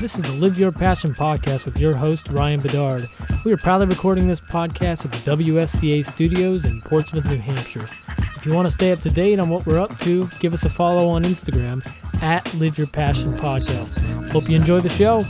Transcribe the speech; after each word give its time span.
This 0.00 0.16
is 0.16 0.22
the 0.22 0.32
Live 0.32 0.58
Your 0.58 0.72
Passion 0.72 1.12
podcast 1.12 1.66
with 1.66 1.78
your 1.78 1.94
host, 1.94 2.28
Ryan 2.30 2.58
Bedard. 2.60 3.06
We 3.44 3.52
are 3.52 3.58
proudly 3.58 3.86
recording 3.86 4.28
this 4.28 4.40
podcast 4.40 5.04
at 5.04 5.12
the 5.12 5.36
WSCA 5.36 6.02
studios 6.02 6.64
in 6.64 6.80
Portsmouth, 6.80 7.26
New 7.26 7.36
Hampshire. 7.36 7.86
If 8.34 8.46
you 8.46 8.54
want 8.54 8.66
to 8.66 8.70
stay 8.70 8.92
up 8.92 9.00
to 9.02 9.10
date 9.10 9.38
on 9.38 9.50
what 9.50 9.66
we're 9.66 9.78
up 9.78 9.98
to, 10.00 10.30
give 10.40 10.54
us 10.54 10.64
a 10.64 10.70
follow 10.70 11.06
on 11.06 11.24
Instagram 11.24 11.86
at 12.22 12.52
Live 12.54 12.78
Your 12.78 12.86
Passion 12.86 13.36
Podcast. 13.36 13.98
Hope 14.30 14.48
you 14.48 14.56
enjoy 14.56 14.80
the 14.80 14.88
show. 14.88 15.20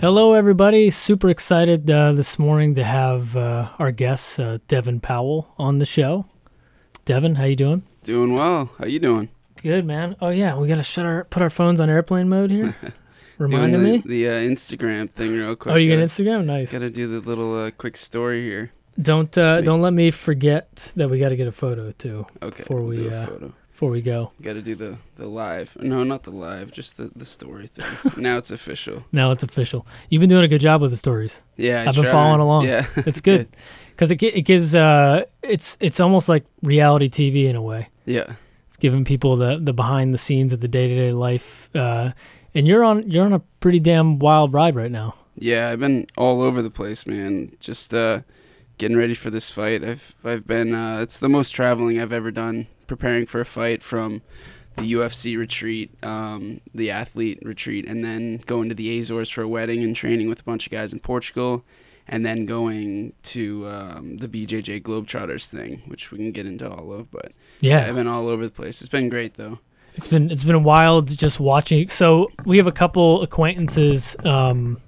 Hello, 0.00 0.32
everybody. 0.32 0.90
Super 0.90 1.28
excited 1.28 1.90
uh, 1.90 2.12
this 2.14 2.38
morning 2.38 2.74
to 2.76 2.84
have 2.84 3.36
uh, 3.36 3.68
our 3.78 3.92
guest, 3.92 4.40
uh, 4.40 4.58
Devin 4.68 5.00
Powell, 5.00 5.52
on 5.58 5.78
the 5.78 5.86
show. 5.86 6.24
Devin, 7.04 7.34
how 7.34 7.44
you 7.44 7.56
doing? 7.56 7.82
Doing 8.02 8.32
well. 8.32 8.70
How 8.78 8.86
you 8.86 8.98
doing? 8.98 9.28
Good, 9.62 9.84
man. 9.84 10.16
Oh 10.22 10.30
yeah, 10.30 10.56
we 10.56 10.68
gotta 10.68 10.82
shut 10.82 11.04
our 11.04 11.24
put 11.24 11.42
our 11.42 11.50
phones 11.50 11.80
on 11.80 11.90
airplane 11.90 12.28
mode 12.28 12.50
here. 12.50 12.74
Reminding 13.38 13.82
me. 13.82 14.02
the, 14.06 14.28
uh, 14.28 14.32
Instagram 14.32 15.10
thing 15.10 15.32
real 15.32 15.56
quick. 15.56 15.74
Oh, 15.74 15.76
you 15.76 15.94
got 15.94 16.02
Instagram? 16.02 16.44
Nice. 16.44 16.72
Gotta 16.72 16.88
do 16.88 17.08
the 17.08 17.28
little 17.28 17.64
uh, 17.64 17.70
quick 17.72 17.96
story 17.96 18.42
here. 18.42 18.72
Don't 19.00 19.36
uh, 19.36 19.60
don't 19.60 19.82
let 19.82 19.92
me 19.92 20.10
forget 20.10 20.92
that 20.96 21.10
we 21.10 21.18
got 21.18 21.30
to 21.30 21.36
get 21.36 21.48
a 21.48 21.52
photo 21.52 21.90
too 21.92 22.26
Okay. 22.40 22.58
Before 22.58 22.80
we'll 22.80 23.02
we, 23.02 23.10
uh, 23.10 23.26
before 23.72 23.90
we 23.90 24.00
go. 24.00 24.30
Gotta 24.40 24.62
do 24.62 24.74
the 24.74 24.96
the 25.16 25.26
live. 25.26 25.76
No, 25.80 26.04
not 26.04 26.22
the 26.22 26.30
live. 26.30 26.72
Just 26.72 26.96
the 26.96 27.10
the 27.14 27.24
story 27.24 27.66
thing. 27.66 28.12
now 28.22 28.38
it's 28.38 28.50
official. 28.50 29.04
Now 29.12 29.30
it's 29.32 29.42
official. 29.42 29.86
You've 30.08 30.20
been 30.20 30.30
doing 30.30 30.44
a 30.44 30.48
good 30.48 30.60
job 30.60 30.80
with 30.80 30.90
the 30.92 30.96
stories. 30.96 31.42
Yeah. 31.56 31.82
I 31.82 31.88
I've 31.88 31.96
been 31.96 32.06
following 32.06 32.40
along. 32.40 32.66
Yeah. 32.66 32.86
It's 32.96 33.20
good 33.32 33.48
because 33.94 34.10
it 34.10 34.22
it 34.22 34.42
gives 34.42 34.74
uh 34.74 35.24
it's 35.42 35.76
it's 35.80 36.00
almost 36.00 36.28
like 36.28 36.44
reality 36.62 37.08
TV 37.08 37.48
in 37.48 37.56
a 37.56 37.62
way. 37.62 37.88
yeah. 38.04 38.34
It's 38.68 38.76
giving 38.76 39.04
people 39.04 39.36
the 39.36 39.58
the 39.62 39.72
behind 39.72 40.12
the 40.12 40.18
scenes 40.18 40.52
of 40.52 40.60
the 40.60 40.68
day 40.68 40.88
to 40.88 40.94
day 40.94 41.12
life. 41.12 41.70
Uh, 41.74 42.10
and 42.54 42.66
you're 42.66 42.82
on 42.82 43.08
you're 43.08 43.24
on 43.24 43.32
a 43.32 43.38
pretty 43.60 43.78
damn 43.78 44.18
wild 44.18 44.52
ride 44.52 44.74
right 44.74 44.90
now. 44.90 45.14
Yeah. 45.36 45.70
I've 45.70 45.78
been 45.80 46.06
all 46.16 46.42
over 46.42 46.60
the 46.60 46.70
place, 46.70 47.06
man. 47.06 47.56
Just 47.60 47.94
uh, 47.94 48.20
getting 48.78 48.96
ready 48.96 49.14
for 49.14 49.30
this 49.30 49.48
fight. 49.50 49.84
I've 49.84 50.14
I've 50.24 50.46
been. 50.46 50.74
Uh, 50.74 50.98
it's 51.00 51.18
the 51.20 51.28
most 51.28 51.50
traveling 51.50 52.00
I've 52.00 52.12
ever 52.12 52.32
done 52.32 52.66
preparing 52.88 53.26
for 53.26 53.40
a 53.40 53.44
fight 53.46 53.82
from 53.82 54.22
the 54.76 54.92
UFC 54.92 55.38
retreat, 55.38 55.92
um, 56.02 56.60
the 56.74 56.90
athlete 56.90 57.38
retreat, 57.42 57.86
and 57.86 58.04
then 58.04 58.38
going 58.44 58.68
to 58.68 58.74
the 58.74 58.98
Azores 58.98 59.30
for 59.30 59.42
a 59.42 59.48
wedding 59.48 59.84
and 59.84 59.94
training 59.94 60.28
with 60.28 60.40
a 60.40 60.42
bunch 60.42 60.66
of 60.66 60.72
guys 60.72 60.92
in 60.92 60.98
Portugal, 60.98 61.64
and 62.06 62.24
then 62.24 62.44
going 62.46 63.12
to 63.22 63.66
um, 63.68 64.18
the 64.18 64.28
BJJ 64.28 64.82
Globetrotters 64.82 65.46
thing, 65.46 65.82
which 65.86 66.10
we 66.10 66.18
can 66.18 66.32
get 66.32 66.46
into 66.46 66.70
all 66.70 66.92
of. 66.92 67.10
But 67.10 67.32
Yeah, 67.60 67.86
I've 67.86 67.94
been 67.94 68.06
all 68.08 68.28
over 68.28 68.44
the 68.44 68.52
place. 68.52 68.80
It's 68.82 68.88
been 68.90 69.08
great 69.08 69.34
though. 69.34 69.58
It's 69.94 70.06
been 70.08 70.30
it's 70.30 70.44
been 70.44 70.64
wild 70.64 71.16
just 71.16 71.38
watching. 71.40 71.88
So 71.88 72.30
we 72.44 72.56
have 72.56 72.66
a 72.66 72.72
couple 72.72 73.22
acquaintances. 73.22 74.16
Um, 74.24 74.80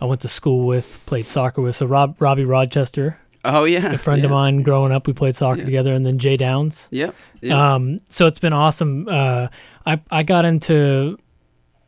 I 0.00 0.04
went 0.06 0.20
to 0.22 0.28
school 0.28 0.66
with, 0.66 0.98
played 1.06 1.26
soccer 1.28 1.60
with. 1.60 1.76
So 1.76 1.84
Rob 1.86 2.16
Robbie 2.20 2.44
Rochester, 2.44 3.18
Oh 3.44 3.64
yeah, 3.64 3.92
a 3.92 3.98
friend 3.98 4.24
of 4.24 4.30
mine 4.30 4.62
growing 4.62 4.92
up, 4.92 5.06
we 5.06 5.12
played 5.12 5.36
soccer 5.36 5.58
Yeah. 5.60 5.64
together, 5.66 5.92
and 5.92 6.04
then 6.04 6.18
Jay 6.18 6.36
Downs. 6.36 6.88
Yep. 6.90 7.14
Yeah. 7.42 7.74
Um, 7.74 8.00
so 8.08 8.26
it's 8.26 8.38
been 8.38 8.52
awesome. 8.52 9.06
Uh, 9.08 9.48
I 9.86 10.00
I 10.10 10.22
got 10.22 10.44
into 10.44 11.18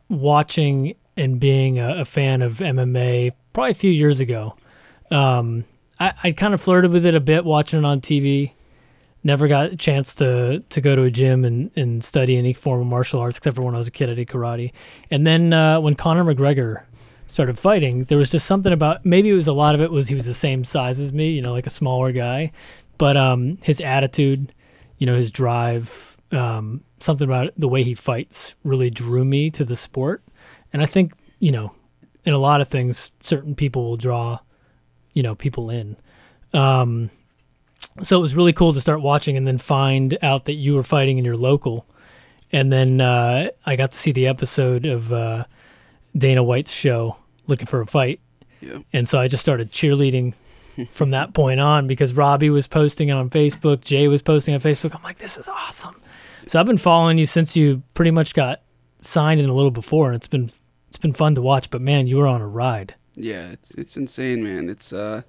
watching 0.09 0.95
and 1.17 1.39
being 1.39 1.79
a, 1.79 2.01
a 2.01 2.05
fan 2.05 2.41
of 2.41 2.59
MMA 2.59 3.31
probably 3.53 3.71
a 3.71 3.75
few 3.75 3.91
years 3.91 4.19
ago. 4.19 4.55
Um, 5.09 5.65
I, 5.99 6.13
I 6.23 6.31
kind 6.31 6.53
of 6.53 6.61
flirted 6.61 6.91
with 6.91 7.05
it 7.05 7.15
a 7.15 7.19
bit 7.19 7.45
watching 7.45 7.79
it 7.79 7.85
on 7.85 8.01
TV. 8.01 8.53
Never 9.23 9.47
got 9.47 9.73
a 9.73 9.75
chance 9.75 10.15
to 10.15 10.63
to 10.69 10.81
go 10.81 10.95
to 10.95 11.03
a 11.03 11.11
gym 11.11 11.45
and, 11.45 11.69
and 11.75 12.03
study 12.03 12.37
any 12.37 12.53
form 12.53 12.81
of 12.81 12.87
martial 12.87 13.19
arts 13.19 13.37
except 13.37 13.55
for 13.55 13.61
when 13.61 13.75
I 13.75 13.77
was 13.77 13.87
a 13.87 13.91
kid 13.91 14.09
I 14.09 14.15
did 14.15 14.27
karate. 14.27 14.71
And 15.11 15.27
then 15.27 15.53
uh, 15.53 15.79
when 15.79 15.95
Conor 15.95 16.23
McGregor 16.23 16.83
started 17.27 17.59
fighting, 17.59 18.05
there 18.05 18.17
was 18.17 18.31
just 18.31 18.47
something 18.47 18.73
about 18.73 19.05
maybe 19.05 19.29
it 19.29 19.33
was 19.33 19.47
a 19.47 19.53
lot 19.53 19.75
of 19.75 19.81
it 19.81 19.91
was 19.91 20.07
he 20.07 20.15
was 20.15 20.25
the 20.25 20.33
same 20.33 20.63
size 20.63 20.99
as 20.99 21.13
me, 21.13 21.29
you 21.29 21.41
know, 21.41 21.51
like 21.51 21.67
a 21.67 21.71
smaller 21.71 22.11
guy, 22.11 22.51
but 22.97 23.15
um, 23.15 23.57
his 23.61 23.79
attitude, 23.79 24.53
you 24.97 25.05
know, 25.05 25.15
his 25.15 25.29
drive, 25.29 26.17
um, 26.31 26.83
something 26.99 27.25
about 27.25 27.53
the 27.57 27.67
way 27.67 27.83
he 27.83 27.93
fights 27.93 28.55
really 28.63 28.89
drew 28.89 29.23
me 29.23 29.51
to 29.51 29.63
the 29.63 29.75
sport. 29.75 30.23
And 30.73 30.81
I 30.81 30.87
think 30.87 31.13
you 31.39 31.51
know, 31.51 31.73
in 32.25 32.33
a 32.33 32.37
lot 32.37 32.61
of 32.61 32.67
things, 32.67 33.11
certain 33.23 33.55
people 33.55 33.83
will 33.89 33.97
draw, 33.97 34.39
you 35.13 35.23
know, 35.23 35.35
people 35.35 35.69
in. 35.69 35.97
Um, 36.53 37.09
so 38.03 38.17
it 38.17 38.21
was 38.21 38.35
really 38.35 38.53
cool 38.53 38.73
to 38.73 38.81
start 38.81 39.01
watching 39.01 39.37
and 39.37 39.47
then 39.47 39.57
find 39.57 40.17
out 40.21 40.45
that 40.45 40.53
you 40.53 40.75
were 40.75 40.83
fighting 40.83 41.17
in 41.17 41.25
your 41.25 41.37
local. 41.37 41.85
And 42.51 42.71
then 42.71 43.01
uh, 43.01 43.49
I 43.65 43.75
got 43.75 43.91
to 43.91 43.97
see 43.97 44.11
the 44.11 44.27
episode 44.27 44.85
of 44.85 45.11
uh, 45.11 45.45
Dana 46.17 46.43
White's 46.43 46.71
show, 46.71 47.17
Looking 47.47 47.65
for 47.65 47.81
a 47.81 47.85
Fight. 47.85 48.19
Yep. 48.61 48.83
And 48.93 49.07
so 49.07 49.19
I 49.19 49.27
just 49.27 49.41
started 49.41 49.71
cheerleading 49.71 50.33
from 50.91 51.11
that 51.11 51.33
point 51.33 51.59
on 51.59 51.87
because 51.87 52.13
Robbie 52.13 52.49
was 52.49 52.67
posting 52.67 53.09
it 53.09 53.13
on 53.13 53.29
Facebook, 53.29 53.81
Jay 53.81 54.07
was 54.07 54.21
posting 54.21 54.53
on 54.53 54.59
Facebook. 54.59 54.95
I'm 54.95 55.03
like, 55.03 55.17
this 55.17 55.37
is 55.37 55.47
awesome. 55.47 55.99
So 56.47 56.59
I've 56.59 56.65
been 56.65 56.77
following 56.77 57.17
you 57.17 57.25
since 57.25 57.55
you 57.55 57.83
pretty 57.93 58.11
much 58.11 58.33
got 58.33 58.61
signed 58.99 59.39
and 59.39 59.49
a 59.49 59.53
little 59.53 59.71
before, 59.71 60.07
and 60.07 60.15
it's 60.15 60.27
been 60.27 60.51
it's 60.91 60.97
been 60.97 61.13
fun 61.13 61.35
to 61.35 61.41
watch. 61.41 61.69
But 61.69 61.79
man, 61.79 62.05
you 62.05 62.17
were 62.17 62.27
on 62.27 62.41
a 62.41 62.47
ride. 62.47 62.95
Yeah, 63.15 63.47
it's 63.51 63.71
it's 63.71 63.95
insane, 63.95 64.43
man. 64.43 64.67
It's 64.69 64.91
uh, 64.91 65.21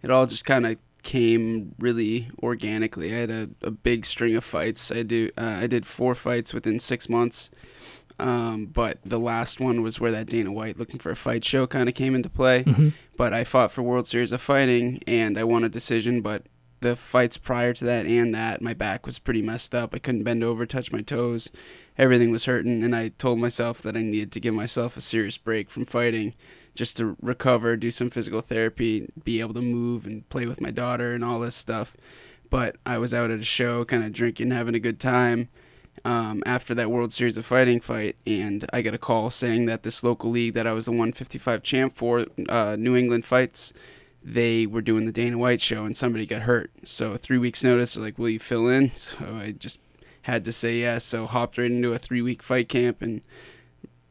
it 0.00 0.10
all 0.12 0.26
just 0.26 0.44
kind 0.44 0.64
of 0.64 0.76
came 1.02 1.74
really 1.80 2.28
organically. 2.40 3.12
I 3.12 3.18
had 3.18 3.30
a, 3.30 3.48
a 3.62 3.72
big 3.72 4.06
string 4.06 4.36
of 4.36 4.44
fights. 4.44 4.92
I 4.92 5.02
do 5.02 5.30
uh, 5.36 5.58
I 5.62 5.66
did 5.66 5.86
four 5.86 6.14
fights 6.14 6.54
within 6.54 6.78
six 6.78 7.08
months, 7.08 7.50
um, 8.20 8.66
but 8.66 8.98
the 9.04 9.18
last 9.18 9.58
one 9.58 9.82
was 9.82 9.98
where 9.98 10.12
that 10.12 10.28
Dana 10.28 10.52
White 10.52 10.78
looking 10.78 11.00
for 11.00 11.10
a 11.10 11.16
fight 11.16 11.44
show 11.44 11.66
kind 11.66 11.88
of 11.88 11.96
came 11.96 12.14
into 12.14 12.28
play. 12.28 12.62
Mhm. 12.62 12.92
But 13.16 13.32
I 13.34 13.42
fought 13.42 13.72
for 13.72 13.82
World 13.82 14.06
Series 14.06 14.30
of 14.30 14.40
Fighting 14.40 15.00
and 15.06 15.36
I 15.36 15.42
won 15.42 15.64
a 15.64 15.68
decision. 15.68 16.20
But 16.20 16.44
the 16.80 16.94
fights 16.94 17.36
prior 17.36 17.72
to 17.74 17.84
that 17.84 18.06
and 18.06 18.32
that, 18.36 18.62
my 18.62 18.74
back 18.74 19.04
was 19.04 19.18
pretty 19.18 19.42
messed 19.42 19.74
up. 19.74 19.94
I 19.94 19.98
couldn't 19.98 20.22
bend 20.22 20.44
over, 20.44 20.64
touch 20.66 20.92
my 20.92 21.00
toes. 21.02 21.50
Everything 21.98 22.30
was 22.30 22.44
hurting, 22.44 22.84
and 22.84 22.94
I 22.94 23.08
told 23.08 23.40
myself 23.40 23.82
that 23.82 23.96
I 23.96 24.02
needed 24.02 24.32
to 24.32 24.40
give 24.40 24.54
myself 24.54 24.96
a 24.96 25.00
serious 25.00 25.36
break 25.36 25.68
from 25.68 25.84
fighting 25.84 26.34
just 26.74 26.96
to 26.96 27.16
recover, 27.20 27.76
do 27.76 27.90
some 27.90 28.08
physical 28.08 28.40
therapy, 28.40 29.08
be 29.24 29.40
able 29.40 29.54
to 29.54 29.60
move 29.60 30.06
and 30.06 30.28
play 30.28 30.46
with 30.46 30.60
my 30.60 30.70
daughter 30.70 31.12
and 31.12 31.24
all 31.24 31.40
this 31.40 31.56
stuff. 31.56 31.96
But 32.50 32.76
I 32.86 32.98
was 32.98 33.12
out 33.12 33.32
at 33.32 33.40
a 33.40 33.44
show, 33.44 33.84
kind 33.84 34.04
of 34.04 34.12
drinking, 34.12 34.52
having 34.52 34.76
a 34.76 34.80
good 34.80 35.00
time 35.00 35.48
um, 36.04 36.42
after 36.46 36.74
that 36.74 36.90
World 36.90 37.12
Series 37.12 37.36
of 37.36 37.44
Fighting 37.44 37.80
fight, 37.80 38.16
and 38.26 38.64
I 38.72 38.82
got 38.82 38.94
a 38.94 38.98
call 38.98 39.30
saying 39.30 39.66
that 39.66 39.82
this 39.82 40.02
local 40.02 40.30
league 40.30 40.54
that 40.54 40.66
I 40.66 40.72
was 40.72 40.84
the 40.84 40.92
155 40.92 41.62
champ 41.62 41.96
for, 41.96 42.26
uh, 42.48 42.76
New 42.78 42.96
England 42.96 43.24
Fights, 43.24 43.72
they 44.22 44.66
were 44.66 44.80
doing 44.80 45.06
the 45.06 45.12
Dana 45.12 45.38
White 45.38 45.60
show, 45.60 45.84
and 45.84 45.96
somebody 45.96 46.26
got 46.26 46.42
hurt. 46.42 46.70
So 46.84 47.16
three 47.16 47.38
weeks 47.38 47.64
notice, 47.64 47.96
like, 47.96 48.18
"Will 48.18 48.30
you 48.30 48.38
fill 48.38 48.68
in?" 48.68 48.92
So 48.96 49.16
I 49.40 49.52
just 49.52 49.78
had 50.28 50.44
to 50.44 50.52
say 50.52 50.80
yes. 50.80 51.04
So 51.04 51.26
hopped 51.26 51.58
right 51.58 51.70
into 51.70 51.92
a 51.92 51.98
three 51.98 52.22
week 52.22 52.42
fight 52.42 52.68
camp, 52.68 53.00
and 53.00 53.22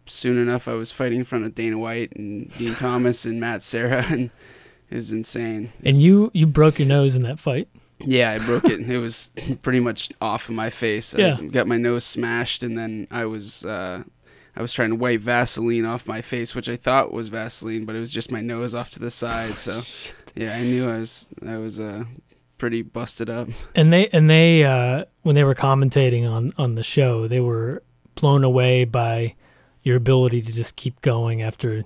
soon 0.08 0.38
enough, 0.38 0.68
I 0.68 0.74
was 0.74 0.92
fighting 0.92 1.20
in 1.20 1.26
front 1.26 1.46
of 1.46 1.56
Dana 1.56 1.78
White 1.78 2.12
and 2.16 2.52
Din 2.58 2.76
Thomas 2.80 3.24
and 3.24 3.40
Matt 3.40 3.64
Serra, 3.64 4.04
and 4.10 4.32
it 4.90 4.96
was 4.96 5.12
insane. 5.12 5.72
And 5.84 5.98
you 5.98 6.32
you 6.34 6.48
broke 6.48 6.80
your 6.80 6.88
nose 6.88 7.16
in 7.16 7.22
that 7.24 7.40
fight. 7.40 7.70
Yeah, 8.00 8.32
I 8.32 8.40
broke 8.40 8.66
it. 8.66 8.80
It 8.80 8.98
was 9.00 9.32
pretty 9.62 9.80
much 9.80 10.12
off 10.22 10.50
of 10.50 10.56
my 10.56 10.70
face. 10.70 11.14
Yeah. 11.14 11.38
I 11.40 11.46
got 11.46 11.68
my 11.68 11.78
nose 11.78 12.04
smashed, 12.04 12.64
and 12.64 12.78
then 12.78 13.08
I 13.12 13.26
was 13.26 13.64
uh, 13.64 14.04
I 14.56 14.62
was 14.62 14.74
trying 14.74 14.90
to 14.90 14.96
wipe 14.96 15.22
Vaseline 15.22 15.86
off 15.86 16.08
my 16.08 16.22
face, 16.22 16.56
which 16.56 16.68
I 16.68 16.78
thought 16.78 17.12
was 17.12 17.28
Vaseline, 17.28 17.86
but 17.86 17.96
it 17.96 18.00
was 18.00 18.12
just 18.12 18.32
my 18.32 18.42
nose 18.42 18.74
off 18.74 18.90
to 18.92 19.00
the 19.00 19.12
side. 19.12 19.52
So 19.52 19.84
yeah, 20.36 20.56
I 20.56 20.64
knew 20.64 20.90
I 20.90 20.98
was 20.98 21.30
I 21.46 21.58
was 21.58 21.80
uh, 21.80 22.06
pretty 22.58 22.82
busted 22.82 23.30
up. 23.30 23.50
And 23.76 23.92
they 23.94 24.08
and 24.10 24.30
they 24.30 24.64
uh, 24.64 25.06
when 25.24 25.36
they 25.36 25.44
were 25.44 25.56
commentating 25.56 26.30
on 26.30 26.54
on 26.58 26.76
the 26.76 26.84
show, 26.84 27.28
they 27.28 27.40
were 27.40 27.84
blown 28.16 28.44
away 28.44 28.84
by 28.86 29.36
your 29.84 29.96
ability 29.98 30.42
to 30.42 30.52
just 30.52 30.76
keep 30.76 31.00
going 31.02 31.42
after 31.42 31.84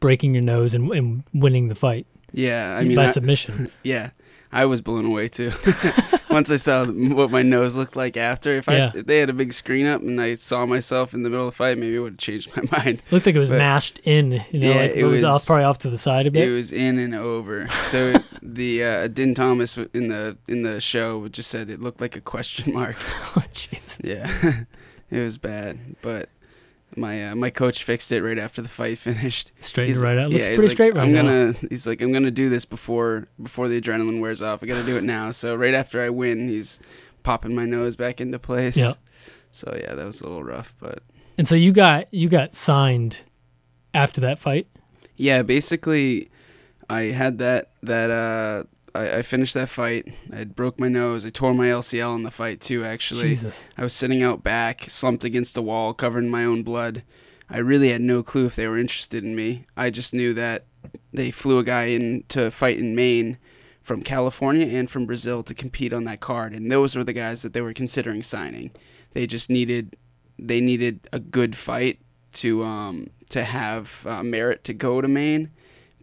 breaking 0.00 0.34
your 0.34 0.42
nose 0.42 0.74
and, 0.74 0.90
and 0.92 1.24
winning 1.32 1.68
the 1.68 1.74
fight 1.74 2.06
Yeah, 2.32 2.76
I 2.76 2.84
mean, 2.84 2.96
by 2.96 3.04
I- 3.04 3.10
submission. 3.10 3.70
yeah, 3.82 4.10
I 4.50 4.64
was 4.64 4.80
blown 4.80 5.04
away 5.04 5.28
too. 5.28 5.52
Once 6.30 6.50
I 6.50 6.56
saw 6.56 6.84
what 6.86 7.30
my 7.30 7.42
nose 7.42 7.74
looked 7.74 7.96
like 7.96 8.16
after, 8.16 8.54
if 8.56 8.68
I 8.68 8.90
if 8.94 9.06
they 9.06 9.18
had 9.18 9.30
a 9.30 9.32
big 9.32 9.52
screen 9.52 9.86
up 9.86 10.00
and 10.02 10.20
I 10.20 10.34
saw 10.36 10.66
myself 10.66 11.14
in 11.14 11.22
the 11.22 11.30
middle 11.30 11.46
of 11.48 11.52
the 11.52 11.56
fight, 11.56 11.78
maybe 11.78 11.96
it 11.96 11.98
would 12.00 12.12
have 12.12 12.18
changed 12.18 12.54
my 12.56 12.62
mind. 12.84 12.98
It 13.06 13.12
looked 13.12 13.26
like 13.26 13.34
it 13.34 13.38
was 13.38 13.48
But- 13.50 13.58
mashed 13.58 14.00
in. 14.04 14.32
You 14.50 14.60
know, 14.60 14.68
Yeah, 14.68 14.74
like 14.74 14.90
it 14.92 14.98
it 14.98 15.04
was, 15.04 15.24
off 15.24 15.46
probably 15.46 15.64
off 15.64 15.78
to 15.78 15.90
the 15.90 15.98
side 15.98 16.26
a 16.26 16.30
bit. 16.30 16.48
It 16.48 16.52
was 16.52 16.70
in 16.72 16.98
and 16.98 17.14
over. 17.14 17.68
So 17.90 18.14
the 18.42 18.84
uh, 18.84 19.06
Din 19.08 19.34
Thomas 19.34 19.76
in 19.92 20.08
the 20.08 20.36
in 20.46 20.62
the 20.62 20.80
show 20.80 21.28
just 21.28 21.50
said 21.50 21.70
it 21.70 21.80
looked 21.80 22.00
like 22.00 22.16
a 22.16 22.20
question 22.20 22.72
mark. 22.74 22.96
oh, 23.36 23.44
Jesus. 23.52 23.98
Yeah, 24.04 24.64
it 25.10 25.18
was 25.20 25.38
bad, 25.38 25.96
but 26.02 26.28
my 26.98 27.30
uh, 27.30 27.34
my 27.34 27.50
coach 27.50 27.84
fixed 27.84 28.12
it 28.12 28.22
right 28.22 28.38
after 28.38 28.60
the 28.60 28.68
fight 28.68 28.98
finished. 29.08 29.52
Straightened 29.60 29.96
He's- 29.96 30.04
right 30.04 30.18
out. 30.18 30.30
Looks 30.30 30.46
yeah, 30.46 30.54
pretty 30.54 30.68
like, 30.68 30.72
straight 30.72 30.94
right 30.94 31.04
I'm 31.04 31.12
now. 31.12 31.22
gonna. 31.22 31.54
He's 31.70 31.86
like, 31.86 32.02
I'm 32.02 32.12
gonna 32.12 32.30
do 32.30 32.48
this 32.50 32.64
before 32.64 33.28
before 33.42 33.68
the 33.68 33.80
adrenaline 33.80 34.20
wears 34.20 34.42
off. 34.42 34.62
I 34.62 34.66
gotta 34.66 34.84
do 34.84 34.96
it 34.96 35.04
now. 35.04 35.30
So 35.30 35.54
right 35.54 35.74
after 35.74 36.02
I 36.02 36.10
win, 36.10 36.48
he's 36.48 36.78
popping 37.22 37.54
my 37.54 37.64
nose 37.64 37.96
back 37.96 38.20
into 38.20 38.38
place. 38.38 38.76
Yeah. 38.76 38.94
So 39.52 39.76
yeah, 39.80 39.94
that 39.94 40.04
was 40.06 40.20
a 40.20 40.24
little 40.24 40.44
rough, 40.44 40.74
but 40.78 41.02
And 41.38 41.48
so 41.48 41.54
you 41.54 41.72
got 41.72 42.12
you 42.12 42.28
got 42.28 42.54
signed 42.54 43.22
after 43.94 44.20
that 44.20 44.38
fight. 44.38 44.66
yeah, 45.16 45.42
basically, 45.42 46.30
I 46.90 47.02
had 47.04 47.38
that 47.38 47.70
that 47.82 48.10
uh, 48.10 48.64
I, 48.98 49.18
I 49.18 49.22
finished 49.22 49.54
that 49.54 49.68
fight. 49.68 50.12
I 50.32 50.44
broke 50.44 50.80
my 50.80 50.88
nose. 50.88 51.24
I 51.24 51.30
tore 51.30 51.54
my 51.54 51.68
LCL 51.68 52.16
in 52.16 52.22
the 52.24 52.30
fight 52.30 52.60
too. 52.60 52.84
Actually, 52.84 53.28
Jesus. 53.28 53.66
I 53.76 53.82
was 53.82 53.92
sitting 53.92 54.22
out 54.22 54.42
back, 54.42 54.86
slumped 54.88 55.24
against 55.24 55.54
the 55.54 55.62
wall, 55.62 55.94
covered 55.94 56.24
in 56.24 56.30
my 56.30 56.44
own 56.44 56.62
blood. 56.62 57.02
I 57.48 57.58
really 57.58 57.90
had 57.90 58.00
no 58.00 58.22
clue 58.22 58.46
if 58.46 58.56
they 58.56 58.66
were 58.66 58.78
interested 58.78 59.24
in 59.24 59.34
me. 59.34 59.66
I 59.76 59.90
just 59.90 60.12
knew 60.12 60.34
that 60.34 60.66
they 61.12 61.30
flew 61.30 61.58
a 61.58 61.64
guy 61.64 61.84
in 61.84 62.24
to 62.28 62.50
fight 62.50 62.78
in 62.78 62.94
Maine 62.94 63.38
from 63.82 64.02
California 64.02 64.66
and 64.66 64.90
from 64.90 65.06
Brazil 65.06 65.42
to 65.44 65.54
compete 65.54 65.92
on 65.92 66.04
that 66.04 66.20
card, 66.20 66.52
and 66.52 66.70
those 66.70 66.94
were 66.94 67.04
the 67.04 67.14
guys 67.14 67.42
that 67.42 67.54
they 67.54 67.62
were 67.62 67.72
considering 67.72 68.22
signing. 68.22 68.70
They 69.12 69.26
just 69.26 69.48
needed 69.48 69.96
they 70.38 70.60
needed 70.60 71.08
a 71.12 71.18
good 71.18 71.56
fight 71.56 71.98
to 72.34 72.62
um 72.64 73.10
to 73.30 73.44
have 73.44 74.06
uh, 74.06 74.22
merit 74.22 74.62
to 74.64 74.74
go 74.74 75.00
to 75.00 75.08
Maine 75.08 75.50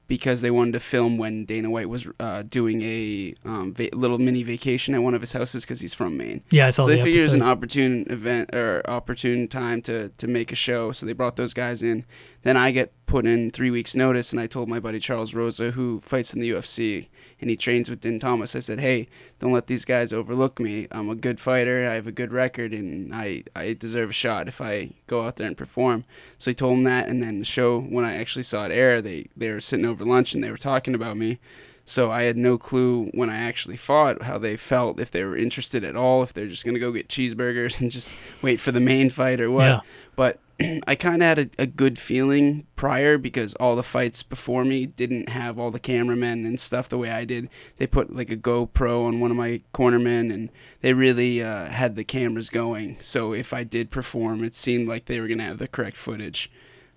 because 0.07 0.41
they 0.41 0.51
wanted 0.51 0.73
to 0.73 0.79
film 0.79 1.17
when 1.17 1.45
Dana 1.45 1.69
White 1.69 1.89
was 1.89 2.07
uh, 2.19 2.43
doing 2.43 2.81
a 2.81 3.33
um, 3.43 3.73
va- 3.73 3.89
little 3.93 4.19
mini 4.19 4.43
vacation 4.43 4.93
at 4.93 5.01
one 5.01 5.13
of 5.13 5.21
his 5.21 5.31
houses 5.31 5.63
because 5.63 5.79
he's 5.79 5.93
from 5.93 6.17
Maine. 6.17 6.41
Yeah, 6.51 6.67
I 6.67 6.69
saw 6.69 6.83
So 6.83 6.89
they 6.89 6.97
the 6.97 7.03
figured 7.03 7.21
it 7.21 7.25
was 7.25 7.33
an 7.33 7.41
opportune 7.41 8.05
event 8.09 8.53
or 8.53 8.81
opportune 8.89 9.47
time 9.47 9.81
to 9.83 10.09
to 10.09 10.27
make 10.27 10.51
a 10.51 10.55
show. 10.55 10.91
So 10.91 11.05
they 11.05 11.13
brought 11.13 11.35
those 11.35 11.53
guys 11.53 11.81
in. 11.81 12.05
Then 12.43 12.57
I 12.57 12.71
get 12.71 12.91
put 13.07 13.25
in 13.25 13.49
three 13.49 13.71
weeks 13.71 13.95
notice, 13.95 14.31
and 14.31 14.39
I 14.39 14.47
told 14.47 14.69
my 14.69 14.79
buddy 14.79 14.99
Charles 14.99 15.33
Rosa, 15.33 15.71
who 15.71 15.99
fights 16.01 16.33
in 16.33 16.39
the 16.39 16.51
UFC 16.51 17.07
and 17.41 17.49
he 17.49 17.55
trains 17.55 17.89
with 17.89 18.01
Din 18.01 18.19
Thomas. 18.19 18.55
I 18.55 18.59
said, 18.59 18.79
"Hey, 18.79 19.07
don't 19.39 19.51
let 19.51 19.67
these 19.67 19.85
guys 19.85 20.13
overlook 20.13 20.59
me. 20.59 20.87
I'm 20.91 21.09
a 21.09 21.15
good 21.15 21.39
fighter. 21.39 21.87
I 21.87 21.93
have 21.95 22.07
a 22.07 22.11
good 22.11 22.31
record, 22.31 22.73
and 22.73 23.13
I 23.13 23.43
I 23.55 23.73
deserve 23.73 24.09
a 24.11 24.13
shot 24.13 24.47
if 24.47 24.61
I 24.61 24.91
go 25.07 25.25
out 25.25 25.35
there 25.35 25.47
and 25.47 25.57
perform." 25.57 26.05
So 26.37 26.51
he 26.51 26.55
told 26.55 26.77
him 26.77 26.83
that, 26.85 27.07
and 27.07 27.21
then 27.21 27.39
the 27.39 27.45
show 27.45 27.79
when 27.79 28.05
I 28.05 28.15
actually 28.15 28.43
saw 28.43 28.65
it 28.65 28.71
air, 28.71 29.01
they 29.01 29.27
they 29.35 29.51
were 29.51 29.61
sitting 29.61 29.85
over 29.85 30.05
lunch 30.05 30.33
and 30.33 30.43
they 30.43 30.51
were 30.51 30.57
talking 30.57 30.95
about 30.95 31.17
me. 31.17 31.39
So 31.87 32.11
I 32.11 32.23
had 32.23 32.35
no 32.35 32.57
clue 32.57 33.11
when 33.13 33.29
I 33.29 33.37
actually 33.37 33.77
fought 33.77 34.23
how 34.23 34.39
they 34.39 34.57
felt, 34.57 34.99
if 34.99 35.11
they 35.11 35.23
were 35.23 35.37
interested 35.37 35.83
at 35.83 35.95
all, 35.95 36.23
if 36.23 36.33
they're 36.33 36.47
just 36.47 36.65
gonna 36.65 36.79
go 36.79 36.91
get 36.91 37.09
cheeseburgers 37.09 37.79
and 37.81 37.91
just 37.91 38.41
wait 38.43 38.59
for 38.59 38.71
the 38.71 38.79
main 38.79 39.09
fight 39.11 39.39
or 39.39 39.51
what. 39.51 39.65
Yeah. 39.65 39.79
But 40.15 40.39
I 40.87 40.95
kind 40.95 41.21
of 41.21 41.27
had 41.27 41.39
a, 41.39 41.49
a 41.63 41.67
good 41.67 41.99
feeling 41.99 42.65
prior 42.75 43.17
because 43.17 43.53
all 43.55 43.75
the 43.75 43.83
fights 43.83 44.23
before 44.23 44.63
me 44.63 44.85
didn't 44.85 45.29
have 45.29 45.59
all 45.59 45.71
the 45.71 45.79
cameramen 45.79 46.45
and 46.45 46.59
stuff 46.59 46.89
the 46.89 46.97
way 46.97 47.09
I 47.09 47.25
did. 47.25 47.49
They 47.77 47.87
put 47.87 48.15
like 48.15 48.29
a 48.29 48.37
GoPro 48.37 49.05
on 49.05 49.19
one 49.19 49.31
of 49.31 49.37
my 49.37 49.61
cornermen 49.73 50.33
and 50.33 50.49
they 50.81 50.93
really 50.93 51.43
uh, 51.43 51.65
had 51.65 51.95
the 51.95 52.03
cameras 52.03 52.49
going. 52.49 52.97
So 53.01 53.33
if 53.33 53.53
I 53.53 53.63
did 53.63 53.91
perform, 53.91 54.43
it 54.43 54.55
seemed 54.55 54.87
like 54.87 55.05
they 55.05 55.19
were 55.19 55.27
gonna 55.27 55.43
have 55.43 55.59
the 55.59 55.67
correct 55.67 55.97
footage. 55.97 56.51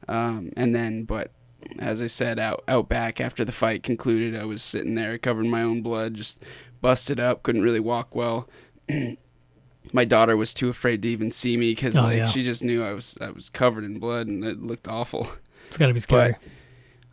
Um, 0.06 0.52
and 0.56 0.74
then, 0.74 1.04
but 1.04 1.32
as 1.78 2.00
I 2.00 2.06
said, 2.06 2.38
out 2.38 2.62
out 2.68 2.88
back 2.88 3.20
after 3.20 3.44
the 3.44 3.52
fight 3.52 3.82
concluded, 3.82 4.40
I 4.40 4.44
was 4.44 4.62
sitting 4.62 4.94
there 4.94 5.18
covered 5.18 5.44
in 5.44 5.50
my 5.50 5.62
own 5.62 5.82
blood, 5.82 6.14
just 6.14 6.42
busted 6.80 7.18
up, 7.18 7.42
couldn't 7.42 7.62
really 7.62 7.80
walk 7.80 8.14
well. 8.14 8.48
my 9.92 10.04
daughter 10.04 10.36
was 10.36 10.52
too 10.54 10.68
afraid 10.68 11.02
to 11.02 11.08
even 11.08 11.30
see 11.32 11.56
me 11.56 11.72
because 11.72 11.96
Oh, 11.96 12.02
like 12.02 12.16
yeah. 12.18 12.26
she 12.26 12.42
just 12.42 12.62
knew 12.64 12.82
I 12.84 12.92
was 12.92 13.16
I 13.20 13.30
was 13.30 13.48
covered 13.50 13.84
in 13.84 13.98
blood 13.98 14.26
and 14.26 14.44
it 14.44 14.62
looked 14.62 14.88
awful. 14.88 15.30
It's 15.68 15.76
gotta 15.76 15.92
be 15.92 16.00
scary. 16.00 16.34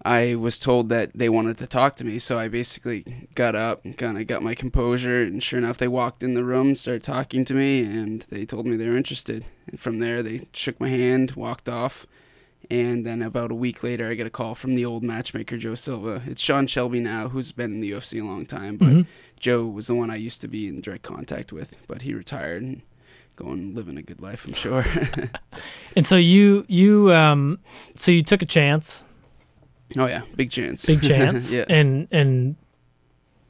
I 0.03 0.35
was 0.35 0.59
told 0.59 0.89
that 0.89 1.11
they 1.15 1.29
wanted 1.29 1.57
to 1.57 1.67
talk 1.67 1.95
to 1.95 2.03
me, 2.05 2.19
so 2.19 2.37
I 2.37 2.47
basically 2.47 3.27
got 3.33 3.55
up 3.55 3.83
and 3.83 3.97
kind 3.97 4.19
of 4.19 4.27
got 4.27 4.43
my 4.43 4.53
composure. 4.53 5.23
And 5.23 5.41
sure 5.41 5.57
enough, 5.57 5.79
they 5.79 5.87
walked 5.87 6.21
in 6.21 6.35
the 6.35 6.43
room, 6.43 6.75
started 6.75 7.01
talking 7.01 7.43
to 7.45 7.53
me, 7.55 7.81
and 7.83 8.23
they 8.29 8.45
told 8.45 8.67
me 8.67 8.77
they 8.77 8.87
were 8.87 8.97
interested. 8.97 9.43
And 9.67 9.79
from 9.79 9.99
there, 9.99 10.21
they 10.21 10.47
shook 10.53 10.79
my 10.79 10.89
hand, 10.89 11.31
walked 11.31 11.67
off. 11.67 12.05
And 12.69 13.05
then 13.05 13.21
about 13.23 13.51
a 13.51 13.55
week 13.55 13.81
later, 13.83 14.07
I 14.09 14.13
get 14.13 14.27
a 14.27 14.31
call 14.31 14.53
from 14.53 14.75
the 14.75 14.85
old 14.85 15.03
matchmaker, 15.03 15.57
Joe 15.57 15.75
Silva. 15.75 16.21
It's 16.27 16.41
Sean 16.41 16.67
Shelby 16.67 16.99
now, 16.99 17.29
who's 17.29 17.51
been 17.51 17.73
in 17.73 17.79
the 17.81 17.91
UFC 17.91 18.19
a 18.19 18.23
long 18.23 18.45
time, 18.45 18.77
but 18.77 18.89
Mhm. 18.89 19.07
Joe 19.45 19.63
was 19.67 19.85
the 19.85 19.93
one 19.93 20.09
I 20.09 20.15
used 20.15 20.41
to 20.41 20.47
be 20.47 20.67
in 20.67 20.81
direct 20.81 21.03
contact 21.03 21.53
with. 21.53 21.75
But 21.87 22.01
he 22.01 22.15
retired 22.15 22.63
and 22.63 22.81
going 23.35 23.75
living 23.75 23.95
a 23.95 24.01
good 24.01 24.19
life, 24.19 24.43
I'm 24.47 24.53
sure. 24.53 24.83
And 25.95 26.03
so 26.05 26.15
you 26.15 26.65
you 26.67 27.13
um 27.13 27.59
so 27.95 28.11
you 28.11 28.23
took 28.23 28.41
a 28.41 28.45
chance, 28.47 29.05
oh 29.97 30.07
yeah, 30.07 30.23
big 30.35 30.49
chance. 30.49 30.83
big 30.85 31.01
chance, 31.11 31.53
yeah, 31.53 31.65
and 31.69 32.07
and 32.11 32.55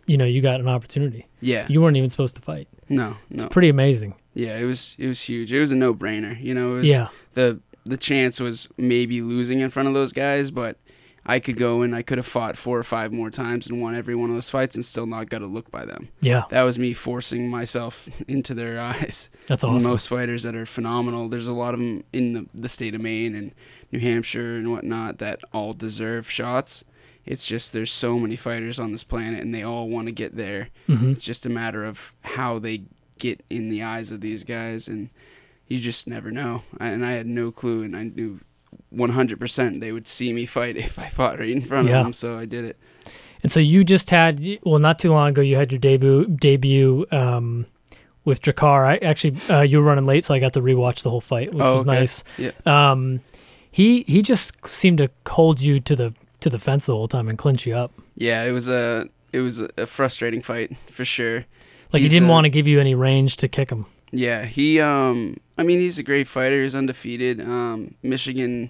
you 0.05 0.17
know 0.17 0.25
you 0.25 0.41
got 0.41 0.59
an 0.59 0.67
opportunity. 0.67 1.25
yeah. 1.39 1.65
You 1.69 1.81
weren't 1.81 1.95
even 1.97 2.09
supposed 2.09 2.35
to 2.35 2.41
fight. 2.41 2.67
No, 2.89 3.15
It's 3.31 3.43
no. 3.43 3.49
pretty 3.49 3.69
amazing. 3.69 4.15
Yeah, 4.33 4.57
it 4.57 4.65
was 4.65 4.95
it 4.99 5.07
was 5.07 5.21
huge. 5.21 5.53
It 5.53 5.59
was 5.61 5.71
a 5.71 5.75
no 5.75 5.95
brainer. 5.95 6.35
You 6.39 6.53
know, 6.53 6.75
it 6.75 6.79
was, 6.79 6.87
Yeah, 6.87 7.07
the 7.35 7.59
the 7.85 7.97
chance 7.97 8.39
was 8.41 8.67
maybe 8.77 9.21
losing 9.21 9.61
in 9.61 9.69
front 9.69 9.87
of 9.87 9.93
those 9.95 10.11
guys, 10.11 10.51
but 10.51 10.77
I 11.25 11.39
could 11.39 11.57
go 11.57 11.81
and 11.81 11.95
I 11.95 12.01
could 12.03 12.17
have 12.19 12.27
fought 12.27 12.55
four 12.57 12.77
or 12.77 12.83
five 12.83 13.11
more 13.11 13.29
times 13.31 13.67
and 13.67 13.81
won 13.81 13.95
every 13.95 14.13
one 14.15 14.29
of 14.29 14.35
those 14.35 14.49
fights 14.49 14.75
and 14.75 14.85
still 14.85 15.07
not 15.07 15.29
got 15.29 15.41
a 15.41 15.47
look 15.47 15.71
by 15.71 15.83
them. 15.85 16.09
yeah, 16.21 16.43
That 16.51 16.61
was 16.63 16.77
me 16.77 16.93
forcing 16.93 17.49
myself 17.49 18.07
into 18.27 18.53
their 18.53 18.79
eyes. 18.91 19.29
that's 19.47 19.63
awesome. 19.63 19.89
Most 19.89 20.07
fighters 20.07 20.43
that 20.43 20.55
are 20.55 20.65
phenomenal. 20.67 21.27
There's 21.27 21.47
a 21.47 21.53
lot 21.53 21.73
of 21.73 21.79
them 21.79 22.03
in 22.13 22.33
the, 22.33 22.45
the 22.53 22.69
state 22.69 22.93
of 22.93 23.01
Maine 23.01 23.33
and 23.33 23.53
New 23.91 23.99
Hampshire 23.99 24.55
and 24.55 24.71
whatnot 24.71 25.17
that 25.19 25.39
all 25.51 25.73
deserve 25.73 26.29
shots. 26.29 26.83
It's 27.25 27.47
just 27.47 27.73
there's 27.73 27.91
so 27.91 28.19
many 28.19 28.35
fighters 28.35 28.77
on 28.79 28.91
this 28.91 29.03
planet 29.03 29.41
and 29.41 29.53
they 29.53 29.63
all 29.63 29.89
want 29.89 30.07
to 30.07 30.11
get 30.11 30.35
there. 30.35 30.69
hmm 30.85 31.11
It's 31.11 31.23
just 31.23 31.45
a 31.45 31.49
matter 31.49 31.83
of 31.85 32.13
how 32.21 32.59
they 32.59 32.83
get 33.17 33.43
in 33.49 33.69
the 33.69 33.81
eyes 33.81 34.11
of 34.11 34.21
these 34.21 34.43
guys, 34.43 34.87
and 34.87 35.09
you 35.67 35.79
just 35.79 36.05
never 36.05 36.29
know. 36.29 36.61
I- 36.79 36.89
And 36.89 37.03
I 37.03 37.13
had 37.13 37.25
no 37.25 37.49
clue, 37.51 37.81
and 37.81 37.95
I 37.95 38.03
knew 38.03 38.41
100% 38.93 39.79
they 39.79 39.91
would 39.91 40.07
see 40.07 40.33
me 40.33 40.45
fight 40.45 40.77
if 40.87 40.97
I 40.99 41.09
fought 41.09 41.39
right 41.39 41.49
in 41.49 41.61
front 41.61 41.87
Yeah. 41.89 41.99
of 41.99 42.05
them, 42.05 42.13
so 42.13 42.37
I 42.37 42.45
did 42.45 42.65
it. 42.65 42.77
And 43.43 43.51
so 43.51 43.59
you 43.59 43.83
just 43.83 44.09
had 44.09 44.43
well, 44.63 44.79
not 44.79 44.97
too 44.99 45.11
long 45.11 45.29
ago, 45.29 45.41
you 45.41 45.55
had 45.55 45.71
your 45.71 45.79
debut 45.79 46.25
debut 46.25 47.05
um, 47.11 47.67
with 48.23 48.41
Drakkar. 48.41 48.87
I 48.87 48.97
actually 49.05 49.37
uh, 49.49 49.61
you 49.61 49.77
were 49.79 49.83
running 49.85 50.05
late, 50.05 50.23
so 50.23 50.33
I 50.33 50.39
got 50.39 50.53
to 50.53 50.61
rewatch 50.61 51.03
the 51.03 51.11
whole 51.11 51.21
fight, 51.21 51.53
which 51.53 51.61
Oh, 51.63 51.75
was 51.75 51.83
okay. 51.83 51.99
nice. 51.99 52.23
Yeah. 52.39 52.51
Um, 52.65 53.21
he 53.71 54.03
he 54.07 54.23
just 54.23 54.53
seemed 54.67 54.97
to 54.97 55.09
hold 55.27 55.61
you 55.61 55.79
to 55.81 55.95
the 55.95 56.13
to 56.39 56.49
the 56.49 56.57
fence 56.57 56.87
the 56.87 56.93
whole 56.95 57.07
time 57.07 57.27
and 57.27 57.37
clinch 57.37 57.67
you 57.67 57.75
up. 57.75 57.91
Yeah, 58.15 58.43
it 58.45 58.51
was 58.51 58.67
a 58.67 59.09
it 59.31 59.41
was 59.41 59.59
a 59.59 59.85
frustrating 59.85 60.41
fight 60.41 60.75
for 60.89 61.05
sure. 61.05 61.45
Like 61.93 62.01
he 62.01 62.09
didn't 62.09 62.27
a- 62.29 62.31
want 62.31 62.45
to 62.45 62.49
give 62.49 62.65
you 62.67 62.79
any 62.79 62.95
range 62.95 63.35
to 63.37 63.47
kick 63.47 63.69
him. 63.69 63.85
Yeah, 64.17 64.45
he 64.45 64.79
um 64.79 65.37
I 65.57 65.63
mean 65.63 65.79
he's 65.79 65.99
a 65.99 66.03
great 66.03 66.27
fighter, 66.27 66.63
he's 66.63 66.75
undefeated. 66.75 67.41
Um 67.41 67.95
Michigan 68.01 68.69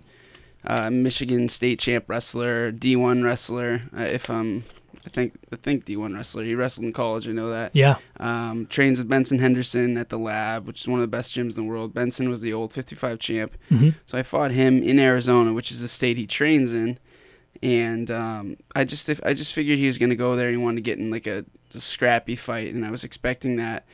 uh 0.66 0.90
Michigan 0.90 1.48
state 1.50 1.80
champ 1.80 2.06
wrestler, 2.08 2.72
D1 2.72 3.24
wrestler. 3.24 3.84
Uh, 3.96 4.02
if 4.04 4.30
um 4.30 4.64
I 5.06 5.10
think 5.10 5.34
I 5.54 5.56
think 5.58 5.86
D1 5.86 6.16
wrestler. 6.16 6.44
He 6.44 6.56
wrestled 6.56 6.86
in 6.88 6.94
college, 6.94 7.28
I 7.28 7.32
know 7.32 7.52
that. 7.52 7.75
Yeah, 7.75 7.98
Um, 8.20 8.66
trains 8.66 8.98
with 8.98 9.08
Benson 9.08 9.38
Henderson 9.38 9.98
at 9.98 10.10
the 10.10 10.18
lab, 10.18 10.66
which 10.66 10.82
is 10.82 10.88
one 10.88 11.00
of 11.00 11.04
the 11.04 11.16
best 11.18 11.32
gyms 11.36 11.50
in 11.58 11.64
the 11.64 11.64
world. 11.64 11.94
Benson 11.94 12.28
was 12.28 12.42
the 12.42 12.52
old 12.54 12.74
55 12.74 13.20
champ. 13.20 13.56
hmm 13.70 13.90
So 14.08 14.18
I 14.18 14.24
fought 14.24 14.50
him 14.50 14.82
in 14.82 14.98
Arizona, 14.98 15.54
which 15.54 15.70
is 15.72 15.82
the 15.82 15.88
state 15.88 16.18
he 16.18 16.25
trains 16.25 16.72
in. 16.72 16.98
And 17.62 18.10
um, 18.10 18.58
I 18.75 18.84
just 18.84 19.08
I 19.24 19.34
just 19.36 19.54
figured 19.54 19.78
he 19.78 19.88
was 19.88 19.98
gonna 20.00 20.16
go 20.16 20.36
there. 20.36 20.50
He 20.50 20.58
wanted 20.58 20.78
to 20.78 20.82
get 20.82 20.98
in 20.98 21.10
like 21.12 21.28
a, 21.28 21.46
a 21.75 21.80
scrappy 21.80 22.36
fight, 22.36 22.74
and 22.74 22.84
I 22.86 22.90
was 22.92 23.04
expecting 23.04 23.56
that. 23.58 23.86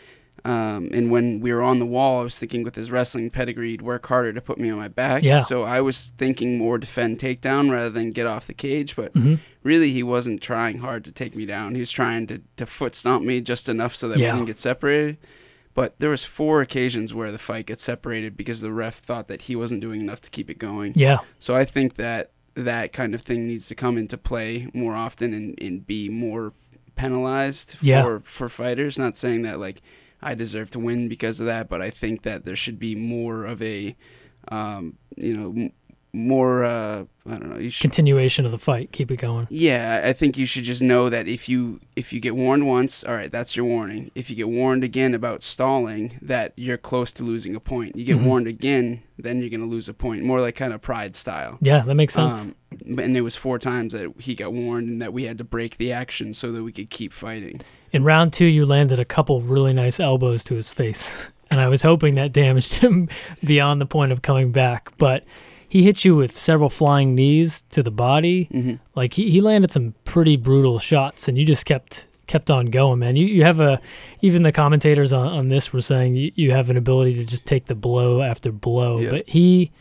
Um, 0.43 0.89
and 0.91 1.11
when 1.11 1.39
we 1.39 1.53
were 1.53 1.61
on 1.61 1.79
the 1.79 1.85
wall, 1.85 2.21
I 2.21 2.23
was 2.23 2.39
thinking 2.39 2.63
with 2.63 2.75
his 2.75 2.89
wrestling 2.89 3.29
pedigree, 3.29 3.71
he'd 3.71 3.81
work 3.81 4.07
harder 4.07 4.33
to 4.33 4.41
put 4.41 4.57
me 4.57 4.69
on 4.69 4.77
my 4.77 4.87
back. 4.87 5.23
Yeah. 5.23 5.41
So 5.41 5.63
I 5.63 5.81
was 5.81 6.13
thinking 6.17 6.57
more 6.57 6.77
defend 6.77 7.19
takedown 7.19 7.71
rather 7.71 7.89
than 7.91 8.11
get 8.11 8.25
off 8.27 8.47
the 8.47 8.53
cage. 8.53 8.95
But 8.95 9.11
hmm 9.13 9.35
really 9.63 9.91
he 9.91 10.01
wasn't 10.01 10.41
trying 10.41 10.79
hard 10.79 11.05
to 11.05 11.11
take 11.11 11.35
me 11.35 11.45
down. 11.45 11.75
He 11.75 11.79
was 11.81 11.91
trying 11.91 12.25
to, 12.25 12.41
to 12.57 12.65
foot 12.65 12.95
stomp 12.95 13.23
me 13.23 13.41
just 13.41 13.69
enough 13.69 13.95
so 13.95 14.09
that 14.09 14.17
Yeah. 14.17 14.31
we 14.31 14.37
didn't 14.39 14.47
get 14.47 14.57
separated. 14.57 15.17
But 15.75 15.93
there 15.99 16.09
was 16.09 16.23
four 16.23 16.61
occasions 16.61 17.13
where 17.13 17.31
the 17.31 17.37
fight 17.37 17.67
got 17.67 17.79
separated 17.79 18.35
because 18.35 18.61
the 18.61 18.71
ref 18.71 18.99
thought 19.01 19.27
that 19.27 19.43
he 19.43 19.55
wasn't 19.55 19.81
doing 19.81 20.01
enough 20.01 20.19
to 20.21 20.31
keep 20.31 20.49
it 20.49 20.57
going. 20.57 20.93
yeah, 20.95 21.19
So 21.37 21.55
I 21.55 21.63
think 21.65 21.95
that 21.97 22.31
that 22.55 22.91
kind 22.91 23.13
of 23.13 23.21
thing 23.21 23.47
needs 23.47 23.67
to 23.67 23.75
come 23.75 23.99
into 23.99 24.17
play 24.17 24.67
more 24.73 24.95
often 24.95 25.31
and, 25.31 25.55
and 25.61 25.85
be 25.85 26.09
more 26.09 26.53
penalized 26.95 27.71
for 27.77 27.85
Yeah. 27.85 28.17
for 28.23 28.49
fighters. 28.49 28.97
Not 28.99 29.17
saying 29.17 29.43
that 29.43 29.59
like 29.59 29.81
I 30.21 30.35
deserve 30.35 30.69
to 30.71 30.79
win 30.79 31.07
because 31.09 31.39
of 31.39 31.45
that, 31.47 31.69
but 31.69 31.81
I 31.81 31.89
think 31.89 32.21
that 32.23 32.45
there 32.45 32.55
should 32.55 32.79
be 32.79 32.95
more 32.95 33.45
of 33.45 33.61
a 33.61 33.95
um, 34.49 34.97
you 35.17 35.35
know 35.35 35.53
m- 35.55 35.71
more 36.13 36.65
uh, 36.65 37.05
I 37.25 37.37
don't 37.37 37.49
know. 37.49 37.57
You 37.57 37.69
should 37.69 37.83
continuation 37.83 38.45
of 38.45 38.51
the 38.51 38.57
fight. 38.59 38.91
Keep 38.91 39.11
it 39.11 39.17
going. 39.17 39.47
yeah, 39.49 40.01
I 40.03 40.11
think 40.11 40.37
you 40.37 40.45
should 40.45 40.63
just 40.65 40.81
know 40.81 41.07
that 41.09 41.27
if 41.27 41.47
you 41.47 41.79
if 41.95 42.11
you 42.11 42.19
get 42.19 42.35
warned 42.35 42.67
once, 42.67 43.03
all 43.05 43.13
right, 43.13 43.31
that's 43.31 43.55
your 43.55 43.65
warning. 43.65 44.11
If 44.13 44.29
you 44.29 44.35
get 44.35 44.49
warned 44.49 44.83
again 44.83 45.13
about 45.13 45.41
stalling, 45.41 46.19
that 46.21 46.51
you're 46.57 46.77
close 46.77 47.13
to 47.13 47.23
losing 47.23 47.55
a 47.55 47.61
point. 47.61 47.95
You 47.95 48.03
get 48.03 48.17
Mhm. 48.17 48.23
warned 48.25 48.47
again, 48.47 49.03
then 49.17 49.39
you're 49.39 49.49
gonna 49.49 49.65
lose 49.71 49.87
a 49.87 49.93
point. 49.93 50.23
More 50.23 50.41
like 50.41 50.55
kind 50.55 50.73
of 50.73 50.81
pride 50.81 51.15
style. 51.15 51.57
Yeah, 51.61 51.79
that 51.83 51.95
makes 51.95 52.13
sense. 52.15 52.45
Um, 52.45 52.55
and 52.99 53.15
it 53.15 53.21
was 53.21 53.35
four 53.37 53.57
times 53.57 53.93
that 53.93 54.11
he 54.19 54.35
got 54.35 54.51
warned 54.51 54.89
and 54.89 55.01
that 55.01 55.13
we 55.13 55.23
had 55.23 55.37
to 55.37 55.43
break 55.45 55.77
the 55.77 55.93
action 55.93 56.33
so 56.33 56.51
that 56.51 56.63
we 56.63 56.71
could 56.73 56.89
keep 56.89 57.13
fighting. 57.13 57.61
In 57.91 58.03
round 58.03 58.33
two, 58.33 58.45
you 58.45 58.65
landed 58.65 58.99
a 58.99 59.05
couple 59.05 59.41
really 59.41 59.73
nice 59.73 59.99
elbows 59.99 60.43
to 60.45 60.55
his 60.55 60.69
face, 60.69 61.31
and 61.51 61.59
I 61.59 61.67
was 61.67 61.81
hoping 61.81 62.15
that 62.15 62.31
damaged 62.31 62.75
him 62.75 63.09
beyond 63.43 63.81
the 63.81 63.85
point 63.85 64.11
of 64.11 64.21
coming 64.21 64.51
back. 64.51 64.91
But 64.97 65.23
he 65.67 65.83
hit 65.83 66.03
you 66.05 66.15
with 66.15 66.37
several 66.37 66.69
flying 66.69 67.15
knees 67.15 67.63
to 67.71 67.83
the 67.83 67.91
body. 67.91 68.49
hmm 68.51 68.73
Like 68.95 69.13
he, 69.13 69.29
he 69.29 69.41
landed 69.41 69.71
some 69.71 69.93
pretty 70.05 70.37
brutal 70.37 70.79
shots, 70.79 71.27
and 71.27 71.37
you 71.37 71.45
just 71.45 71.65
kept 71.65 72.07
kept 72.27 72.49
on 72.49 72.67
going, 72.67 72.99
man. 72.99 73.17
You 73.17 73.25
you 73.25 73.43
have 73.43 73.59
a 73.59 73.81
even 74.21 74.43
the 74.43 74.51
commentators 74.53 75.11
on, 75.11 75.27
on 75.27 75.49
this 75.49 75.73
were 75.73 75.81
saying 75.81 76.15
you, 76.15 76.31
you 76.35 76.51
have 76.51 76.69
an 76.69 76.77
ability 76.77 77.15
to 77.15 77.25
just 77.25 77.45
take 77.45 77.65
the 77.65 77.75
blow 77.75 78.21
after 78.21 78.51
blow. 78.51 78.99
Yeah. 78.99 79.11
But 79.11 79.29
he 79.29 79.71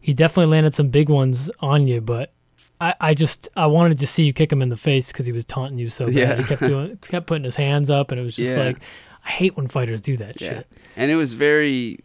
he 0.00 0.14
definitely 0.14 0.50
landed 0.50 0.74
some 0.74 0.88
big 0.88 1.08
ones 1.08 1.50
on 1.60 1.86
you, 1.86 2.00
but. 2.00 2.32
I, 2.80 2.94
I 3.00 3.14
just 3.14 3.48
I 3.56 3.66
wanted 3.66 3.98
to 3.98 4.06
see 4.06 4.24
you 4.24 4.32
kick 4.32 4.52
him 4.52 4.62
in 4.62 4.68
the 4.68 4.76
face 4.76 5.10
because 5.10 5.26
he 5.26 5.32
was 5.32 5.44
taunting 5.44 5.78
you 5.78 5.90
so 5.90 6.06
bad. 6.06 6.14
Yeah. 6.14 6.36
He 6.36 6.44
kept 6.44 6.62
doing 6.64 6.96
kept 7.02 7.26
putting 7.26 7.44
his 7.44 7.56
hands 7.56 7.90
up, 7.90 8.10
and 8.10 8.20
it 8.20 8.22
was 8.24 8.36
just 8.36 8.56
Yeah. 8.56 8.64
like 8.64 8.76
I 9.24 9.30
hate 9.30 9.56
when 9.56 9.66
fighters 9.68 10.00
do 10.00 10.16
that 10.18 10.40
Yeah. 10.40 10.48
shit. 10.48 10.66
and 10.96 11.10
it 11.10 11.16
was 11.16 11.34
very 11.34 12.00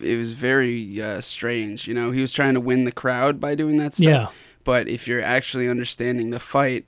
it 0.00 0.16
was 0.18 0.32
very 0.32 1.00
uh, 1.00 1.20
strange 1.20 1.86
you 1.86 1.94
know 1.94 2.10
he 2.10 2.20
was 2.20 2.32
trying 2.32 2.54
to 2.54 2.60
win 2.60 2.84
the 2.84 2.92
crowd 2.92 3.38
by 3.40 3.54
doing 3.54 3.76
that 3.78 3.94
stuff 3.94 4.04
Yeah, 4.04 4.26
but 4.64 4.88
if 4.88 5.06
you're 5.06 5.22
actually 5.22 5.68
understanding 5.68 6.30
the 6.30 6.40
fight 6.40 6.86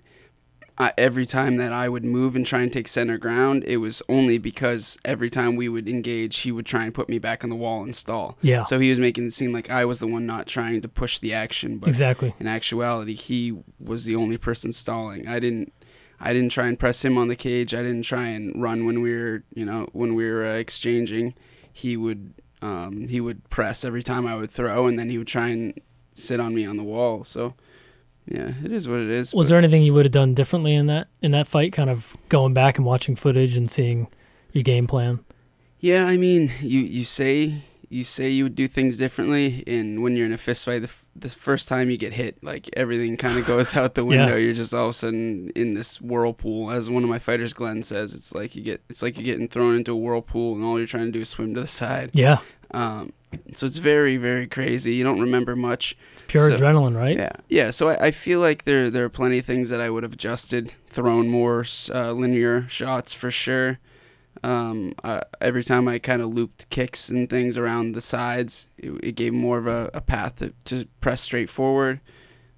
uh, 0.76 0.90
every 0.98 1.24
time 1.26 1.56
that 1.56 1.72
i 1.72 1.88
would 1.88 2.04
move 2.04 2.34
and 2.34 2.46
try 2.46 2.60
and 2.60 2.72
take 2.72 2.88
center 2.88 3.16
ground 3.16 3.62
it 3.64 3.76
was 3.78 4.02
only 4.08 4.38
because 4.38 4.98
every 5.04 5.30
time 5.30 5.56
we 5.56 5.68
would 5.68 5.88
engage 5.88 6.38
he 6.38 6.52
would 6.52 6.66
try 6.66 6.84
and 6.84 6.94
put 6.94 7.08
me 7.08 7.18
back 7.18 7.44
on 7.44 7.50
the 7.50 7.56
wall 7.56 7.82
and 7.82 7.94
stall. 7.94 8.36
Yeah, 8.42 8.64
so 8.64 8.78
he 8.78 8.90
was 8.90 8.98
making 8.98 9.26
it 9.26 9.32
seem 9.32 9.52
like 9.52 9.70
i 9.70 9.84
was 9.84 10.00
the 10.00 10.06
one 10.06 10.26
not 10.26 10.46
trying 10.46 10.80
to 10.82 10.88
push 10.88 11.18
the 11.18 11.32
action 11.32 11.78
but 11.78 11.88
exactly. 11.88 12.34
in 12.40 12.46
actuality 12.46 13.14
he 13.14 13.56
was 13.78 14.04
the 14.04 14.16
only 14.16 14.36
person 14.36 14.72
stalling. 14.72 15.28
I 15.28 15.38
didn't 15.38 15.72
i 16.20 16.32
didn't 16.32 16.50
try 16.50 16.66
and 16.66 16.78
press 16.78 17.04
him 17.04 17.18
on 17.18 17.28
the 17.28 17.36
cage. 17.36 17.74
I 17.74 17.82
didn't 17.82 18.02
try 18.02 18.26
and 18.26 18.60
run 18.60 18.86
when 18.86 19.00
we 19.00 19.14
were 19.14 19.44
you 19.54 19.64
know 19.64 19.88
when 19.92 20.14
we 20.14 20.28
were 20.30 20.44
uh, 20.44 20.54
exchanging. 20.54 21.34
He 21.72 21.96
would 21.96 22.34
um, 22.62 23.08
he 23.08 23.20
would 23.20 23.48
press 23.50 23.84
every 23.84 24.02
time 24.02 24.26
i 24.26 24.34
would 24.34 24.50
throw 24.50 24.86
and 24.86 24.98
then 24.98 25.10
he 25.10 25.18
would 25.18 25.26
try 25.26 25.48
and 25.48 25.78
sit 26.14 26.40
on 26.40 26.54
me 26.54 26.64
on 26.64 26.76
the 26.76 26.82
wall. 26.82 27.24
So 27.24 27.54
yeah 28.26 28.52
it 28.64 28.72
is 28.72 28.88
what 28.88 29.00
it 29.00 29.10
is 29.10 29.34
Was 29.34 29.46
but- 29.46 29.50
there 29.50 29.58
anything 29.58 29.82
you 29.82 29.94
would 29.94 30.04
have 30.06 30.12
done 30.12 30.34
differently 30.34 30.74
in 30.74 30.86
that 30.86 31.08
in 31.22 31.30
that 31.32 31.46
fight? 31.46 31.72
Kind 31.72 31.90
of 31.90 32.16
going 32.28 32.54
back 32.54 32.76
and 32.78 32.86
watching 32.86 33.16
footage 33.16 33.56
and 33.56 33.70
seeing 33.70 34.08
your 34.52 34.62
game 34.62 34.86
plan. 34.86 35.20
yeah 35.80 36.06
i 36.06 36.16
mean 36.16 36.52
you 36.60 36.80
you 36.80 37.04
say 37.04 37.62
you 37.90 38.02
say 38.04 38.28
you 38.30 38.44
would 38.44 38.54
do 38.54 38.66
things 38.66 38.96
differently 38.96 39.62
and 39.66 40.02
when 40.02 40.16
you're 40.16 40.26
in 40.26 40.32
a 40.32 40.38
fist 40.38 40.64
fight 40.64 40.78
the, 40.80 40.88
f- 40.88 41.04
the 41.14 41.28
first 41.28 41.68
time 41.68 41.90
you 41.90 41.96
get 41.96 42.12
hit 42.14 42.42
like 42.42 42.70
everything 42.74 43.16
kind 43.16 43.38
of 43.38 43.46
goes 43.52 43.76
out 43.76 43.94
the 43.94 44.04
window 44.04 44.34
Yeah. 44.36 44.42
you're 44.44 44.54
just 44.54 44.72
all 44.72 44.84
of 44.86 44.90
a 44.90 44.92
sudden 44.94 45.50
in 45.54 45.74
this 45.74 46.00
whirlpool 46.00 46.70
as 46.70 46.88
one 46.88 47.02
of 47.04 47.10
my 47.10 47.18
fighters 47.18 47.52
glenn 47.52 47.82
says 47.82 48.14
it's 48.14 48.32
like 48.34 48.56
you 48.56 48.62
get 48.62 48.80
it's 48.88 49.02
like 49.02 49.16
you're 49.16 49.24
getting 49.24 49.48
thrown 49.48 49.76
into 49.76 49.92
a 49.92 49.96
whirlpool 49.96 50.54
and 50.54 50.64
all 50.64 50.78
you're 50.78 50.86
trying 50.86 51.06
to 51.06 51.12
do 51.12 51.20
is 51.20 51.28
swim 51.28 51.54
to 51.54 51.60
the 51.60 51.66
side 51.66 52.10
Yeah, 52.14 52.38
um, 52.70 53.12
so 53.52 53.66
it's 53.66 53.76
very 53.78 54.16
very 54.16 54.46
crazy 54.46 54.94
you 54.94 55.04
don't 55.04 55.20
remember 55.20 55.54
much 55.56 55.96
it's 56.12 56.22
pure 56.26 56.50
So- 56.50 56.56
adrenaline, 56.56 56.96
right? 56.96 57.16
yeah 57.16 57.32
yeah 57.48 57.70
so 57.70 57.88
I, 57.90 58.06
I 58.06 58.10
feel 58.10 58.40
like 58.40 58.64
there 58.64 58.90
there 58.90 59.04
are 59.04 59.08
plenty 59.10 59.38
of 59.38 59.44
things 59.44 59.68
that 59.70 59.80
i 59.80 59.88
would 59.90 60.02
have 60.02 60.12
adjusted 60.14 60.72
thrown 60.88 61.28
more 61.28 61.64
uh, 61.92 62.12
linear 62.12 62.66
shots 62.68 63.12
for 63.12 63.30
sure 63.30 63.78
um, 64.42 64.94
uh, 65.02 65.20
every 65.40 65.64
time 65.64 65.88
I 65.88 65.98
kind 65.98 66.20
of 66.20 66.34
looped 66.34 66.68
kicks 66.68 67.08
and 67.08 67.30
things 67.30 67.56
around 67.56 67.92
the 67.92 68.02
sides, 68.02 68.66
it, 68.76 68.90
it 69.02 69.12
gave 69.12 69.32
more 69.32 69.56
of 69.56 69.66
a, 69.66 69.90
a 69.94 70.00
path 70.02 70.36
to, 70.40 70.52
to 70.66 70.86
press 71.00 71.22
straight 71.22 71.48
forward. 71.48 72.00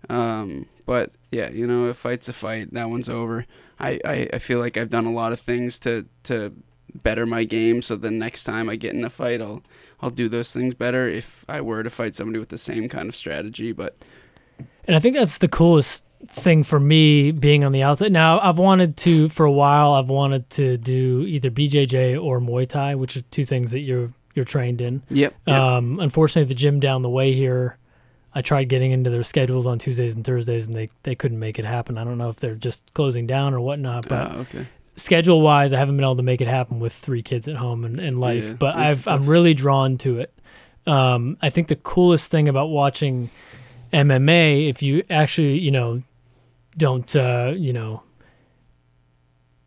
Um, 0.09 0.67
but 0.85 1.13
yeah, 1.31 1.51
you 1.51 1.67
know, 1.67 1.85
a 1.85 1.95
fight's 1.95 2.29
a 2.29 2.33
fight. 2.33 2.73
That 2.73 2.91
one's 2.91 3.09
over. 3.09 3.47
I, 3.79 4.01
I, 4.05 4.29
I 4.33 4.39
feel 4.39 4.59
like 4.59 4.77
I've 4.77 4.91
done 4.91 5.07
a 5.07 5.13
lot 5.13 5.33
of 5.33 5.39
things 5.41 5.79
to, 5.81 6.07
to 6.25 6.55
better 7.03 7.27
my 7.27 7.45
game, 7.45 7.83
so 7.83 7.97
the 7.97 8.11
next 8.11 8.45
time 8.45 8.69
I 8.69 8.77
get 8.77 8.95
in 8.95 9.05
a 9.05 9.11
fight, 9.11 9.41
I'll 9.41 9.63
I'll 10.01 10.11
do 10.11 10.29
those 10.29 10.53
things 10.53 10.75
better. 10.75 11.09
If 11.09 11.45
I 11.49 11.61
were 11.61 11.83
to 11.83 11.91
fight 11.91 12.15
somebody 12.15 12.39
with 12.39 12.51
the 12.51 12.59
same 12.59 12.89
kind 12.89 13.09
of 13.09 13.17
strategy, 13.17 13.73
but 13.73 13.97
And 14.87 14.95
I 14.97 15.01
think 15.01 15.17
that's 15.17 15.39
the 15.39 15.49
coolest 15.49 16.05
thing 16.29 16.63
for 16.65 16.81
me 16.81 17.31
being 17.31 17.63
on 17.65 17.73
the 17.73 17.83
outside. 17.83 18.11
Now, 18.13 18.41
I've 18.41 18.59
wanted 18.59 18.97
to 18.99 19.29
for 19.29 19.45
a 19.47 19.53
while. 19.53 19.93
I've 19.93 20.09
wanted 20.09 20.49
to 20.51 20.77
do 20.79 21.25
either 21.27 21.51
BJJ 21.51 22.23
or 22.23 22.41
Muay 22.41 22.69
Thai, 22.69 22.95
which 22.95 23.17
are 23.17 23.23
two 23.23 23.45
things 23.45 23.73
that 23.73 23.81
you're 23.81 24.13
you're 24.35 24.45
trained 24.45 24.81
in. 24.83 25.03
yep, 25.09 25.35
yep. 25.47 25.57
Um, 25.57 25.99
unfortunately, 25.99 26.47
the 26.47 26.55
gym 26.55 26.79
down 26.79 27.01
the 27.01 27.09
way 27.09 27.33
here, 27.33 27.79
I 28.35 28.43
tried 28.43 28.65
getting 28.65 28.93
into 28.93 29.09
their 29.09 29.23
schedules 29.23 29.67
on 29.67 29.79
Tuesdays 29.79 30.15
and 30.15 30.25
Thursdays, 30.25 30.67
and 30.67 30.77
they 30.77 30.89
they 31.05 31.15
couldn't 31.15 31.39
make 31.39 31.59
it 31.59 31.65
happen. 31.65 31.97
I 31.97 32.05
don't 32.05 32.19
know 32.19 32.29
if 32.29 32.37
they're 32.37 32.55
just 32.55 32.93
closing 32.93 33.27
down 33.27 33.55
or 33.55 33.61
whatnot, 33.61 34.09
but 34.09 34.33
Oh, 34.33 34.39
okay. 34.41 34.67
Schedule 34.97 35.41
wise, 35.41 35.73
I 35.73 35.79
haven't 35.79 35.97
been 35.97 36.05
able 36.05 36.17
to 36.17 36.23
make 36.23 36.41
it 36.41 36.49
happen 36.49 36.81
with 36.81 36.93
three 36.93 37.23
kids 37.23 37.49
at 37.49 37.57
home 37.57 37.85
and, 37.85 38.01
and 38.01 38.21
life. 38.21 38.47
Yeah, 38.47 38.53
but 38.55 38.77
I've 38.77 39.07
I'm 39.07 39.27
really 39.27 39.55
drawn 39.55 39.99
to 39.99 40.21
it. 40.21 40.33
Um, 40.87 41.37
I 41.43 41.51
think 41.51 41.69
the 41.69 41.77
coolest 41.77 42.31
thing 42.31 42.49
about 42.49 42.69
watching 42.69 43.31
MMA, 43.93 44.69
if 44.69 44.83
you 44.83 45.05
actually 45.11 45.59
you 45.59 45.71
know 45.71 46.03
don't 46.77 47.15
uh, 47.15 47.53
you 47.57 47.73
know 47.73 48.03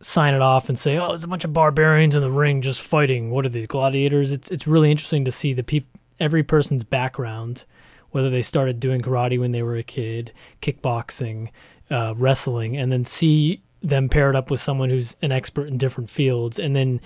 sign 0.01 0.33
it 0.33 0.41
off 0.41 0.69
and 0.69 0.79
say, 0.79 0.97
oh, 0.97 1.09
there's 1.09 1.23
a 1.23 1.27
bunch 1.27 1.43
of 1.43 1.53
barbarians 1.53 2.15
in 2.15 2.21
the 2.21 2.31
ring 2.31 2.61
just 2.61 2.81
fighting. 2.81 3.31
What 3.31 3.45
are 3.45 3.49
these 3.49 3.67
gladiators? 3.67 4.31
It's 4.31 4.49
it's 4.51 4.67
really 4.67 4.91
interesting 4.91 5.25
to 5.25 5.31
see 5.31 5.53
the 5.53 5.63
peop- 5.63 5.97
every 6.19 6.43
person's 6.43 6.83
background, 6.83 7.65
whether 8.11 8.29
they 8.29 8.41
started 8.41 8.79
doing 8.79 9.01
karate 9.01 9.39
when 9.39 9.51
they 9.51 9.63
were 9.63 9.75
a 9.75 9.83
kid, 9.83 10.31
kickboxing, 10.61 11.49
uh, 11.91 12.13
wrestling, 12.17 12.77
and 12.77 12.91
then 12.91 13.05
see 13.05 13.61
them 13.81 14.09
paired 14.09 14.35
up 14.35 14.51
with 14.51 14.59
someone 14.59 14.89
who's 14.89 15.15
an 15.21 15.31
expert 15.31 15.67
in 15.67 15.77
different 15.77 16.09
fields, 16.09 16.59
and 16.59 16.75
then 16.75 17.01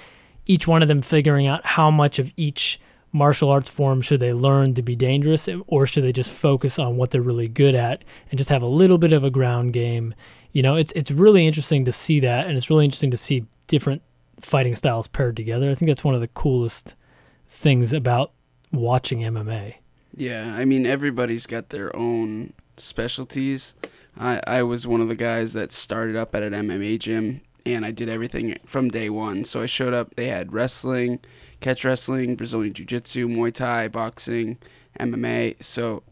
each 0.45 0.67
one 0.67 0.81
of 0.81 0.87
them 0.87 1.01
figuring 1.01 1.47
out 1.47 1.65
how 1.65 1.89
much 1.89 2.19
of 2.19 2.31
each 2.35 2.79
martial 3.11 3.49
arts 3.49 3.69
form 3.69 4.01
should 4.01 4.19
they 4.19 4.33
learn 4.33 4.73
to 4.73 4.81
be 4.81 4.95
dangerous 4.95 5.47
or 5.67 5.85
should 5.85 6.03
they 6.03 6.11
just 6.11 6.31
focus 6.31 6.79
on 6.79 6.97
what 6.97 7.11
they're 7.11 7.21
really 7.21 7.47
good 7.47 7.75
at 7.75 8.03
and 8.31 8.39
just 8.39 8.49
have 8.49 8.63
a 8.63 8.67
little 8.67 8.97
bit 8.97 9.13
of 9.13 9.23
a 9.23 9.29
ground 9.29 9.71
game 9.71 10.15
you 10.51 10.63
know 10.63 10.75
it's 10.75 10.91
it's 10.93 11.11
really 11.11 11.45
interesting 11.45 11.85
to 11.85 11.91
see 11.91 12.19
that 12.19 12.47
and 12.47 12.57
it's 12.57 12.71
really 12.71 12.83
interesting 12.83 13.11
to 13.11 13.17
see 13.17 13.45
different 13.67 14.01
fighting 14.39 14.73
styles 14.73 15.05
paired 15.05 15.35
together 15.35 15.69
i 15.69 15.75
think 15.75 15.87
that's 15.87 16.03
one 16.03 16.15
of 16.15 16.21
the 16.21 16.27
coolest 16.29 16.95
things 17.47 17.93
about 17.93 18.31
watching 18.71 19.19
mma 19.19 19.75
Yeah, 20.15 20.55
I 20.55 20.65
mean 20.65 20.85
everybody's 20.85 21.45
got 21.45 21.69
their 21.69 21.95
own 21.95 22.53
specialties. 22.77 23.73
I 24.17 24.41
I 24.45 24.63
was 24.63 24.87
one 24.87 25.01
of 25.01 25.07
the 25.07 25.15
guys 25.15 25.53
that 25.53 25.71
started 25.71 26.15
up 26.15 26.35
at 26.35 26.43
an 26.43 26.53
MMA 26.53 26.99
gym 26.99 27.41
and 27.65 27.85
I 27.85 27.91
did 27.91 28.09
everything 28.09 28.57
from 28.65 28.89
day 28.89 29.09
one. 29.09 29.45
So 29.45 29.61
I 29.61 29.65
showed 29.65 29.93
up, 29.93 30.15
they 30.15 30.27
had 30.27 30.53
wrestling, 30.53 31.19
catch 31.61 31.85
wrestling, 31.85 32.35
Brazilian 32.35 32.73
jiu-jitsu, 32.73 33.27
Muay 33.27 33.53
Thai, 33.53 33.87
boxing, 33.87 34.57
MMA. 34.99 35.63
So 35.63 36.03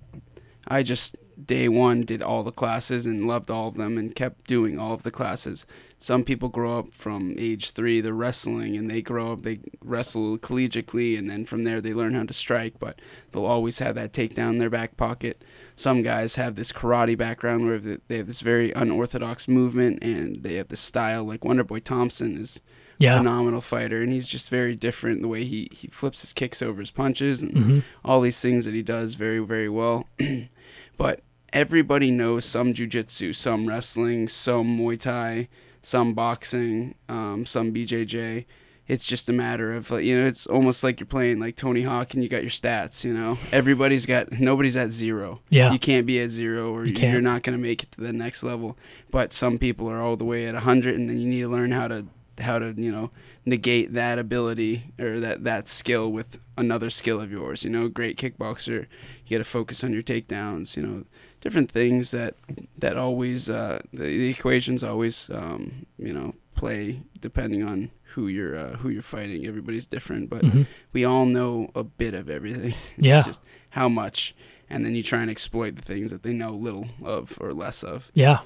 I 0.67 0.84
just 0.84 1.17
day 1.43 1.67
one 1.67 2.03
did 2.03 2.22
all 2.22 2.43
the 2.43 2.51
classes 2.51 3.05
and 3.05 3.27
loved 3.27 3.51
all 3.51 3.67
of 3.67 3.75
them 3.75 3.98
and 3.98 4.15
kept 4.15 4.48
doing 4.48 4.79
all 4.79 4.93
of 4.93 5.03
the 5.03 5.12
classes. 5.12 5.65
Some 6.01 6.24
people 6.24 6.50
grow 6.50 6.79
up 6.79 6.96
from 6.96 7.36
age 7.38 7.72
three, 7.72 8.01
they're 8.01 8.12
wrestling 8.12 8.75
and 8.75 8.89
they 8.89 9.03
grow 9.03 9.34
up, 9.34 9.43
they 9.43 9.60
wrestle 9.84 10.39
collegiately 10.39 11.15
and 11.15 11.29
then 11.29 11.46
from 11.46 11.63
there 11.63 11.79
they 11.79 11.93
learn 11.93 12.15
how 12.15 12.24
to 12.24 12.34
strike, 12.34 12.79
but 12.79 13.00
they'll 13.31 13.46
always 13.46 13.77
have 13.77 13.93
that 13.93 14.12
takedown 14.12 14.53
in 14.53 14.58
their 14.58 14.72
back 14.72 14.98
pocket. 14.98 15.43
Some 15.75 16.01
guys 16.01 16.36
have 16.36 16.55
this 16.55 16.72
karate 16.72 17.15
background 17.15 17.67
where 17.67 17.77
they 17.77 18.17
have 18.17 18.25
this 18.25 18.39
very 18.39 18.72
unorthodox 18.72 19.48
movement 19.48 20.00
and 20.01 20.41
they 20.41 20.55
have 20.55 20.70
this 20.70 20.79
style. 20.79 21.24
Like 21.24 21.41
Wonderboy 21.41 21.84
Thompson 21.84 22.36
is 22.41 22.60
yeah 22.98 23.17
phenomenal 23.17 23.62
fighter 23.62 24.01
and 24.01 24.12
he's 24.12 24.27
just 24.27 24.50
very 24.50 24.75
different 24.75 25.22
the 25.22 25.27
way 25.27 25.43
he, 25.43 25.70
he 25.72 25.88
flips 25.88 26.22
his 26.22 26.34
kicks 26.34 26.62
over 26.63 26.79
his 26.79 26.91
punches 26.91 27.41
and 27.43 27.58
hmm 27.58 27.79
all 28.03 28.22
these 28.22 28.39
things 28.39 28.65
that 28.65 28.74
he 28.74 28.81
does 28.84 29.13
very 29.15 29.39
very 29.39 29.70
well 29.70 30.08
but 30.98 31.22
everybody 31.53 32.12
knows 32.12 32.46
some 32.46 32.74
jujitsu 32.74 33.36
some 33.36 33.67
wrestling 33.67 34.27
some 34.27 34.77
muay 34.77 35.00
thai 35.00 35.48
some 35.82 36.14
boxing 36.14 36.96
um, 37.10 37.46
some 37.46 37.74
bjj 37.74 38.46
it's 38.88 39.06
just 39.06 39.30
a 39.30 39.34
matter 39.34 39.74
of 39.74 39.90
like, 39.90 40.04
you 40.04 40.20
know 40.20 40.28
it's 40.28 40.46
almost 40.48 40.84
like 40.84 41.00
you're 41.00 41.08
playing 41.08 41.40
like 41.40 41.56
tony 41.56 41.84
hawk 41.84 42.14
and 42.14 42.24
you 42.24 42.30
got 42.30 42.42
your 42.42 42.52
stats 42.52 43.04
you 43.04 43.14
know? 43.14 43.38
Everybody's 43.52 44.06
got 44.06 44.32
nobody's 44.34 44.76
at 44.76 44.92
zero. 44.92 45.40
Yeah. 45.50 45.72
You 45.72 45.80
can't 45.80 46.06
be 46.06 46.20
at 46.22 46.30
zero 46.30 46.74
or 46.74 46.86
You 46.86 46.94
you 46.94 47.18
are 47.18 47.22
not 47.22 47.44
going 47.44 47.58
to 47.58 47.62
make 47.62 47.84
it 47.84 47.92
to 47.94 48.02
the 48.02 48.12
next 48.12 48.44
level. 48.44 48.78
But 49.10 49.32
some 49.34 49.58
people 49.58 49.90
are 49.90 50.02
all 50.02 50.18
the 50.18 50.26
way 50.26 50.46
at 50.46 50.54
100 50.56 50.96
and 50.96 51.10
then 51.10 51.20
you 51.20 51.28
need 51.28 51.42
to 51.44 51.48
learn 51.48 51.72
how 51.72 51.88
to 51.88 52.06
how 52.40 52.60
to 52.60 52.74
you 52.76 52.92
know 52.92 53.12
negate 53.46 53.94
that 53.94 54.20
ability 54.20 54.92
or 55.00 55.20
that 55.20 55.44
that 55.44 55.68
skill 55.68 56.12
with 56.12 56.40
another 56.58 56.90
skill 56.90 57.22
of 57.22 57.32
yours. 57.32 57.64
You 57.64 57.70
know 57.70 57.88
great 57.88 58.18
kickboxer 58.18 58.88
you 59.26 59.38
got 59.38 59.44
to 59.44 59.50
focus 59.50 59.84
on 59.84 59.94
your 59.94 60.04
takedowns 60.04 60.76
you 60.76 60.84
know 60.84 61.06
different 61.42 61.70
things 61.72 62.12
that 62.12 62.36
that 62.78 62.98
always 62.98 63.50
uh 63.50 63.80
the, 63.94 64.04
the 64.04 64.30
equations 64.30 64.84
always 64.84 65.30
um 65.32 65.86
you 65.98 66.14
know 66.14 66.34
play 66.56 67.02
depending 67.20 67.64
on 67.64 67.90
who 68.14 68.28
you're 68.28 68.56
uh, 68.58 68.74
who 68.78 68.90
you're 68.90 69.02
fighting 69.02 69.46
everybody's 69.48 69.86
different 69.88 70.30
but 70.30 70.42
Mhm. 70.44 70.68
we 70.94 71.04
all 71.06 71.26
know 71.26 71.70
a 71.76 71.84
bit 71.84 72.14
of 72.14 72.30
everything 72.30 72.74
it's 72.98 73.08
Yeah. 73.08 73.24
just 73.24 73.42
how 73.72 73.90
much 73.90 74.36
and 74.70 74.86
then 74.86 74.96
you 74.96 75.04
try 75.04 75.22
and 75.22 75.30
exploit 75.32 75.76
the 75.76 75.82
things 75.82 76.12
that 76.12 76.24
they 76.24 76.34
know 76.34 76.52
little 76.52 76.88
of 77.04 77.38
or 77.42 77.54
less 77.54 77.84
of 77.84 78.10
Yeah, 78.14 78.40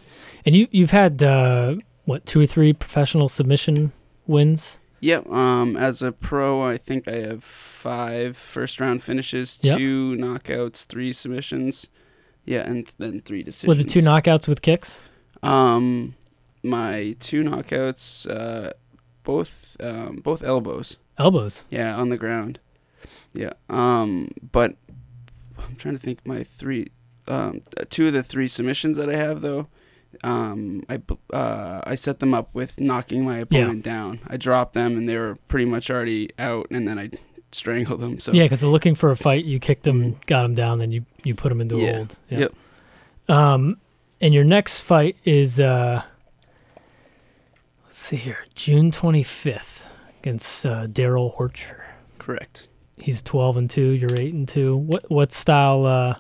and 0.46 0.56
you 0.56 0.68
you've 0.72 0.92
had 0.92 1.22
uh, 1.22 1.75
what 2.06 2.25
two 2.25 2.40
or 2.42 2.46
three 2.48 2.74
professional 2.74 3.30
submission 3.30 3.92
wins. 4.28 4.80
Yep. 5.02 5.30
Um, 5.30 5.75
as 5.78 6.02
a 6.02 6.12
pro, 6.12 6.64
I 6.64 6.78
think 6.78 7.08
I 7.08 7.18
have 7.18 7.44
five 7.44 8.36
first 8.38 8.80
round 8.80 9.04
finishes, 9.04 9.60
Yep. 9.62 9.78
two 9.78 10.16
knockouts, 10.18 10.86
three 10.86 11.14
submissions. 11.14 11.90
Yeah, 12.46 12.62
and 12.62 12.92
then 12.98 13.22
three 13.22 13.44
decisions. 13.44 13.68
With 13.68 13.78
the 13.80 13.84
two 13.84 14.02
knockouts 14.02 14.48
with 14.48 14.62
kicks. 14.62 15.02
Um, 15.42 16.16
my 16.64 17.16
two 17.20 17.44
knockouts, 17.44 18.30
uh, 18.30 18.74
both 19.24 19.75
um, 19.80 20.18
both 20.18 20.44
elbows. 20.44 20.98
Elbows. 21.18 21.66
Yeah, 21.70 21.96
on 21.96 22.10
the 22.10 22.18
ground. 22.18 22.60
Yeah. 23.34 23.54
Um, 23.70 24.30
but 24.52 24.75
I'm 25.58 25.75
trying 25.75 25.96
to 25.96 26.02
think. 26.02 26.25
My 26.25 26.44
three, 26.44 26.92
um, 27.28 27.62
two 27.90 28.08
of 28.08 28.14
the 28.14 28.24
three 28.24 28.48
submissions 28.48 28.98
that 28.98 29.10
I 29.10 29.16
have 29.16 29.42
though, 29.42 29.68
um, 30.24 30.84
I 30.90 31.02
uh, 31.34 31.82
I 31.84 31.96
set 31.96 32.20
them 32.20 32.34
up 32.34 32.50
with 32.54 32.80
knocking 32.80 33.24
my 33.25 33.40
opponent 33.40 33.84
down. 33.84 34.20
I 34.28 34.38
dropped 34.38 34.74
them 34.74 34.98
and 34.98 35.08
they 35.08 35.18
were 35.18 35.38
pretty 35.48 35.66
much 35.66 35.90
already 35.90 36.30
out, 36.38 36.68
and 36.72 36.88
then 36.88 37.00
I 37.00 37.10
strangled 37.55 38.00
them. 38.01 38.19
So 38.19 38.31
Yeah, 38.33 38.43
because 38.43 38.62
they're 38.62 38.69
looking 38.69 38.95
for 38.95 39.12
a 39.12 39.15
fight. 39.17 39.45
You 39.45 39.59
kicked 39.59 39.83
them, 39.83 40.17
got 40.27 40.43
them 40.43 40.55
down, 40.55 40.79
then 40.79 40.91
you 40.91 41.05
you 41.24 41.33
put 41.35 41.50
them 41.50 41.62
into 41.62 41.77
Yeah. 41.77 41.95
hold. 41.95 42.17
Yep. 42.29 42.53
Um, 43.27 43.77
and 44.21 44.33
your 44.33 44.43
next 44.43 44.79
fight 44.81 45.17
is 45.25 45.59
uh, 45.59 46.03
let's 47.83 47.97
see 47.97 48.17
here, 48.17 48.39
June 48.55 48.91
twenty 48.91 49.24
fifth 49.24 49.88
against 50.21 50.65
uh, 50.65 50.88
Darrell 50.88 51.35
Horcher. 51.38 51.83
correct. 52.19 52.67
He's 52.97 53.21
twelve 53.21 53.57
and 53.57 53.69
two. 53.69 53.89
You're 53.91 54.13
eight 54.17 54.33
and 54.33 54.47
two. 54.47 54.77
What 54.77 55.09
what 55.12 55.31
style 55.31 55.85
uh, 55.85 56.15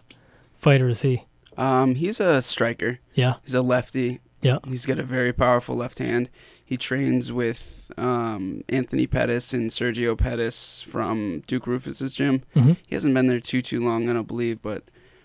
fighter 0.57 0.89
is 0.89 1.01
he? 1.01 1.23
Um, 1.57 1.95
he's 1.95 2.19
a 2.19 2.41
striker. 2.41 2.99
Yeah. 3.13 3.35
He's 3.45 3.53
a 3.53 3.61
lefty. 3.61 4.19
Yeah. 4.41 4.57
He's 4.67 4.85
got 4.85 4.99
a 4.99 5.03
very 5.03 5.31
powerful 5.31 5.75
left 5.75 5.99
hand. 5.99 6.29
He 6.63 6.75
trains 6.77 7.31
with 7.31 7.74
um, 7.97 8.63
Anthony 8.69 9.07
Pettis 9.07 9.53
and 9.53 9.69
Sergio 9.69 10.17
Pettis 10.17 10.81
from 10.81 11.43
Duke 11.47 11.65
Roufus's 11.65 12.15
gym. 12.15 12.43
Mm-hmm. 12.55 12.73
He 12.85 12.95
hasn't 12.95 13.13
been 13.13 13.27
there 13.27 13.39
too 13.39 13.61
too 13.61 13.83
long, 13.83 14.09
I 14.09 14.13
don't 14.13 14.27
believe, 14.27 14.61
but 14.61 14.83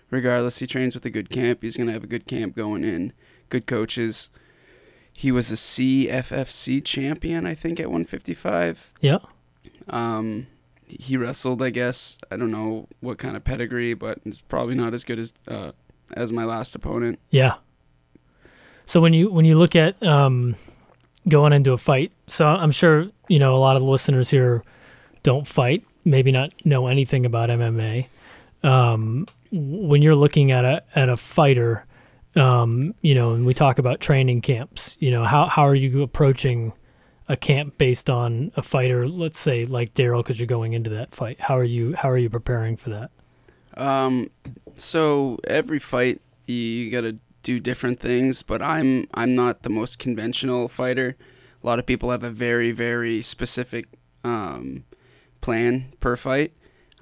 regardless, 0.09 0.59
he 0.59 0.67
trains 0.67 0.93
with 0.93 1.05
a 1.05 1.09
good 1.09 1.29
camp. 1.29 1.59
He's 1.61 1.77
gonna 1.77 1.91
have 1.91 2.03
a 2.03 2.07
good 2.07 2.27
camp 2.27 2.55
going 2.55 2.83
in, 2.83 3.13
good 3.49 3.65
coaches. 3.65 4.29
He 5.13 5.31
was 5.31 5.51
a 5.51 5.55
CFFC 5.55 6.83
champion, 6.83 7.45
I 7.45 7.53
think, 7.53 7.79
at 7.79 7.87
155. 7.87 8.91
Yeah. 9.01 9.19
Um, 9.89 10.47
he 10.87 11.17
wrestled, 11.17 11.61
I 11.61 11.69
guess. 11.69 12.17
I 12.31 12.37
don't 12.37 12.51
know 12.51 12.87
what 13.01 13.17
kind 13.17 13.35
of 13.35 13.43
pedigree, 13.43 13.93
but 13.93 14.19
it's 14.25 14.41
probably 14.41 14.75
not 14.75 14.93
as 14.93 15.03
good 15.03 15.19
as 15.19 15.33
uh, 15.47 15.71
as 16.13 16.31
my 16.31 16.45
last 16.45 16.75
opponent. 16.75 17.19
Yeah. 17.29 17.55
So 18.85 18.99
when 18.99 19.13
you 19.13 19.29
when 19.29 19.45
you 19.45 19.57
look 19.57 19.75
at 19.75 20.01
um, 20.03 20.55
going 21.27 21.53
into 21.53 21.73
a 21.73 21.77
fight, 21.77 22.11
so 22.27 22.45
I'm 22.45 22.71
sure 22.71 23.07
you 23.27 23.39
know 23.39 23.55
a 23.55 23.57
lot 23.59 23.75
of 23.75 23.81
the 23.81 23.87
listeners 23.87 24.29
here 24.29 24.63
don't 25.23 25.47
fight, 25.47 25.83
maybe 26.05 26.31
not 26.31 26.51
know 26.65 26.87
anything 26.87 27.25
about 27.25 27.49
MMA. 27.49 28.07
Um, 28.63 29.27
when 29.51 30.01
you're 30.01 30.15
looking 30.15 30.51
at 30.51 30.65
a 30.65 30.83
at 30.95 31.09
a 31.09 31.17
fighter, 31.17 31.85
um, 32.35 32.95
you 33.01 33.15
know, 33.15 33.33
and 33.33 33.45
we 33.45 33.53
talk 33.53 33.79
about 33.79 33.99
training 33.99 34.41
camps, 34.41 34.97
you 34.99 35.11
know, 35.11 35.23
how 35.23 35.47
how 35.47 35.63
are 35.63 35.75
you 35.75 36.01
approaching 36.01 36.73
a 37.27 37.37
camp 37.37 37.77
based 37.77 38.09
on 38.09 38.51
a 38.55 38.61
fighter? 38.61 39.07
Let's 39.07 39.39
say 39.39 39.65
like 39.65 39.93
Darrell, 39.93 40.23
because 40.23 40.39
you're 40.39 40.47
going 40.47 40.73
into 40.73 40.89
that 40.91 41.13
fight. 41.13 41.39
How 41.39 41.57
are 41.57 41.63
you 41.63 41.95
how 41.95 42.09
are 42.09 42.17
you 42.17 42.29
preparing 42.29 42.77
for 42.77 42.89
that? 42.89 43.11
Um, 43.77 44.29
so 44.75 45.39
every 45.45 45.79
fight 45.79 46.21
you, 46.45 46.55
you 46.55 46.91
got 46.91 47.01
to 47.01 47.17
do 47.43 47.59
different 47.59 47.99
things, 47.99 48.41
but 48.43 48.61
I'm 48.61 49.07
I'm 49.13 49.35
not 49.35 49.63
the 49.63 49.69
most 49.69 49.99
conventional 49.99 50.67
fighter. 50.67 51.17
A 51.63 51.67
lot 51.67 51.79
of 51.79 51.85
people 51.85 52.11
have 52.11 52.23
a 52.23 52.29
very 52.29 52.71
very 52.71 53.21
specific 53.21 53.87
um, 54.23 54.85
plan 55.41 55.93
per 55.99 56.15
fight. 56.15 56.53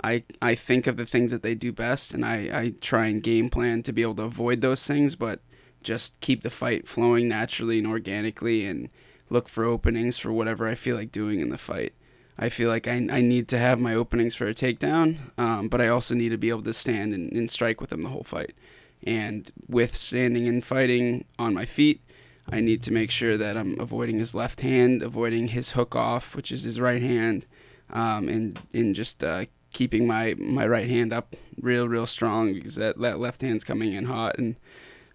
I 0.04 0.24
I 0.42 0.56
think 0.56 0.88
of 0.88 0.98
the 0.98 1.06
things 1.06 1.32
that 1.32 1.44
they 1.44 1.56
do 1.56 1.72
best, 1.72 2.14
and 2.14 2.26
I 2.26 2.50
I 2.54 2.74
try 2.82 3.08
and 3.08 3.24
game 3.24 3.50
plan 3.50 3.84
to 3.84 3.94
be 3.94 4.02
able 4.02 4.16
to 4.16 4.24
avoid 4.24 4.62
those 4.62 4.86
things, 4.86 5.16
but 5.16 5.42
just 5.84 6.20
keep 6.20 6.42
the 6.42 6.50
fight 6.50 6.88
flowing 6.88 7.28
naturally 7.28 7.78
and 7.80 7.88
organically, 7.88 8.66
and 8.66 8.90
look 9.30 9.48
for 9.48 9.66
openings 9.66 10.18
for 10.18 10.32
whatever 10.32 10.68
I 10.68 10.76
feel 10.76 10.96
like 10.96 11.12
doing 11.12 11.40
in 11.40 11.50
the 11.50 11.58
fight. 11.58 11.94
I 12.42 12.48
feel 12.48 12.70
like 12.70 12.88
I, 12.88 13.06
I 13.12 13.22
need 13.22 13.50
to 13.50 13.58
have 13.58 13.80
my 13.80 13.94
openings 13.94 14.34
for 14.34 14.48
a 14.48 14.54
takedown, 14.54 15.18
um, 15.38 15.68
but 15.68 15.82
I 15.82 15.90
also 15.90 16.16
need 16.16 16.30
to 16.30 16.38
be 16.38 16.50
able 16.50 16.64
to 16.64 16.74
stand 16.74 17.14
and, 17.14 17.32
and 17.34 17.52
strike 17.52 17.82
with 17.82 17.90
them 17.90 18.02
the 18.02 18.10
whole 18.10 18.24
fight. 18.24 18.54
And 19.04 19.52
with 19.68 19.96
standing 19.96 20.48
and 20.48 20.64
fighting 20.64 21.26
on 21.38 21.54
my 21.54 21.66
feet, 21.66 22.02
I 22.52 22.60
need 22.62 22.84
to 22.84 22.94
make 22.94 23.12
sure 23.12 23.38
that 23.38 23.58
I'm 23.58 23.80
avoiding 23.80 24.20
his 24.20 24.34
left 24.34 24.62
hand, 24.62 25.04
avoiding 25.04 25.50
his 25.50 25.72
hook 25.72 25.96
off, 25.96 26.36
which 26.36 26.52
is 26.52 26.64
his 26.64 26.80
right 26.80 27.02
hand, 27.02 27.46
um, 27.92 28.28
and 28.28 28.60
and 28.74 28.96
just 28.96 29.24
uh, 29.24 29.46
keeping 29.72 30.08
my, 30.08 30.36
my 30.38 30.66
right 30.66 30.90
hand 30.90 31.14
up 31.14 31.36
real 31.62 31.88
real 31.88 32.08
strong 32.08 32.54
because 32.54 32.76
that, 32.76 33.00
that 33.00 33.20
left 33.20 33.42
hand's 33.42 33.64
coming 33.64 33.94
in 33.94 34.06
hot 34.06 34.38
and 34.38 34.56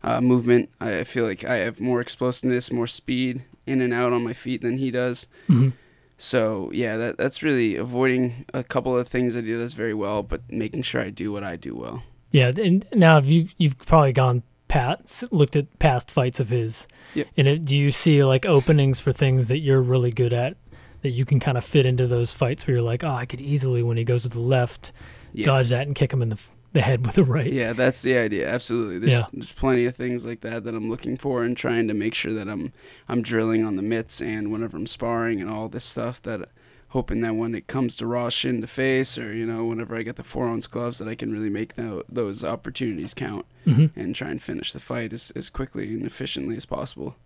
uh, 0.03 0.20
movement. 0.20 0.70
I 0.81 1.05
feel 1.05 1.27
like 1.27 1.44
I 1.44 1.57
have 1.57 1.81
more 1.81 2.01
explosiveness, 2.01 2.70
more 2.70 2.87
speed 2.87 3.42
in 3.66 3.81
and 3.81 3.92
out 3.92 4.12
on 4.12 4.23
my 4.23 4.35
feet 4.35 4.62
than 4.62 4.79
he 4.79 4.90
does. 4.90 5.27
Mm-hmm. 5.49 5.70
So 6.18 6.70
yeah, 6.73 6.97
that 6.97 7.18
that's 7.18 7.42
really 7.42 7.77
avoiding 7.77 8.44
a 8.55 8.62
couple 8.62 8.97
of 8.97 9.09
things 9.09 9.35
that 9.35 9.44
he 9.44 9.53
does 9.53 9.73
very 9.73 9.94
well, 9.94 10.23
but 10.23 10.42
making 10.51 10.83
sure 10.83 11.01
I 11.01 11.11
do 11.11 11.33
what 11.33 11.42
I 11.42 11.57
do 11.57 11.75
well. 11.75 12.03
Yeah, 12.35 12.51
and 12.57 12.85
now 12.92 13.14
have 13.14 13.27
you 13.27 13.49
you've 13.59 13.79
probably 13.79 14.12
gone 14.12 14.42
past 14.66 15.33
looked 15.33 15.55
at 15.55 15.79
past 15.79 16.11
fights 16.11 16.40
of 16.40 16.49
his. 16.49 16.88
Yep. 17.14 17.29
And 17.37 17.47
it, 17.47 17.64
do 17.64 17.77
you 17.77 17.92
see 17.92 18.25
like 18.25 18.44
openings 18.44 18.99
for 18.99 19.12
things 19.12 19.47
that 19.49 19.59
you're 19.61 19.81
really 19.81 20.11
good 20.11 20.33
at 20.33 20.57
that 21.03 21.11
you 21.11 21.25
can 21.25 21.38
kind 21.38 21.57
of 21.57 21.64
fit 21.64 21.87
into 21.87 22.09
those 22.09 22.33
fights 22.33 22.66
where 22.66 22.75
you're 22.77 22.83
like, 22.85 23.05
oh, 23.05 23.11
I 23.14 23.25
could 23.25 23.40
easily 23.40 23.85
when 23.85 23.97
he 23.97 24.03
goes 24.05 24.25
with 24.25 24.33
the 24.33 24.40
left, 24.40 24.90
Yeah. 25.33 25.47
dodge 25.47 25.68
that 25.68 25.87
and 25.87 25.94
kick 25.94 26.12
him 26.12 26.23
in 26.23 26.31
the 26.31 26.40
the 26.73 26.81
head 26.83 27.07
with 27.07 27.14
the 27.14 27.23
right. 27.23 27.53
Yeah, 27.53 27.73
that's 27.73 28.03
the 28.03 28.16
idea. 28.16 28.49
Absolutely. 28.53 28.99
There's, 28.99 29.12
Yeah. 29.12 29.27
there's 29.33 29.53
plenty 29.53 29.85
of 29.87 29.94
things 29.94 30.25
like 30.25 30.40
that 30.40 30.64
that 30.64 30.75
I'm 30.75 30.90
looking 30.90 31.16
for 31.16 31.44
and 31.44 31.57
trying 31.57 31.87
to 31.87 31.94
make 31.94 32.14
sure 32.14 32.33
that 32.35 32.49
I'm 32.49 32.73
I'm 33.09 33.23
drilling 33.23 33.64
on 33.64 33.77
the 33.77 33.83
mitts 33.83 34.20
and 34.20 34.51
whenever 34.51 34.77
I'm 34.77 34.88
sparring 34.88 35.40
and 35.40 35.49
all 35.49 35.68
this 35.68 35.85
stuff 35.85 36.20
that 36.23 36.49
hoping 36.94 37.20
that 37.22 37.35
when 37.35 37.57
it 37.57 37.66
comes 37.66 37.96
to 37.96 38.07
raw 38.07 38.28
shin 38.28 38.61
to 38.61 38.66
face 38.68 39.18
or 39.18 39.35
you 39.35 39.44
know 39.44 39.64
whenever 39.64 39.96
I 39.96 40.02
get 40.02 40.14
the 40.14 40.22
four 40.22 40.46
ounce 40.48 40.68
gloves 40.68 40.98
that 40.98 41.09
I 41.09 41.16
can 41.16 41.33
really 41.33 41.50
make 41.50 41.74
tho- 41.74 42.04
those 42.09 42.44
opportunities 42.44 43.12
count 43.14 43.44
hmm 43.64 43.87
and 43.96 44.14
try 44.14 44.30
and 44.30 44.40
finish 44.40 44.72
the 44.72 44.80
fight 44.80 45.12
as, 45.12 45.33
as 45.35 45.50
quickly 45.50 45.88
and 45.88 46.07
efficiently 46.07 46.57
as 46.57 46.64
possible. 46.64 47.16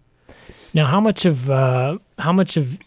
Now, 0.72 0.86
how 0.86 1.00
much 1.00 1.24
of 1.26 1.50
uh, 1.50 1.98
how 2.18 2.32
much 2.32 2.56
of 2.56 2.78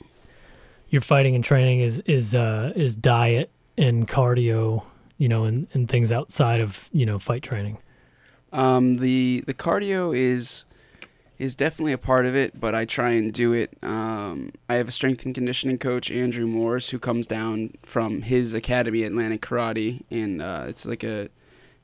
your 0.89 1.01
fighting 1.01 1.35
and 1.35 1.43
training 1.43 1.79
is 1.81 1.99
is 2.05 2.33
uh, 2.35 2.73
is 2.75 2.95
diet 2.95 3.49
and 3.77 4.07
cardio, 4.07 4.83
you 5.17 5.29
know, 5.29 5.43
and, 5.45 5.67
and 5.73 5.87
things 5.87 6.11
outside 6.11 6.61
of 6.61 6.89
you 6.91 7.05
know 7.05 7.19
fight 7.19 7.43
training? 7.43 7.77
Um, 8.51 8.97
the 8.97 9.43
the 9.45 9.53
cardio 9.53 10.15
is 10.15 10.65
is 11.41 11.55
definitely 11.55 11.91
a 11.91 11.97
part 11.97 12.27
of 12.27 12.35
it, 12.35 12.59
but 12.59 12.75
I 12.75 12.85
try 12.85 13.13
and 13.13 13.33
do 13.33 13.51
it. 13.51 13.75
Um, 13.81 14.51
I 14.69 14.75
have 14.75 14.87
a 14.87 14.91
strength 14.91 15.25
and 15.25 15.33
conditioning 15.33 15.79
coach, 15.79 16.11
Andrew 16.11 16.45
Morris, 16.45 16.91
who 16.91 16.99
comes 16.99 17.25
down 17.25 17.73
from 17.81 18.21
his 18.21 18.53
academy, 18.53 19.01
Atlantic 19.01 19.41
Karate, 19.41 20.03
and 20.11 20.39
uh, 20.39 20.65
it's 20.67 20.85
like 20.85 21.03
a 21.03 21.29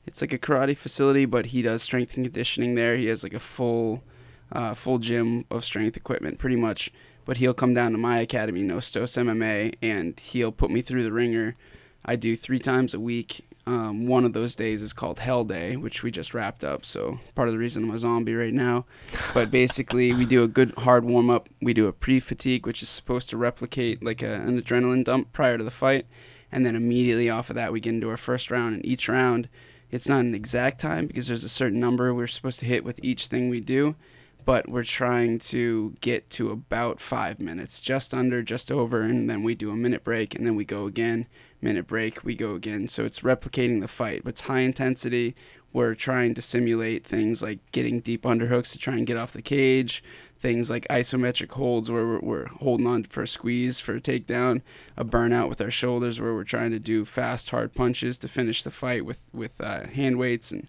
it's 0.06 0.20
like 0.20 0.32
a 0.32 0.38
karate 0.38 0.76
facility, 0.76 1.24
but 1.24 1.46
he 1.46 1.60
does 1.60 1.82
strength 1.82 2.14
and 2.16 2.24
conditioning 2.24 2.76
there. 2.76 2.96
He 2.96 3.06
has 3.06 3.24
like 3.24 3.34
a 3.34 3.40
full 3.40 4.04
uh, 4.52 4.74
full 4.74 4.98
gym 4.98 5.44
of 5.50 5.64
strength 5.64 5.96
equipment, 5.96 6.38
pretty 6.38 6.56
much. 6.56 6.92
But 7.24 7.38
he'll 7.38 7.52
come 7.52 7.74
down 7.74 7.90
to 7.92 7.98
my 7.98 8.20
academy, 8.20 8.62
Nostos 8.62 9.16
MMA, 9.16 9.74
and 9.82 10.18
he'll 10.20 10.52
put 10.52 10.70
me 10.70 10.82
through 10.82 11.02
the 11.02 11.12
ringer. 11.12 11.56
I 12.04 12.14
do 12.14 12.36
three 12.36 12.60
times 12.60 12.94
a 12.94 13.00
week. 13.00 13.44
Um, 13.68 14.06
one 14.06 14.24
of 14.24 14.32
those 14.32 14.54
days 14.54 14.80
is 14.80 14.94
called 14.94 15.18
Hell 15.18 15.44
Day, 15.44 15.76
which 15.76 16.02
we 16.02 16.10
just 16.10 16.32
wrapped 16.32 16.64
up. 16.64 16.86
So 16.86 17.20
part 17.34 17.48
of 17.48 17.52
the 17.52 17.58
reason 17.58 17.84
I'm 17.84 17.90
a 17.90 17.98
zombie 17.98 18.34
right 18.34 18.54
now. 18.54 18.86
But 19.34 19.50
basically, 19.50 20.14
we 20.14 20.24
do 20.24 20.42
a 20.42 20.48
good 20.48 20.72
hard 20.78 21.04
warm 21.04 21.28
up. 21.28 21.50
We 21.60 21.74
do 21.74 21.86
a 21.86 21.92
pre 21.92 22.18
fatigue, 22.18 22.66
which 22.66 22.82
is 22.82 22.88
supposed 22.88 23.28
to 23.28 23.36
replicate 23.36 24.02
like 24.02 24.22
a, 24.22 24.36
an 24.36 24.58
adrenaline 24.58 25.04
dump 25.04 25.34
prior 25.34 25.58
to 25.58 25.64
the 25.64 25.70
fight, 25.70 26.06
and 26.50 26.64
then 26.64 26.76
immediately 26.76 27.28
off 27.28 27.50
of 27.50 27.56
that, 27.56 27.70
we 27.70 27.80
get 27.80 27.92
into 27.92 28.08
our 28.08 28.16
first 28.16 28.50
round. 28.50 28.74
And 28.74 28.86
each 28.86 29.06
round, 29.06 29.50
it's 29.90 30.08
not 30.08 30.20
an 30.20 30.34
exact 30.34 30.80
time 30.80 31.06
because 31.06 31.26
there's 31.26 31.44
a 31.44 31.50
certain 31.50 31.78
number 31.78 32.14
we're 32.14 32.26
supposed 32.26 32.60
to 32.60 32.66
hit 32.66 32.84
with 32.84 32.98
each 33.02 33.26
thing 33.26 33.50
we 33.50 33.60
do 33.60 33.96
but 34.48 34.66
we're 34.66 34.82
trying 34.82 35.38
to 35.38 35.94
get 36.00 36.30
to 36.30 36.50
about 36.50 37.00
five 37.02 37.38
minutes, 37.38 37.82
just 37.82 38.14
under, 38.14 38.42
just 38.42 38.72
over, 38.72 39.02
and 39.02 39.28
then 39.28 39.42
we 39.42 39.54
do 39.54 39.70
a 39.70 39.76
minute 39.76 40.02
break, 40.02 40.34
and 40.34 40.46
then 40.46 40.56
we 40.56 40.64
go 40.64 40.86
again. 40.86 41.26
Minute 41.60 41.86
break, 41.88 42.22
we 42.24 42.34
go 42.36 42.54
again. 42.54 42.86
So 42.88 43.04
it's 43.04 43.20
replicating 43.20 43.80
the 43.80 43.88
fight, 43.88 44.22
but 44.24 44.30
it's 44.30 44.42
high 44.42 44.60
intensity. 44.60 45.34
We're 45.72 45.94
trying 45.94 46.34
to 46.34 46.42
simulate 46.42 47.04
things 47.04 47.42
like 47.42 47.58
getting 47.72 48.00
deep 48.00 48.22
underhooks 48.22 48.70
to 48.72 48.78
try 48.78 48.94
and 48.96 49.06
get 49.06 49.16
off 49.16 49.32
the 49.32 49.42
cage, 49.42 50.02
things 50.40 50.70
like 50.70 50.86
isometric 50.88 51.50
holds 51.50 51.90
where 51.90 52.06
we're, 52.06 52.20
we're 52.20 52.46
holding 52.46 52.86
on 52.86 53.04
for 53.04 53.22
a 53.24 53.28
squeeze 53.28 53.80
for 53.80 53.96
a 53.96 54.00
takedown, 54.00 54.62
a 54.96 55.04
burnout 55.04 55.48
with 55.48 55.60
our 55.60 55.70
shoulders 55.70 56.20
where 56.20 56.32
we're 56.32 56.44
trying 56.44 56.70
to 56.70 56.78
do 56.78 57.04
fast, 57.04 57.50
hard 57.50 57.74
punches 57.74 58.18
to 58.18 58.28
finish 58.28 58.62
the 58.62 58.70
fight 58.70 59.04
with 59.04 59.28
with 59.34 59.60
uh, 59.60 59.86
hand 59.88 60.16
weights 60.16 60.52
and 60.52 60.68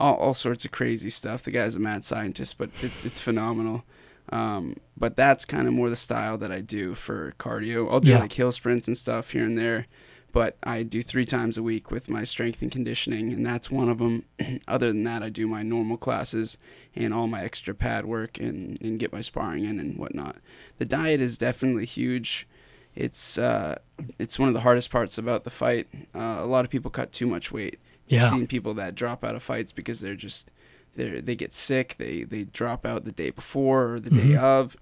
all, 0.00 0.14
all 0.14 0.34
sorts 0.34 0.64
of 0.64 0.70
crazy 0.70 1.10
stuff. 1.10 1.42
The 1.42 1.50
guy's 1.50 1.74
a 1.74 1.80
mad 1.80 2.04
scientist, 2.04 2.56
but 2.58 2.68
it's 2.82 3.04
it's 3.04 3.18
phenomenal. 3.20 3.82
Um, 4.30 4.76
but 4.96 5.16
that's 5.16 5.44
kind 5.44 5.66
of 5.66 5.74
more 5.74 5.90
the 5.90 5.96
style 5.96 6.38
that 6.38 6.52
I 6.52 6.60
do 6.60 6.94
for 6.94 7.34
cardio. 7.38 7.90
I'll 7.90 8.00
do 8.00 8.10
Yeah. 8.10 8.20
like 8.20 8.32
hill 8.34 8.52
sprints 8.52 8.86
and 8.86 8.96
stuff 8.96 9.30
here 9.30 9.44
and 9.44 9.58
there, 9.58 9.86
but 10.38 10.56
I 10.62 10.84
do 10.84 11.02
three 11.02 11.26
times 11.26 11.58
a 11.58 11.64
week 11.64 11.90
with 11.90 12.08
my 12.08 12.22
strength 12.22 12.62
and 12.62 12.70
conditioning, 12.70 13.32
and 13.32 13.44
that's 13.44 13.72
one 13.72 13.88
of 13.88 13.98
them. 13.98 14.22
Other 14.68 14.86
than 14.92 15.02
that, 15.02 15.20
I 15.20 15.30
do 15.30 15.48
my 15.48 15.64
normal 15.64 15.96
classes 15.96 16.58
and 16.94 17.12
all 17.12 17.26
my 17.26 17.42
extra 17.42 17.74
pad 17.74 18.06
work 18.06 18.38
and, 18.38 18.80
and 18.80 19.00
get 19.00 19.12
my 19.12 19.20
sparring 19.20 19.64
in 19.64 19.80
and 19.80 19.96
whatnot. 19.98 20.36
The 20.78 20.84
diet 20.84 21.20
is 21.20 21.38
definitely 21.38 21.86
huge. 21.86 22.46
It's 22.94 23.36
uh, 23.36 23.80
it's 24.20 24.38
one 24.38 24.46
of 24.46 24.54
the 24.54 24.60
hardest 24.60 24.92
parts 24.92 25.18
about 25.18 25.42
the 25.42 25.50
fight. 25.50 25.88
Uh, 26.14 26.36
a 26.38 26.46
lot 26.46 26.64
of 26.64 26.70
people 26.70 26.92
cut 26.92 27.10
too 27.10 27.26
much 27.26 27.50
weight. 27.50 27.80
Yeah. 28.06 28.26
I've 28.26 28.30
seen 28.30 28.46
people 28.46 28.74
that 28.74 28.94
drop 28.94 29.24
out 29.24 29.34
of 29.34 29.42
fights 29.42 29.72
because 29.72 29.98
they're 29.98 30.14
just 30.14 30.52
they 30.94 31.18
they 31.20 31.34
get 31.34 31.52
sick. 31.52 31.96
They 31.98 32.22
they 32.22 32.44
drop 32.44 32.86
out 32.86 33.04
the 33.04 33.10
day 33.12 33.30
before 33.30 33.94
or 33.94 33.98
the 33.98 34.10
day 34.10 34.34
Mhm. 34.34 34.38
of. 34.40 34.76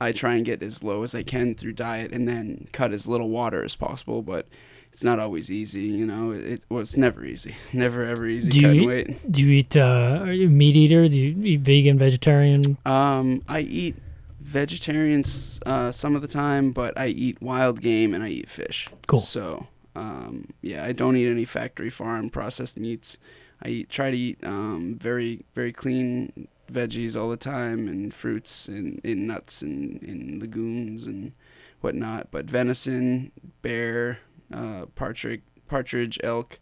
I 0.00 0.12
try 0.12 0.34
and 0.36 0.46
get 0.46 0.62
as 0.62 0.82
low 0.82 1.02
as 1.02 1.14
I 1.14 1.22
can 1.22 1.54
through 1.54 1.74
diet 1.74 2.10
and 2.10 2.26
then 2.26 2.68
cut 2.72 2.92
as 2.94 3.06
little 3.06 3.28
water 3.28 3.62
as 3.62 3.74
possible, 3.76 4.22
but 4.22 4.48
it's 4.94 5.02
not 5.02 5.18
always 5.18 5.50
easy. 5.50 5.82
You 5.82 6.06
know, 6.06 6.30
it 6.30 6.62
well, 6.68 6.80
it's 6.80 6.96
never 6.96 7.24
easy. 7.24 7.56
Never 7.72 8.04
ever 8.04 8.26
easy 8.26 8.48
Do 8.48 8.60
you 8.60 8.70
eat- 8.70 8.86
weight. 8.86 9.32
Do 9.32 9.44
you 9.44 9.50
eat? 9.50 9.76
Uh, 9.76 10.20
are 10.22 10.32
you 10.32 10.46
a 10.46 10.50
meat 10.50 10.76
eater? 10.76 11.08
Do 11.08 11.16
you 11.18 11.44
eat 11.44 11.60
vegan, 11.62 11.98
vegetarian? 11.98 12.62
Um, 12.86 13.42
I 13.48 13.60
eat 13.60 13.96
vegetarians 14.40 15.58
uh, 15.66 15.90
some 15.90 16.14
of 16.14 16.22
the 16.22 16.28
time, 16.28 16.70
but 16.70 16.96
I 16.96 17.08
eat 17.08 17.42
wild 17.42 17.80
game 17.80 18.14
and 18.14 18.22
I 18.22 18.28
eat 18.28 18.48
fish. 18.48 18.88
Cool. 19.08 19.20
So, 19.20 19.66
um, 19.96 20.50
yeah, 20.62 20.84
I 20.84 20.92
don't 20.92 21.16
eat 21.16 21.28
any 21.28 21.44
factory 21.44 21.90
farm 21.90 22.30
processed 22.30 22.78
meats. 22.78 23.18
I 23.62 23.68
eat, 23.70 23.90
try 23.90 24.12
to 24.12 24.16
eat 24.16 24.38
um, 24.44 24.96
very 25.00 25.44
very 25.56 25.72
clean 25.72 26.46
veggies 26.72 27.20
all 27.20 27.28
the 27.30 27.36
time 27.36 27.88
and 27.88 28.14
fruits 28.14 28.68
and, 28.68 29.00
and 29.02 29.26
nuts 29.26 29.60
and, 29.60 30.00
and 30.02 30.40
legumes 30.40 31.04
and 31.04 31.32
whatnot. 31.80 32.28
But 32.30 32.44
venison, 32.46 33.32
bear, 33.60 34.20
uh, 34.52 34.86
partridge, 34.94 35.42
partridge, 35.68 36.18
elk, 36.22 36.58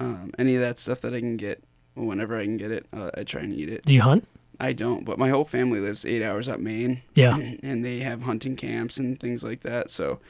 um, 0.00 0.32
any 0.38 0.54
of 0.54 0.60
that 0.60 0.78
stuff 0.78 1.00
that 1.02 1.14
I 1.14 1.20
can 1.20 1.36
get 1.36 1.62
whenever 1.94 2.38
I 2.38 2.44
can 2.44 2.56
get 2.56 2.70
it, 2.70 2.86
uh, 2.92 3.10
I 3.16 3.22
try 3.24 3.42
and 3.42 3.52
eat 3.54 3.68
it. 3.68 3.84
Do 3.84 3.94
you 3.94 4.02
hunt? 4.02 4.26
I 4.60 4.72
don't, 4.72 5.04
but 5.04 5.18
my 5.18 5.30
whole 5.30 5.44
family 5.44 5.80
lives 5.80 6.04
eight 6.04 6.22
hours 6.22 6.48
up 6.48 6.60
Maine, 6.60 7.02
Yeah. 7.14 7.36
and 7.62 7.84
they 7.84 7.98
have 8.00 8.22
hunting 8.22 8.56
camps 8.56 8.96
and 8.98 9.18
things 9.18 9.42
like 9.42 9.60
that. 9.62 9.90
So 9.90 10.20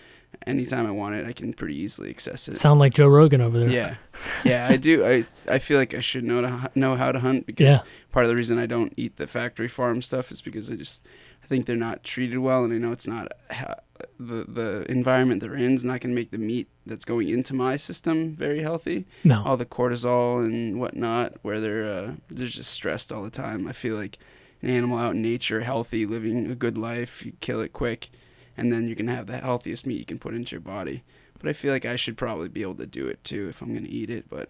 anytime 0.47 0.87
I 0.87 0.91
want 0.91 1.15
it, 1.15 1.27
I 1.27 1.33
can 1.33 1.53
pretty 1.53 1.77
easily 1.77 2.11
access 2.11 2.49
it. 2.49 2.59
Sound 2.59 2.81
like 2.81 2.95
Joe 2.95 3.07
Rogan 3.09 3.41
over 3.41 3.59
there. 3.59 3.69
Yeah, 3.69 3.95
yeah, 4.45 4.69
I 4.71 4.77
do. 4.77 5.05
I 5.07 5.27
I 5.49 5.59
feel 5.59 5.79
like 5.79 5.95
I 5.95 6.01
should 6.01 6.25
know 6.25 6.41
to 6.41 6.71
know 6.75 6.97
how 6.97 7.13
to 7.13 7.21
hunt 7.21 7.47
because 7.47 7.67
Yeah. 7.67 7.81
part 8.13 8.25
of 8.25 8.31
the 8.31 8.37
reason 8.37 8.59
I 8.59 8.67
don't 8.67 8.93
eat 8.97 9.17
the 9.17 9.27
factory 9.27 9.69
farm 9.69 10.01
stuff 10.03 10.31
is 10.33 10.41
because 10.41 10.71
I 10.71 10.75
just 10.75 11.03
I 11.43 11.47
think 11.47 11.67
they're 11.67 11.77
not 11.77 12.03
treated 12.03 12.39
well, 12.39 12.65
and 12.65 12.73
I 12.73 12.79
know 12.79 12.93
it's 12.93 13.07
not 13.07 13.29
ha- 13.51 13.77
the 14.19 14.45
the 14.49 14.91
environment 14.91 15.41
they're 15.41 15.55
in 15.55 15.75
is 15.75 15.85
not 15.85 16.01
going 16.01 16.15
to 16.15 16.21
make 16.21 16.31
the 16.31 16.39
meat 16.39 16.69
that's 16.85 17.05
going 17.05 17.29
into 17.29 17.55
my 17.55 17.77
system 17.77 18.35
very 18.35 18.61
healthy 18.61 19.07
No. 19.23 19.43
all 19.45 19.57
the 19.57 19.65
cortisol 19.67 20.45
and 20.45 20.81
whatnot, 20.81 21.35
where 21.43 21.61
they're 21.61 21.87
uh, 21.87 22.13
they're 22.29 22.49
just 22.49 22.71
stressed 22.73 23.13
all 23.13 23.23
the 23.23 23.31
time. 23.31 23.69
I 23.69 23.73
feel 23.73 23.97
like 23.97 24.19
an 24.63 24.71
animal 24.71 24.99
out 24.99 25.15
in 25.15 25.23
nature, 25.23 25.61
healthy, 25.61 26.07
living 26.07 26.51
a 26.51 26.55
good 26.55 26.77
life, 26.79 27.25
you 27.25 27.33
kill 27.41 27.61
it 27.61 27.73
quick, 27.73 28.11
and 28.57 28.73
then 28.73 28.89
you 28.89 28.97
can 28.97 29.09
have 29.09 29.27
the 29.27 29.39
healthiest 29.39 29.87
meat 29.87 29.99
you 29.99 30.07
can 30.07 30.19
put 30.19 30.35
into 30.35 30.53
your 30.57 30.61
body. 30.61 31.03
But 31.39 31.49
I 31.49 31.53
feel 31.53 31.73
like 31.73 31.85
I 31.85 31.97
should 31.97 32.17
probably 32.17 32.49
be 32.49 32.63
able 32.63 32.77
to 32.77 32.87
do 32.87 33.07
it 33.07 33.23
too 33.23 33.49
if 33.49 33.61
I'm 33.63 33.75
gonna 33.75 33.87
eat 33.89 34.11
it, 34.11 34.25
but 34.29 34.49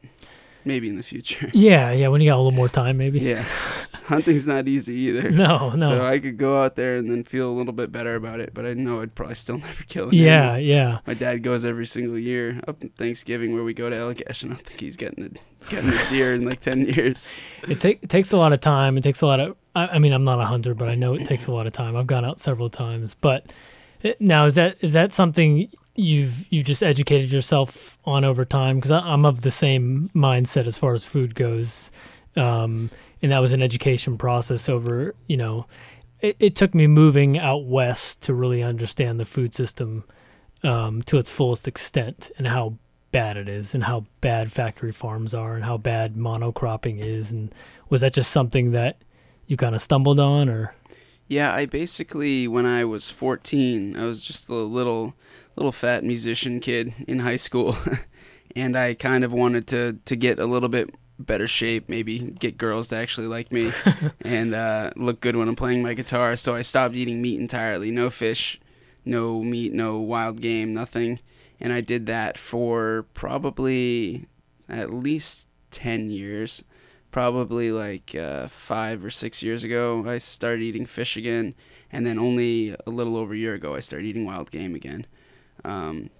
maybe 0.64 0.88
in 0.88 0.96
the 0.96 1.02
future. 1.02 1.50
Yeah, 1.52 1.90
yeah. 1.92 2.08
When 2.08 2.20
you 2.22 2.30
got 2.30 2.36
a 2.36 2.42
little 2.42 2.52
more 2.52 2.68
time, 2.70 2.96
maybe. 2.96 3.20
yeah, 3.20 3.44
hunting's 4.08 4.46
not 4.46 4.68
easy 4.68 4.94
either. 4.94 5.30
No, 5.30 5.70
no. 5.70 5.88
So 5.88 6.04
I 6.04 6.18
could 6.18 6.36
go 6.36 6.62
out 6.62 6.76
there 6.76 6.96
and 6.96 7.10
then 7.10 7.24
feel 7.24 7.48
a 7.48 7.52
little 7.52 7.72
bit 7.72 7.90
better 7.90 8.14
about 8.14 8.40
it, 8.40 8.52
but 8.52 8.66
I 8.66 8.74
know 8.74 9.00
I'd 9.00 9.14
probably 9.14 9.34
still 9.34 9.58
never 9.66 9.82
kill 9.84 10.08
an 10.08 10.14
yeah, 10.14 10.52
animal. 10.52 10.60
yeah. 10.60 10.98
My 11.06 11.14
dad 11.14 11.42
goes 11.42 11.64
every 11.64 11.86
single 11.86 12.18
year 12.18 12.60
up 12.68 12.82
in 12.82 12.90
Thanksgiving 12.90 13.54
where 13.54 13.64
we 13.64 13.74
go 13.74 13.88
to 13.88 13.96
Allagash, 13.96 14.42
and 14.42 14.52
I 14.52 14.56
don't 14.56 14.66
think 14.66 14.80
he's 14.80 14.96
getting 14.96 15.24
a 15.24 15.70
getting 15.70 15.90
a 15.90 16.08
deer 16.10 16.34
in 16.34 16.44
like 16.44 16.60
ten 16.60 16.86
years. 16.94 17.32
It, 17.66 17.80
ta- 17.80 17.88
it 17.88 18.08
takes 18.08 18.32
a 18.32 18.36
lot 18.36 18.52
of 18.52 18.60
time. 18.60 18.98
It 18.98 19.02
takes 19.02 19.22
a 19.22 19.26
lot 19.26 19.40
of. 19.40 19.56
I, 19.74 19.86
I 19.86 19.98
mean, 19.98 20.12
I'm 20.12 20.24
not 20.24 20.40
a 20.40 20.44
hunter, 20.44 20.74
but 20.74 20.88
I 20.88 20.94
know 20.94 21.14
it 21.14 21.24
takes 21.24 21.46
a 21.46 21.52
lot 21.52 21.66
of 21.66 21.72
time. 21.72 21.96
I've 21.96 22.06
gone 22.06 22.24
out 22.24 22.40
several 22.40 22.70
times. 22.70 23.14
But 23.14 23.52
it, 24.02 24.20
now, 24.20 24.44
is 24.44 24.54
that 24.56 24.76
is 24.80 24.92
that 24.92 25.12
something 25.12 25.68
you've 25.96 26.46
you've 26.52 26.66
just 26.66 26.82
educated 26.82 27.32
yourself 27.32 27.96
on 28.04 28.24
over 28.24 28.44
time? 28.44 28.76
Because 28.76 28.90
I'm 28.90 29.24
of 29.24 29.42
the 29.42 29.50
same 29.50 30.10
mindset 30.14 30.66
as 30.66 30.76
far 30.76 30.92
as 30.92 31.04
food 31.04 31.34
goes, 31.34 31.90
um, 32.36 32.90
and 33.24 33.32
that 33.32 33.38
was 33.38 33.54
an 33.54 33.62
education 33.62 34.18
process 34.18 34.68
over. 34.68 35.14
You 35.28 35.38
know, 35.38 35.66
it, 36.20 36.36
it 36.38 36.54
took 36.54 36.74
me 36.74 36.86
moving 36.86 37.38
out 37.38 37.64
west 37.64 38.20
to 38.24 38.34
really 38.34 38.62
understand 38.62 39.18
the 39.18 39.24
food 39.24 39.54
system 39.54 40.04
um, 40.62 41.02
to 41.04 41.16
its 41.16 41.30
fullest 41.30 41.66
extent 41.66 42.30
and 42.36 42.46
how 42.46 42.76
bad 43.12 43.38
it 43.38 43.48
is 43.48 43.74
and 43.74 43.84
how 43.84 44.04
bad 44.20 44.52
factory 44.52 44.92
farms 44.92 45.32
are 45.32 45.54
and 45.54 45.64
how 45.64 45.78
bad 45.78 46.16
monocropping 46.16 47.00
is 47.00 47.32
and 47.32 47.54
was 47.88 48.02
that 48.02 48.12
just 48.12 48.30
something 48.30 48.72
that 48.72 49.00
you 49.46 49.56
kind 49.56 49.74
of 49.74 49.80
stumbled 49.80 50.20
on 50.20 50.50
or 50.50 50.74
Yeah, 51.26 51.54
I 51.54 51.64
basically 51.64 52.46
when 52.46 52.66
I 52.66 52.84
was 52.84 53.08
14, 53.08 53.96
I 53.96 54.04
was 54.04 54.22
just 54.22 54.50
a 54.50 54.54
little 54.54 55.14
little 55.56 55.72
fat 55.72 56.04
musician 56.04 56.60
kid 56.60 56.92
in 57.08 57.20
high 57.20 57.36
school, 57.36 57.78
and 58.56 58.76
I 58.76 58.92
kind 58.92 59.24
of 59.24 59.32
wanted 59.32 59.66
to 59.68 59.98
to 60.04 60.16
get 60.16 60.38
a 60.38 60.46
little 60.46 60.68
bit 60.68 60.90
better 61.18 61.46
shape, 61.46 61.88
maybe 61.88 62.18
get 62.18 62.58
girls 62.58 62.88
to 62.88 62.96
actually 62.96 63.26
like 63.26 63.52
me 63.52 63.70
and 64.22 64.54
uh, 64.54 64.90
look 64.96 65.20
good 65.20 65.36
when 65.36 65.48
I'm 65.48 65.56
playing 65.56 65.82
my 65.82 65.94
guitar. 65.94 66.36
So 66.36 66.54
I 66.54 66.62
stopped 66.62 66.94
eating 66.94 67.22
meat 67.22 67.38
entirely. 67.38 67.90
No 67.90 68.10
fish, 68.10 68.60
no 69.04 69.42
meat, 69.42 69.72
no 69.72 69.98
wild 69.98 70.40
game, 70.40 70.74
nothing. 70.74 71.20
And 71.60 71.72
I 71.72 71.80
did 71.80 72.06
that 72.06 72.36
for 72.36 73.06
probably 73.14 74.26
at 74.68 74.92
least 74.92 75.48
10 75.70 76.10
years. 76.10 76.64
Probably 77.10 77.70
like 77.70 78.14
uh, 78.14 78.48
five 78.48 79.04
or 79.04 79.10
six 79.10 79.40
years 79.40 79.62
ago, 79.62 80.04
I 80.06 80.18
started 80.18 80.62
eating 80.62 80.84
fish 80.84 81.16
again. 81.16 81.54
And 81.92 82.04
then 82.04 82.18
only 82.18 82.74
a 82.86 82.90
little 82.90 83.16
over 83.16 83.34
a 83.34 83.36
year 83.36 83.54
ago, 83.54 83.76
I 83.76 83.80
started 83.80 84.06
eating 84.06 84.24
wild 84.24 84.50
game 84.50 84.74
again. 84.74 85.06
Um, 85.64 86.10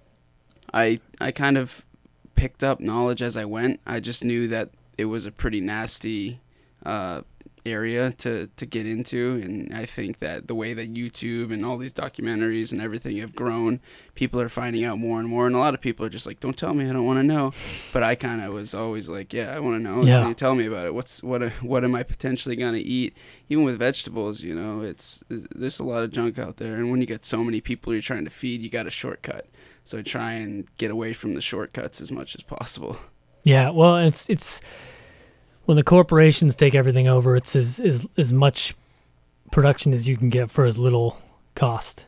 I 0.73 0.99
I 1.19 1.31
kind 1.31 1.57
of 1.57 1.85
picked 2.35 2.63
up 2.63 2.79
knowledge 2.79 3.21
as 3.21 3.35
I 3.35 3.43
went. 3.43 3.81
I 3.85 3.99
just 3.99 4.23
knew 4.23 4.47
that 4.47 4.69
it 4.97 5.05
was 5.05 5.25
a 5.25 5.31
pretty 5.31 5.61
nasty 5.61 6.39
uh, 6.85 7.21
area 7.65 8.11
to, 8.11 8.47
to 8.57 8.65
get 8.65 8.85
into, 8.85 9.41
and 9.43 9.73
I 9.73 9.85
think 9.85 10.19
that 10.19 10.47
the 10.47 10.53
way 10.53 10.73
that 10.73 10.93
YouTube 10.93 11.51
and 11.51 11.65
all 11.65 11.77
these 11.77 11.93
documentaries 11.93 12.71
and 12.71 12.79
everything 12.79 13.17
have 13.17 13.35
grown, 13.35 13.79
people 14.13 14.39
are 14.39 14.49
finding 14.49 14.83
out 14.85 14.99
more 14.99 15.19
and 15.19 15.27
more, 15.27 15.47
and 15.47 15.55
a 15.55 15.59
lot 15.59 15.73
of 15.73 15.81
people 15.81 16.05
are 16.05 16.09
just 16.09 16.27
like, 16.27 16.39
"Don't 16.39 16.57
tell 16.57 16.73
me, 16.73 16.87
I 16.87 16.93
don't 16.93 17.05
want 17.05 17.19
to 17.19 17.23
know." 17.23 17.51
But 17.91 18.03
I 18.03 18.15
kind 18.15 18.41
of 18.41 18.53
was 18.53 18.73
always 18.73 19.09
like, 19.09 19.33
"Yeah, 19.33 19.55
I 19.55 19.59
want 19.59 19.77
to 19.77 19.83
know. 19.83 20.03
Yeah. 20.03 20.27
You 20.27 20.33
tell 20.33 20.53
me 20.55 20.67
about 20.67 20.85
it. 20.85 20.93
What's 20.93 21.23
what? 21.23 21.41
What 21.61 21.83
am 21.83 21.95
I 21.95 22.03
potentially 22.03 22.55
gonna 22.55 22.77
eat? 22.77 23.15
Even 23.49 23.63
with 23.63 23.79
vegetables, 23.79 24.41
you 24.41 24.53
know, 24.53 24.81
it's 24.81 25.23
there's 25.29 25.79
a 25.79 25.83
lot 25.83 26.03
of 26.03 26.11
junk 26.11 26.37
out 26.37 26.57
there, 26.57 26.75
and 26.75 26.91
when 26.91 27.01
you 27.01 27.07
get 27.07 27.25
so 27.25 27.43
many 27.43 27.61
people 27.61 27.93
you're 27.93 28.01
trying 28.01 28.25
to 28.25 28.31
feed, 28.31 28.61
you 28.61 28.69
got 28.69 28.87
a 28.87 28.91
shortcut. 28.91 29.47
So 29.83 30.01
try 30.01 30.33
and 30.33 30.67
get 30.77 30.89
away 30.89 31.13
from 31.13 31.35
the 31.35 31.41
shortcuts 31.41 32.01
as 32.01 32.11
much 32.11 32.35
as 32.35 32.41
possible. 32.41 32.97
Yeah 33.45 33.69
well 33.69 33.95
it's 33.97 34.29
it's 34.29 34.59
when 35.65 35.77
the 35.77 35.83
corporations 35.83 36.53
take 36.55 36.75
everything 36.75 37.07
over 37.07 37.35
it's 37.37 37.55
as 37.55 37.79
as, 37.79 38.05
as 38.17 38.33
much 38.33 38.73
production 39.51 39.93
as 39.93 40.07
you 40.09 40.17
can 40.17 40.29
get 40.29 40.49
for 40.49 40.65
as 40.65 40.77
little 40.77 41.17
cost 41.55 42.05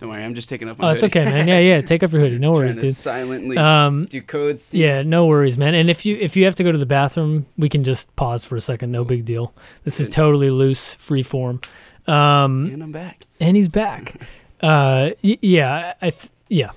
Don't 0.00 0.08
worry, 0.08 0.24
I'm 0.24 0.34
just 0.34 0.48
taking 0.48 0.68
up 0.68 0.78
my 0.78 0.88
oh 0.88 0.92
it's 0.92 1.04
okay 1.04 1.24
man 1.24 1.46
yeah 1.46 1.58
yeah 1.58 1.80
take 1.80 2.02
off 2.02 2.12
your 2.12 2.22
hoodie 2.22 2.38
no 2.46 2.52
worries 2.52 2.76
dude 2.76 2.94
Silently 2.96 3.58
um 3.58 4.06
do 4.06 4.22
codes. 4.22 4.72
Yeah, 4.72 5.02
no 5.02 5.26
worries, 5.26 5.58
man. 5.58 5.74
And 5.74 5.90
if 5.90 6.06
you 6.06 6.16
if 6.20 6.36
you 6.36 6.44
have 6.46 6.54
to 6.56 6.64
go 6.64 6.72
to 6.72 6.78
the 6.78 6.86
bathroom, 6.86 7.46
we 7.58 7.68
can 7.68 7.84
just 7.84 8.14
pause 8.16 8.44
for 8.44 8.56
a 8.56 8.60
second. 8.60 8.90
No 8.92 9.04
big 9.04 9.24
deal. 9.24 9.52
This 9.84 10.00
is 10.00 10.08
totally 10.08 10.50
loose, 10.50 10.94
free 10.94 11.22
form. 11.22 11.60
Um, 12.06 12.66
And 12.72 12.82
I'm 12.82 12.90
back. 12.92 13.26
and 13.40 13.56
he's 13.56 13.68
back. 13.68 14.14
Uh, 14.62 15.10
y- 15.24 15.38
yeah, 15.42 15.94
I 16.00 16.10
th- 16.10 16.30
yeah. 16.48 16.70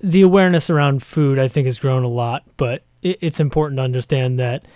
The 0.00 0.22
awareness 0.22 0.70
around 0.70 1.02
food, 1.02 1.40
I 1.40 1.48
think, 1.48 1.66
has 1.66 1.76
grown 1.76 2.04
a 2.04 2.08
lot, 2.08 2.44
but 2.56 2.84
it, 3.10 3.18
it's 3.20 3.40
important 3.40 3.78
to 3.78 3.82
understand 3.82 4.38
that 4.38 4.66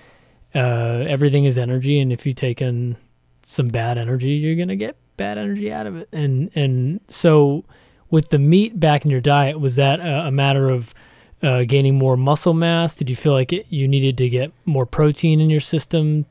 uh, 0.54 1.04
everything 1.08 1.44
is 1.44 1.58
energy, 1.58 2.00
and 2.00 2.12
if 2.12 2.26
you 2.26 2.32
take 2.32 2.60
in 2.60 2.96
some 3.42 3.68
bad 3.68 3.98
energy, 3.98 4.30
you're 4.32 4.56
gonna 4.56 4.76
get 4.76 4.96
bad 5.16 5.38
energy 5.38 5.72
out 5.72 5.86
of 5.86 5.96
it. 5.96 6.08
And 6.12 6.50
and 6.54 7.00
so, 7.08 7.64
with 8.10 8.30
the 8.30 8.38
meat 8.38 8.78
back 8.80 9.04
in 9.04 9.10
your 9.10 9.20
diet, 9.20 9.60
was 9.60 9.76
that 9.76 10.00
a, 10.00 10.26
a 10.28 10.30
matter 10.30 10.66
of 10.70 10.94
uh, 11.42 11.64
gaining 11.64 11.96
more 11.96 12.16
muscle 12.16 12.54
mass? 12.54 12.96
Did 12.96 13.08
you 13.08 13.16
feel 13.16 13.32
like 13.32 13.52
it, 13.52 13.66
you 13.70 13.88
needed 13.88 14.18
to 14.18 14.28
get 14.28 14.52
more 14.64 14.86
protein 14.86 15.40
in 15.40 15.50
your 15.50 15.60
system? 15.60 16.26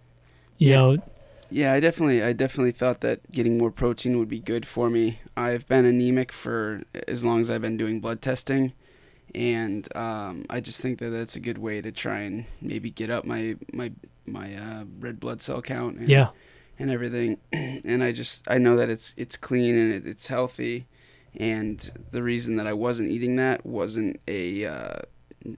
You 0.57 0.71
Yeah. 0.71 0.75
know, 0.75 0.97
Yeah, 1.49 1.73
I 1.73 1.79
definitely, 1.79 2.21
I 2.21 2.33
definitely 2.33 2.73
thought 2.73 2.99
that 3.01 3.31
getting 3.31 3.57
more 3.57 3.71
protein 3.71 4.19
would 4.19 4.27
be 4.29 4.39
good 4.39 4.67
for 4.67 4.89
me. 4.89 5.19
I've 5.35 5.65
been 5.67 5.85
anemic 5.85 6.31
for 6.31 6.83
as 7.07 7.23
long 7.25 7.41
as 7.41 7.49
I've 7.49 7.61
been 7.61 7.77
doing 7.77 8.01
blood 8.01 8.21
testing, 8.21 8.73
and 9.35 9.95
um, 9.95 10.45
I 10.49 10.59
just 10.59 10.81
think 10.81 10.99
that 10.99 11.09
that's 11.09 11.35
a 11.35 11.39
good 11.39 11.57
way 11.57 11.81
to 11.81 11.91
try 11.91 12.19
and 12.19 12.45
maybe 12.61 12.89
get 12.89 13.09
up 13.09 13.25
my 13.25 13.55
my 13.71 13.91
my 14.25 14.55
uh, 14.55 14.83
red 14.99 15.19
blood 15.19 15.41
cell 15.41 15.61
count. 15.61 15.97
And, 15.97 16.09
yeah, 16.09 16.29
and 16.79 16.89
everything. 16.89 17.37
and 17.51 18.03
I 18.03 18.11
just 18.11 18.49
I 18.49 18.57
know 18.57 18.75
that 18.77 18.89
it's 18.89 19.13
it's 19.17 19.37
clean 19.37 19.75
and 19.75 19.93
it, 19.93 20.07
it's 20.07 20.27
healthy. 20.27 20.87
And 21.35 21.91
the 22.11 22.23
reason 22.23 22.55
that 22.55 22.65
I 22.65 22.73
wasn't 22.73 23.11
eating 23.11 23.35
that 23.35 23.65
wasn't 23.65 24.19
a 24.27 24.65
uh, 24.65 24.99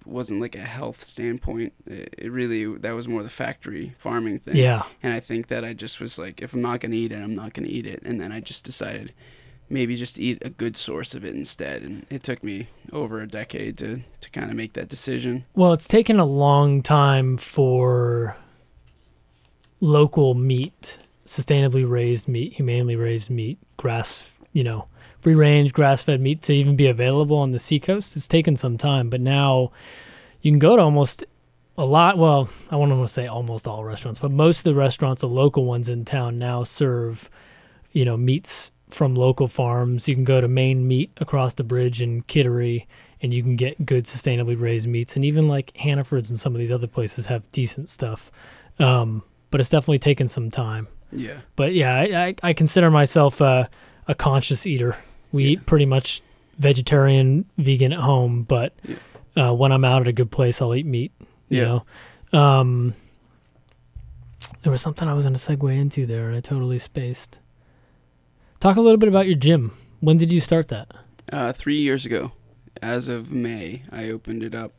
wasn't 0.05 0.41
like 0.41 0.55
a 0.55 0.59
health 0.59 1.05
standpoint. 1.05 1.73
It, 1.85 2.13
it 2.17 2.31
really 2.31 2.65
that 2.79 2.91
was 2.91 3.07
more 3.07 3.23
the 3.23 3.29
factory 3.29 3.95
farming 3.97 4.39
thing. 4.39 4.57
Yeah. 4.57 4.83
And 5.01 5.13
I 5.13 5.19
think 5.19 5.47
that 5.47 5.63
I 5.63 5.73
just 5.73 5.99
was 5.99 6.17
like, 6.17 6.41
if 6.41 6.53
I'm 6.53 6.61
not 6.61 6.81
gonna 6.81 6.95
eat 6.95 7.11
it, 7.11 7.21
I'm 7.21 7.35
not 7.35 7.53
gonna 7.53 7.67
eat 7.67 7.85
it. 7.85 8.01
And 8.03 8.19
then 8.19 8.31
I 8.31 8.41
just 8.41 8.63
decided 8.63 9.13
maybe 9.71 9.95
just 9.95 10.19
eat 10.19 10.37
a 10.41 10.49
good 10.49 10.75
source 10.77 11.13
of 11.13 11.25
it 11.25 11.33
instead. 11.35 11.81
And 11.81 12.05
it 12.09 12.23
took 12.23 12.43
me 12.43 12.67
over 12.91 13.21
a 13.21 13.27
decade 13.27 13.77
to 13.79 14.01
to 14.19 14.29
kind 14.29 14.49
of 14.49 14.55
make 14.55 14.73
that 14.73 14.89
decision. 14.89 15.45
Well, 15.55 15.73
it's 15.73 15.87
taken 15.87 16.19
a 16.19 16.25
long 16.25 16.83
time 16.83 17.37
for 17.37 18.37
local 19.79 20.35
meat, 20.35 20.99
sustainably 21.25 21.89
raised 21.89 22.27
meat, 22.27 22.53
humanely 22.53 22.95
raised 22.95 23.29
meat, 23.29 23.57
grass, 23.77 24.31
you 24.53 24.63
know, 24.63 24.87
free 25.19 25.35
range, 25.35 25.73
grass 25.73 26.01
fed 26.01 26.21
meat 26.21 26.41
to 26.43 26.53
even 26.53 26.75
be 26.75 26.87
available 26.87 27.37
on 27.37 27.51
the 27.51 27.59
seacoast. 27.59 28.15
It's 28.15 28.27
taken 28.27 28.55
some 28.55 28.77
time, 28.77 29.09
but 29.09 29.21
now 29.21 29.71
you 30.41 30.51
can 30.51 30.59
go 30.59 30.75
to 30.75 30.81
almost 30.81 31.23
a 31.77 31.85
lot. 31.85 32.17
Well, 32.17 32.49
I 32.69 32.75
want 32.75 32.91
to 32.91 33.07
say 33.07 33.27
almost 33.27 33.67
all 33.67 33.83
restaurants, 33.83 34.19
but 34.19 34.31
most 34.31 34.59
of 34.59 34.63
the 34.65 34.75
restaurants, 34.75 35.21
the 35.21 35.27
local 35.27 35.65
ones 35.65 35.89
in 35.89 36.05
town, 36.05 36.37
now 36.37 36.63
serve, 36.63 37.29
you 37.91 38.05
know, 38.05 38.17
meats 38.17 38.71
from 38.95 39.15
local 39.15 39.47
farms. 39.47 40.07
You 40.07 40.15
can 40.15 40.23
go 40.23 40.41
to 40.41 40.47
Maine 40.47 40.87
Meat 40.87 41.11
across 41.17 41.53
the 41.55 41.63
bridge 41.63 42.01
in 42.01 42.21
Kittery, 42.23 42.87
and 43.21 43.33
you 43.33 43.43
can 43.43 43.55
get 43.55 43.85
good 43.85 44.05
sustainably 44.05 44.59
raised 44.59 44.87
meats. 44.87 45.15
And 45.15 45.23
even 45.25 45.47
like 45.47 45.75
Hannaford's 45.77 46.29
and 46.29 46.39
some 46.39 46.53
of 46.55 46.59
these 46.59 46.71
other 46.71 46.87
places 46.87 47.25
have 47.27 47.49
decent 47.51 47.89
stuff. 47.89 48.31
Um, 48.79 49.23
but 49.51 49.59
it's 49.59 49.69
definitely 49.69 49.99
taken 49.99 50.27
some 50.27 50.49
time. 50.49 50.87
Yeah. 51.11 51.41
But 51.55 51.73
yeah, 51.73 51.93
I, 51.95 52.03
I, 52.27 52.35
I 52.43 52.53
consider 52.53 52.89
myself 52.89 53.41
a, 53.41 53.69
a 54.07 54.15
conscious 54.15 54.65
eater. 54.65 54.95
We 55.31 55.43
Yeah. 55.43 55.49
eat 55.51 55.65
pretty 55.65 55.85
much 55.85 56.21
vegetarian, 56.57 57.45
vegan 57.57 57.91
at 57.91 57.99
home, 57.99 58.43
but 58.43 58.73
uh, 59.35 59.53
when 59.53 59.71
I'm 59.71 59.83
out 59.85 60.01
at 60.01 60.07
a 60.07 60.13
good 60.13 60.31
place, 60.31 60.61
I'll 60.61 60.73
eat 60.73 60.85
meat. 60.85 61.11
You 61.49 61.57
Yeah. 61.61 61.79
know, 62.33 62.39
um, 62.39 62.93
there 64.63 64.71
was 64.71 64.81
something 64.81 65.07
I 65.07 65.13
was 65.13 65.25
going 65.25 65.35
to 65.35 65.39
segue 65.39 65.75
into 65.77 66.05
there, 66.05 66.27
and 66.27 66.35
I 66.35 66.39
totally 66.39 66.77
spaced. 66.79 67.39
Talk 68.61 68.77
a 68.77 68.81
little 68.81 68.97
bit 68.97 69.09
about 69.09 69.25
your 69.25 69.35
gym. 69.35 69.71
When 70.01 70.17
did 70.17 70.31
you 70.31 70.39
start 70.39 70.67
that? 70.69 70.91
Uh, 71.33 71.51
three 71.51 71.77
years 71.79 72.05
ago, 72.05 72.31
as 72.81 73.07
of 73.07 73.31
May, 73.31 73.83
I 73.91 74.09
opened 74.09 74.43
it 74.43 74.53
up. 74.53 74.73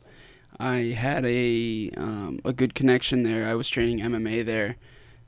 I 0.59 0.95
had 0.97 1.25
a 1.25 1.91
um, 1.97 2.39
a 2.45 2.53
good 2.53 2.75
connection 2.75 3.23
there. 3.23 3.47
I 3.47 3.55
was 3.55 3.67
training 3.67 3.99
MMA 3.99 4.45
there. 4.45 4.77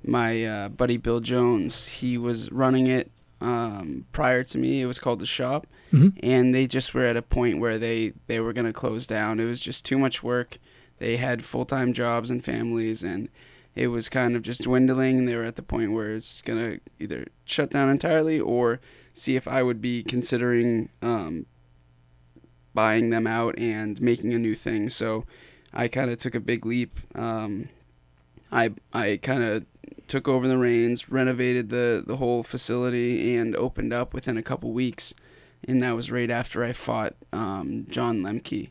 My 0.04 0.46
uh, 0.46 0.70
buddy 0.70 0.98
Bill 0.98 1.20
Jones, 1.20 1.86
he 1.88 2.18
was 2.18 2.50
running 2.52 2.88
it 2.88 3.12
um, 3.42 4.06
prior 4.14 4.44
to 4.46 4.58
me. 4.58 4.82
It 4.82 4.86
was 4.86 5.00
called 5.00 5.20
the 5.20 5.26
Shop, 5.26 5.68
Mhm. 5.92 6.14
and 6.24 6.56
they 6.56 6.66
just 6.68 6.94
were 6.94 7.04
at 7.06 7.18
a 7.18 7.22
point 7.22 7.60
where 7.60 7.78
they 7.78 8.14
they 8.28 8.40
were 8.40 8.54
gonna 8.54 8.72
close 8.74 9.06
down. 9.06 9.40
It 9.40 9.46
was 9.46 9.60
just 9.60 9.84
too 9.84 9.98
much 9.98 10.24
work. 10.24 10.60
They 11.00 11.18
had 11.18 11.44
full 11.44 11.66
time 11.66 11.92
jobs 11.92 12.30
and 12.30 12.42
families, 12.44 13.04
and 13.04 13.28
it 13.76 13.88
was 13.88 14.10
kind 14.10 14.36
of 14.36 14.42
just 14.42 14.64
dwindling. 14.64 15.20
And 15.20 15.28
they 15.28 15.36
were 15.36 15.44
at 15.44 15.56
the 15.56 15.62
point 15.64 15.92
where 15.92 16.12
it's 16.14 16.42
gonna 16.42 16.78
either 17.00 17.28
shut 17.46 17.72
down 17.72 17.90
entirely 17.90 18.40
or 18.40 18.80
see 19.14 19.36
if 19.36 19.48
I 19.48 19.64
would 19.64 19.82
be 19.82 20.04
considering 20.04 20.90
um, 21.02 21.46
buying 22.74 23.10
them 23.10 23.28
out 23.28 23.58
and 23.58 24.02
making 24.02 24.34
a 24.34 24.40
new 24.40 24.56
thing. 24.56 24.90
So 24.90 25.26
I 25.74 25.88
kind 25.88 26.10
of 26.10 26.18
took 26.18 26.36
a 26.36 26.40
big 26.40 26.66
leap. 26.66 27.00
Um, 27.16 27.70
I 28.52 28.72
I 28.94 29.20
kind 29.22 29.44
of 29.44 29.66
took 30.08 30.28
over 30.28 30.48
the 30.48 30.58
reins, 30.58 31.10
renovated 31.10 31.70
the 31.70 32.04
the 32.06 32.18
whole 32.18 32.44
facility, 32.44 33.36
and 33.36 33.56
opened 33.56 33.92
up 33.94 34.14
within 34.14 34.38
a 34.38 34.44
couple 34.44 34.72
weeks. 34.72 35.14
And 35.68 35.82
that 35.82 35.96
was 35.96 36.12
right 36.12 36.30
after 36.30 36.64
I 36.64 36.74
fought 36.74 37.16
um, 37.34 37.88
John 37.90 38.22
Lemke 38.22 38.70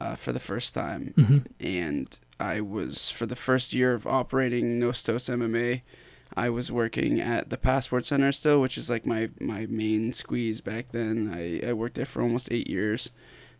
uh, 0.00 0.16
for 0.16 0.32
the 0.32 0.40
first 0.40 0.74
time 0.74 1.14
Mm-hmm. 1.16 1.38
and 1.60 2.18
I 2.38 2.60
was 2.60 3.08
for 3.10 3.26
the 3.26 3.36
first 3.36 3.72
year 3.72 3.94
of 3.94 4.06
operating 4.06 4.78
Nostos 4.80 5.28
MMA. 5.28 5.82
I 6.36 6.50
was 6.50 6.70
working 6.72 7.20
at 7.20 7.48
the 7.50 7.56
Passport 7.56 8.04
Center 8.04 8.32
still, 8.32 8.60
which 8.60 8.76
is 8.76 8.90
like 8.90 9.06
my 9.06 9.30
my 9.40 9.66
main 9.66 10.12
squeeze 10.12 10.60
back 10.60 10.86
then. 10.92 11.32
I, 11.34 11.66
I 11.68 11.72
worked 11.72 11.94
there 11.94 12.04
for 12.04 12.20
almost 12.22 12.48
eight 12.50 12.68
years. 12.68 13.10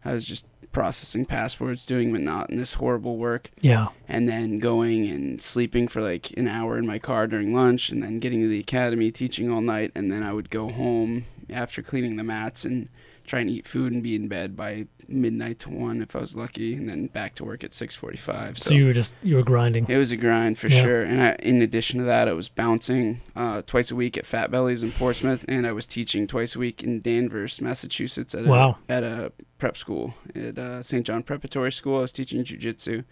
I 0.05 0.13
was 0.13 0.27
just 0.27 0.47
processing 0.73 1.25
passports, 1.25 1.87
doing 1.87 2.13
monotonous, 2.13 2.75
horrible 2.75 3.17
work, 3.17 3.51
Yeah. 3.61 3.89
and 4.07 4.29
then 4.29 4.59
going 4.59 5.07
and 5.09 5.41
sleeping 5.41 5.89
for 5.89 6.03
like 6.03 6.33
an 6.37 6.47
hour 6.47 6.77
in 6.77 6.87
my 6.87 6.99
car 6.99 7.27
during 7.27 7.55
lunch, 7.55 7.89
and 7.89 8.03
then 8.03 8.19
getting 8.21 8.41
to 8.43 8.49
the 8.49 8.61
academy, 8.61 9.11
teaching 9.11 9.51
all 9.51 9.63
night, 9.63 9.91
and 9.95 10.13
then 10.13 10.23
I 10.23 10.33
would 10.33 10.51
go 10.51 10.69
home 10.69 11.25
after 11.49 11.83
cleaning 11.83 12.17
the 12.17 12.25
mats 12.25 12.65
and 12.65 12.89
try 13.27 13.41
and 13.41 13.51
eat 13.51 13.67
food 13.67 13.93
and 13.93 14.03
be 14.03 14.15
in 14.15 14.29
bed 14.29 14.55
by 14.55 14.87
midnight 15.09 15.59
to 15.61 15.71
one 15.71 16.03
if 16.03 16.15
I 16.17 16.21
was 16.21 16.35
lucky, 16.37 16.75
and 16.75 16.89
then 16.89 17.07
back 17.07 17.35
to 17.37 17.45
work 17.45 17.63
at 17.65 17.73
six 17.73 17.95
forty-five. 17.95 18.59
So, 18.59 18.73
you 18.75 18.87
were 18.87 18.93
just 18.93 19.15
you 19.23 19.37
were 19.37 19.43
grinding. 19.43 19.87
It 19.89 19.99
was 19.99 20.11
a 20.11 20.17
grind 20.17 20.59
for 20.59 20.69
Yeah. 20.69 20.83
sure. 20.83 21.03
And 21.03 21.21
I, 21.23 21.37
in 21.41 21.63
addition 21.63 21.99
to 22.01 22.05
that, 22.07 22.29
I 22.29 22.33
was 22.33 22.49
bouncing 22.49 23.21
uh, 23.35 23.63
twice 23.63 23.91
a 23.91 23.97
week 23.97 24.17
at 24.17 24.27
Fat 24.27 24.51
Bellies 24.51 24.83
in 24.83 24.91
Portsmouth, 24.91 25.45
and 25.49 25.67
I 25.67 25.73
was 25.73 25.87
teaching 25.87 26.27
twice 26.27 26.57
a 26.57 26.59
week 26.59 26.83
in 26.83 27.01
Danvers, 27.01 27.61
Massachusetts, 27.61 28.35
at 28.35 28.45
a, 28.45 28.49
at 28.89 29.05
a 29.05 29.33
prep 29.59 29.77
school 29.77 30.15
at 30.35 30.59
uh, 30.59 30.83
St. 30.83 31.07
John 31.07 31.23
Preparatory 31.23 31.73
School. 31.73 31.99
I 31.99 32.03
was 32.03 32.13
teaching 32.13 32.45
jujitsu. 32.45 33.05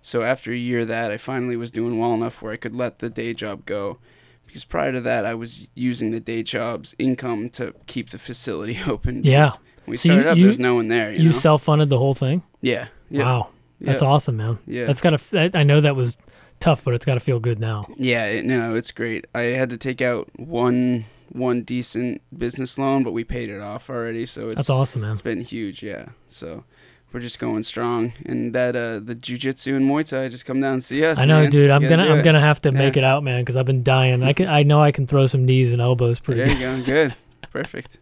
So 0.00 0.22
after 0.22 0.52
a 0.52 0.56
year 0.56 0.80
of 0.80 0.88
that, 0.88 1.10
I 1.10 1.16
finally 1.16 1.56
was 1.56 1.70
doing 1.72 1.98
well 1.98 2.14
enough 2.14 2.40
where 2.40 2.52
I 2.52 2.56
could 2.56 2.74
let 2.74 3.00
the 3.00 3.10
day 3.10 3.34
job 3.34 3.64
go. 3.66 3.98
Because 4.46 4.64
prior 4.64 4.92
to 4.92 5.00
that, 5.02 5.26
I 5.26 5.34
was 5.34 5.66
using 5.74 6.10
the 6.10 6.20
day 6.20 6.42
job's 6.42 6.94
income 6.98 7.50
to 7.50 7.74
keep 7.86 8.10
the 8.10 8.18
facility 8.18 8.78
open. 8.86 9.22
Yeah. 9.24 9.52
We 9.88 9.96
So 9.96 10.08
you- 10.08 10.14
started 10.14 10.30
up, 10.30 10.36
you- 10.36 10.44
there 10.44 10.48
was 10.50 10.58
no 10.58 10.74
one 10.76 10.88
there. 10.88 11.10
You, 11.12 11.18
You 11.18 11.24
know? 11.26 11.32
self 11.32 11.62
funded 11.62 11.88
the 11.90 11.98
whole 11.98 12.14
thing. 12.14 12.42
yeah. 12.60 12.86
Yeah. 13.10 13.22
Wow, 13.24 13.48
that's 13.80 14.02
yeah. 14.02 14.08
awesome, 14.08 14.36
man. 14.36 14.58
Yeah. 14.66 14.84
That's 14.84 15.00
gotta. 15.00 15.18
I 15.32 15.50
I 15.60 15.62
know 15.62 15.80
that 15.80 15.96
was 15.96 16.18
tough, 16.60 16.84
but 16.84 16.92
it's 16.94 17.06
gotta 17.06 17.20
feel 17.20 17.40
good 17.40 17.58
now. 17.58 17.86
Yeah, 17.96 18.24
it, 18.26 18.44
no, 18.44 18.74
it's 18.74 18.90
great. 18.92 19.24
I 19.34 19.42
had 19.56 19.70
to 19.70 19.76
take 19.78 20.02
out 20.02 20.28
one 20.36 21.06
one 21.32 21.62
decent 21.62 22.20
business 22.36 22.76
loan, 22.78 23.02
but 23.04 23.12
we 23.12 23.24
paid 23.24 23.48
it 23.48 23.60
off 23.62 23.88
already, 23.88 24.26
so 24.26 24.46
it's 24.46 24.56
That's 24.56 24.70
awesome, 24.70 25.00
man. 25.02 25.12
it's 25.12 25.22
been 25.22 25.40
huge. 25.40 25.82
Yeah, 25.82 26.06
so 26.26 26.64
we're 27.12 27.20
just 27.20 27.38
going 27.38 27.62
strong, 27.62 28.12
and 28.26 28.54
that 28.54 28.76
uh 28.76 28.98
the 28.98 29.14
jujitsu 29.14 29.76
and 29.76 29.88
Muay 29.88 30.06
Thai 30.06 30.28
just 30.28 30.44
come 30.44 30.60
down 30.60 30.74
and 30.74 30.84
see 30.84 31.02
us. 31.04 31.18
I 31.18 31.24
know, 31.24 31.40
man. 31.40 31.50
dude. 31.50 31.70
I'm 31.70 31.80
gonna 31.88 32.04
I'm 32.08 32.18
it. 32.18 32.22
gonna 32.24 32.40
have 32.42 32.60
to 32.62 32.72
make 32.72 32.98
it 32.98 33.04
out, 33.04 33.22
man, 33.24 33.40
because 33.42 33.56
I've 33.56 33.64
been 33.64 33.82
dying. 33.82 34.22
I 34.22 34.34
can 34.34 34.48
I 34.48 34.64
know 34.64 34.82
I 34.82 34.90
can 34.92 35.06
throw 35.06 35.24
some 35.26 35.46
knees 35.46 35.72
and 35.72 35.80
elbows 35.80 36.18
pretty 36.18 36.40
There 36.40 36.48
good. 36.48 36.78
you 36.78 36.84
go. 36.84 36.84
Good. 36.84 37.14
Perfect. 37.52 37.98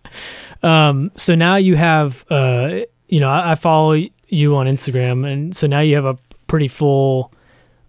Um, 0.62 1.10
so 1.16 1.34
now 1.34 1.56
you 1.56 1.76
have, 1.76 2.24
uh, 2.30 2.80
you 3.08 3.20
know, 3.20 3.28
I, 3.28 3.52
I 3.52 3.54
follow 3.54 3.92
you 4.28 4.56
on 4.56 4.66
Instagram, 4.66 5.30
and 5.30 5.56
so 5.56 5.66
now 5.66 5.80
you 5.80 5.94
have 5.94 6.04
a 6.04 6.18
pretty 6.46 6.68
full 6.68 7.32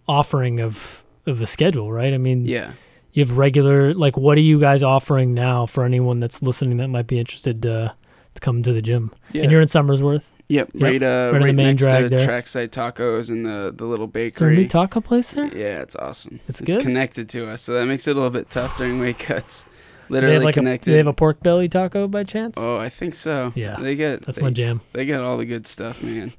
offering 0.07 0.59
of 0.61 1.03
of 1.25 1.41
a 1.41 1.45
schedule, 1.45 1.91
right? 1.91 2.13
I 2.13 2.17
mean, 2.17 2.45
Yeah. 2.45 2.71
you 3.13 3.23
have 3.25 3.37
regular. 3.37 3.93
Like, 3.93 4.15
what 4.17 4.37
are 4.37 4.41
you 4.41 4.59
guys 4.59 4.81
offering 4.83 5.33
now 5.33 5.65
for 5.65 5.83
anyone 5.83 6.19
that's 6.19 6.41
listening 6.41 6.77
that 6.77 6.87
might 6.87 7.07
be 7.07 7.19
interested 7.19 7.61
to 7.63 7.93
to 8.35 8.41
come 8.41 8.63
to 8.63 8.71
the 8.71 8.81
gym? 8.81 9.11
Yeah. 9.33 9.43
And 9.43 9.51
you're 9.51 9.61
in 9.61 9.67
Somersworth. 9.67 10.29
yep. 10.47 10.69
Yep, 10.73 10.81
Right. 10.81 11.03
Uh. 11.03 11.05
right 11.05 11.27
in 11.27 11.33
Right, 11.43 11.47
the 11.47 11.53
main 11.53 11.65
next 11.75 11.81
to 11.83 12.07
there. 12.09 12.25
Trackside 12.25 12.71
Tacos 12.71 13.29
and 13.29 13.45
the 13.45 13.73
the 13.75 13.85
little 13.85 14.05
Is 14.07 14.11
there 14.13 14.21
a 14.21 14.29
bakery. 14.51 14.55
new 14.57 14.67
taco 14.67 15.01
place 15.01 15.33
there? 15.33 15.47
yeah, 15.57 15.81
it's 15.81 15.95
awesome. 15.95 16.39
It's 16.47 16.61
It's 16.61 16.75
good? 16.75 16.81
connected 16.81 17.27
to 17.29 17.47
us, 17.49 17.63
so 17.63 17.73
that 17.73 17.85
makes 17.87 18.07
it 18.07 18.11
a 18.11 18.13
little 18.13 18.29
bit 18.29 18.49
tough 18.49 18.77
during 18.77 18.99
weight 18.99 19.19
cuts. 19.19 19.65
Do 20.07 20.13
they 20.13 20.15
Literally 20.15 20.33
have 20.35 20.43
like 20.43 20.55
a, 20.57 20.59
connected. 20.59 20.85
do 20.85 20.91
they 20.91 20.97
have 20.97 21.07
a 21.07 21.13
pork 21.13 21.41
belly 21.43 21.67
taco 21.69 22.07
by 22.07 22.23
chance? 22.23 22.57
Oh, 22.57 22.77
I 22.77 22.89
think 22.89 23.15
so. 23.15 23.51
Yeah, 23.55 23.75
they 23.79 23.95
get 23.95 24.21
that's 24.25 24.37
they, 24.37 24.41
my 24.43 24.51
jam. 24.51 24.81
they 24.93 25.05
got 25.05 25.21
all 25.21 25.37
the 25.37 25.45
good 25.45 25.67
stuff, 25.67 26.01
man. 26.03 26.31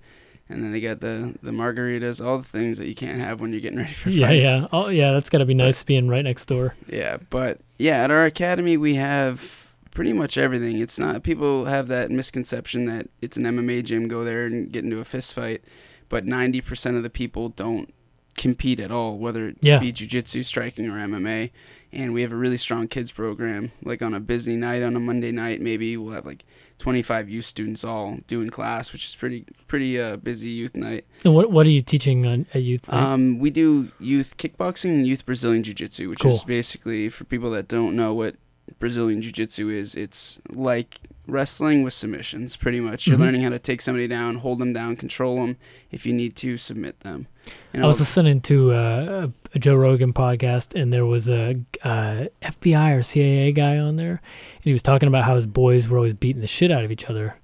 And 0.51 0.65
then 0.65 0.73
they 0.73 0.81
got 0.81 1.01
the 1.01 1.35
the 1.43 1.51
margaritas, 1.51 2.25
all 2.25 2.39
the 2.39 2.45
things 2.45 2.79
that 2.79 2.89
you 2.89 2.95
can't 2.95 3.19
have 3.21 3.41
when 3.41 3.53
you're 3.53 3.61
getting 3.61 3.79
ready 3.79 3.93
for 3.93 4.09
Yeah, 4.11 4.27
fights. 4.29 4.41
yeah. 4.43 4.67
Oh, 4.73 4.89
yeah. 4.89 5.13
That's 5.13 5.29
gotta 5.29 5.45
be 5.45 5.53
nice 5.55 5.83
being 5.83 6.09
right 6.09 6.25
next 6.25 6.47
door. 6.47 6.75
Yeah, 6.89 7.19
but 7.31 7.61
yeah, 7.79 8.03
at 8.05 8.11
our 8.11 8.25
academy 8.25 8.77
we 8.79 8.95
have 8.95 9.69
pretty 9.91 10.13
much 10.15 10.39
everything. 10.39 10.79
It's 10.79 10.99
not 10.99 11.23
people 11.23 11.67
have 11.67 11.89
that 11.89 12.11
misconception 12.11 12.87
that 12.87 13.09
it's 13.21 13.37
an 13.37 13.45
MMA 13.45 13.85
gym, 13.85 14.09
go 14.09 14.25
there 14.25 14.47
and 14.47 14.73
get 14.73 14.85
into 14.85 15.01
a 15.01 15.05
fist 15.05 15.35
fight, 15.35 15.63
but 16.09 16.25
90% 16.25 16.97
of 16.97 17.03
the 17.03 17.11
people 17.11 17.49
don't 17.51 17.93
compete 18.37 18.79
at 18.81 18.93
all, 18.93 19.19
whether 19.19 19.49
it 19.49 19.57
Yeah. 19.61 19.81
be 19.81 19.91
jiu-jitsu, 19.93 20.45
striking 20.45 20.87
or 20.87 20.93
MMA. 20.99 21.51
And 21.93 22.13
we 22.13 22.21
have 22.23 22.33
a 22.33 22.37
really 22.37 22.59
strong 22.59 22.87
kids 22.87 23.11
program. 23.11 23.73
Like 23.83 24.03
on 24.03 24.13
a 24.13 24.21
busy 24.21 24.57
night 24.57 24.83
on 24.83 24.95
a 24.95 25.01
Monday 25.01 25.33
night, 25.33 25.61
maybe 25.63 25.97
we'll 25.97 26.13
have 26.13 26.27
like 26.27 26.45
25 26.81 27.29
youth 27.31 27.47
students 27.47 27.83
all 27.83 28.19
doing 28.27 28.51
class, 28.51 28.93
which 28.93 29.07
is 29.07 29.17
pretty 29.17 29.47
pretty 29.69 29.99
uh, 30.01 30.17
busy 30.17 30.49
youth 30.51 30.77
night. 30.77 31.07
And 31.25 31.35
what 31.35 31.51
what 31.51 31.67
are 31.67 31.71
you 31.71 31.81
teaching 31.81 32.27
on 32.27 32.47
at 32.53 32.63
youth? 32.63 32.93
Um, 32.93 33.39
we 33.39 33.51
do 33.51 33.91
youth 33.99 34.37
kickboxing 34.37 34.91
and 34.91 35.07
youth 35.07 35.25
Brazilian 35.25 35.63
Jiu 35.63 35.73
Jitsu, 35.75 36.09
which 36.11 36.21
Cool. 36.21 36.35
is 36.35 36.45
basically 36.45 37.09
for 37.09 37.25
people 37.25 37.51
that 37.53 37.69
don't 37.69 37.97
know 37.97 38.13
what 38.13 38.37
Brazilian 38.79 39.23
Jiu 39.23 39.33
Jitsu 39.33 39.71
is. 39.71 39.95
It's 39.95 40.41
like 40.51 41.01
wrestling 41.29 41.83
with 41.83 41.93
submissions, 41.93 42.57
pretty 42.57 42.81
much. 42.81 43.07
You're 43.07 43.17
Mhm. 43.17 43.21
learning 43.21 43.41
how 43.43 43.51
to 43.51 43.59
take 43.59 43.81
somebody 43.83 44.09
down, 44.09 44.37
hold 44.37 44.59
them 44.59 44.73
down, 44.73 44.97
control 44.97 45.37
them. 45.37 45.57
If 45.93 46.05
you 46.07 46.13
need 46.13 46.35
to, 46.37 46.57
submit 46.57 46.99
them. 47.01 47.27
And 47.73 47.85
I 47.85 47.87
was 47.87 48.01
listening 48.01 48.41
to 48.43 48.73
uh, 48.73 49.29
a, 49.29 49.33
a 49.55 49.59
Joe 49.59 49.77
Rogan 49.77 50.13
podcast, 50.13 50.75
and 50.81 50.93
there 50.93 51.07
was 51.07 51.29
a 51.29 51.61
uh, 51.85 52.25
FBI 52.43 52.93
or 52.97 53.03
CIA 53.03 53.53
guy 53.53 53.79
on 53.79 53.97
there, 53.97 54.21
and 54.57 54.65
he 54.65 54.73
was 54.73 54.83
talking 54.83 55.07
about 55.07 55.25
how 55.25 55.35
his 55.37 55.47
boys 55.47 55.87
were 55.89 55.99
always 55.99 56.15
beating 56.15 56.41
the 56.41 56.47
shit 56.47 56.71
out 56.73 56.85
of 56.85 56.91
each 56.91 57.05
other, 57.07 57.39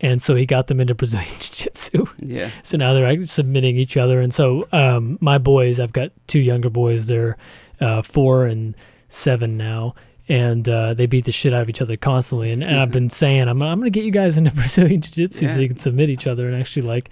and 0.00 0.20
so 0.22 0.34
he 0.34 0.46
got 0.46 0.66
them 0.68 0.80
into 0.80 0.94
Brazilian 1.02 1.28
Jiu-Jitsu. 1.40 2.06
yeah, 2.20 2.50
So 2.62 2.76
now 2.76 2.92
they're 2.94 3.06
like, 3.06 3.26
submitting 3.28 3.76
each 3.76 3.96
other, 3.96 4.20
and 4.20 4.32
so 4.32 4.68
um, 4.72 5.18
my 5.20 5.38
boys, 5.38 5.80
I've 5.80 5.92
got 5.92 6.12
two 6.26 6.40
younger 6.40 6.70
boys. 6.70 7.06
They're 7.06 7.36
uh, 7.80 8.02
four 8.02 8.46
and 8.46 8.74
seven 9.08 9.56
now, 9.58 9.94
and 10.32 10.68
uh, 10.68 10.94
they 10.94 11.06
beat 11.06 11.24
the 11.26 11.32
shit 11.32 11.52
out 11.52 11.60
of 11.62 11.68
each 11.68 11.82
other 11.82 11.96
constantly. 11.96 12.50
And, 12.52 12.64
and 12.64 12.80
I've 12.80 12.90
been 12.90 13.10
saying, 13.10 13.48
I'm 13.48 13.60
I'm 13.62 13.78
gonna 13.78 13.90
get 13.90 14.04
you 14.04 14.10
guys 14.10 14.36
into 14.38 14.50
Brazilian 14.50 15.00
Jiu-Jitsu 15.02 15.48
so 15.48 15.60
you 15.60 15.68
can 15.68 15.78
submit 15.78 16.08
each 16.08 16.26
other 16.26 16.46
and 16.48 16.56
actually 16.58 16.82
like 16.86 17.10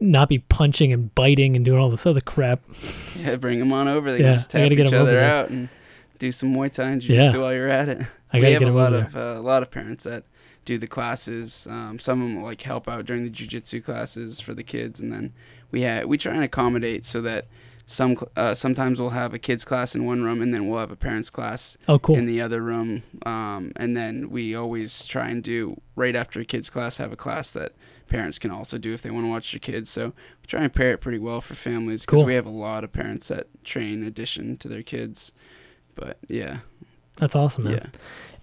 not 0.00 0.28
be 0.28 0.38
punching 0.38 0.92
and 0.92 1.12
biting 1.14 1.56
and 1.56 1.64
doing 1.64 1.80
all 1.80 1.90
this 1.90 2.06
other 2.06 2.20
crap. 2.20 2.60
yeah. 3.16 3.36
Bring 3.36 3.58
them 3.58 3.72
on 3.72 3.88
over. 3.88 4.12
They 4.12 4.20
Yeah, 4.22 4.34
just 4.34 4.50
tap 4.50 4.68
get 4.68 4.78
each 4.78 4.92
other 4.92 5.18
out 5.18 5.50
and 5.50 5.68
do 6.18 6.30
some 6.30 6.54
Muay 6.54 6.72
Thai 6.72 6.90
and 6.90 7.00
Jiu-Jitsu 7.00 7.36
Yeah. 7.38 7.42
while 7.42 7.52
you're 7.54 7.68
at 7.68 7.88
it. 7.88 8.02
I 8.32 8.40
we 8.40 8.52
have 8.52 8.60
get 8.60 8.68
a 8.68 8.72
lot 8.72 8.92
of 8.92 9.16
uh, 9.16 9.34
a 9.38 9.40
lot 9.40 9.62
of 9.62 9.70
parents 9.70 10.04
that 10.04 10.24
do 10.66 10.76
the 10.76 10.86
classes. 10.86 11.66
Um, 11.70 11.98
some 11.98 12.20
of 12.20 12.28
them 12.28 12.36
will, 12.36 12.44
like 12.44 12.60
help 12.60 12.86
out 12.86 13.06
during 13.06 13.24
the 13.24 13.30
jujitsu 13.30 13.82
classes 13.82 14.38
for 14.38 14.52
the 14.52 14.62
kids, 14.62 15.00
and 15.00 15.10
then 15.10 15.32
we 15.70 15.82
ha- 15.84 16.04
we 16.04 16.18
try 16.18 16.34
and 16.34 16.44
accommodate 16.44 17.06
so 17.06 17.22
that 17.22 17.46
some 17.90 18.16
uh, 18.36 18.54
sometimes 18.54 19.00
we'll 19.00 19.10
have 19.10 19.32
a 19.32 19.38
kids 19.38 19.64
class 19.64 19.94
in 19.94 20.04
one 20.04 20.22
room, 20.22 20.42
and 20.42 20.52
then 20.52 20.68
we'll 20.68 20.78
have 20.78 20.90
a 20.92 20.96
parents 20.96 21.30
class 21.30 21.76
Oh, 21.88 21.98
cool. 21.98 22.16
in 22.16 22.26
the 22.26 22.40
other 22.40 22.60
room. 22.60 23.02
Um, 23.24 23.72
and 23.76 23.96
then 23.96 24.28
we 24.30 24.54
always 24.54 25.06
try 25.06 25.28
and 25.30 25.42
do 25.42 25.80
right 25.96 26.14
after 26.14 26.38
a 26.38 26.44
kids 26.44 26.68
class 26.68 26.98
have 26.98 27.12
a 27.12 27.16
class 27.16 27.50
that 27.52 27.72
parents 28.06 28.38
can 28.38 28.50
also 28.50 28.76
do 28.76 28.92
if 28.92 29.00
they 29.00 29.10
want 29.10 29.24
to 29.24 29.30
watch 29.30 29.52
their 29.52 29.58
kids. 29.58 29.88
So 29.88 30.08
we 30.08 30.46
try 30.46 30.62
and 30.64 30.72
pair 30.72 30.92
it 30.92 30.98
pretty 31.00 31.18
well 31.18 31.40
for 31.40 31.54
families 31.54 32.02
because 32.04 32.18
Cool. 32.18 32.26
we 32.26 32.34
have 32.34 32.46
a 32.46 32.50
lot 32.50 32.84
of 32.84 32.92
parents 32.92 33.28
that 33.28 33.46
train 33.64 34.04
addition 34.04 34.58
to 34.58 34.68
their 34.68 34.82
kids. 34.82 35.32
But 35.94 36.18
yeah, 36.28 36.58
That's 37.16 37.34
awesome, 37.34 37.64
man. 37.64 37.72
yeah. 37.74 37.86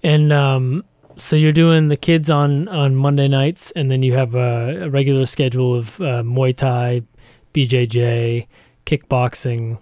And 0.03 0.33
um, 0.33 0.83
so 1.17 1.35
you're 1.35 1.51
doing 1.51 1.87
the 1.89 1.97
kids 1.97 2.31
on 2.31 2.67
on 2.67 2.95
Monday 2.95 3.27
nights, 3.27 3.69
and 3.75 3.91
then 3.91 4.01
you 4.01 4.13
have 4.13 4.33
a, 4.35 4.85
a 4.85 4.89
regular 4.89 5.27
schedule 5.27 5.75
of 5.75 6.01
uh, 6.01 6.23
Muay 6.23 6.55
Thai, 6.55 7.03
BJJ, 7.53 8.47
kickboxing. 8.85 9.79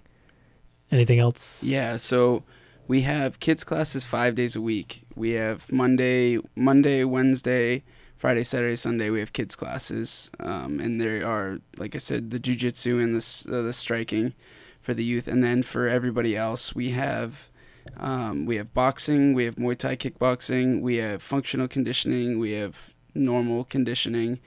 Anything 0.90 1.18
else? 1.18 1.62
Yeah, 1.62 1.96
so 1.96 2.44
we 2.86 3.02
have 3.02 3.40
kids 3.40 3.64
classes 3.64 4.04
five 4.04 4.34
days 4.34 4.54
a 4.54 4.60
week. 4.60 5.02
We 5.14 5.32
have 5.32 5.70
Monday, 5.72 6.38
Monday, 6.54 7.04
Wednesday, 7.04 7.82
Friday, 8.16 8.44
Saturday, 8.44 8.76
Sunday. 8.76 9.10
We 9.10 9.20
have 9.20 9.32
kids 9.32 9.56
classes, 9.56 10.30
um, 10.40 10.80
and 10.80 11.00
there 11.00 11.26
are, 11.26 11.58
like 11.76 11.94
I 11.94 11.98
said, 11.98 12.30
the 12.30 12.38
jujitsu 12.38 13.02
and 13.02 13.14
the 13.20 13.58
uh, 13.58 13.62
the 13.62 13.72
striking 13.72 14.34
for 14.80 14.94
the 14.94 15.04
youth, 15.04 15.26
and 15.26 15.42
then 15.42 15.62
for 15.62 15.88
everybody 15.88 16.36
else, 16.36 16.74
we 16.74 16.90
have. 16.90 17.50
Um, 17.98 18.46
we 18.46 18.56
have 18.56 18.72
boxing, 18.72 19.34
we 19.34 19.44
have 19.44 19.56
Muay 19.56 19.76
Thai 19.76 19.94
kickboxing, 19.96 20.80
we 20.80 20.96
have 20.96 21.22
functional 21.22 21.68
conditioning, 21.68 22.38
we 22.38 22.52
have 22.52 22.94
normal 23.14 23.64
conditioning, 23.64 24.40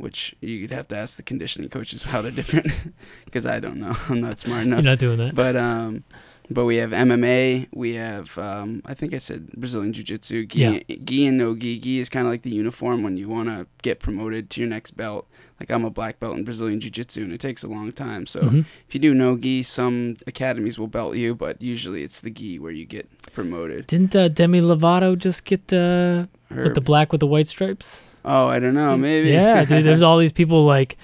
which 0.00 0.34
you'd 0.40 0.70
have 0.72 0.88
to 0.88 0.96
ask 0.96 1.16
the 1.16 1.22
conditioning 1.22 1.68
coaches 1.70 2.02
how 2.04 2.20
they're 2.22 2.32
different, 2.32 2.68
because 3.26 3.44
I 3.46 3.60
don't 3.60 3.78
know. 3.78 3.96
I'm 4.08 4.20
not 4.20 4.38
smart 4.38 4.62
enough 4.66 4.78
You're 4.78 4.90
not 4.92 4.98
doing 4.98 5.18
that. 5.18 5.34
but 5.34 5.56
um 5.56 6.04
but 6.52 6.64
we 6.64 6.76
have 6.82 6.90
MMA, 6.90 7.68
we 7.72 7.94
have 7.94 8.36
um 8.38 8.82
I 8.84 8.94
think 8.94 9.14
I 9.14 9.18
said 9.18 9.52
Brazilian 9.52 9.92
Jiu-Jitsu, 9.92 10.46
gi, 10.46 10.58
Yeah. 10.58 10.96
gi 11.04 11.26
and 11.26 11.38
no 11.38 11.54
gi. 11.54 11.78
Gi 11.78 12.00
is 12.00 12.08
kind 12.08 12.26
of 12.26 12.32
like 12.32 12.42
the 12.42 12.50
uniform 12.50 13.02
when 13.04 13.16
you 13.16 13.28
want 13.28 13.48
to 13.48 13.66
get 13.82 14.00
promoted 14.00 14.50
to 14.50 14.60
your 14.60 14.68
next 14.68 14.92
belt. 14.96 15.26
Like 15.60 15.70
I'm 15.70 15.84
a 15.84 15.90
black 15.90 16.18
belt 16.18 16.36
in 16.38 16.44
Brazilian 16.44 16.80
Jiu-Jitsu 16.80 17.22
and 17.22 17.32
it 17.32 17.40
takes 17.40 17.62
a 17.62 17.68
long 17.68 17.92
time. 17.92 18.26
So 18.26 18.40
Mhm. 18.40 18.64
if 18.88 18.94
you 18.94 19.00
do 19.00 19.12
no 19.14 19.36
gi, 19.36 19.62
some 19.62 20.16
academies 20.26 20.76
will 20.78 20.88
belt 20.88 21.14
you, 21.16 21.34
but 21.34 21.60
usually 21.62 22.02
it's 22.02 22.18
the 22.20 22.30
gi 22.30 22.58
where 22.58 22.72
you 22.72 22.86
get 22.86 23.06
promoted. 23.32 23.86
Didn't 23.86 24.16
uh, 24.16 24.28
Demi 24.28 24.60
Lovato 24.60 25.16
just 25.16 25.44
get 25.44 25.70
uh, 25.72 26.26
with 26.50 26.74
the 26.74 26.80
black 26.80 27.12
with 27.12 27.20
the 27.20 27.26
white 27.28 27.46
stripes? 27.46 28.09
Oh, 28.24 28.48
I 28.48 28.58
don't 28.58 28.74
know, 28.74 28.96
maybe. 28.96 29.30
Yeah, 29.30 29.64
dude. 29.64 29.84
There's 29.86 30.02
all 30.02 30.18
these 30.18 30.32
people 30.32 30.64
like, 30.64 30.96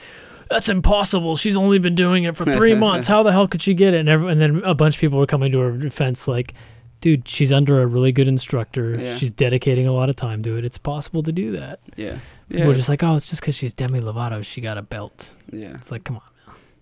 that's 0.51 0.69
impossible. 0.69 1.37
She's 1.37 1.57
only 1.57 1.79
been 1.79 1.95
doing 1.95 2.25
it 2.25 2.37
for 2.37 2.45
three 2.45 2.75
months. 2.87 3.07
How 3.07 3.23
the 3.23 3.33
hell 3.33 3.49
could 3.49 3.63
she 3.63 3.75
get 3.75 3.95
it? 3.95 4.01
And, 4.01 4.09
every, 4.09 4.31
and 4.31 4.41
then 4.41 4.63
a 4.65 4.75
bunch 4.75 4.95
of 4.97 5.01
people 5.01 5.19
were 5.19 5.27
coming 5.27 5.51
to 5.53 5.59
her 5.59 5.73
defense, 5.77 6.29
like, 6.29 6.55
dude, 7.01 7.29
she's 7.29 7.51
under 7.53 7.83
a 7.83 7.87
really 7.87 8.13
good 8.13 8.29
instructor. 8.29 8.99
Yeah. 8.99 9.17
She's 9.17 9.33
dedicating 9.33 9.87
a 9.87 9.93
lot 9.93 10.09
of 10.09 10.17
time 10.17 10.43
to 10.43 10.57
it. 10.57 10.65
It's 10.65 10.79
possible 10.79 11.23
to 11.25 11.33
do 11.33 11.53
that. 11.53 11.81
yeah. 11.97 12.19
Yeah. 12.49 12.69
We're 12.69 12.75
just 12.75 12.89
like, 12.89 13.03
oh, 13.03 13.17
it's 13.17 13.29
just 13.29 13.41
because 13.43 13.57
she's 13.57 13.75
Demi 13.75 14.01
Lovato. 14.01 14.45
She 14.45 14.61
got 14.61 14.79
a 14.79 14.83
belt. 14.83 15.33
yeah. 15.53 15.75
It's 15.75 15.91
like, 15.91 16.05
come 16.05 16.17
on. 16.19 16.23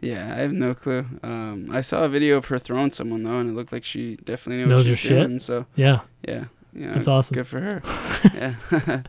Yeah, 0.03 0.35
I 0.35 0.41
have 0.41 0.53
no 0.53 0.75
clue. 0.75 1.07
Um, 1.23 1.71
I 1.73 1.81
saw 1.81 2.05
a 2.05 2.09
video 2.11 2.37
of 2.37 2.45
her 2.47 2.59
throwing 2.59 2.93
someone 2.93 3.23
though, 3.23 3.39
and 3.39 3.49
it 3.49 3.55
looked 3.55 3.73
like 3.73 3.83
she 3.83 4.17
definitely 4.17 4.63
knew 4.63 4.69
Knows 4.69 4.85
what 4.85 4.91
her 4.91 4.97
she's 4.97 5.09
shit? 5.09 5.27
doing. 5.27 5.41
So 5.41 5.65
Yeah, 5.75 6.01
yeah, 6.29 6.45
you 6.75 6.87
know, 6.87 6.93
that's 6.93 7.09
awesome. 7.09 7.35
Good 7.37 7.47
for 7.47 7.61
her. 7.61 7.81
yeah. 8.35 9.03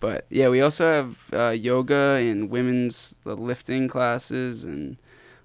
But 0.00 0.26
yeah, 0.30 0.48
we 0.48 0.60
also 0.60 0.86
have 0.86 1.16
uh, 1.32 1.50
yoga 1.50 2.18
and 2.20 2.50
women's 2.50 3.16
lifting 3.24 3.88
classes 3.88 4.64
and 4.64 4.96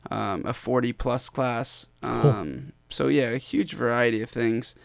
um, 0.09 0.43
a 0.45 0.53
40 0.53 0.93
plus 0.93 1.29
class. 1.29 1.87
Um, 2.03 2.73
So 2.89 3.07
yeah, 3.07 3.29
a 3.29 3.37
huge 3.37 3.73
variety 3.73 4.21
of 4.21 4.29
things. 4.29 4.75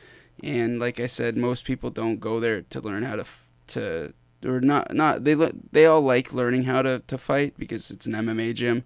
And 0.43 0.79
like 0.79 1.01
I 1.01 1.07
said, 1.09 1.37
most 1.37 1.65
people 1.65 1.91
don't 1.91 2.21
go 2.21 2.39
there 2.41 2.63
to 2.63 2.81
learn 2.81 3.03
how 3.03 3.17
to 3.17 3.23
f- 3.23 3.49
to 3.69 4.13
or 4.45 4.61
not 4.61 4.95
not 4.95 5.25
they 5.25 5.35
le- 5.35 5.53
they 5.73 5.87
all 5.87 6.03
like 6.03 6.33
learning 6.33 6.65
how 6.65 6.83
to 6.83 7.03
to 7.07 7.19
fight 7.19 7.55
because 7.59 7.91
it's 7.91 8.07
an 8.07 8.13
MMA 8.13 8.55
gym. 8.55 8.85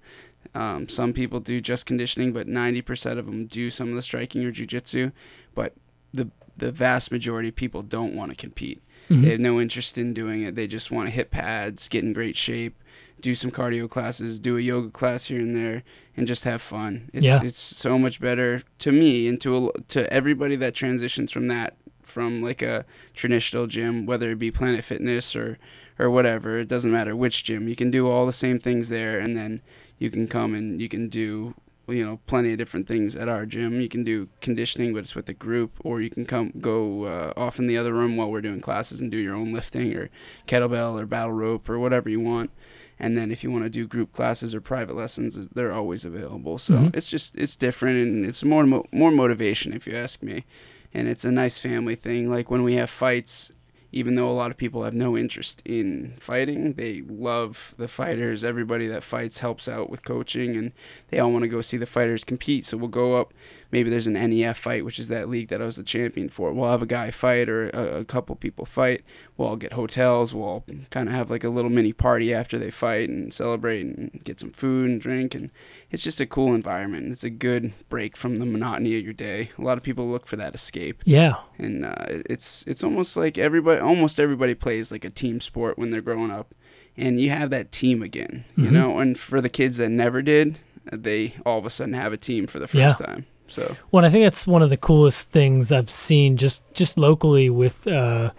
Um, 0.54 0.88
some 0.88 1.12
people 1.12 1.38
do 1.40 1.60
just 1.60 1.86
conditioning, 1.86 2.32
but 2.32 2.46
90% 2.48 3.18
of 3.18 3.26
them 3.26 3.46
do 3.46 3.68
some 3.70 3.90
of 3.90 3.94
the 3.94 4.02
striking 4.02 4.44
or 4.44 4.52
jujitsu. 4.52 5.12
But 5.54 5.74
the 6.14 6.30
the 6.56 6.70
vast 6.72 7.10
majority 7.12 7.48
of 7.48 7.56
people 7.56 7.82
don't 7.82 8.14
want 8.14 8.30
to 8.30 8.36
compete. 8.36 8.80
Mhm. 9.10 9.22
They 9.22 9.30
have 9.30 9.40
no 9.40 9.60
interest 9.60 9.98
in 9.98 10.14
doing 10.14 10.42
it. 10.42 10.54
They 10.54 10.66
just 10.66 10.90
want 10.90 11.06
to 11.08 11.10
hit 11.10 11.30
pads, 11.30 11.88
get 11.88 12.04
in 12.04 12.12
great 12.12 12.36
shape, 12.36 12.76
do 13.20 13.34
some 13.34 13.50
cardio 13.50 13.88
classes, 13.90 14.38
do 14.38 14.56
a 14.56 14.60
yoga 14.60 14.88
class 14.90 15.26
here 15.26 15.40
and 15.40 15.54
there, 15.54 15.82
and 16.16 16.26
just 16.26 16.44
have 16.44 16.62
fun. 16.62 17.10
It's 17.12 17.24
Yeah. 17.26 17.42
it's 17.42 17.58
so 17.58 17.98
much 17.98 18.20
better 18.20 18.62
to 18.78 18.92
me 18.92 19.26
and 19.28 19.40
to 19.42 19.68
a, 19.74 19.80
to 19.88 20.10
everybody 20.12 20.56
that 20.56 20.74
transitions 20.74 21.32
from 21.32 21.48
that 21.48 21.74
from 22.02 22.42
like 22.42 22.62
a 22.62 22.84
traditional 23.14 23.66
gym, 23.66 24.06
whether 24.06 24.30
it 24.32 24.38
be 24.38 24.50
Planet 24.50 24.84
Fitness 24.84 25.34
or 25.36 25.58
or 25.98 26.08
whatever. 26.08 26.58
It 26.58 26.68
doesn't 26.68 26.90
matter 26.90 27.14
which 27.14 27.44
gym. 27.44 27.68
You 27.68 27.76
can 27.76 27.90
do 27.90 28.08
all 28.08 28.24
the 28.26 28.32
same 28.32 28.58
things 28.58 28.88
there, 28.88 29.18
and 29.18 29.36
then 29.36 29.60
you 29.98 30.10
can 30.10 30.26
come 30.28 30.54
and 30.54 30.80
you 30.80 30.88
can 30.88 31.08
do 31.08 31.54
you 31.92 32.04
know 32.04 32.20
plenty 32.26 32.52
of 32.52 32.58
different 32.58 32.86
things 32.86 33.14
at 33.16 33.28
our 33.28 33.46
gym. 33.46 33.80
You 33.80 33.88
can 33.88 34.04
do 34.04 34.28
conditioning, 34.40 34.92
but 34.94 35.00
it's 35.04 35.14
with 35.14 35.28
a 35.28 35.34
group, 35.34 35.72
or 35.84 36.00
you 36.00 36.10
can 36.10 36.24
come 36.26 36.52
go 36.60 37.04
uh, 37.04 37.32
off 37.36 37.58
in 37.58 37.66
the 37.66 37.76
other 37.76 37.92
room 37.92 38.16
while 38.16 38.30
we're 38.30 38.40
doing 38.40 38.60
classes 38.60 39.00
and 39.00 39.10
do 39.10 39.16
your 39.16 39.34
own 39.34 39.52
lifting 39.52 39.94
or 39.96 40.10
kettlebell 40.46 41.00
or 41.00 41.06
battle 41.06 41.32
rope 41.32 41.68
or 41.68 41.78
whatever 41.78 42.08
you 42.08 42.20
want. 42.20 42.50
And 42.98 43.16
then 43.16 43.30
if 43.30 43.42
you 43.42 43.50
want 43.50 43.64
to 43.64 43.70
do 43.70 43.86
group 43.86 44.12
classes 44.12 44.54
or 44.54 44.60
private 44.60 44.94
lessons, 44.94 45.48
they're 45.54 45.72
always 45.72 46.04
available. 46.04 46.58
So 46.58 46.74
Mhm. 46.74 46.96
it's 46.96 47.08
just 47.08 47.36
it's 47.38 47.56
different 47.56 47.96
and 47.96 48.26
it's 48.26 48.44
more 48.44 48.66
mo- 48.66 48.86
more 48.92 49.10
motivation 49.10 49.72
if 49.72 49.86
you 49.86 49.94
ask 49.96 50.22
me. 50.22 50.44
And 50.92 51.08
it's 51.08 51.24
a 51.24 51.30
nice 51.30 51.58
family 51.58 51.94
thing. 51.94 52.28
Like 52.28 52.50
when 52.50 52.62
we 52.62 52.74
have 52.74 52.90
fights, 52.90 53.52
even 53.92 54.14
though 54.14 54.28
a 54.28 54.32
lot 54.32 54.50
of 54.50 54.56
people 54.56 54.84
have 54.84 54.94
no 54.94 55.16
interest 55.16 55.62
in 55.64 56.14
fighting, 56.20 56.74
they 56.74 57.02
love 57.08 57.74
the 57.76 57.88
fighters. 57.88 58.44
Everybody 58.44 58.86
that 58.86 59.02
fights 59.02 59.38
helps 59.38 59.66
out 59.66 59.90
with 59.90 60.04
coaching, 60.04 60.56
and 60.56 60.72
they 61.08 61.18
all 61.18 61.32
want 61.32 61.42
to 61.42 61.48
go 61.48 61.60
see 61.60 61.76
the 61.76 61.86
fighters 61.86 62.22
compete. 62.22 62.66
So 62.66 62.76
we'll 62.76 62.88
go 62.88 63.16
up. 63.20 63.34
Maybe 63.72 63.90
there's 63.90 64.06
an 64.06 64.14
NEF 64.14 64.56
fight, 64.58 64.84
which 64.84 64.98
is 64.98 65.08
that 65.08 65.28
league 65.28 65.48
that 65.48 65.62
I 65.62 65.64
was 65.64 65.76
the 65.76 65.82
champion 65.82 66.28
for. 66.28 66.52
We'll 66.52 66.70
have 66.70 66.82
a 66.82 66.86
guy 66.86 67.10
fight 67.10 67.48
or 67.48 67.70
a, 67.70 68.00
a 68.00 68.04
couple 68.04 68.36
people 68.36 68.64
fight. 68.64 69.02
We'll 69.36 69.48
all 69.48 69.56
get 69.56 69.72
hotels. 69.72 70.32
We'll 70.34 70.44
all 70.44 70.64
kind 70.90 71.08
of 71.08 71.14
have 71.14 71.30
like 71.30 71.44
a 71.44 71.48
little 71.48 71.70
mini 71.70 71.92
party 71.92 72.32
after 72.32 72.58
they 72.58 72.70
fight 72.70 73.08
and 73.08 73.32
celebrate 73.32 73.86
and 73.86 74.20
get 74.24 74.40
some 74.40 74.52
food 74.52 74.90
and 74.90 75.00
drink. 75.00 75.34
And 75.34 75.50
it's 75.90 76.02
just 76.02 76.20
a 76.20 76.26
cool 76.26 76.54
environment. 76.54 77.10
It's 77.12 77.24
a 77.24 77.30
good 77.30 77.72
break 77.88 78.16
from 78.16 78.38
the 78.38 78.46
monotony 78.46 78.96
of 78.98 79.04
your 79.04 79.12
day. 79.12 79.50
A 79.58 79.62
lot 79.62 79.76
of 79.76 79.82
people 79.82 80.08
look 80.08 80.26
for 80.26 80.36
that 80.36 80.54
escape 80.54 81.02
Yeah. 81.04 81.34
and 81.58 81.84
uh, 81.84 81.94
it's 82.08 82.64
it's 82.66 82.82
almost 82.84 83.16
like 83.16 83.36
everybody 83.38 83.80
almost 83.80 84.18
everybody 84.20 84.54
plays 84.54 84.92
like 84.92 85.04
a 85.04 85.10
team 85.10 85.40
sport 85.40 85.78
when 85.78 85.90
they're 85.90 86.00
growing 86.00 86.30
up 86.30 86.54
and 86.96 87.20
you 87.20 87.30
have 87.30 87.50
that 87.50 87.70
team 87.72 88.02
again 88.02 88.44
you 88.56 88.64
Mhm. 88.68 88.72
know 88.72 88.98
and 88.98 89.18
for 89.18 89.40
the 89.40 89.48
kids 89.48 89.76
that 89.78 89.88
never 89.90 90.22
did 90.22 90.58
they 90.92 91.34
all 91.46 91.58
of 91.58 91.66
a 91.66 91.70
sudden 91.70 91.94
have 91.94 92.12
a 92.12 92.16
team 92.16 92.46
for 92.46 92.58
the 92.58 92.66
first 92.68 92.98
time 92.98 93.26
so 93.46 93.76
Well, 93.90 94.04
I 94.04 94.10
think 94.10 94.24
that's 94.24 94.46
one 94.46 94.62
of 94.62 94.70
the 94.70 94.76
coolest 94.76 95.30
things 95.30 95.72
I've 95.72 95.90
seen 95.90 96.36
just 96.36 96.62
just 96.74 96.96
locally 96.98 97.50
with 97.50 97.86
uh, 97.86 98.30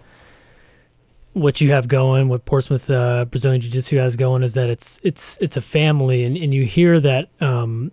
what 1.32 1.60
you 1.60 1.70
have 1.72 1.88
going, 1.88 2.28
what 2.28 2.44
Portsmouth 2.44 2.90
uh, 2.90 3.24
Brazilian 3.24 3.60
Jiu 3.60 3.70
Jitsu 3.70 3.96
has 3.96 4.16
going, 4.16 4.42
is 4.42 4.54
that 4.54 4.68
it's 4.68 5.00
it's 5.02 5.38
it's 5.40 5.56
a 5.56 5.62
family, 5.62 6.24
and, 6.24 6.36
and 6.36 6.52
you 6.52 6.64
hear 6.64 7.00
that 7.00 7.28
um, 7.40 7.90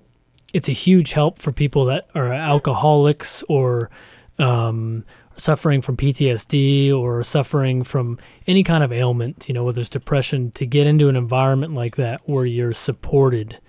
it's 0.53 0.67
a 0.67 0.73
huge 0.73 1.13
help 1.13 1.39
for 1.39 1.51
people 1.51 1.85
that 1.85 2.07
are 2.15 2.33
alcoholics 2.33 3.43
or 3.47 3.89
um, 4.39 5.05
suffering 5.37 5.81
from 5.81 5.97
PTSD 5.97 6.93
or 6.93 7.23
suffering 7.23 7.83
from 7.83 8.19
any 8.47 8.63
kind 8.63 8.83
of 8.83 8.91
ailment, 8.91 9.47
you 9.47 9.53
know, 9.53 9.63
whether 9.63 9.81
it's 9.81 9.89
depression, 9.89 10.51
to 10.51 10.65
get 10.65 10.87
into 10.87 11.07
an 11.07 11.15
environment 11.15 11.73
like 11.73 11.95
that 11.95 12.21
where 12.25 12.45
you're 12.45 12.73
supported, 12.73 13.59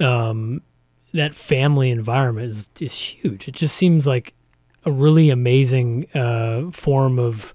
um, 0.00 0.62
that 1.12 1.34
family 1.34 1.90
environment 1.90 2.48
is, 2.48 2.70
is 2.80 2.94
huge. 2.94 3.48
It 3.48 3.54
just 3.54 3.76
seems 3.76 4.06
like 4.06 4.34
a 4.84 4.92
really 4.92 5.30
amazing 5.30 6.06
uh, 6.14 6.70
form 6.70 7.18
of 7.18 7.52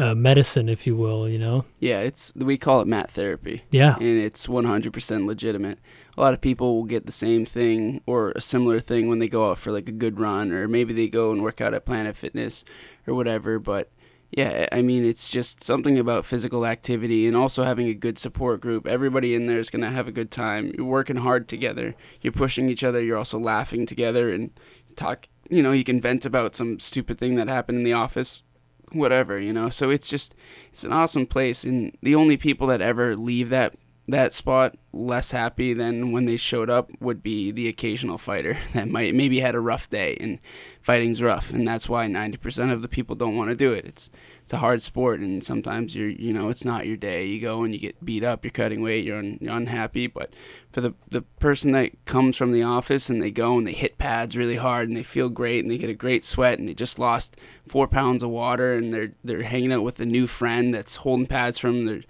uh, 0.00 0.14
medicine, 0.14 0.68
if 0.68 0.86
you 0.86 0.96
will, 0.96 1.28
you 1.28 1.38
know? 1.38 1.64
Yeah, 1.78 2.00
it's 2.00 2.32
we 2.34 2.56
call 2.56 2.80
it 2.80 2.86
mat 2.86 3.10
therapy. 3.10 3.62
Yeah. 3.70 3.96
And 3.96 4.18
it's 4.18 4.46
100% 4.46 5.26
legitimate. 5.26 5.78
A 6.16 6.20
lot 6.20 6.34
of 6.34 6.40
people 6.40 6.76
will 6.76 6.84
get 6.84 7.06
the 7.06 7.12
same 7.12 7.44
thing 7.44 8.00
or 8.06 8.32
a 8.32 8.40
similar 8.40 8.80
thing 8.80 9.08
when 9.08 9.18
they 9.18 9.28
go 9.28 9.50
out 9.50 9.58
for 9.58 9.70
like 9.70 9.88
a 9.88 9.92
good 9.92 10.18
run 10.18 10.52
or 10.52 10.68
maybe 10.68 10.92
they 10.92 11.08
go 11.08 11.32
and 11.32 11.42
work 11.42 11.60
out 11.60 11.74
at 11.74 11.84
Planet 11.84 12.16
Fitness 12.16 12.64
or 13.06 13.14
whatever, 13.14 13.58
but 13.58 13.90
yeah, 14.30 14.68
I 14.70 14.82
mean, 14.82 15.04
it's 15.04 15.28
just 15.28 15.64
something 15.64 15.98
about 15.98 16.24
physical 16.24 16.64
activity 16.64 17.26
and 17.26 17.36
also 17.36 17.64
having 17.64 17.88
a 17.88 17.94
good 17.94 18.16
support 18.16 18.60
group. 18.60 18.86
Everybody 18.86 19.34
in 19.34 19.46
there 19.46 19.58
is 19.58 19.70
going 19.70 19.82
to 19.82 19.90
have 19.90 20.06
a 20.06 20.12
good 20.12 20.30
time. 20.30 20.72
You're 20.76 20.86
working 20.86 21.16
hard 21.16 21.48
together. 21.48 21.96
You're 22.20 22.32
pushing 22.32 22.68
each 22.68 22.84
other. 22.84 23.02
You're 23.02 23.18
also 23.18 23.38
laughing 23.38 23.86
together 23.86 24.30
and 24.32 24.50
talk. 24.94 25.26
You 25.50 25.64
know, 25.64 25.72
you 25.72 25.82
can 25.82 26.00
vent 26.00 26.24
about 26.24 26.54
some 26.54 26.78
stupid 26.78 27.18
thing 27.18 27.34
that 27.34 27.48
happened 27.48 27.78
in 27.78 27.84
the 27.84 27.92
office, 27.92 28.44
whatever, 28.92 29.38
you 29.38 29.52
know. 29.52 29.70
So 29.70 29.90
it's 29.90 30.08
just, 30.08 30.34
it's 30.72 30.84
an 30.84 30.92
awesome 30.92 31.26
place. 31.26 31.64
And 31.64 31.96
the 32.02 32.14
only 32.14 32.36
people 32.36 32.66
that 32.68 32.80
ever 32.80 33.16
leave 33.16 33.50
that 33.50 33.74
that 34.08 34.34
spot 34.34 34.76
less 34.92 35.30
happy 35.30 35.72
than 35.72 36.10
when 36.12 36.24
they 36.24 36.36
showed 36.36 36.68
up 36.68 36.90
would 37.00 37.22
be 37.22 37.50
the 37.50 37.68
occasional 37.68 38.18
fighter 38.18 38.58
that 38.74 38.88
might 38.88 39.14
maybe 39.14 39.40
had 39.40 39.54
a 39.54 39.60
rough 39.60 39.88
day 39.90 40.16
and 40.20 40.38
fighting's 40.80 41.22
rough 41.22 41.50
and 41.50 41.66
that's 41.66 41.88
why 41.88 42.06
90% 42.06 42.72
of 42.72 42.82
the 42.82 42.88
people 42.88 43.14
don't 43.14 43.36
want 43.36 43.50
to 43.50 43.56
do 43.56 43.72
it 43.72 43.84
it's 43.84 44.10
it's 44.50 44.54
a 44.56 44.58
hard 44.58 44.82
sport 44.82 45.20
and 45.20 45.44
sometimes 45.44 45.94
you're 45.94 46.08
you 46.08 46.32
know 46.32 46.48
it's 46.48 46.64
not 46.64 46.84
your 46.84 46.96
day 46.96 47.24
you 47.24 47.40
go 47.40 47.62
and 47.62 47.72
you 47.72 47.78
get 47.78 48.04
beat 48.04 48.24
up 48.24 48.44
you're 48.44 48.50
cutting 48.50 48.82
weight 48.82 49.04
you're, 49.04 49.20
un, 49.20 49.38
you're 49.40 49.54
unhappy 49.54 50.08
but 50.08 50.32
for 50.72 50.80
the 50.80 50.92
the 51.08 51.22
person 51.38 51.70
that 51.70 51.92
comes 52.04 52.36
from 52.36 52.50
the 52.50 52.60
office 52.60 53.08
and 53.08 53.22
they 53.22 53.30
go 53.30 53.56
and 53.56 53.64
they 53.64 53.72
hit 53.72 53.96
pads 53.96 54.36
really 54.36 54.56
hard 54.56 54.88
and 54.88 54.96
they 54.96 55.04
feel 55.04 55.28
great 55.28 55.60
and 55.60 55.70
they 55.70 55.78
get 55.78 55.88
a 55.88 55.94
great 55.94 56.24
sweat 56.24 56.58
and 56.58 56.68
they 56.68 56.74
just 56.74 56.98
lost 56.98 57.36
4 57.68 57.86
pounds 57.86 58.24
of 58.24 58.30
water 58.30 58.74
and 58.74 58.92
they're 58.92 59.12
they're 59.22 59.44
hanging 59.44 59.72
out 59.72 59.84
with 59.84 60.00
a 60.00 60.04
new 60.04 60.26
friend 60.26 60.74
that's 60.74 60.96
holding 60.96 61.26
pads 61.26 61.56
from 61.56 61.86
their 61.86 62.00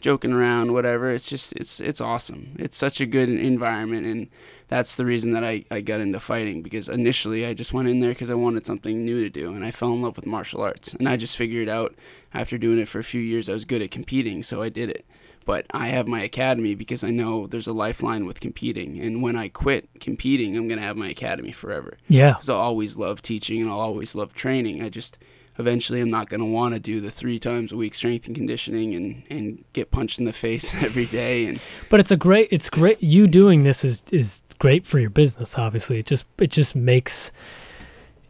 joking 0.00 0.32
around, 0.32 0.72
whatever. 0.72 1.10
It's 1.10 1.28
just 1.28 1.52
it's 1.52 1.78
it's 1.78 2.00
awesome. 2.00 2.56
It's 2.58 2.76
such 2.76 3.00
a 3.00 3.06
good 3.06 3.28
environment, 3.28 4.06
and 4.06 4.28
that's 4.70 4.94
the 4.94 5.04
reason 5.04 5.32
that 5.32 5.42
I, 5.42 5.64
I 5.68 5.80
got 5.80 6.00
into 6.00 6.20
fighting 6.20 6.62
because 6.62 6.88
initially 6.88 7.44
I 7.44 7.54
just 7.54 7.72
went 7.72 7.88
in 7.88 7.98
there 7.98 8.10
because 8.10 8.30
I 8.30 8.34
wanted 8.34 8.64
something 8.64 9.04
new 9.04 9.22
to 9.24 9.28
do, 9.28 9.52
and 9.52 9.64
I 9.64 9.72
fell 9.72 9.92
in 9.92 10.00
love 10.00 10.16
with 10.16 10.26
martial 10.26 10.62
arts, 10.62 10.94
and 10.94 11.08
I 11.08 11.16
just 11.16 11.36
figured 11.36 11.68
out 11.68 11.94
after 12.32 12.56
doing 12.56 12.78
it 12.78 12.86
for 12.86 13.00
a 13.00 13.04
few 13.04 13.20
years 13.20 13.48
I 13.48 13.52
was 13.52 13.64
good 13.64 13.82
at 13.82 13.90
competing, 13.90 14.44
so 14.44 14.62
I 14.62 14.68
did 14.68 14.88
it. 14.88 15.04
But 15.44 15.66
I 15.72 15.88
have 15.88 16.06
my 16.06 16.22
academy 16.22 16.76
because 16.76 17.02
I 17.02 17.10
know 17.10 17.48
there's 17.48 17.66
a 17.66 17.72
lifeline 17.72 18.26
with 18.26 18.38
competing, 18.38 19.00
and 19.00 19.20
when 19.20 19.34
I 19.34 19.48
quit 19.48 19.88
competing, 19.98 20.56
I'm 20.56 20.68
gonna 20.68 20.82
have 20.82 20.96
my 20.96 21.08
academy 21.08 21.50
forever. 21.50 21.98
Yeah, 22.08 22.34
because 22.34 22.48
I'll 22.48 22.56
always 22.56 22.96
love 22.96 23.22
teaching 23.22 23.60
and 23.60 23.68
I'll 23.68 23.80
always 23.80 24.14
love 24.14 24.34
training. 24.34 24.82
I 24.82 24.88
just 24.88 25.18
eventually 25.58 26.00
I'm 26.00 26.10
not 26.10 26.30
going 26.30 26.40
to 26.40 26.46
want 26.46 26.74
to 26.74 26.80
do 26.80 27.00
the 27.00 27.10
three 27.10 27.38
times 27.38 27.70
a 27.70 27.76
week 27.76 27.94
strength 27.94 28.26
and 28.26 28.34
conditioning 28.34 28.94
and, 28.94 29.22
and 29.28 29.64
get 29.74 29.90
punched 29.90 30.18
in 30.18 30.24
the 30.24 30.32
face 30.32 30.72
every 30.82 31.04
day. 31.04 31.46
And 31.46 31.60
but 31.90 32.00
it's 32.00 32.10
a 32.10 32.16
great, 32.16 32.48
it's 32.50 32.70
great. 32.70 33.02
You 33.02 33.26
doing 33.26 33.62
this 33.62 33.84
is 33.84 34.02
is 34.10 34.42
great 34.60 34.86
for 34.86 35.00
your 35.00 35.10
business. 35.10 35.58
Obviously, 35.58 35.98
it 35.98 36.06
just 36.06 36.24
it 36.38 36.50
just 36.52 36.76
makes 36.76 37.32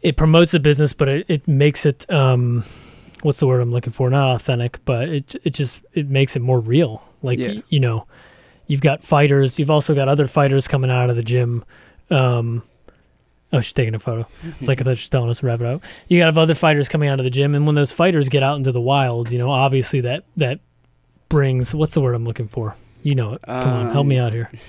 it 0.01 0.17
promotes 0.17 0.51
the 0.51 0.59
business, 0.59 0.93
but 0.93 1.07
it, 1.07 1.25
it 1.27 1.47
makes 1.47 1.85
it 1.85 2.11
um, 2.11 2.63
what's 3.21 3.39
the 3.39 3.45
word 3.45 3.61
I'm 3.61 3.71
looking 3.71 3.93
for? 3.93 4.09
Not 4.09 4.35
authentic, 4.35 4.83
but 4.85 5.07
it 5.07 5.35
it 5.43 5.51
just 5.51 5.79
it 5.93 6.09
makes 6.09 6.35
it 6.35 6.39
more 6.39 6.59
real. 6.59 7.03
Like 7.21 7.37
yeah. 7.37 7.61
you 7.69 7.79
know, 7.79 8.07
you've 8.65 8.81
got 8.81 9.03
fighters. 9.03 9.59
You've 9.59 9.69
also 9.69 9.93
got 9.93 10.07
other 10.07 10.25
fighters 10.25 10.67
coming 10.67 10.89
out 10.89 11.11
of 11.11 11.15
the 11.15 11.23
gym. 11.23 11.63
Um, 12.09 12.63
Oh, 13.53 13.59
she's 13.59 13.73
taking 13.73 13.95
a 13.95 13.99
photo. 13.99 14.25
It's 14.59 14.69
like 14.69 14.79
I 14.79 14.85
thought 14.85 14.97
she 14.97 15.03
was 15.03 15.09
telling 15.09 15.29
us 15.29 15.39
to 15.39 15.45
wrap 15.45 15.59
it 15.59 15.65
up. 15.65 15.83
You 16.07 16.19
got 16.19 16.37
other 16.37 16.55
fighters 16.55 16.87
coming 16.87 17.09
out 17.09 17.19
of 17.19 17.25
the 17.25 17.29
gym, 17.29 17.53
and 17.53 17.65
when 17.65 17.75
those 17.75 17.91
fighters 17.91 18.29
get 18.29 18.43
out 18.43 18.57
into 18.57 18.71
the 18.71 18.79
wild, 18.79 19.29
you 19.29 19.37
know, 19.37 19.49
obviously 19.49 19.99
that 20.01 20.23
that 20.37 20.61
brings 21.27 21.75
what's 21.75 21.93
the 21.93 21.99
word 21.99 22.15
I'm 22.15 22.23
looking 22.23 22.47
for? 22.47 22.77
You 23.03 23.15
know 23.15 23.33
it. 23.33 23.41
Come 23.43 23.55
um, 23.55 23.87
on, 23.87 23.91
help 23.91 24.07
me 24.07 24.17
um, 24.17 24.27
out 24.27 24.33
here. 24.33 24.51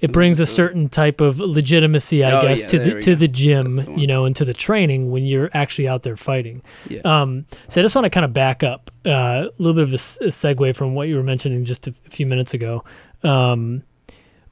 It 0.00 0.12
brings 0.12 0.40
a 0.40 0.46
certain 0.46 0.88
type 0.88 1.20
of 1.20 1.40
legitimacy, 1.40 2.22
I 2.22 2.32
oh, 2.32 2.42
guess, 2.42 2.62
yeah, 2.62 2.66
to 2.68 2.78
the 2.78 3.00
to 3.00 3.10
go. 3.12 3.14
the 3.16 3.28
gym, 3.28 3.76
the 3.76 3.92
you 3.96 4.06
know, 4.06 4.24
and 4.24 4.36
to 4.36 4.44
the 4.44 4.54
training 4.54 5.10
when 5.10 5.24
you're 5.24 5.50
actually 5.54 5.88
out 5.88 6.02
there 6.02 6.16
fighting. 6.16 6.62
Yeah. 6.88 7.00
Um, 7.04 7.46
so 7.68 7.80
I 7.80 7.82
just 7.82 7.94
want 7.94 8.04
to 8.04 8.10
kind 8.10 8.24
of 8.24 8.32
back 8.32 8.62
up 8.62 8.90
uh, 9.04 9.46
a 9.48 9.50
little 9.58 9.74
bit 9.74 9.84
of 9.84 9.90
a, 9.90 10.26
a, 10.26 10.28
segue 10.28 10.76
from 10.76 10.94
what 10.94 11.08
you 11.08 11.16
were 11.16 11.22
mentioning 11.22 11.64
just 11.64 11.86
a, 11.86 11.94
a 12.06 12.10
few 12.10 12.26
minutes 12.26 12.54
ago. 12.54 12.84
Um, 13.22 13.82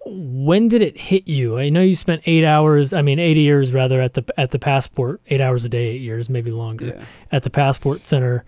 when 0.07 0.69
did 0.69 0.83
it 0.83 0.99
hit 0.99 1.27
you? 1.27 1.59
I 1.59 1.69
know 1.69 1.81
you 1.81 1.97
spent 1.97 2.23
eight 2.27 2.45
hours, 2.45 2.93
I 2.93 3.03
mean 3.03 3.19
eight 3.19 3.37
years 3.37 3.73
rather 3.73 4.01
at 4.01 4.15
the 4.15 4.25
at 4.37 4.51
the 4.51 4.59
passport, 4.59 5.21
eight 5.29 5.41
hours 5.41 5.65
a 5.65 5.69
day, 5.69 5.89
eight 5.89 6.03
years, 6.03 6.29
maybe 6.29 6.51
longer, 6.51 6.87
yeah. 6.87 7.05
at 7.33 7.43
the 7.43 7.51
passport 7.51 8.05
center. 8.05 8.45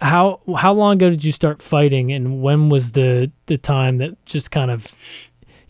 How 0.00 0.40
how 0.56 0.72
long 0.72 0.94
ago 0.94 1.10
did 1.10 1.24
you 1.24 1.32
start 1.32 1.62
fighting, 1.62 2.12
and 2.12 2.42
when 2.42 2.68
was 2.68 2.92
the 2.92 3.30
the 3.46 3.58
time 3.58 3.98
that 3.98 4.24
just 4.24 4.50
kind 4.50 4.70
of 4.70 4.96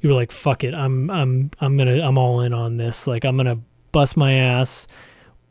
you 0.00 0.08
were 0.08 0.14
like, 0.14 0.32
"Fuck 0.32 0.64
it, 0.64 0.74
I'm 0.74 1.10
I'm 1.10 1.50
I'm 1.60 1.76
gonna 1.76 2.00
I'm 2.00 2.16
all 2.16 2.40
in 2.40 2.52
on 2.52 2.76
this. 2.76 3.06
Like 3.06 3.24
I'm 3.24 3.36
gonna 3.36 3.58
bust 3.92 4.16
my 4.16 4.34
ass, 4.34 4.86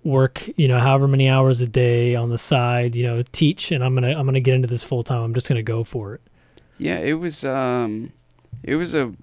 work 0.04 0.50
you 0.56 0.68
know 0.68 0.80
however 0.80 1.08
many 1.08 1.28
hours 1.28 1.62
a 1.62 1.68
day 1.68 2.16
on 2.16 2.30
the 2.30 2.38
side, 2.38 2.96
you 2.96 3.04
know, 3.04 3.22
teach, 3.32 3.72
and 3.72 3.84
I'm 3.84 3.94
gonna 3.94 4.18
I'm 4.18 4.26
gonna 4.26 4.40
get 4.40 4.54
into 4.56 4.68
this 4.68 4.84
full 4.84 5.04
time. 5.04 5.24
I'm 5.24 5.34
just 5.34 5.48
gonna 5.50 5.64
go 5.64 5.84
for 5.84 6.16
it." 6.16 6.22
Yeah, 6.78 7.00
it 7.00 7.14
was 7.14 7.44
um, 7.44 8.14
it 8.64 8.76
was 8.76 8.94
a 8.94 9.14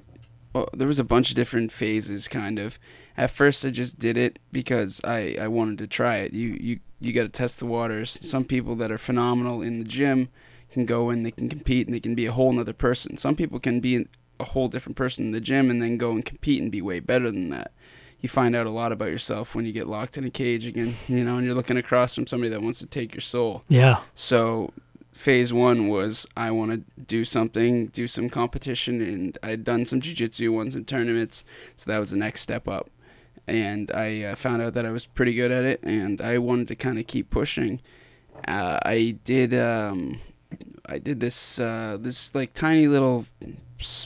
well, 0.53 0.69
there 0.75 0.87
was 0.87 0.99
a 0.99 1.05
bunch 1.05 1.31
of 1.31 1.37
different 1.37 1.73
phases 1.73 2.29
kind 2.29 2.59
of 2.59 2.79
at 3.17 3.31
first 3.31 3.64
i 3.64 3.71
just 3.71 3.99
did 3.99 4.17
it 4.17 4.39
because 4.53 5.01
i 5.05 5.37
i 5.41 5.49
wanted 5.49 5.79
to 5.79 5.87
try 5.87 6.17
it 6.17 6.33
you 6.33 6.57
you 6.61 6.81
you 7.01 7.12
got 7.12 7.23
to 7.23 7.29
test 7.29 7.59
the 7.59 7.67
waters 7.67 8.19
some 8.21 8.45
people 8.45 8.75
that 8.75 8.91
are 8.91 8.99
phenomenal 8.99 9.62
in 9.62 9.79
the 9.79 9.85
gym 9.85 10.29
can 10.71 10.85
go 10.85 11.11
in 11.11 11.23
they 11.23 11.31
can 11.31 11.49
compete 11.49 11.87
and 11.87 11.95
they 11.95 12.01
can 12.01 12.14
be 12.14 12.27
a 12.27 12.33
whole 12.33 12.53
nother 12.53 12.73
person 12.73 13.17
some 13.17 13.37
people 13.37 13.59
can 13.59 13.81
be 13.81 14.07
a 14.39 14.45
whole 14.45 14.69
different 14.69 14.97
person 14.97 15.27
in 15.27 15.33
the 15.33 15.41
gym 15.41 15.71
and 15.71 15.81
then 15.81 15.97
go 15.97 16.12
and 16.12 16.25
compete 16.25 16.61
and 16.61 16.71
be 16.71 16.83
way 16.83 17.01
better 17.01 17.31
than 17.31 17.51
that 17.51 17.73
you 18.21 18.29
find 18.29 18.57
out 18.57 18.67
a 18.67 18.71
lot 18.71 18.93
about 18.93 19.11
yourself 19.11 19.55
when 19.55 19.67
you 19.67 19.73
get 19.73 19.87
locked 19.87 20.17
in 20.17 20.25
a 20.25 20.31
cage 20.31 20.64
again, 20.64 20.95
you 21.07 21.23
know, 21.23 21.37
and 21.37 21.47
you're 21.47 21.55
looking 21.55 21.77
across 21.77 22.14
from 22.14 22.27
somebody 22.27 22.49
that 22.49 22.62
wants 22.62 22.79
to 22.79 22.87
take 22.87 23.14
your 23.14 23.21
soul. 23.21 23.62
Yeah. 23.69 24.01
So 24.14 24.73
phase 25.12 25.53
one 25.53 25.89
was 25.89 26.27
I 26.37 26.51
want 26.51 26.73
to 26.73 27.01
do 27.01 27.25
something, 27.25 27.87
do 27.87 28.07
some 28.07 28.29
competition, 28.29 29.01
and 29.01 29.39
I'd 29.43 29.64
done 29.64 29.85
some 29.85 30.01
jujitsu 30.01 30.53
ones 30.53 30.75
in 30.75 30.85
tournaments, 30.85 31.45
so 31.77 31.91
that 31.91 31.99
was 31.99 32.11
the 32.11 32.17
next 32.17 32.41
step 32.41 32.69
up. 32.69 32.91
And 33.47 33.90
I 33.92 34.22
uh, 34.22 34.34
found 34.34 34.62
out 34.62 34.74
that 34.74 34.84
I 34.84 34.90
was 34.90 35.07
pretty 35.07 35.34
good 35.34 35.53
at 35.53 35.64
it, 35.64 35.80
and 35.82 36.20
I 36.20 36.38
wanted 36.38 36.68
to 36.68 36.76
kind 36.76 36.99
of 36.99 37.07
keep 37.07 37.30
pushing. 37.30 37.80
Uh, 38.47 38.78
I 38.84 39.18
did, 39.24 39.55
um, 39.55 40.20
I 40.86 40.99
did 40.99 41.20
this, 41.20 41.59
uh, 41.59 41.97
this 42.01 42.34
like 42.34 42.55
tiny 42.55 42.88
little 42.88 43.26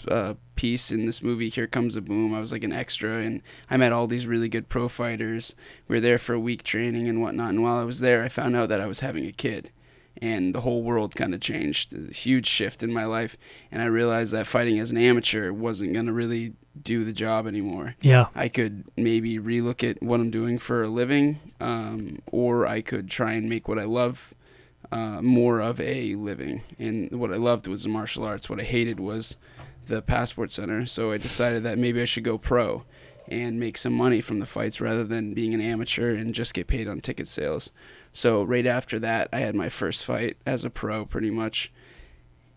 uh, 0.09 0.35
piece 0.57 0.91
in 0.91 1.07
this 1.07 1.23
movie. 1.23 1.49
Here 1.49 1.67
comes 1.67 1.97
a 1.97 2.03
boom. 2.03 2.35
I 2.35 2.41
was 2.41 2.53
like 2.53 2.65
an 2.65 2.73
extra, 2.73 3.19
and 3.19 3.41
I 3.71 3.77
met 3.77 3.93
all 3.93 4.07
these 4.07 4.27
really 4.27 4.49
good 4.49 4.69
pro 4.69 4.89
fighters. 4.89 5.55
We 5.89 5.97
were 5.97 6.01
there 6.01 6.19
for 6.19 6.35
a 6.35 6.41
week 6.41 6.63
training 6.63 7.09
and 7.09 7.23
whatnot. 7.23 7.51
And 7.51 7.63
while 7.63 7.79
I 7.79 7.85
was 7.85 8.01
there, 8.01 8.23
I 8.23 8.29
found 8.29 8.57
out 8.57 8.69
that 8.69 8.81
I 8.81 8.87
was 8.87 9.01
having 9.01 9.27
a 9.27 9.33
kid 9.33 9.71
and 10.21 10.55
the 10.55 10.61
whole 10.61 10.83
world 10.83 11.15
kind 11.15 11.35
of 11.35 11.41
changed. 11.41 11.95
A 11.95 12.13
huge 12.13 12.47
shift 12.47 12.83
in 12.83 12.93
my 12.93 13.05
life, 13.05 13.37
and 13.73 13.83
I 13.83 13.87
realized 13.87 14.33
that 14.33 14.47
fighting 14.47 14.79
as 14.79 14.91
an 14.91 14.99
amateur 14.99 15.53
wasn't 15.53 15.95
going 15.95 16.07
to 16.07 16.13
really 16.13 16.55
do 16.81 17.05
the 17.05 17.13
job 17.13 17.47
anymore. 17.47 17.97
Yeah. 18.01 18.27
I 18.35 18.49
could 18.49 18.85
maybe 18.97 19.39
relook 19.39 19.89
at 19.89 20.03
what 20.03 20.21
I'm 20.21 20.31
doing 20.31 20.59
for 20.59 20.83
a 20.83 20.89
living, 20.89 21.41
um, 21.61 22.21
or 22.27 22.67
I 22.67 22.81
could 22.81 23.11
try 23.11 23.33
and 23.33 23.49
make 23.49 23.69
what 23.69 23.79
I 23.79 23.85
love 23.85 24.35
uh, 24.93 25.23
more 25.23 25.61
of 25.61 25.81
a 25.81 26.15
living. 26.15 26.63
And 26.79 27.11
what 27.13 27.33
I 27.33 27.37
loved 27.37 27.67
was 27.67 27.83
the 27.83 27.89
martial 27.89 28.25
arts. 28.25 28.49
What 28.49 28.61
I 28.61 28.65
hated 28.65 29.01
was 29.01 29.37
the 29.87 30.03
passport 30.03 30.53
center. 30.53 30.87
So 30.87 31.13
I 31.13 31.17
decided 31.17 31.63
that 31.65 31.79
maybe 31.79 32.01
I 32.01 32.07
should 32.07 32.25
go 32.25 32.39
pro 32.39 32.85
and 33.31 33.61
make 33.61 33.79
some 33.79 33.93
money 33.93 34.21
from 34.21 34.41
the 34.41 34.47
fights 34.47 34.81
rather 34.81 35.05
than 35.05 35.35
being 35.35 35.55
an 35.55 35.61
amateur 35.61 36.15
and 36.15 36.35
just 36.35 36.55
get 36.55 36.67
paid 36.67 36.89
on 36.89 37.01
ticket 37.01 37.29
sales. 37.29 37.71
So 38.13 38.43
right 38.43 38.67
after 38.67 38.99
that, 38.99 39.29
I 39.33 39.39
had 39.39 39.55
my 39.55 39.69
first 39.69 40.05
fight 40.05 40.37
as 40.45 40.65
a 40.65 40.71
pro, 40.71 41.05
pretty 41.05 41.31
much, 41.31 41.73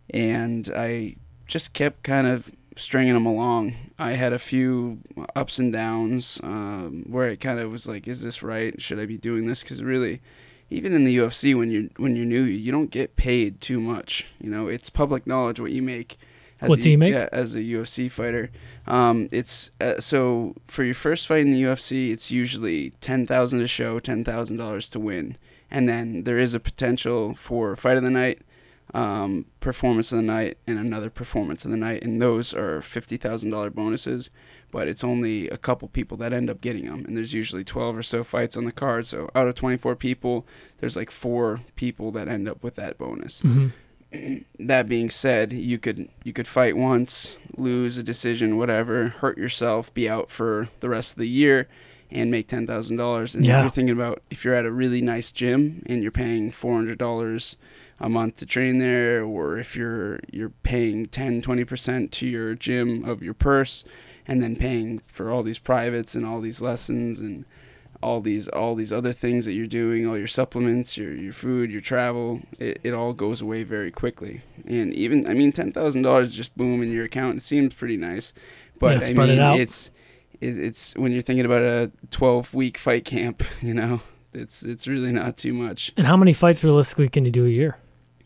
and 0.10 0.72
I 0.76 1.16
just 1.48 1.74
kept 1.74 2.04
kind 2.04 2.28
of 2.28 2.52
stringing 2.76 3.14
them 3.14 3.26
along. 3.26 3.76
I 4.00 4.12
had 4.12 4.34
a 4.34 4.40
few 4.40 5.00
ups 5.36 5.60
and 5.60 5.72
downs 5.72 6.40
um, 6.44 7.04
where 7.08 7.30
it 7.30 7.38
kind 7.40 7.60
of 7.60 7.72
was 7.72 7.88
like, 7.88 8.08
"Is 8.08 8.22
this 8.22 8.42
right? 8.42 8.82
Should 8.82 9.00
I 9.00 9.06
be 9.06 9.18
doing 9.18 9.46
this?" 9.46 9.62
Because 9.62 9.84
really, 9.84 10.22
even 10.70 10.94
in 10.94 11.04
the 11.04 11.18
UFC, 11.18 11.56
when 11.56 11.70
you're 11.70 11.90
when 11.98 12.16
you're 12.16 12.26
new, 12.26 12.44
you 12.44 12.72
don't 12.72 12.92
get 12.92 13.16
paid 13.16 13.62
too 13.62 13.80
much. 13.80 14.26
You 14.40 14.50
know, 14.50 14.68
it's 14.68 14.90
public 14.90 15.28
knowledge 15.28 15.60
what 15.60 15.72
you 15.72 15.82
make. 15.82 16.18
As 16.64 16.70
what 16.70 16.86
a, 16.86 16.96
make? 16.96 17.14
Yeah, 17.14 17.30
as 17.32 17.56
a 17.56 17.60
UFC 17.60 18.10
fighter, 18.10 18.50
um, 18.88 19.28
it's 19.32 19.70
uh, 19.80 20.00
so 20.00 20.56
for 20.68 20.84
your 20.84 20.96
first 20.96 21.28
fight 21.28 21.42
in 21.42 21.52
the 21.52 21.62
UFC, 21.62 22.12
it's 22.12 22.32
usually 22.32 22.92
ten 23.02 23.28
thousand 23.28 23.60
to 23.60 23.68
show, 23.68 24.00
ten 24.00 24.24
thousand 24.24 24.58
dollars 24.58 24.90
to 24.90 25.00
win 25.00 25.38
and 25.74 25.90
then 25.90 26.24
there 26.24 26.38
is 26.38 26.54
a 26.54 26.60
potential 26.60 27.34
for 27.34 27.76
fight 27.76 27.98
of 27.98 28.04
the 28.04 28.12
night, 28.12 28.42
um, 28.94 29.46
performance 29.60 30.12
of 30.12 30.18
the 30.18 30.24
night, 30.24 30.60
and 30.68 30.78
another 30.78 31.10
performance 31.10 31.66
of 31.66 31.72
the 31.72 31.78
night, 31.78 32.04
and 32.04 32.22
those 32.22 32.54
are 32.54 32.82
fifty 32.82 33.18
thousand 33.18 33.50
dollar 33.50 33.72
bonuses. 33.72 34.30
But 34.70 34.88
it's 34.88 35.04
only 35.04 35.50
a 35.50 35.58
couple 35.58 35.88
people 35.88 36.18
that 36.18 36.32
end 36.32 36.50
up 36.50 36.62
getting 36.62 36.86
them, 36.86 37.06
and 37.06 37.18
there's 37.18 37.34
usually 37.34 37.64
twelve 37.64 37.98
or 37.98 38.04
so 38.04 38.24
fights 38.24 38.56
on 38.56 38.66
the 38.66 38.72
card. 38.72 39.08
So 39.08 39.32
out 39.34 39.48
of 39.48 39.56
twenty 39.56 39.78
four 39.78 39.96
people, 39.96 40.46
there's 40.80 40.96
like 40.96 41.10
four 41.10 41.62
people 41.76 42.12
that 42.12 42.28
end 42.28 42.48
up 42.48 42.64
with 42.64 42.76
that 42.76 43.00
bonus. 43.00 43.40
hmm 43.40 43.70
that 44.60 44.88
being 44.88 45.10
said, 45.10 45.54
you 45.54 45.78
could 45.78 46.10
you 46.24 46.34
could 46.34 46.48
fight 46.48 46.78
once, 46.78 47.38
lose 47.58 47.98
a 47.98 48.04
decision, 48.04 48.58
whatever, 48.58 49.10
hurt 49.10 49.38
yourself, 49.38 49.94
be 49.94 50.10
out 50.10 50.30
for 50.30 50.70
the 50.80 50.90
rest 50.90 51.14
of 51.14 51.18
the 51.20 51.28
year, 51.28 51.68
and 52.12 52.30
make 52.32 52.48
ten 52.48 52.68
thousand 52.68 52.98
dollars. 52.98 53.36
And 53.36 53.46
Yeah. 53.46 53.62
you're 53.62 53.70
thinking 53.70 53.96
about 53.96 54.22
if 54.30 54.44
you're 54.46 54.56
at 54.56 54.66
a 54.66 54.72
really 54.72 55.02
nice 55.02 55.32
gym 55.32 55.84
and 55.88 56.02
you're 56.02 56.12
paying 56.12 56.52
four 56.52 56.76
hundred 56.76 56.98
dollars 56.98 57.56
a 58.00 58.10
month 58.10 58.38
to 58.40 58.46
train 58.46 58.80
there, 58.80 59.24
or 59.24 59.58
if 59.58 59.76
you're 59.76 60.20
you're 60.32 60.50
paying 60.64 61.06
10, 61.06 61.42
20 61.42 61.64
percent 61.64 62.12
to 62.14 62.28
your 62.28 62.54
gym 62.56 63.06
of 63.06 63.22
your 63.24 63.34
purse, 63.34 63.84
and 64.28 64.42
then 64.44 64.56
paying 64.56 65.02
for 65.08 65.32
all 65.32 65.44
these 65.44 65.60
privates 65.60 66.14
and 66.16 66.26
all 66.26 66.42
these 66.42 66.60
lessons 66.62 67.20
and 67.20 67.46
all 68.04 68.22
these 68.22 68.48
all 68.50 68.76
these 68.76 68.92
other 68.92 69.14
things 69.14 69.46
that 69.46 69.54
you're 69.54 69.66
doing, 69.68 70.08
all 70.08 70.18
your 70.18 70.28
supplements, 70.28 70.98
your 70.98 71.14
your 71.16 71.34
food, 71.34 71.72
your 71.72 71.82
travel, 71.82 72.42
it, 72.60 72.80
it 72.84 72.94
all 72.94 73.14
goes 73.14 73.42
away 73.42 73.64
very 73.64 73.92
quickly. 73.92 74.42
And 74.68 74.94
even 74.94 75.28
I 75.28 75.34
mean 75.34 75.52
ten 75.52 75.72
thousand 75.72 76.04
dollars 76.04 76.36
just 76.36 76.56
boom 76.58 76.84
in 76.84 76.92
your 76.92 77.06
account. 77.06 77.38
It 77.38 77.44
seems 77.44 77.74
pretty 77.74 77.98
nice, 77.98 78.34
but 78.80 78.92
Yeah, 78.92 78.98
I 78.98 79.00
spread 79.00 79.30
it 79.30 79.40
mean 79.40 79.62
it's 79.62 79.90
it, 80.42 80.60
it's 80.60 80.96
when 80.96 81.12
you're 81.12 81.22
thinking 81.22 81.46
about 81.46 81.62
a 81.62 81.92
twelve 82.12 82.54
week 82.54 82.78
fight 82.78 83.06
camp, 83.06 83.44
you 83.62 83.74
know, 83.74 84.02
it's 84.34 84.64
it's 84.64 84.86
really 84.88 85.12
not 85.12 85.38
too 85.38 85.54
much. 85.54 85.92
And 85.98 86.06
how 86.06 86.18
many 86.18 86.34
fights 86.34 86.64
realistically 86.64 87.10
can 87.10 87.26
you 87.26 87.32
do 87.32 87.46
a 87.46 87.50
year? 87.50 87.78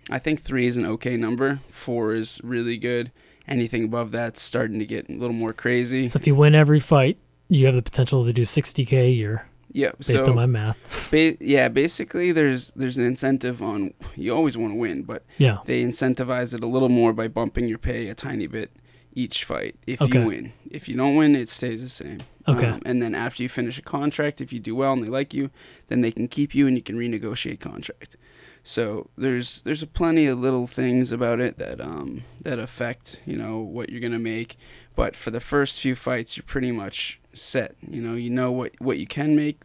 I 0.09 0.19
think 0.19 0.43
three 0.43 0.67
is 0.67 0.77
an 0.77 0.85
okay 0.85 1.17
number. 1.17 1.59
Four 1.69 2.15
is 2.15 2.39
really 2.43 2.77
good. 2.77 3.11
Anything 3.47 3.83
above 3.85 4.11
that's 4.11 4.41
starting 4.41 4.79
to 4.79 4.85
get 4.85 5.09
a 5.09 5.13
little 5.13 5.35
more 5.35 5.53
crazy. 5.53 6.09
So 6.09 6.17
if 6.17 6.27
you 6.27 6.35
win 6.35 6.55
every 6.55 6.79
fight, 6.79 7.17
you 7.49 7.65
have 7.65 7.75
the 7.75 7.81
potential 7.81 8.25
to 8.25 8.33
do 8.33 8.43
60k 8.43 8.91
a 8.93 9.09
year, 9.11 9.47
Yeah, 9.77 9.91
based 9.97 10.25
so 10.25 10.29
on 10.31 10.35
my 10.35 10.45
math. 10.47 11.09
ba- 11.11 11.37
yeah, 11.39 11.67
basically 11.69 12.31
there's 12.31 12.71
there's 12.75 12.97
an 12.97 13.05
incentive 13.05 13.61
on 13.61 13.93
you 14.15 14.33
always 14.35 14.57
want 14.57 14.73
to 14.73 14.77
win, 14.77 15.03
but 15.03 15.23
Yeah. 15.37 15.57
they 15.65 15.83
incentivize 15.83 16.53
it 16.55 16.63
a 16.63 16.67
little 16.67 16.89
more 16.89 17.13
by 17.13 17.27
bumping 17.27 17.67
your 17.67 17.77
pay 17.77 18.07
a 18.09 18.15
tiny 18.15 18.47
bit 18.47 18.71
each 19.13 19.43
fight 19.45 19.75
if 19.85 20.01
Okay. 20.01 20.19
you 20.19 20.25
win. 20.27 20.53
If 20.71 20.87
you 20.89 20.95
don't 20.95 21.15
win, 21.15 21.35
it 21.35 21.49
stays 21.49 21.81
the 21.81 21.89
same. 21.89 22.19
Okay. 22.47 22.65
Um, 22.65 22.81
and 22.85 23.01
then 23.03 23.13
after 23.15 23.43
you 23.43 23.49
finish 23.49 23.77
a 23.77 23.81
contract, 23.81 24.41
if 24.41 24.51
you 24.53 24.59
do 24.59 24.75
well 24.75 24.93
and 24.93 25.03
they 25.03 25.09
like 25.09 25.33
you, 25.33 25.49
then 25.89 26.01
they 26.01 26.11
can 26.11 26.27
keep 26.27 26.55
you 26.55 26.65
and 26.67 26.75
you 26.77 26.83
can 26.83 26.97
renegotiate 26.97 27.59
contract. 27.59 28.15
So 28.63 29.09
there's 29.17 29.61
there's 29.61 29.83
a 29.83 29.87
plenty 29.87 30.25
of 30.25 30.39
little 30.39 30.67
things 30.67 31.11
about 31.11 31.39
it 31.39 31.57
that 31.59 31.79
um 31.81 32.23
that 32.41 32.57
affect 32.59 33.19
you 33.25 33.37
know 33.37 33.59
what 33.59 33.89
you're 33.89 34.01
gonna 34.01 34.19
make, 34.35 34.55
but 34.95 35.15
for 35.15 35.29
the 35.31 35.39
first 35.39 35.79
few 35.79 35.95
fights 35.95 36.35
you're 36.35 36.43
pretty 36.55 36.71
much 36.71 37.19
set. 37.41 37.75
You 37.89 38.01
know 38.01 38.13
you 38.15 38.29
know 38.29 38.51
what 38.51 38.73
what 38.79 38.97
you 38.97 39.07
can 39.07 39.35
make, 39.35 39.61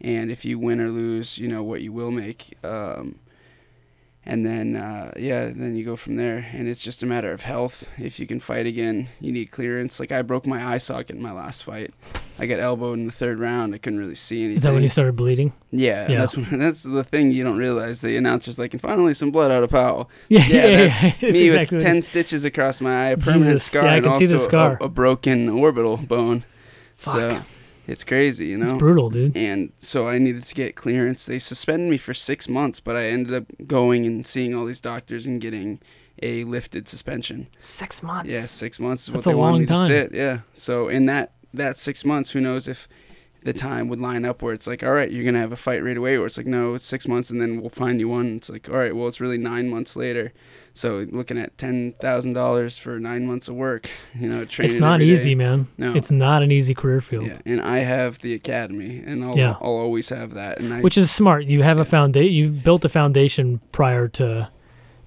and 0.00 0.30
if 0.30 0.44
you 0.44 0.58
win 0.58 0.80
or 0.80 0.90
lose, 0.90 1.38
you 1.38 1.48
know 1.48 1.62
what 1.62 1.80
you 1.82 1.92
will 1.92 2.10
make. 2.10 2.56
Um, 2.64 3.18
and 4.28 4.44
then 4.44 4.74
uh, 4.74 5.12
yeah, 5.16 5.44
then 5.54 5.76
you 5.76 5.84
go 5.84 5.94
from 5.94 6.16
there, 6.16 6.48
and 6.52 6.66
it's 6.66 6.82
just 6.82 7.00
a 7.00 7.06
matter 7.06 7.30
of 7.30 7.42
health. 7.42 7.86
If 7.96 8.18
you 8.18 8.26
can 8.26 8.40
fight 8.40 8.66
again, 8.66 9.08
you 9.20 9.30
need 9.30 9.52
clearance. 9.52 10.00
Like 10.00 10.10
I 10.10 10.22
broke 10.22 10.48
my 10.48 10.66
eye 10.74 10.78
socket 10.78 11.14
in 11.14 11.22
my 11.22 11.30
last 11.30 11.62
fight. 11.62 11.94
I 12.36 12.46
got 12.46 12.58
elbowed 12.58 12.98
in 12.98 13.06
the 13.06 13.12
third 13.12 13.38
round. 13.38 13.72
I 13.72 13.78
couldn't 13.78 14.00
really 14.00 14.16
see 14.16 14.40
anything. 14.40 14.56
Is 14.56 14.62
that 14.64 14.74
when 14.74 14.82
you 14.82 14.88
started 14.88 15.14
bleeding? 15.14 15.52
Yeah, 15.70 16.10
Yeah. 16.10 16.18
that's 16.18 16.36
when, 16.36 16.58
that's 16.58 16.82
the 16.82 17.04
thing 17.04 17.30
you 17.30 17.44
don't 17.44 17.56
realize. 17.56 18.00
The 18.00 18.16
announcer's 18.16 18.58
like, 18.58 18.72
and 18.72 18.82
finally 18.82 19.14
some 19.14 19.30
blood 19.30 19.52
out 19.52 19.62
of 19.62 19.70
Powell. 19.70 20.10
Yeah, 20.28 20.44
Yeah, 20.48 20.66
yeah, 20.66 20.86
that's 20.88 21.22
yeah. 21.22 21.30
Me 21.30 21.46
exactly 21.50 21.76
with 21.76 21.84
ten 21.86 22.02
stitches 22.02 22.44
across 22.44 22.80
my 22.80 23.04
eye, 23.06 23.08
a 23.10 23.16
permanent 23.16 23.44
Jesus. 23.44 23.62
scar, 23.62 23.84
Yeah, 23.84 23.92
I 23.92 23.96
and 23.98 24.04
can 24.06 24.14
see 24.14 24.24
also 24.24 24.38
the 24.38 24.40
scar. 24.40 24.76
A, 24.80 24.86
a 24.86 24.88
broken 24.88 25.48
orbital 25.48 25.98
bone. 25.98 26.44
Fuck. 26.96 27.14
So 27.14 27.40
it's 27.86 28.02
crazy, 28.04 28.46
you 28.46 28.56
know. 28.56 28.64
it's 28.64 28.72
brutal, 28.72 29.10
dude. 29.10 29.36
and 29.36 29.72
so 29.78 30.08
I 30.08 30.18
needed 30.18 30.42
to 30.44 30.54
get 30.54 30.74
clearance. 30.74 31.24
They 31.24 31.38
suspended 31.38 31.88
me 31.90 31.98
for 31.98 32.14
six 32.14 32.48
months, 32.48 32.80
but 32.80 32.96
I 32.96 33.06
ended 33.06 33.34
up 33.34 33.44
going 33.66 34.06
and 34.06 34.26
seeing 34.26 34.54
all 34.54 34.64
these 34.64 34.80
doctors 34.80 35.26
and 35.26 35.40
getting 35.40 35.80
a 36.22 36.44
lifted 36.44 36.88
suspension. 36.88 37.46
Six 37.60 38.02
months. 38.02 38.32
Yeah, 38.32 38.40
six 38.40 38.80
months 38.80 39.02
is 39.02 39.12
That's 39.12 39.26
what 39.26 39.32
a 39.32 39.34
they 39.34 39.38
wanted 39.38 39.52
long 39.52 39.60
me 39.60 39.66
time. 39.66 39.88
to 39.88 39.94
sit. 39.94 40.14
Yeah. 40.14 40.40
So 40.54 40.88
in 40.88 41.06
that 41.06 41.32
that 41.54 41.78
six 41.78 42.04
months, 42.04 42.30
who 42.30 42.40
knows 42.40 42.66
if 42.66 42.88
the 43.44 43.52
time 43.52 43.88
would 43.88 44.00
line 44.00 44.24
up 44.24 44.42
where 44.42 44.52
it's 44.52 44.66
like, 44.66 44.82
all 44.82 44.90
right, 44.92 45.10
you're 45.12 45.24
gonna 45.24 45.38
have 45.38 45.52
a 45.52 45.56
fight 45.56 45.84
right 45.84 45.96
away, 45.96 46.16
or 46.16 46.26
it's 46.26 46.36
like, 46.36 46.46
no, 46.46 46.74
it's 46.74 46.84
six 46.84 47.06
months 47.06 47.30
and 47.30 47.40
then 47.40 47.60
we'll 47.60 47.70
find 47.70 48.00
you 48.00 48.08
one. 48.08 48.36
It's 48.36 48.48
like, 48.50 48.68
all 48.68 48.76
right, 48.76 48.96
well, 48.96 49.06
it's 49.06 49.20
really 49.20 49.38
nine 49.38 49.68
months 49.68 49.94
later. 49.94 50.32
So 50.76 51.06
looking 51.10 51.38
at 51.38 51.56
ten 51.56 51.94
thousand 52.00 52.34
dollars 52.34 52.76
for 52.76 53.00
nine 53.00 53.26
months 53.26 53.48
of 53.48 53.54
work, 53.54 53.88
you 54.14 54.28
know, 54.28 54.44
training. 54.44 54.72
It's 54.72 54.78
not 54.80 54.96
every 54.96 55.06
day. 55.06 55.12
easy, 55.12 55.34
man. 55.34 55.68
No. 55.78 55.94
It's 55.94 56.10
not 56.10 56.42
an 56.42 56.52
easy 56.52 56.74
career 56.74 57.00
field. 57.00 57.26
Yeah, 57.26 57.38
and 57.46 57.62
I 57.62 57.78
have 57.78 58.20
the 58.20 58.34
academy, 58.34 59.02
and 59.06 59.24
I'll 59.24 59.36
Yeah. 59.36 59.56
I'll 59.62 59.76
always 59.76 60.10
have 60.10 60.34
that. 60.34 60.60
And 60.60 60.74
I, 60.74 60.80
Which 60.82 60.98
is 60.98 61.10
smart. 61.10 61.46
You 61.46 61.62
have 61.62 61.78
a 61.78 61.84
foundation. 61.86 62.32
You 62.34 62.48
built 62.50 62.84
a 62.84 62.90
foundation 62.90 63.60
prior 63.72 64.06
to 64.08 64.50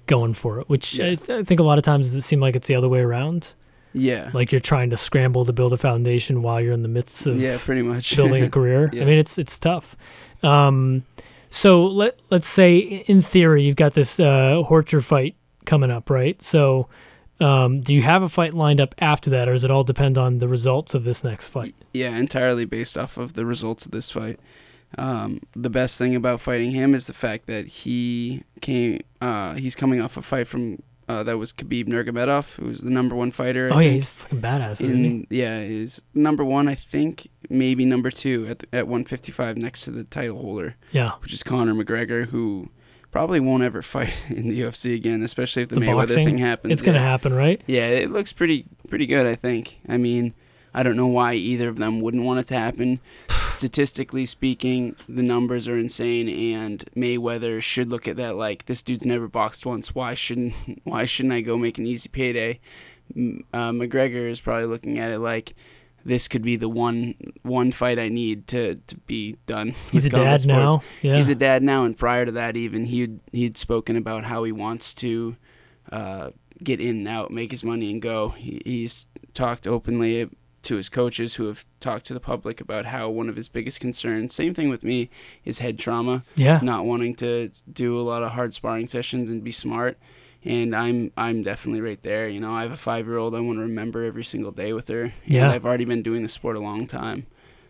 going 0.08 0.34
for 0.34 0.60
it. 0.60 0.68
Which 0.70 0.96
Yeah. 0.98 1.12
I, 1.12 1.16
th- 1.16 1.30
I 1.30 1.44
think 1.44 1.60
a 1.60 1.64
lot 1.64 1.78
of 1.78 1.84
times 1.84 2.16
it 2.16 2.22
seems 2.24 2.42
like 2.42 2.56
it's 2.56 2.68
the 2.68 2.74
other 2.74 2.90
way 2.90 3.02
around. 3.02 3.54
yeah, 3.94 4.32
Like 4.34 4.52
you're 4.52 4.60
trying 4.60 4.90
to 4.90 4.98
scramble 4.98 5.46
to 5.46 5.54
build 5.54 5.72
a 5.74 5.78
foundation 5.78 6.42
while 6.42 6.60
you're 6.60 6.74
in 6.74 6.82
the 6.82 6.88
midst 6.90 7.28
of 7.28 7.40
yeah, 7.40 7.58
pretty 7.60 7.84
much 7.84 8.16
building 8.18 8.44
a 8.44 8.50
career. 8.50 8.90
Yeah. 8.92 9.04
I 9.04 9.06
mean, 9.06 9.20
it's 9.20 9.38
it's 9.38 9.60
tough. 9.60 9.96
Um, 10.42 11.04
so 11.52 11.86
let 11.86 12.20
let's 12.32 12.48
say 12.48 12.78
in 12.80 13.22
theory 13.22 13.62
you've 13.64 13.76
got 13.76 13.94
this 13.94 14.20
uh, 14.20 14.64
Horcher 14.68 15.04
fight 15.04 15.36
coming 15.70 15.92
up, 15.92 16.10
right? 16.10 16.42
So 16.42 16.90
um, 17.40 17.82
do 17.82 17.94
you 17.94 18.02
have 18.02 18.24
a 18.24 18.30
fight 18.30 18.54
lined 18.54 18.82
up 18.82 18.96
after 19.00 19.30
that, 19.30 19.48
or 19.48 19.54
does 19.54 19.64
it 19.64 19.72
all 19.72 19.84
depend 19.84 20.18
on 20.18 20.40
the 20.40 20.48
results 20.48 20.94
of 20.94 21.04
this 21.06 21.24
next 21.24 21.48
fight? 21.48 21.76
Yeah, 21.94 22.16
entirely 22.18 22.66
based 22.66 22.98
off 22.98 23.18
of 23.18 23.34
the 23.34 23.46
results 23.46 23.86
of 23.86 23.92
this 23.92 24.10
fight. 24.12 24.40
Um, 24.98 25.40
the 25.56 25.70
best 25.70 25.98
thing 25.98 26.16
about 26.16 26.42
fighting 26.42 26.72
him 26.72 26.96
is 26.96 27.06
the 27.06 27.14
fact 27.14 27.46
that 27.46 27.68
he 27.68 28.44
came. 28.62 29.02
Uh, 29.22 29.54
he's 29.54 29.76
coming 29.76 30.02
off 30.02 30.18
a 30.18 30.22
fight 30.22 30.48
from 30.48 30.82
uh, 31.08 31.24
that 31.24 31.38
was 31.38 31.54
Khabib 31.54 31.88
Nurmagomedov, 31.88 32.56
who's 32.56 32.82
the 32.82 32.90
number 32.90 33.16
one 33.16 33.32
fighter. 33.32 33.70
Oh 33.72 33.80
yeah, 33.80 33.92
he's 33.92 34.10
fucking 34.10 34.42
badass, 34.42 34.84
isn't 34.84 35.04
he? 35.04 35.28
yeah, 35.30 35.60
is 35.60 36.02
number 36.14 36.44
one. 36.44 36.68
I 36.68 36.76
think 36.76 37.30
maybe 37.50 37.86
number 37.86 38.12
two 38.12 38.48
at 38.48 38.60
the, 38.60 38.68
at 38.74 38.88
155 38.88 39.58
next 39.58 39.84
to 39.84 39.92
the 39.92 40.04
title 40.04 40.40
holder, 40.42 40.76
Yeah, 40.92 41.12
which 41.22 41.34
is 41.34 41.44
Conor 41.44 41.74
McGregor, 41.74 42.26
who 42.28 42.70
probably 43.12 43.40
won't 43.40 43.64
ever 43.64 43.82
fight 43.82 44.14
in 44.30 44.48
the 44.50 44.62
UFC 44.62 44.96
again, 44.96 45.24
especially 45.24 45.64
if 45.64 45.70
the, 45.70 45.76
The 45.76 45.82
Mayweather 45.82 45.96
boxing, 46.08 46.26
thing 46.26 46.38
happens. 46.38 46.72
it's 46.74 46.82
gonna 46.82 47.00
happen, 47.00 47.34
right? 47.34 47.62
Yeah, 47.68 47.88
it 47.88 48.12
looks 48.12 48.34
pretty 48.34 48.66
pretty 48.90 49.06
good. 49.06 49.26
I 49.26 49.36
think. 49.36 49.80
I 49.88 49.98
mean, 49.98 50.34
I 50.74 50.84
don't 50.84 50.96
know 50.96 51.08
why 51.08 51.34
either 51.34 51.70
of 51.70 51.78
them 51.78 52.02
wouldn't 52.02 52.24
want 52.24 52.40
it 52.40 52.48
to 52.48 52.56
happen. 52.56 53.00
Statistically 53.60 54.26
speaking, 54.26 54.96
the 55.10 55.22
numbers 55.22 55.68
are 55.68 55.78
insane, 55.78 56.30
and 56.30 56.86
Mayweather 56.96 57.62
should 57.62 57.90
look 57.90 58.08
at 58.08 58.16
that 58.16 58.38
like 58.38 58.68
this 58.68 58.82
dude's 58.82 59.04
never 59.04 59.28
boxed 59.28 59.66
once. 59.66 59.94
Why 59.94 60.14
shouldn't 60.14 60.54
Why 60.86 61.06
shouldn't 61.06 61.34
I 61.34 61.42
go 61.42 61.58
make 61.58 61.78
an 61.78 61.86
easy 61.86 62.08
payday? 62.10 62.60
Uh, 63.12 63.72
McGregor 63.72 64.30
is 64.30 64.40
probably 64.40 64.66
looking 64.68 65.00
at 65.00 65.12
it 65.12 65.20
like 65.20 65.56
this 66.10 66.28
could 66.28 66.42
be 66.42 66.56
the 66.56 66.68
one 66.68 67.14
one 67.44 67.72
fight 67.72 68.00
I 68.00 68.10
need 68.10 68.48
to 68.48 68.76
to 68.76 68.98
be 68.98 69.38
done. 69.46 69.76
He's 69.92 70.06
a 70.06 70.10
dad 70.10 70.42
sports. 70.42 70.48
now. 70.48 70.84
Yeah, 71.02 71.18
He's 71.18 71.30
a 71.30 71.36
dad 71.36 71.64
now, 71.64 71.86
and 71.86 71.96
prior 71.98 72.26
to 72.26 72.32
that, 72.34 72.58
even 72.58 72.86
he'd 72.86 73.20
he'd 73.32 73.58
spoken 73.58 73.96
about 73.96 74.26
how 74.26 74.44
he 74.44 74.52
wants 74.52 74.94
to 74.96 75.38
uh, 75.92 76.32
get 76.64 76.82
in 76.82 76.98
and 76.98 77.08
out, 77.08 77.32
make 77.32 77.52
his 77.52 77.64
money, 77.64 77.92
and 77.92 78.02
go. 78.02 78.30
He, 78.30 78.62
he's 78.66 79.06
talked 79.34 79.68
openly 79.68 80.30
to 80.64 80.76
his 80.76 80.90
coaches, 80.90 81.36
who 81.36 81.46
have 81.46 81.66
talked 81.80 82.06
to 82.08 82.14
the 82.14 82.20
public 82.20 82.60
about 82.60 82.86
how 82.86 83.10
one 83.10 83.30
of 83.30 83.36
his 83.36 83.48
biggest 83.48 83.80
concerns, 83.80 84.34
same 84.34 84.54
thing 84.54 84.70
with 84.70 84.84
me, 84.84 85.10
is 85.46 85.60
head 85.60 85.80
trauma, 85.80 86.24
yeah. 86.36 86.60
not 86.62 86.86
wanting 86.86 87.16
to 87.16 87.50
do 87.72 87.98
a 87.98 88.02
lot 88.02 88.24
of 88.24 88.32
hard 88.32 88.54
sparring 88.54 88.88
sessions 88.88 89.30
and 89.30 89.44
be 89.44 89.52
smart. 89.52 89.98
And 90.44 90.76
I'm 90.76 91.12
I'm 91.18 91.44
definitely 91.44 91.82
right 91.82 92.02
there. 92.02 92.30
You 92.30 92.40
know, 92.40 92.54
I 92.54 92.62
have 92.64 92.72
a 92.72 92.78
five 92.78 93.08
year 93.08 93.18
old. 93.18 93.36
I 93.36 93.40
want 93.40 93.58
to 93.58 93.64
remember 93.64 94.04
every 94.04 94.24
single 94.24 94.52
day 94.52 94.72
with 94.74 94.88
her. 94.88 95.14
Yeah. 95.26 95.52
I've 95.52 95.66
already 95.66 95.86
been 95.86 96.02
doing 96.02 96.24
the 96.24 96.30
sport 96.30 96.56
a 96.56 96.62
long 96.62 96.88
time. 96.88 97.26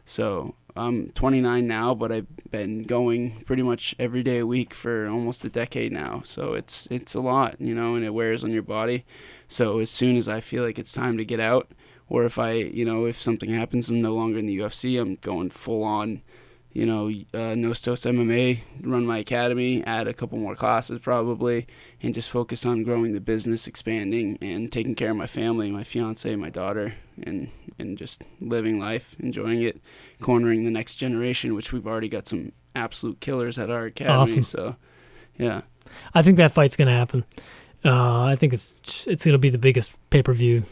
So 0.05 0.55
I'm 0.75 1.09
29 1.11 1.67
now, 1.67 1.93
but 1.93 2.11
I've 2.11 2.27
been 2.51 2.83
going 2.83 3.43
pretty 3.45 3.63
much 3.63 3.95
every 3.99 4.23
day 4.23 4.39
a 4.39 4.45
week 4.45 4.73
for 4.73 5.07
almost 5.07 5.43
a 5.43 5.49
decade 5.49 5.91
now. 5.91 6.21
So 6.23 6.53
it's 6.53 6.87
it's 6.91 7.15
a 7.15 7.19
lot, 7.19 7.59
you 7.59 7.73
know, 7.73 7.95
and 7.95 8.05
it 8.05 8.13
wears 8.13 8.43
on 8.43 8.51
your 8.51 8.63
body. 8.63 9.05
So 9.47 9.79
as 9.79 9.89
soon 9.89 10.15
as 10.15 10.27
I 10.27 10.39
feel 10.39 10.63
like 10.63 10.77
it's 10.79 10.93
time 10.93 11.17
to 11.17 11.25
get 11.25 11.39
out, 11.39 11.71
or 12.07 12.23
if 12.23 12.39
I, 12.39 12.53
you 12.53 12.85
know, 12.85 13.05
if 13.05 13.21
something 13.21 13.49
happens, 13.49 13.89
I'm 13.89 14.01
no 14.01 14.13
longer 14.13 14.39
in 14.39 14.45
the 14.45 14.57
UFC. 14.57 14.99
I'm 14.99 15.15
going 15.15 15.49
full 15.49 15.83
on, 15.83 16.21
you 16.71 16.85
know, 16.85 17.07
uh, 17.07 17.55
Nostos 17.55 18.05
MMA, 18.05 18.59
run 18.81 19.05
my 19.05 19.17
academy, 19.17 19.83
add 19.85 20.07
a 20.07 20.13
couple 20.13 20.37
more 20.37 20.55
classes 20.55 20.99
probably, 20.99 21.67
and 22.01 22.13
just 22.13 22.29
focus 22.29 22.65
on 22.65 22.83
growing 22.83 23.13
the 23.13 23.19
business, 23.19 23.65
expanding, 23.65 24.37
and 24.41 24.71
taking 24.71 24.93
care 24.93 25.11
of 25.11 25.17
my 25.17 25.27
family, 25.27 25.71
my 25.71 25.83
fiance, 25.83 26.35
my 26.35 26.49
daughter, 26.49 26.95
and 27.23 27.49
and 27.79 27.97
just 27.97 28.21
living 28.39 28.79
life, 28.79 29.15
enjoying 29.19 29.61
it, 29.63 29.81
cornering 30.21 30.63
the 30.63 30.71
next 30.71 30.95
generation, 30.95 31.55
which 31.55 31.73
we've 31.73 31.87
already 31.87 32.09
got 32.09 32.27
some 32.27 32.51
absolute 32.75 33.19
killers 33.19 33.57
at 33.57 33.69
our 33.71 33.85
academy. 33.85 34.15
Awesome. 34.15 34.43
So, 34.43 34.75
yeah, 35.37 35.61
I 36.13 36.21
think 36.21 36.37
that 36.37 36.51
fight's 36.51 36.75
gonna 36.75 36.95
happen. 36.95 37.25
Uh, 37.83 38.23
I 38.23 38.35
think 38.35 38.53
it's 38.53 38.75
it's 39.07 39.25
gonna 39.25 39.37
be 39.39 39.49
the 39.49 39.57
biggest 39.57 39.91
pay 40.11 40.21
per 40.21 40.33
view 40.33 40.63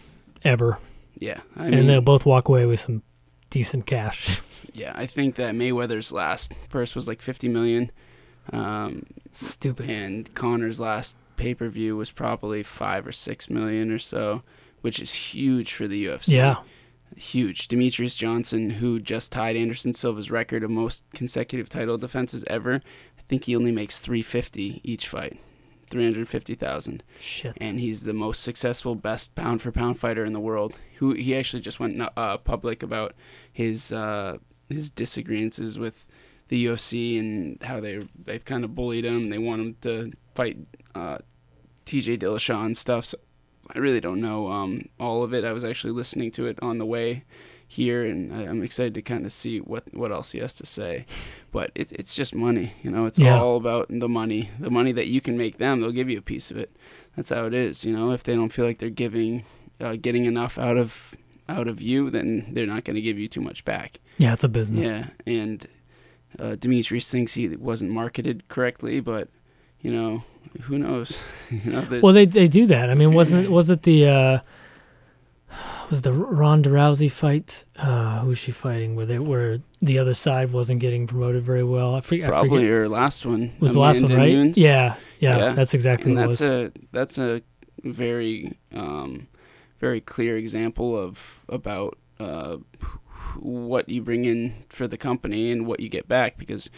ever, 0.46 0.78
yeah. 1.18 1.42
I 1.56 1.68
and 1.68 1.90
they'll 1.90 2.02
both 2.02 2.26
walk 2.26 2.50
away 2.50 2.68
with 2.68 2.80
some 2.80 3.02
decent 3.50 3.88
cash. 3.88 4.42
yeah, 4.74 4.94
I 4.96 5.06
think 5.06 5.36
that 5.36 5.56
Mayweather's 5.56 6.12
last 6.12 6.54
purse 6.70 6.96
was 6.96 7.08
like 7.08 7.22
50 7.22 7.48
million, 7.50 7.92
um, 8.54 9.06
Stupid. 9.32 9.90
and 9.90 10.34
Conor's 10.34 10.80
last 10.80 11.16
pay 11.36 11.54
per 11.54 11.70
view 11.70 11.96
was 11.96 12.12
probably 12.12 12.64
five 12.64 13.06
or 13.06 13.12
six 13.12 13.50
million 13.50 13.92
or 13.92 14.00
so, 14.00 14.42
which 14.82 15.00
is 15.00 15.14
huge 15.14 15.74
for 15.74 15.88
the 15.88 16.06
UFC. 16.06 16.30
Yeah, 16.34 16.58
huge. 17.16 17.68
Demetrious 17.68 18.18
Johnson, 18.18 18.70
who 18.72 19.00
just 19.00 19.32
tied 19.32 19.56
Anderson 19.56 19.94
Silva's 19.94 20.32
record 20.32 20.64
of 20.64 20.70
most 20.72 21.04
consecutive 21.14 21.70
title 21.70 21.98
defenses 21.98 22.44
ever, 22.48 22.76
I 23.18 23.22
think 23.28 23.46
he 23.46 23.56
only 23.56 23.72
makes 23.72 24.00
350 24.00 24.82
each 24.84 25.08
fight, 25.08 25.38
350,000, 25.90 27.04
shit. 27.20 27.54
and 27.60 27.80
he's 27.80 28.04
the 28.04 28.14
most 28.14 28.42
successful, 28.42 28.96
best 28.96 29.36
pound 29.36 29.62
for 29.62 29.72
pound 29.72 30.00
fighter 30.00 30.26
in 30.26 30.34
the 30.34 30.40
world. 30.40 30.76
Who 30.98 31.14
he 31.14 31.36
actually 31.36 31.62
just 31.62 31.80
went 31.80 32.02
uh, 32.02 32.38
public 32.38 32.82
about 32.82 33.14
his 33.58 33.92
uh, 33.92 34.38
his 34.70 34.90
disagreements 34.92 35.58
with 35.78 36.06
the 36.50 36.66
UFC 36.68 37.20
and 37.20 37.62
how 37.64 37.80
they 37.80 37.96
they've 38.26 38.46
kind 38.46 38.64
of 38.64 38.76
bullied 38.76 39.06
him. 39.06 39.30
They 39.32 39.38
want 39.40 39.62
him 39.62 39.76
to 39.82 40.12
fight 40.36 40.58
uh, 40.94 41.18
T.J. 41.86 42.18
Dillashaw 42.18 42.66
and 42.66 42.78
stuff. 42.78 43.04
So 43.06 43.18
I 43.74 43.80
really 43.80 44.00
don't 44.00 44.22
know 44.22 44.40
um, 44.52 44.72
all 45.00 45.24
of 45.24 45.34
it. 45.34 45.44
I 45.44 45.54
was 45.54 45.64
actually 45.64 45.94
listening 45.94 46.32
to 46.38 46.46
it 46.46 46.58
on 46.62 46.78
the 46.78 46.86
way 46.86 47.24
here, 47.68 48.06
and 48.06 48.32
I, 48.34 48.42
I'm 48.50 48.62
excited 48.64 48.94
to 48.94 49.02
kind 49.02 49.26
of 49.26 49.34
see 49.34 49.60
what, 49.60 49.84
what 49.94 50.12
else 50.12 50.32
he 50.32 50.40
has 50.40 50.54
to 50.56 50.66
say. 50.66 51.06
But 51.52 51.72
it, 51.76 51.92
it's 51.92 52.14
just 52.14 52.36
money, 52.36 52.74
you 52.84 52.92
know. 52.92 53.06
It's 53.08 53.18
Yeah. 53.20 53.40
all 53.42 53.58
about 53.58 53.88
the 53.90 54.08
money. 54.10 54.52
The 54.60 54.70
money 54.70 54.92
that 54.94 55.08
you 55.08 55.22
can 55.22 55.38
make 55.38 55.58
them, 55.58 55.80
they'll 55.82 55.92
give 56.00 56.10
you 56.10 56.20
a 56.20 56.22
piece 56.34 56.52
of 56.52 56.58
it. 56.58 56.70
That's 57.16 57.30
how 57.30 57.46
it 57.46 57.54
is, 57.54 57.84
you 57.86 57.94
know. 57.96 58.12
If 58.12 58.22
they 58.24 58.36
don't 58.36 58.54
feel 58.54 58.66
like 58.66 58.78
they're 58.80 59.02
giving, 59.06 59.44
uh, 59.82 59.96
getting 60.00 60.26
enough 60.26 60.58
out 60.60 60.78
of 60.78 61.16
out 61.50 61.68
of 61.68 61.82
you, 61.82 62.10
then 62.10 62.48
they're 62.52 62.66
not 62.68 62.84
going 62.84 62.96
to 62.96 63.02
give 63.02 63.18
you 63.18 63.28
too 63.28 63.42
much 63.42 63.64
back. 63.66 64.00
Yeah, 64.18 64.34
it's 64.34 64.44
a 64.44 64.50
business. 64.50 64.86
Yeah, 64.86 65.08
and 65.26 65.66
uh, 66.40 66.56
Demetrious 66.58 67.10
thinks 67.10 67.34
he 67.34 67.48
wasn't 67.56 67.92
marketed 67.92 68.48
correctly, 68.50 69.00
but 69.00 69.30
you 69.82 69.92
know, 69.92 70.24
who 70.62 70.78
knows? 70.80 71.18
you 71.52 71.72
know, 71.72 71.86
Well, 72.02 72.14
they 72.14 72.26
they 72.26 72.48
do 72.48 72.66
that. 72.68 72.90
I 72.90 72.96
mean, 72.96 73.14
wasn't 73.14 73.50
was 73.58 73.70
it 73.70 73.84
the 73.84 74.08
uh, 74.08 74.40
was 75.90 76.02
the 76.02 76.12
Ronda 76.12 76.70
Rousey 76.70 77.10
fight? 77.12 77.64
Uh, 77.78 78.20
who 78.20 78.30
was 78.30 78.38
she 78.40 78.52
fighting? 78.52 78.96
Where 78.96 79.06
they 79.06 79.20
where 79.20 79.60
the 79.82 80.00
other 80.00 80.14
side 80.14 80.52
wasn't 80.52 80.80
getting 80.82 81.08
promoted 81.08 81.44
very 81.44 81.64
well. 81.64 81.96
I 81.96 82.02
forget. 82.02 82.28
I 82.28 82.32
probably 82.32 82.50
forget. 82.60 82.70
her 82.70 82.90
last 82.90 83.26
one 83.26 83.54
was 83.60 83.74
the 83.74 83.80
last 83.80 84.02
one 84.02 84.14
right? 84.14 84.58
Yeah, 84.58 84.96
yeah, 85.20 85.38
Yeah. 85.38 85.52
that's 85.54 85.74
exactly 85.74 86.12
and 86.12 86.20
what 86.20 86.26
it 86.26 86.30
that's 86.30 86.42
was. 86.42 86.50
a 86.50 86.72
that's 86.92 87.18
a 87.18 87.42
very 87.84 88.58
um, 88.74 89.28
very 89.80 90.02
clear 90.02 90.38
example 90.38 90.98
of 90.98 91.44
about 91.50 91.98
uh, 92.20 92.58
what 93.40 93.88
you 93.90 94.02
bring 94.02 94.26
in 94.26 94.64
for 94.70 94.88
the 94.88 94.98
company 94.98 95.52
and 95.52 95.66
what 95.68 95.80
you 95.80 95.90
get 95.90 96.08
back 96.08 96.38
because 96.38 96.70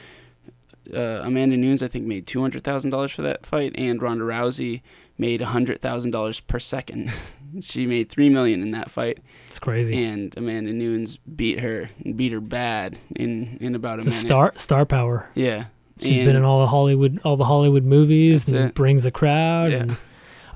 uh, 0.93 1.21
Amanda 1.23 1.55
Nunes 1.57 1.83
I 1.83 1.87
think 1.87 2.05
made 2.05 2.25
two 2.27 2.41
hundred 2.41 2.63
thousand 2.63 2.89
dollars 2.91 3.11
for 3.11 3.21
that 3.21 3.45
fight 3.45 3.73
and 3.75 4.01
Ronda 4.01 4.23
Rousey 4.23 4.81
made 5.17 5.41
hundred 5.41 5.81
thousand 5.81 6.11
dollars 6.11 6.39
per 6.39 6.59
second. 6.59 7.11
she 7.61 7.85
made 7.85 8.09
three 8.09 8.29
million 8.29 8.61
in 8.61 8.71
that 8.71 8.91
fight 8.91 9.19
it's 9.47 9.59
crazy. 9.59 10.03
and 10.03 10.35
Amanda 10.37 10.71
Nunes 10.73 11.17
beat 11.17 11.59
her 11.59 11.89
beat 12.15 12.31
her 12.31 12.41
bad 12.41 12.97
in 13.15 13.57
in 13.61 13.75
about 13.75 13.99
it's 13.99 14.07
a 14.07 14.09
a 14.09 14.11
minute. 14.11 14.21
star 14.21 14.53
star 14.57 14.85
power. 14.85 15.29
Yeah. 15.35 15.65
She's 15.99 16.17
And- 16.17 16.25
been 16.25 16.35
in 16.35 16.43
all 16.43 16.61
the 16.61 16.67
Hollywood 16.67 17.19
all 17.23 17.37
the 17.37 17.45
Hollywood 17.45 17.83
movies 17.83 18.47
and 18.49 18.69
it. 18.69 18.73
brings 18.75 19.05
a 19.05 19.11
crowd. 19.11 19.71
Yeah. 19.71 19.77
And, 19.79 19.97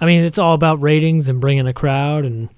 I 0.04 0.06
mean, 0.06 0.24
it's 0.26 0.38
all 0.38 0.54
about 0.54 0.82
ratings 0.82 1.30
and 1.30 1.40
bringing 1.40 1.66
a 1.66 1.74
crowd, 1.74 2.26
and 2.26 2.50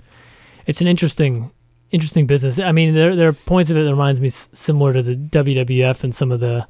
it's 0.65 0.81
an 0.81 0.87
interesting 0.87 1.51
interesting 1.91 2.25
business. 2.25 2.57
I 2.59 2.71
mean, 2.71 2.95
there 2.95 3.15
there 3.15 3.29
are 3.29 3.33
points 3.33 3.69
of 3.69 3.77
it 3.77 3.83
that 3.83 3.91
reminds 3.91 4.19
me 4.19 4.27
s- 4.27 4.49
similar 4.51 4.93
to 4.93 5.03
the 5.03 5.15
WWF 5.15 6.03
and 6.03 6.13
some 6.15 6.31
of 6.31 6.39
the 6.39 6.67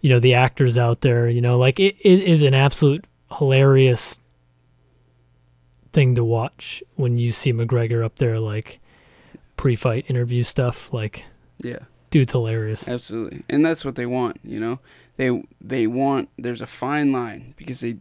you 0.00 0.08
know 0.08 0.18
the 0.18 0.32
actors 0.34 0.78
out 0.78 1.02
there. 1.02 1.28
You 1.28 1.40
know, 1.42 1.58
like 1.58 1.78
it, 1.78 1.96
it 2.00 2.20
is 2.24 2.42
an 2.42 2.54
absolute 2.54 3.04
hilarious 3.36 4.18
thing 5.92 6.14
to 6.14 6.24
watch 6.24 6.82
when 6.96 7.18
you 7.18 7.32
see 7.32 7.52
McGregor 7.52 8.04
up 8.04 8.16
there 8.16 8.38
like 8.38 8.80
pre-fight 9.56 10.04
interview 10.08 10.42
stuff. 10.42 10.92
Like, 10.92 11.24
Yeah. 11.58 11.80
dude's 12.10 12.32
hilarious. 12.32 12.88
Absolutely, 12.88 13.42
and 13.48 13.64
that's 13.64 13.84
what 13.84 13.94
they 13.96 14.06
want. 14.06 14.38
You 14.44 14.60
know, 14.60 14.78
they 15.18 15.42
they 15.60 15.86
want. 15.86 16.28
There's 16.38 16.60
a 16.62 16.66
fine 16.66 17.12
line 17.12 17.54
because 17.56 17.80
they, 17.80 17.96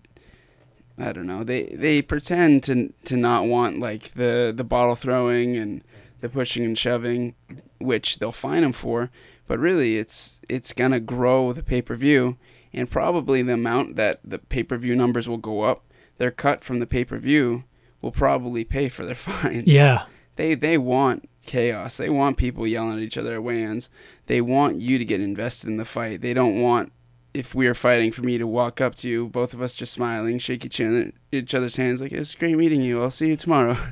I 0.98 1.12
don't 1.12 1.28
know. 1.28 1.44
They 1.44 1.64
they 1.66 2.02
pretend 2.02 2.64
to 2.64 2.94
to 3.06 3.18
not 3.18 3.46
want 3.46 3.80
like 3.80 4.14
the 4.16 4.54
the 4.56 4.64
bottle 4.64 4.96
throwing 4.96 5.56
and 5.56 5.84
the 6.22 6.30
pushing 6.30 6.66
and 6.66 6.78
shoving, 6.78 7.36
which 7.80 8.18
they'll 8.18 8.32
fine 8.32 8.64
them 8.64 8.74
for. 8.74 9.12
But 9.48 9.60
really, 9.60 9.98
it's 9.98 10.42
it's 10.50 10.74
gonna 10.74 11.00
grow 11.00 11.54
the 11.54 11.64
pay 11.64 11.82
per 11.82 11.96
view, 11.96 12.38
and 12.74 12.90
probably 12.90 13.42
the 13.42 13.54
amount 13.54 13.96
that 13.96 14.20
the 14.24 14.40
pay 14.40 14.64
per 14.64 14.78
view 14.78 14.96
numbers 14.96 15.30
will 15.30 15.38
go 15.38 15.62
up. 15.62 15.84
Their 16.18 16.32
cut 16.32 16.64
from 16.64 16.80
the 16.80 16.88
pay 16.88 17.06
per 17.06 17.20
view 17.20 17.64
will 18.02 18.12
probably 18.12 18.64
pay 18.64 18.90
for 18.90 19.06
their 19.06 19.16
fines 19.16 19.66
Yeah, 19.66 20.06
they 20.36 20.56
they 20.56 20.78
want 20.78 21.30
chaos. 21.46 21.98
They 21.98 22.10
want 22.10 22.38
people 22.38 22.66
yelling 22.68 22.98
at 22.98 23.04
each 23.04 23.18
other 23.18 23.36
at 23.36 23.44
weigh-ins. 23.44 23.90
They 24.26 24.42
want 24.42 24.82
you 24.82 24.98
to 24.98 25.06
get 25.06 25.22
invested 25.22 25.70
in 25.70 25.78
the 25.78 25.86
fight. 25.86 26.22
They 26.22 26.34
don't 26.34 26.60
want 26.60 26.92
if 27.34 27.54
we 27.54 27.68
are 27.68 27.74
fighting 27.74 28.12
for 28.12 28.22
me 28.22 28.38
to 28.38 28.48
walk 28.48 28.82
up 28.82 28.96
to 28.96 29.10
you, 29.10 29.28
both 29.28 29.54
of 29.54 29.62
us 29.62 29.74
just 29.74 29.94
smiling, 29.94 30.40
shake 30.40 30.66
each 30.66 30.82
other 30.82 31.12
each 31.32 31.54
other's 31.54 31.76
hands 31.76 32.02
like 32.02 32.12
it's 32.12 32.36
great 32.36 32.58
meeting 32.58 32.82
you. 32.82 33.02
I'll 33.02 33.12
see 33.12 33.28
you 33.28 33.36
tomorrow. 33.36 33.78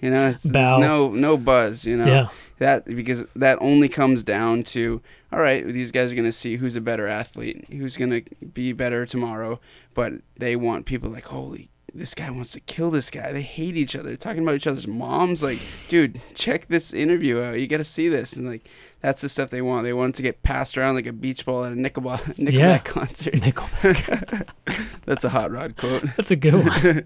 You 0.00 0.10
know, 0.10 0.28
it's, 0.28 0.44
there's 0.44 0.78
no 0.78 1.08
no 1.08 1.36
buzz. 1.36 1.84
You 1.84 1.96
know? 1.96 2.06
Yeah, 2.06 2.28
that 2.58 2.84
because 2.84 3.24
that 3.34 3.58
only 3.60 3.88
comes 3.88 4.22
down 4.22 4.62
to 4.64 5.02
all 5.32 5.40
right 5.40 5.66
these 5.66 5.90
guys 5.90 6.12
are 6.12 6.14
going 6.14 6.24
to 6.24 6.30
see 6.30 6.56
who's 6.56 6.76
a 6.76 6.80
better 6.80 7.08
athlete 7.08 7.64
who's 7.68 7.96
going 7.96 8.10
to 8.10 8.22
be 8.46 8.72
better 8.72 9.04
tomorrow. 9.06 9.58
But 9.94 10.12
they 10.36 10.54
want 10.54 10.86
people 10.86 11.10
like 11.10 11.24
holy 11.24 11.68
this 11.94 12.14
guy 12.14 12.30
wants 12.30 12.52
to 12.52 12.60
kill 12.60 12.90
this 12.90 13.10
guy. 13.10 13.32
They 13.32 13.42
hate 13.42 13.76
each 13.76 13.96
other. 13.96 14.14
Talking 14.16 14.42
about 14.42 14.54
each 14.54 14.66
other's 14.66 14.86
moms 14.86 15.42
like 15.42 15.58
dude 15.88 16.20
check 16.34 16.68
this 16.68 16.92
interview 16.92 17.40
out. 17.40 17.58
You 17.58 17.66
got 17.66 17.78
to 17.78 17.84
see 17.84 18.08
this. 18.08 18.34
And 18.34 18.46
like 18.46 18.68
that's 19.00 19.20
the 19.20 19.28
stuff 19.28 19.50
they 19.50 19.62
want 19.62 19.84
they 19.84 19.92
want 19.92 20.14
it 20.14 20.16
to 20.16 20.22
get 20.22 20.42
passed 20.42 20.76
around 20.76 20.94
like 20.96 21.06
a 21.06 21.12
beach 21.12 21.44
ball 21.46 21.64
at 21.64 21.72
a 21.72 21.76
nickelback, 21.76 22.20
nickelback 22.36 22.52
Yeah. 22.52 22.78
concert 22.78 23.34
Nickelback. 23.34 24.48
that's 25.06 25.24
a 25.24 25.28
hot 25.28 25.50
rod 25.50 25.76
quote 25.76 26.04
That's 26.16 26.30
a 26.30 26.36
good 26.36 26.54
one. 26.54 27.04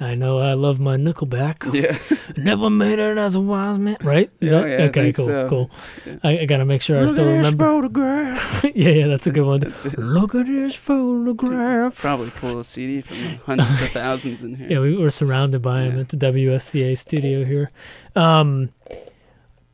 I 0.00 0.14
know 0.14 0.38
I 0.38 0.54
love 0.54 0.78
my 0.80 0.96
Nickelback. 0.96 1.72
yeah 1.74 1.98
Never 2.36 2.70
made 2.70 2.98
it 2.98 3.18
as 3.18 3.34
a 3.34 3.40
wise 3.40 3.78
man. 3.78 3.96
Right? 4.02 4.30
Is 4.40 4.50
Yeah, 4.52 4.60
that- 4.60 4.68
yeah, 4.70 4.76
I 4.76 4.88
okay, 4.88 5.12
cool, 5.12 5.26
so. 5.26 5.48
cool. 5.48 5.70
Yeah. 6.06 6.16
I, 6.24 6.38
I 6.40 6.44
gotta 6.46 6.64
make 6.64 6.82
sure 6.82 6.98
I 6.98 7.02
Look 7.02 7.10
still 7.10 7.24
at 7.28 7.28
this 7.28 7.36
remember. 7.36 7.64
photograph 7.64 8.64
yeah, 8.74 8.90
yeah, 8.90 9.06
that's 9.08 9.26
a 9.26 9.30
good 9.30 9.44
one. 9.46 9.60
Look 9.96 10.34
at 10.34 10.46
this 10.46 10.74
photograph. 10.74 11.96
probably 11.98 12.30
pull 12.30 12.58
a 12.60 12.64
cd 12.64 13.02
from 13.02 13.16
hundreds 13.44 13.82
of 13.82 13.88
thousands 13.90 14.42
in 14.42 14.54
here 14.56 14.68
Yeah, 14.70 14.80
we 14.80 14.96
were 14.96 15.10
surrounded 15.10 15.62
by 15.62 15.82
him 15.82 15.98
at 16.00 16.08
the 16.08 16.16
WSCA 16.16 16.96
studio 16.96 17.44
here. 17.44 17.70
Um, 18.16 18.70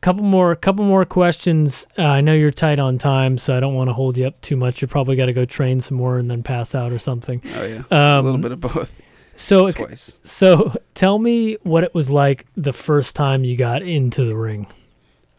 couple 0.05 0.23
more, 0.23 0.55
couple 0.55 0.85
more 0.85 1.07
questions. 1.07 1.87
Uh, 1.97 2.03
I 2.03 2.21
know 2.21 2.35
you're 2.35 2.51
tight 2.51 2.79
on 2.79 2.99
time, 2.99 3.39
so 3.39 3.57
I 3.57 3.61
don't 3.61 3.73
want 3.73 3.89
to 3.89 3.95
hold 3.95 4.19
you 4.19 4.27
up 4.27 4.39
too 4.43 4.55
much. 4.55 4.83
You 4.83 4.87
probably 4.87 5.17
got 5.17 5.27
to 5.27 5.33
go 5.33 5.47
train 5.47 5.81
some 5.81 5.97
more 5.97 6.19
and 6.19 6.31
then 6.31 6.43
pass 6.43 6.75
out 6.75 6.93
or 6.93 6.99
something. 6.99 7.41
oh 7.57 7.65
yeah 7.65 7.79
Um, 7.91 8.19
a 8.19 8.21
little 8.21 8.39
bit 8.39 8.53
of 8.53 8.61
both 8.61 8.95
So, 9.35 9.71
twice 9.71 10.19
so 10.23 10.75
tell 10.93 11.19
me 11.19 11.57
what 11.63 11.85
it 11.85 11.95
was 11.95 12.11
like 12.11 12.45
the 12.55 12.75
first 12.75 13.17
time 13.17 13.45
you 13.45 13.57
got 13.57 13.81
into 13.83 14.27
the 14.27 14.37
ring. 14.37 14.67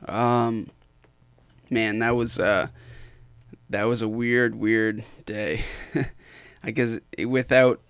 Um, 0.07 0.71
man, 1.69 1.99
that 1.99 2.15
was 2.15 2.39
uh, 2.39 2.69
that 3.69 3.83
was 3.83 4.01
a 4.01 4.07
weird, 4.07 4.55
weird 4.55 5.03
day. 5.27 5.63
I 6.63 6.71
guess 6.71 6.97
without 7.23 7.81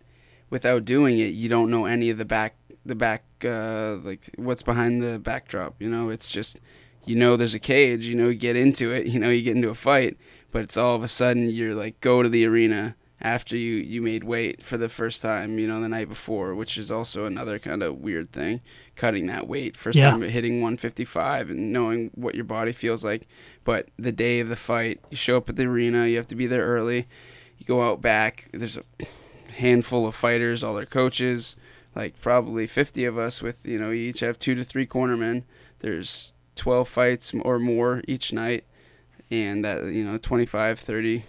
without 0.49 0.83
doing 0.83 1.19
it, 1.19 1.33
you 1.33 1.47
don't 1.47 1.71
know 1.71 1.85
any 1.85 2.09
of 2.09 2.17
the 2.17 2.25
back 2.25 2.57
the 2.85 2.95
back 2.95 3.23
uh 3.43 3.95
like 4.03 4.29
what's 4.37 4.61
behind 4.63 5.01
the 5.01 5.19
backdrop. 5.19 5.75
You 5.81 5.89
know, 5.89 6.09
it's 6.09 6.31
just 6.31 6.59
you 7.05 7.15
know 7.15 7.35
there's 7.35 7.55
a 7.55 7.59
cage. 7.59 8.05
You 8.05 8.15
know, 8.15 8.29
you 8.29 8.35
get 8.35 8.55
into 8.55 8.91
it. 8.91 9.07
You 9.07 9.19
know, 9.19 9.29
you 9.29 9.41
get 9.41 9.55
into 9.55 9.69
a 9.69 9.75
fight, 9.75 10.17
but 10.51 10.61
it's 10.61 10.77
all 10.77 10.95
of 10.95 11.03
a 11.03 11.07
sudden 11.07 11.49
you're 11.49 11.75
like 11.75 11.99
go 12.01 12.21
to 12.23 12.29
the 12.29 12.45
arena 12.45 12.95
after 13.21 13.55
you 13.57 13.75
you 13.75 14.01
made 14.01 14.23
weight 14.23 14.63
for 14.63 14.77
the 14.77 14.89
first 14.89 15.21
time. 15.21 15.57
You 15.57 15.67
know, 15.67 15.81
the 15.81 15.89
night 15.89 16.09
before, 16.09 16.53
which 16.53 16.77
is 16.77 16.91
also 16.91 17.25
another 17.25 17.57
kind 17.59 17.81
of 17.83 17.97
weird 17.99 18.31
thing 18.31 18.61
cutting 18.95 19.27
that 19.27 19.47
weight 19.47 19.75
first 19.75 19.97
Yeah. 19.97 20.11
time 20.11 20.21
hitting 20.21 20.61
155 20.61 21.49
and 21.49 21.73
knowing 21.73 22.11
what 22.15 22.33
your 22.35 22.45
body 22.45 22.71
feels 22.71 23.03
like 23.03 23.27
but 23.65 23.89
the 23.99 24.13
day 24.13 24.39
of 24.39 24.47
the 24.47 24.55
fight 24.55 25.01
you 25.09 25.17
show 25.17 25.35
up 25.35 25.49
at 25.49 25.57
the 25.57 25.65
arena 25.65 26.05
you 26.07 26.15
have 26.15 26.27
to 26.27 26.35
be 26.35 26.47
there 26.47 26.65
early 26.65 27.05
you 27.57 27.65
go 27.65 27.81
out 27.85 27.99
back 28.01 28.47
there's 28.53 28.77
a 28.77 28.83
handful 29.57 30.07
of 30.07 30.15
fighters 30.15 30.63
all 30.63 30.73
their 30.75 30.85
coaches 30.85 31.57
like 31.95 32.19
probably 32.21 32.67
50 32.67 33.05
of 33.05 33.17
us 33.17 33.41
with 33.41 33.65
you 33.65 33.79
know 33.79 33.91
each 33.91 34.19
have 34.19 34.37
two 34.37 34.55
to 34.55 34.63
three 34.63 34.85
cornermen 34.85 35.43
there's 35.79 36.33
12 36.55 36.87
fights 36.87 37.33
or 37.41 37.59
more 37.59 38.01
each 38.07 38.33
night 38.33 38.65
and 39.31 39.63
that 39.63 39.85
you 39.85 40.03
know 40.03 40.17
25 40.17 40.79
30 40.79 41.25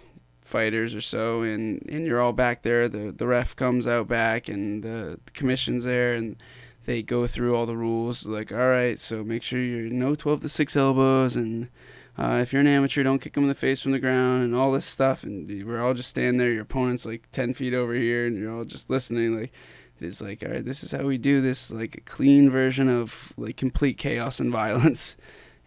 fighters 0.47 0.95
or 0.95 1.01
so, 1.01 1.41
and 1.41 1.85
and 1.89 2.07
you're 2.07 2.21
all 2.21 2.33
back 2.33 2.63
there. 2.63 2.87
The 2.89 3.11
the 3.11 3.27
ref 3.27 3.55
comes 3.55 3.85
out 3.85 4.07
back, 4.07 4.47
and 4.47 4.83
the, 4.83 5.19
the 5.25 5.31
commission's 5.31 5.83
there, 5.83 6.13
and 6.13 6.37
they 6.85 7.03
go 7.03 7.27
through 7.27 7.55
all 7.55 7.65
the 7.65 7.77
rules. 7.77 8.25
Like, 8.25 8.51
all 8.51 8.69
right, 8.69 8.99
so 8.99 9.23
make 9.23 9.43
sure 9.43 9.59
you're 9.61 9.89
no 9.91 10.15
12 10.15 10.41
to 10.41 10.49
six 10.49 10.75
elbows, 10.75 11.35
and 11.35 11.69
uh, 12.17 12.39
if 12.41 12.51
you're 12.51 12.61
an 12.61 12.67
amateur, 12.67 13.03
don't 13.03 13.19
kick 13.19 13.33
them 13.33 13.43
in 13.43 13.49
the 13.49 13.55
face 13.55 13.81
from 13.81 13.91
the 13.91 13.99
ground, 13.99 14.43
and 14.43 14.55
all 14.55 14.71
this 14.71 14.85
stuff. 14.85 15.23
And 15.23 15.47
we're 15.65 15.81
all 15.83 15.93
just 15.93 16.09
standing 16.09 16.37
there. 16.37 16.51
Your 16.51 16.63
opponent's 16.63 17.05
like 17.05 17.29
10 17.31 17.53
feet 17.53 17.73
over 17.73 17.93
here, 17.93 18.25
and 18.25 18.37
you're 18.37 18.55
all 18.55 18.65
just 18.65 18.89
listening. 18.89 19.39
Like, 19.39 19.51
it's 19.99 20.21
like, 20.21 20.43
all 20.43 20.51
right, 20.51 20.65
this 20.65 20.83
is 20.83 20.91
how 20.91 21.03
we 21.03 21.17
do 21.17 21.41
this. 21.41 21.71
Like 21.71 21.95
a 21.95 22.01
clean 22.01 22.49
version 22.49 22.89
of 22.89 23.33
like 23.37 23.57
complete 23.57 23.97
chaos 23.97 24.39
and 24.39 24.51
violence, 24.63 25.17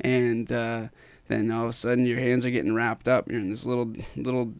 and. 0.01 0.51
Uh, 0.51 0.89
then 1.31 1.53
all 1.53 1.63
of 1.63 1.71
a 1.71 1.73
sudden 1.73 2.07
your 2.07 2.19
hands 2.19 2.45
are 2.45 2.51
getting 2.51 2.75
wrapped 2.75 3.07
up. 3.07 3.31
You're 3.31 3.41
in 3.41 3.51
this 3.51 3.65
little 3.65 3.93
little 4.17 4.53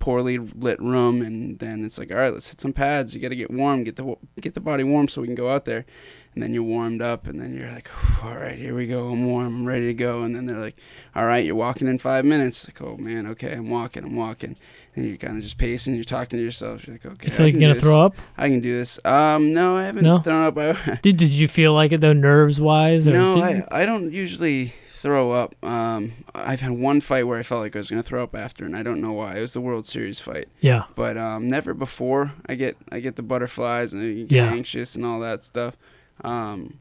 poorly 0.00 0.38
lit 0.38 0.80
room, 0.80 1.22
and 1.22 1.58
then 1.58 1.84
it's 1.84 1.98
like, 1.98 2.10
all 2.10 2.18
right, 2.18 2.32
let's 2.32 2.48
hit 2.48 2.60
some 2.60 2.72
pads. 2.72 3.14
You 3.14 3.20
got 3.20 3.30
to 3.30 3.36
get 3.36 3.50
warm, 3.50 3.84
get 3.84 3.96
the 3.96 4.16
get 4.40 4.54
the 4.54 4.60
body 4.60 4.84
warm 4.84 5.08
so 5.08 5.20
we 5.22 5.28
can 5.28 5.34
go 5.34 5.50
out 5.50 5.64
there. 5.64 5.86
And 6.34 6.42
then 6.42 6.52
you're 6.52 6.62
warmed 6.62 7.02
up, 7.02 7.26
and 7.26 7.40
then 7.40 7.54
you're 7.54 7.70
like, 7.70 7.90
all 8.22 8.36
right, 8.36 8.56
here 8.56 8.74
we 8.74 8.86
go. 8.86 9.08
I'm 9.08 9.26
warm. 9.26 9.46
I'm 9.46 9.66
ready 9.66 9.86
to 9.86 9.94
go. 9.94 10.22
And 10.22 10.36
then 10.36 10.46
they're 10.46 10.60
like, 10.60 10.78
all 11.14 11.26
right, 11.26 11.44
you're 11.44 11.54
walking 11.54 11.88
in 11.88 11.98
five 11.98 12.24
minutes. 12.24 12.68
Like, 12.68 12.82
oh 12.82 12.96
man, 12.96 13.26
okay, 13.28 13.52
I'm 13.52 13.70
walking. 13.70 14.04
I'm 14.04 14.16
walking. 14.16 14.56
And 14.96 15.06
you're 15.06 15.16
kind 15.16 15.36
of 15.36 15.42
just 15.42 15.56
pacing. 15.56 15.94
You're 15.94 16.02
talking 16.04 16.38
to 16.38 16.44
yourself. 16.44 16.86
You're 16.86 16.94
like, 16.94 17.06
okay. 17.06 17.26
You 17.26 17.30
feel 17.32 17.46
like 17.46 17.52
you're 17.54 17.60
gonna 17.60 17.80
throw 17.80 18.00
up? 18.04 18.16
I 18.36 18.48
can 18.48 18.60
do 18.60 18.76
this. 18.76 18.98
Um, 19.04 19.52
no, 19.54 19.76
I 19.76 19.84
haven't 19.84 20.02
No? 20.04 20.18
thrown 20.18 20.44
up. 20.44 20.58
I, 20.58 20.98
Did 21.02 21.16
Did 21.16 21.30
you 21.30 21.46
feel 21.48 21.72
like 21.72 21.92
it 21.92 22.00
though, 22.00 22.12
nerves 22.12 22.60
wise? 22.60 23.06
No, 23.06 23.40
I, 23.40 23.64
I 23.70 23.86
don't 23.86 24.12
usually 24.12 24.74
throw 24.90 25.30
up. 25.32 25.54
Um, 25.64 26.12
I've 26.34 26.60
had 26.60 26.72
one 26.72 27.00
fight 27.00 27.22
where 27.26 27.38
I 27.38 27.42
felt 27.42 27.62
like 27.62 27.74
I 27.76 27.78
was 27.78 27.88
gonna 27.88 28.02
throw 28.02 28.22
up 28.22 28.34
after, 28.34 28.64
and 28.66 28.76
I 28.76 28.82
don't 28.82 29.00
know 29.00 29.12
why. 29.12 29.36
It 29.36 29.40
was 29.42 29.52
the 29.52 29.60
World 29.60 29.86
Series 29.86 30.18
fight, 30.20 30.48
yeah. 30.60 30.84
but 30.96 31.16
um, 31.16 31.48
never 31.48 31.72
before. 31.72 32.32
I 32.46 32.54
get 32.56 32.76
I 32.90 32.98
get 33.00 33.14
the 33.16 33.22
butterflies 33.22 33.94
and 33.94 34.02
I 34.02 34.22
get 34.24 34.32
Yeah. 34.36 34.50
anxious 34.50 34.96
and 34.96 35.06
all 35.06 35.20
that 35.20 35.44
stuff. 35.44 35.76
Um, 36.22 36.80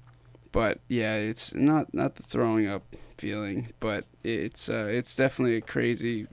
but 0.51 0.79
yeah, 0.89 1.15
it's 1.15 1.53
not 1.53 1.93
not 1.93 2.15
the 2.15 2.23
throwing 2.23 2.67
up 2.67 2.83
feeling, 3.17 3.69
but 3.79 4.05
it's 4.23 4.67
uh, 4.67 4.87
it's 4.89 5.15
definitely 5.15 5.55
a 5.57 5.61
crazy 5.61 6.25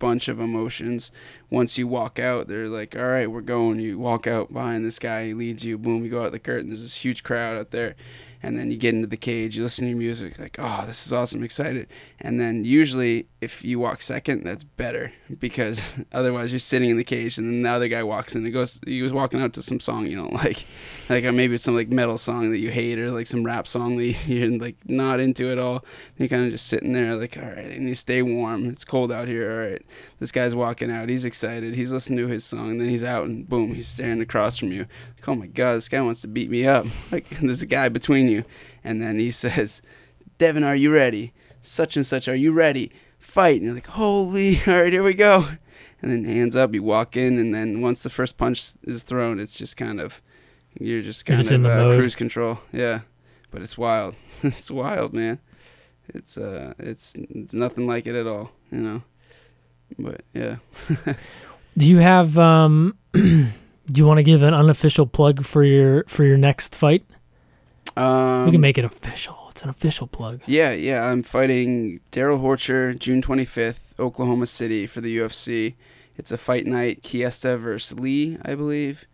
bunch 0.00 0.26
of 0.26 0.40
emotions. 0.40 1.12
Once 1.48 1.78
you 1.78 1.86
walk 1.86 2.18
out, 2.18 2.48
they're 2.48 2.68
like, 2.68 2.96
"All 2.96 3.04
right, 3.04 3.30
we're 3.30 3.40
going." 3.40 3.78
You 3.78 3.98
walk 3.98 4.26
out 4.26 4.52
behind 4.52 4.84
this 4.84 4.98
guy, 4.98 5.28
he 5.28 5.34
leads 5.34 5.64
you. 5.64 5.78
Boom, 5.78 6.04
you 6.04 6.10
go 6.10 6.24
out 6.24 6.32
the 6.32 6.40
curtain. 6.40 6.70
There's 6.70 6.82
this 6.82 7.04
huge 7.04 7.22
crowd 7.22 7.56
out 7.56 7.70
there, 7.70 7.94
and 8.42 8.58
then 8.58 8.72
you 8.72 8.76
get 8.76 8.94
into 8.94 9.06
the 9.06 9.16
cage. 9.16 9.56
You 9.56 9.62
listen 9.62 9.86
to 9.86 9.94
music, 9.94 10.40
like, 10.40 10.56
"Oh, 10.58 10.84
this 10.86 11.06
is 11.06 11.12
awesome!" 11.12 11.44
Excited. 11.44 11.86
And 12.20 12.40
then 12.40 12.64
usually, 12.64 13.28
if 13.40 13.64
you 13.64 13.78
walk 13.78 14.02
second, 14.02 14.44
that's 14.44 14.64
better 14.64 15.12
because 15.38 15.94
otherwise 16.12 16.52
you're 16.52 16.58
sitting 16.58 16.90
in 16.90 16.98
the 16.98 17.04
cage, 17.04 17.38
and 17.38 17.48
then 17.48 17.62
the 17.62 17.70
other 17.70 17.88
guy 17.88 18.02
walks 18.02 18.34
in. 18.34 18.44
and 18.44 18.52
goes, 18.52 18.80
he 18.84 19.00
was 19.00 19.12
walking 19.12 19.40
out 19.40 19.54
to 19.54 19.62
some 19.62 19.80
song 19.80 20.06
you 20.06 20.16
don't 20.16 20.32
like, 20.44 20.62
like 21.08 21.24
or 21.24 21.32
maybe 21.32 21.54
it's 21.54 21.64
some 21.64 21.74
like 21.74 21.88
metal 21.88 22.18
song 22.18 22.50
that 22.50 22.58
you 22.58 22.70
hate, 22.70 22.98
or 22.98 23.10
like 23.10 23.26
some 23.26 23.44
rap 23.44 23.66
song 23.66 23.96
that 23.96 24.04
you're 24.26 24.50
like 24.58 24.76
not 24.86 25.20
into 25.20 25.50
at 25.50 25.58
all. 25.58 25.76
And 25.76 26.18
you're 26.18 26.28
kind 26.28 26.44
of 26.44 26.52
just 26.52 26.66
sitting 26.66 26.92
there, 26.92 27.16
like, 27.16 27.38
all 27.38 27.48
right, 27.48 27.78
need 27.78 27.88
to 27.88 27.96
stay 27.96 28.20
warm. 28.20 28.68
It's 28.68 28.84
cold 28.84 29.10
out 29.10 29.26
here. 29.26 29.50
All 29.50 29.70
right, 29.70 29.82
this 30.18 30.32
guy's 30.32 30.54
walking 30.54 30.90
out. 30.90 31.08
He's 31.08 31.24
excited. 31.24 31.74
He's 31.74 31.92
listening 31.92 32.18
to 32.18 32.28
his 32.28 32.44
song, 32.44 32.72
and 32.72 32.80
then 32.80 32.88
he's 32.90 33.04
out, 33.04 33.24
and 33.24 33.48
boom, 33.48 33.74
he's 33.74 33.88
staring 33.88 34.20
across 34.20 34.58
from 34.58 34.70
you. 34.70 34.86
Like, 35.16 35.28
oh 35.28 35.34
my 35.34 35.46
god, 35.46 35.76
this 35.76 35.88
guy 35.88 36.02
wants 36.02 36.20
to 36.22 36.28
beat 36.28 36.50
me 36.50 36.66
up. 36.66 36.84
Like, 37.10 37.28
there's 37.28 37.62
a 37.62 37.66
guy 37.66 37.88
between 37.88 38.28
you, 38.28 38.44
and 38.84 39.00
then 39.00 39.18
he 39.18 39.30
says, 39.30 39.80
Devin, 40.38 40.62
are 40.62 40.76
you 40.76 40.92
ready? 40.92 41.32
Such 41.62 41.96
and 41.96 42.06
such, 42.06 42.28
are 42.28 42.36
you 42.36 42.52
ready? 42.52 42.92
Fight. 43.30 43.56
And 43.56 43.64
you're 43.64 43.74
like, 43.74 43.86
holy, 43.86 44.60
all 44.66 44.82
right, 44.82 44.92
here 44.92 45.02
we 45.02 45.14
go. 45.14 45.48
And 46.02 46.10
then 46.10 46.24
hands 46.24 46.56
up, 46.56 46.72
you 46.74 46.82
walk 46.82 47.16
in, 47.16 47.38
and 47.38 47.54
then 47.54 47.80
once 47.80 48.02
the 48.02 48.10
first 48.10 48.36
punch 48.36 48.72
is 48.84 49.02
thrown, 49.02 49.38
it's 49.38 49.54
just 49.54 49.76
kind 49.76 50.00
of, 50.00 50.22
you're 50.78 51.02
just 51.02 51.28
You're 51.28 51.36
kind 51.36 51.42
just 51.42 51.52
in 51.52 51.66
of 51.66 51.72
the 51.72 51.90
uh, 51.90 51.96
cruise 51.96 52.14
control. 52.14 52.60
Yeah, 52.72 53.00
but 53.50 53.60
it's 53.62 53.76
wild. 53.76 54.14
it's 54.42 54.70
wild, 54.70 55.12
man. 55.12 55.40
It's 56.08 56.36
uh, 56.36 56.74
it's, 56.78 57.14
it's 57.14 57.52
nothing 57.52 57.86
like 57.86 58.06
it 58.06 58.16
at 58.16 58.26
all, 58.26 58.52
you 58.72 58.78
know. 58.78 59.02
But 59.98 60.22
yeah. 60.32 60.56
Do 61.76 61.86
you 61.86 61.98
have 61.98 62.36
um? 62.38 62.96
do 63.12 64.00
you 64.00 64.06
want 64.06 64.18
to 64.18 64.22
give 64.22 64.42
an 64.42 64.54
unofficial 64.54 65.06
plug 65.06 65.44
for 65.44 65.64
your 65.64 66.04
for 66.04 66.24
your 66.24 66.36
next 66.36 66.74
fight? 66.74 67.04
Um, 67.96 68.44
we 68.46 68.52
can 68.52 68.60
make 68.60 68.78
it 68.78 68.84
official. 68.84 69.39
It's 69.50 69.62
an 69.62 69.68
official 69.70 70.06
plug. 70.06 70.40
Yeah, 70.46 70.70
yeah. 70.72 71.04
I'm 71.04 71.22
fighting 71.22 72.00
Daryl 72.12 72.40
Horcher 72.40 72.96
June 72.98 73.20
25th, 73.22 73.78
Oklahoma 73.98 74.46
City 74.46 74.86
for 74.86 75.00
the 75.00 75.18
UFC. 75.18 75.74
It's 76.16 76.30
a 76.30 76.38
fight 76.38 76.66
night. 76.66 77.02
Chiesa 77.02 77.56
versus 77.58 77.98
Lee, 77.98 78.38
I 78.42 78.54
believe. 78.54 79.06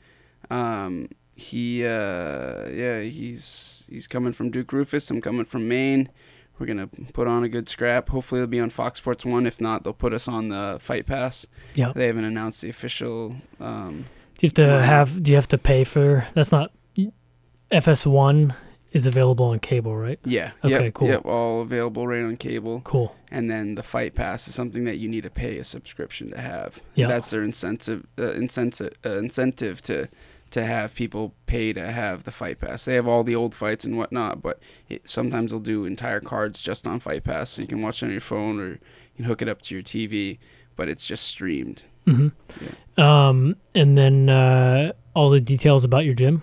Um, 0.50 1.08
he, 1.34 1.84
uh, 1.86 2.68
yeah, 2.68 3.00
he's 3.02 3.84
he's 3.88 4.06
coming 4.06 4.32
from 4.32 4.50
Duke 4.50 4.68
Roufus. 4.68 5.10
I'm 5.10 5.20
coming 5.20 5.44
from 5.44 5.68
Maine. 5.68 6.08
We're 6.58 6.66
gonna 6.66 6.88
put 7.12 7.28
on 7.28 7.44
a 7.44 7.48
good 7.48 7.68
scrap. 7.68 8.08
Hopefully, 8.08 8.40
it'll 8.40 8.50
be 8.50 8.60
on 8.60 8.70
Fox 8.70 8.98
Sports 8.98 9.24
One. 9.24 9.46
If 9.46 9.60
not, 9.60 9.84
they'll 9.84 9.92
put 9.92 10.12
us 10.14 10.26
on 10.28 10.48
the 10.48 10.78
Fight 10.80 11.06
Pass. 11.06 11.46
Yeah. 11.74 11.92
They 11.94 12.06
haven't 12.06 12.24
announced 12.24 12.62
the 12.62 12.70
official. 12.70 13.34
Um, 13.60 14.06
Do 14.38 14.46
you 14.46 14.48
have 14.48 14.54
to 14.54 14.82
have? 14.82 15.22
Do 15.22 15.30
you 15.30 15.36
have 15.36 15.48
to 15.48 15.58
pay 15.58 15.84
for? 15.84 16.26
That's 16.34 16.52
not. 16.52 16.72
FS1 17.72 18.54
is 18.96 19.06
available 19.06 19.46
on 19.46 19.60
cable, 19.60 19.96
right? 19.96 20.18
yeah. 20.24 20.52
Okay, 20.64 20.86
yep, 20.86 20.94
cool. 20.94 21.08
Yep. 21.08 21.24
All 21.24 21.62
available 21.62 22.06
right 22.06 22.24
on 22.24 22.36
cable. 22.36 22.80
Cool. 22.84 23.14
and 23.30 23.50
then 23.50 23.74
the 23.74 23.82
fight 23.82 24.14
pass 24.14 24.48
is 24.48 24.54
something 24.54 24.84
that 24.84 24.96
you 24.96 25.08
need 25.08 25.22
to 25.22 25.30
pay 25.30 25.58
a 25.58 25.64
subscription 25.64 26.30
to 26.30 26.40
have. 26.40 26.80
Yeah. 26.94 27.08
that's 27.08 27.30
their 27.30 27.42
incentive 27.44 28.06
uh, 28.18 28.32
incentive 28.32 28.94
uh, 29.04 29.18
incentive 29.18 29.82
to 29.82 30.08
to 30.50 30.64
have 30.64 30.94
people 30.94 31.34
pay 31.46 31.72
to 31.72 31.90
have 31.92 32.24
the 32.24 32.30
fight 32.30 32.60
pass. 32.60 32.84
They 32.84 32.94
have 32.94 33.06
all 33.06 33.24
the 33.24 33.34
old 33.34 33.54
fights 33.54 33.84
and 33.84 33.98
whatnot, 33.98 34.42
but 34.42 34.58
it, 34.88 35.08
sometimes 35.08 35.50
they'll 35.50 35.60
do 35.60 35.84
entire 35.84 36.20
cards 36.20 36.62
just 36.62 36.86
on 36.86 37.00
fight 37.00 37.24
pass, 37.24 37.50
so 37.50 37.62
you 37.62 37.68
can 37.68 37.82
watch 37.82 38.02
it 38.02 38.06
on 38.06 38.12
your 38.12 38.20
phone 38.20 38.60
or 38.60 38.68
you 38.70 38.78
can 39.16 39.24
hook 39.24 39.42
it 39.42 39.48
up 39.48 39.62
to 39.62 39.74
your 39.74 39.82
TV, 39.82 40.38
but 40.76 40.88
it's 40.88 41.04
just 41.04 41.24
streamed. 41.24 41.84
Mm-hmm. 42.06 43.00
Um, 43.00 43.56
and 43.74 43.98
then 43.98 44.28
uh, 44.28 44.92
all 45.14 45.30
the 45.30 45.40
details 45.40 45.84
about 45.84 46.04
your 46.04 46.14
gym. 46.14 46.42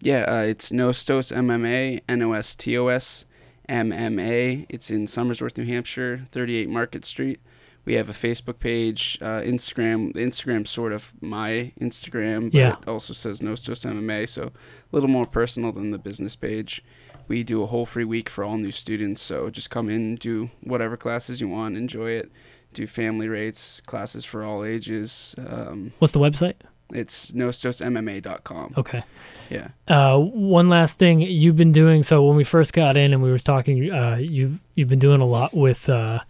Yeah, 0.00 0.22
uh, 0.22 0.42
it's 0.42 0.70
Nostos 0.70 1.32
MMA, 1.34 2.02
N 2.08 2.22
O 2.22 2.32
S 2.32 2.54
T 2.54 2.76
O 2.78 2.88
S 2.88 3.24
MMA. 3.68 4.66
It's 4.68 4.90
in 4.90 5.06
Somersworth, 5.06 5.56
New 5.58 5.64
Hampshire, 5.66 6.26
38 6.32 6.68
Market 6.68 7.04
Street. 7.04 7.40
We 7.84 7.94
have 7.94 8.08
a 8.08 8.12
Facebook 8.12 8.58
page, 8.58 9.18
uh, 9.22 9.40
Instagram. 9.40 10.12
Instagram's 10.14 10.70
sort 10.70 10.92
of 10.92 11.12
my 11.22 11.72
Instagram, 11.80 12.52
but 12.52 12.58
Yeah. 12.58 12.76
it 12.82 12.88
also 12.88 13.14
says 13.14 13.40
Nostos 13.40 13.84
MMA, 13.86 14.26
so 14.26 14.44
a 14.46 14.52
little 14.92 15.08
more 15.08 15.26
personal 15.26 15.72
than 15.72 15.90
the 15.90 15.98
business 15.98 16.36
page. 16.36 16.84
We 17.28 17.42
do 17.42 17.62
a 17.62 17.66
whole 17.66 17.86
free 17.86 18.04
week 18.04 18.28
for 18.28 18.44
all 18.44 18.56
new 18.58 18.72
students, 18.72 19.20
so 19.22 19.48
just 19.50 19.70
come 19.70 19.88
in, 19.88 20.14
do 20.16 20.50
whatever 20.62 20.96
classes 20.96 21.40
you 21.40 21.48
want, 21.48 21.76
enjoy 21.76 22.10
it. 22.10 22.30
Do 22.74 22.86
family 22.86 23.28
rates, 23.28 23.80
classes 23.86 24.24
for 24.26 24.44
all 24.44 24.62
ages. 24.64 25.34
Um, 25.38 25.92
What's 25.98 26.12
the 26.12 26.20
website? 26.20 26.54
It's 26.92 27.32
nostosmma.com. 27.32 28.74
Okay. 28.76 29.02
Yeah. 29.50 29.68
Uh, 29.86 30.18
one 30.18 30.68
last 30.68 30.98
thing 30.98 31.20
you've 31.20 31.56
been 31.56 31.72
doing. 31.72 32.02
So 32.02 32.24
when 32.26 32.36
we 32.36 32.44
first 32.44 32.72
got 32.72 32.96
in 32.96 33.12
and 33.12 33.22
we 33.22 33.30
were 33.30 33.38
talking, 33.38 33.90
uh, 33.90 34.16
you've 34.16 34.60
you've 34.74 34.88
been 34.88 34.98
doing 34.98 35.20
a 35.20 35.26
lot 35.26 35.54
with 35.54 35.88
uh, 35.88 36.20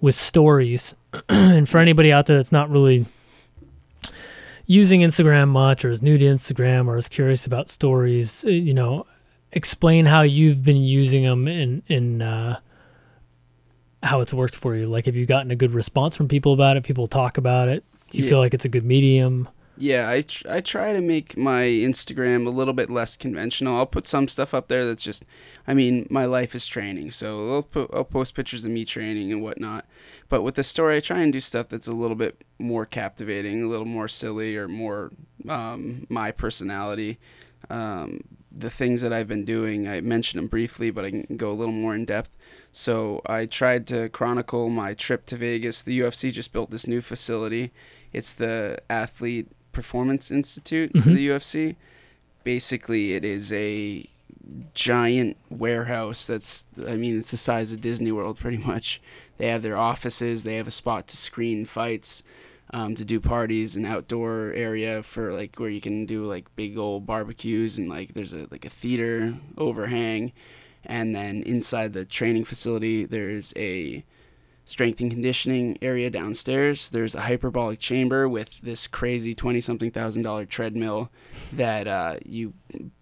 with 0.00 0.14
stories. 0.14 0.94
and 1.28 1.68
for 1.68 1.78
anybody 1.78 2.12
out 2.12 2.26
there 2.26 2.36
that's 2.36 2.52
not 2.52 2.68
really 2.70 3.06
using 4.66 5.00
Instagram 5.00 5.48
much, 5.48 5.84
or 5.84 5.92
is 5.92 6.02
new 6.02 6.18
to 6.18 6.24
Instagram, 6.24 6.88
or 6.88 6.96
is 6.96 7.08
curious 7.08 7.46
about 7.46 7.68
stories, 7.68 8.44
uh, 8.44 8.48
you 8.48 8.74
know, 8.74 9.06
explain 9.52 10.06
how 10.06 10.22
you've 10.22 10.64
been 10.64 10.76
using 10.82 11.22
them 11.22 11.46
in 11.48 11.82
in 11.86 12.20
uh, 12.22 12.58
how 14.02 14.20
it's 14.20 14.34
worked 14.34 14.56
for 14.56 14.74
you. 14.74 14.86
Like, 14.86 15.06
have 15.06 15.14
you 15.16 15.26
gotten 15.26 15.50
a 15.50 15.56
good 15.56 15.72
response 15.72 16.16
from 16.16 16.26
people 16.28 16.52
about 16.52 16.76
it? 16.76 16.82
People 16.84 17.06
talk 17.08 17.38
about 17.38 17.68
it. 17.68 17.84
Do 18.10 18.18
you 18.18 18.24
Yeah. 18.24 18.30
feel 18.30 18.38
like 18.38 18.54
it's 18.54 18.64
a 18.64 18.68
good 18.68 18.84
medium? 18.84 19.48
Yeah, 19.78 20.08
I, 20.08 20.22
tr- 20.22 20.48
I 20.48 20.60
try 20.60 20.94
to 20.94 21.02
make 21.02 21.36
my 21.36 21.62
Instagram 21.64 22.46
a 22.46 22.50
little 22.50 22.72
bit 22.72 22.88
less 22.88 23.14
conventional. 23.14 23.76
I'll 23.76 23.84
put 23.86 24.06
some 24.06 24.26
stuff 24.26 24.54
up 24.54 24.68
there 24.68 24.86
that's 24.86 25.02
just, 25.02 25.24
I 25.66 25.74
mean, 25.74 26.06
my 26.08 26.24
life 26.24 26.54
is 26.54 26.66
training, 26.66 27.10
so 27.10 27.54
I'll 27.54 27.62
put 27.62 27.90
I'll 27.92 28.04
post 28.04 28.34
pictures 28.34 28.64
of 28.64 28.70
me 28.70 28.86
training 28.86 29.32
and 29.32 29.42
whatnot. 29.42 29.84
But 30.30 30.42
with 30.42 30.54
the 30.54 30.64
story, 30.64 30.96
I 30.96 31.00
try 31.00 31.20
and 31.20 31.32
do 31.32 31.40
stuff 31.40 31.68
that's 31.68 31.86
a 31.86 31.92
little 31.92 32.16
bit 32.16 32.42
more 32.58 32.86
captivating, 32.86 33.62
a 33.62 33.68
little 33.68 33.84
more 33.86 34.08
silly, 34.08 34.56
or 34.56 34.66
more 34.66 35.12
um, 35.46 36.06
my 36.08 36.30
personality. 36.30 37.18
Um, 37.68 38.20
the 38.50 38.70
things 38.70 39.02
that 39.02 39.12
I've 39.12 39.28
been 39.28 39.44
doing, 39.44 39.86
I 39.86 40.00
mentioned 40.00 40.38
them 40.38 40.48
briefly, 40.48 40.90
but 40.90 41.04
I 41.04 41.10
can 41.10 41.36
go 41.36 41.50
a 41.50 41.52
little 41.52 41.74
more 41.74 41.94
in 41.94 42.06
depth. 42.06 42.30
So 42.72 43.20
I 43.26 43.44
tried 43.44 43.86
to 43.88 44.08
chronicle 44.08 44.70
my 44.70 44.94
trip 44.94 45.26
to 45.26 45.36
Vegas. 45.36 45.82
The 45.82 46.00
UFC 46.00 46.32
just 46.32 46.52
built 46.52 46.70
this 46.70 46.86
new 46.86 47.02
facility. 47.02 47.72
It's 48.12 48.32
the 48.32 48.78
Athlete 48.88 49.48
Performance 49.76 50.30
Institute 50.30 50.90
for 50.92 51.10
Mhm. 51.10 51.14
the 51.14 51.26
UFC. 51.28 51.76
Basically, 52.44 53.12
it 53.14 53.24
is 53.24 53.52
a 53.52 54.06
giant 54.74 55.36
warehouse 55.50 56.26
that's, 56.26 56.64
I 56.86 56.96
mean, 56.96 57.18
it's 57.18 57.30
the 57.30 57.36
size 57.36 57.72
of 57.72 57.80
Disney 57.80 58.10
World 58.12 58.38
pretty 58.38 58.56
much. 58.58 59.00
They 59.38 59.48
have 59.48 59.62
their 59.62 59.76
offices, 59.76 60.42
they 60.44 60.56
have 60.56 60.66
a 60.66 60.70
spot 60.82 61.06
to 61.08 61.16
screen 61.16 61.64
fights. 61.66 62.22
um, 62.72 62.96
to 62.96 63.04
do 63.04 63.20
parties, 63.20 63.76
an 63.76 63.84
outdoor 63.84 64.52
area 64.56 65.00
for 65.00 65.32
like 65.32 65.54
where 65.60 65.70
you 65.70 65.80
can 65.80 66.04
do 66.04 66.24
like 66.26 66.44
big 66.56 66.76
old 66.76 67.06
barbecues 67.06 67.78
and 67.78 67.88
like 67.88 68.14
there's 68.14 68.32
a 68.32 68.48
like 68.50 68.64
a 68.64 68.68
theater 68.68 69.36
overhang, 69.56 70.32
and 70.84 71.14
then 71.14 71.44
inside 71.44 71.92
the 71.92 72.04
training 72.04 72.44
facility 72.44 73.04
there's 73.04 73.52
a 73.56 74.02
strength 74.66 75.00
and 75.00 75.10
conditioning 75.10 75.78
area 75.80 76.10
downstairs. 76.10 76.90
There's 76.90 77.14
a 77.14 77.22
hyperbolic 77.22 77.78
chamber 77.78 78.28
with 78.28 78.60
this 78.60 78.86
crazy 78.86 79.32
twenty 79.32 79.60
something 79.62 79.90
thousand 79.90 80.22
dollar 80.22 80.44
treadmill 80.44 81.08
that 81.52 81.86
uh, 81.86 82.16
you 82.24 82.52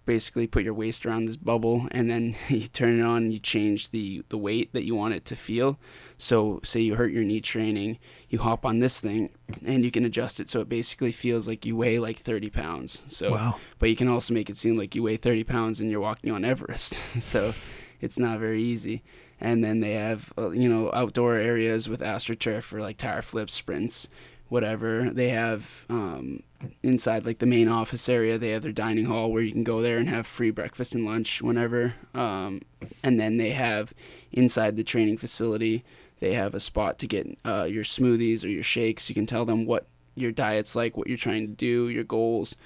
basically 0.05 0.47
put 0.47 0.63
your 0.63 0.75
waist 0.75 1.07
around 1.07 1.25
this 1.25 1.37
bubble 1.37 1.89
and 1.91 2.11
then 2.11 2.37
you 2.49 2.69
turn 2.69 3.01
it 3.01 3.03
on 3.03 3.25
and 3.25 3.33
you 3.33 3.39
change 3.39 3.91
the 3.91 4.23
the 4.29 4.39
weight 4.39 4.73
that 4.75 4.85
you 4.85 4.95
want 4.95 5.15
it 5.15 5.25
to 5.25 5.35
feel. 5.35 5.79
So 6.19 6.61
say 6.63 6.81
you 6.81 6.95
hurt 6.95 7.13
your 7.13 7.25
knee 7.25 7.41
training, 7.41 7.99
you 8.29 8.39
hop 8.39 8.65
on 8.65 8.79
this 8.79 9.01
thing 9.01 9.31
and 9.67 9.83
you 9.83 9.91
can 9.91 10.05
adjust 10.05 10.39
it 10.39 10.51
so 10.51 10.61
it 10.61 10.69
basically 10.69 11.13
feels 11.13 11.49
like 11.49 11.67
you 11.67 11.77
weigh 11.77 11.99
like 11.99 12.19
30 12.19 12.51
pounds. 12.51 13.03
So, 13.09 13.33
wow. 13.33 13.59
but 13.79 13.89
you 13.89 13.97
can 13.97 14.09
also 14.09 14.33
make 14.35 14.49
it 14.49 14.57
seem 14.57 14.77
like 14.77 14.95
you 14.95 15.03
weigh 15.03 15.17
30 15.17 15.45
pounds 15.45 15.81
and 15.81 15.91
you're 15.91 16.01
walking 16.01 16.31
on 16.31 16.45
Everest. 16.45 16.95
so 17.21 17.53
it's 18.01 18.19
not 18.19 18.39
very 18.39 18.63
easy 18.63 19.03
and 19.45 19.63
then 19.63 19.81
they 19.81 19.93
have 19.93 20.33
uh, 20.39 20.51
you 20.51 20.71
know 20.71 20.91
outdoor 20.95 21.35
areas 21.35 21.87
with 21.87 22.01
astroturf 22.01 22.63
for 22.63 22.81
like 22.81 22.97
tire 22.97 23.21
flips, 23.21 23.53
sprints, 23.53 24.09
whatever. 24.49 25.11
They 25.11 25.29
have 25.29 25.85
um, 25.91 26.43
inside 26.83 27.27
like 27.27 27.41
the 27.41 27.47
main 27.47 27.69
office 27.69 28.09
area. 28.09 28.39
They 28.39 28.51
have 28.53 28.63
their 28.63 28.73
dining 28.73 29.05
hall 29.05 29.31
where 29.31 29.43
you 29.43 29.53
can 29.53 29.63
go 29.63 29.83
there 29.83 29.99
and 29.99 30.09
have 30.09 30.27
free 30.27 30.51
breakfast 30.51 30.95
and 30.95 31.05
lunch 31.05 31.43
whenever. 31.43 31.95
Um, 32.15 32.63
and 33.03 33.21
then 33.21 33.37
they 33.37 33.51
have 33.51 33.93
inside 34.33 34.77
the 34.77 34.83
training 34.83 35.19
facility. 35.19 35.85
They 36.21 36.33
have 36.33 36.55
a 36.55 36.61
spot 36.61 36.99
to 37.01 37.07
get 37.07 37.39
uh, 37.45 37.65
your 37.65 37.85
smoothies 37.85 38.45
or 38.45 38.49
your 38.49 38.63
shakes. 38.63 39.11
You 39.11 39.15
can 39.15 39.27
tell 39.27 39.45
them 39.45 39.67
what 39.67 39.87
your 40.15 40.33
diet's 40.33 40.75
like, 40.75 40.97
what 40.97 41.07
you're 41.07 41.19
trying 41.19 41.49
to 41.49 41.53
do, 41.53 41.91
your 41.91 42.05
goals, 42.05 42.57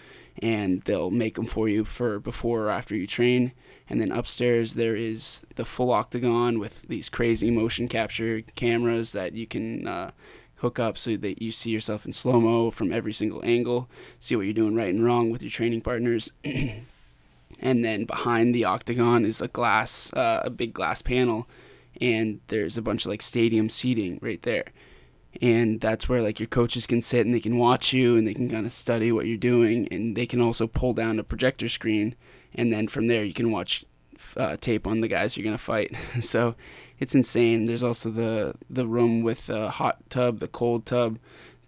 and 0.41 0.83
they'll 0.83 1.11
make 1.11 1.35
them 1.35 1.47
for 1.47 1.69
you 1.69 1.85
for 1.85 2.21
before 2.21 2.67
or 2.67 2.71
after 2.71 2.95
you 2.95 3.09
train. 3.09 3.51
And 3.91 4.01
then 4.01 4.13
upstairs 4.13 4.75
there 4.75 4.97
is 4.97 5.45
the 5.57 5.65
full 5.65 5.91
octagon 5.91 6.59
with 6.59 6.83
these 6.83 7.09
crazy 7.09 7.51
motion 7.51 7.89
capture 7.89 8.43
cameras 8.55 9.13
that 9.13 9.33
you 9.33 9.47
can 9.47 9.87
uh, 9.87 10.11
hook 10.57 10.79
up 10.79 10.99
so 10.99 11.17
that 11.17 11.41
you 11.41 11.53
see 11.53 11.71
yourself 11.71 12.05
in 12.05 12.13
slow 12.13 12.41
mo 12.41 12.71
from 12.71 12.93
every 12.93 13.13
single 13.13 13.41
angle, 13.45 13.89
see 14.21 14.37
what 14.37 14.43
you're 14.43 14.53
doing 14.53 14.75
right 14.75 14.93
and 14.93 15.05
wrong 15.05 15.31
with 15.31 15.43
your 15.43 15.51
training 15.51 15.81
partners. 15.81 16.33
and 16.45 17.85
then 17.85 18.05
behind 18.05 18.55
the 18.55 18.65
octagon 18.65 19.25
is 19.25 19.41
a 19.41 19.49
glass, 19.49 20.13
uh, 20.13 20.43
a 20.45 20.51
big 20.51 20.75
glass 20.75 21.01
panel, 21.01 21.49
and 22.01 22.41
there's 22.49 22.77
a 22.77 22.83
bunch 22.83 23.05
of 23.05 23.11
like 23.11 23.23
stadium 23.23 23.69
seating 23.69 24.19
right 24.21 24.43
there 24.43 24.67
and 25.41 25.81
that's 25.81 26.09
where 26.09 26.23
like 26.23 26.41
your 26.41 26.49
coaches 26.49 26.87
can 26.87 27.01
sit 27.01 27.25
and 27.25 27.35
they 27.35 27.41
can 27.41 27.59
watch 27.59 27.93
you 27.93 28.17
and 28.17 28.27
they 28.27 28.35
can 28.35 28.51
kind 28.51 28.67
of 28.67 28.73
study 28.73 29.13
what 29.13 29.27
you're 29.27 29.37
doing 29.37 29.87
and 29.91 30.17
they 30.17 30.27
can 30.27 30.41
also 30.41 30.67
pull 30.67 30.93
down 30.93 31.19
a 31.19 31.25
projector 31.25 31.69
screen. 31.69 32.15
And 32.55 32.73
then 32.73 32.89
from 32.89 33.07
there 33.07 33.25
you 33.25 33.35
can 33.35 33.51
watch 33.53 33.85
uh, 34.37 34.57
tape 34.61 34.87
on 34.87 35.01
the 35.01 35.09
guys 35.09 35.37
you're 35.37 35.45
gonna 35.45 35.59
fight. 35.59 35.95
So 36.23 36.57
it's 36.99 37.15
insane. 37.15 37.67
There's 37.67 37.85
also 37.85 38.11
the 38.11 38.55
the 38.69 38.87
room 38.87 39.23
with 39.23 39.47
the 39.47 39.71
hot 39.71 39.99
tub 40.11 40.41
the 40.41 40.49
cold 40.49 40.87
tub 40.87 41.19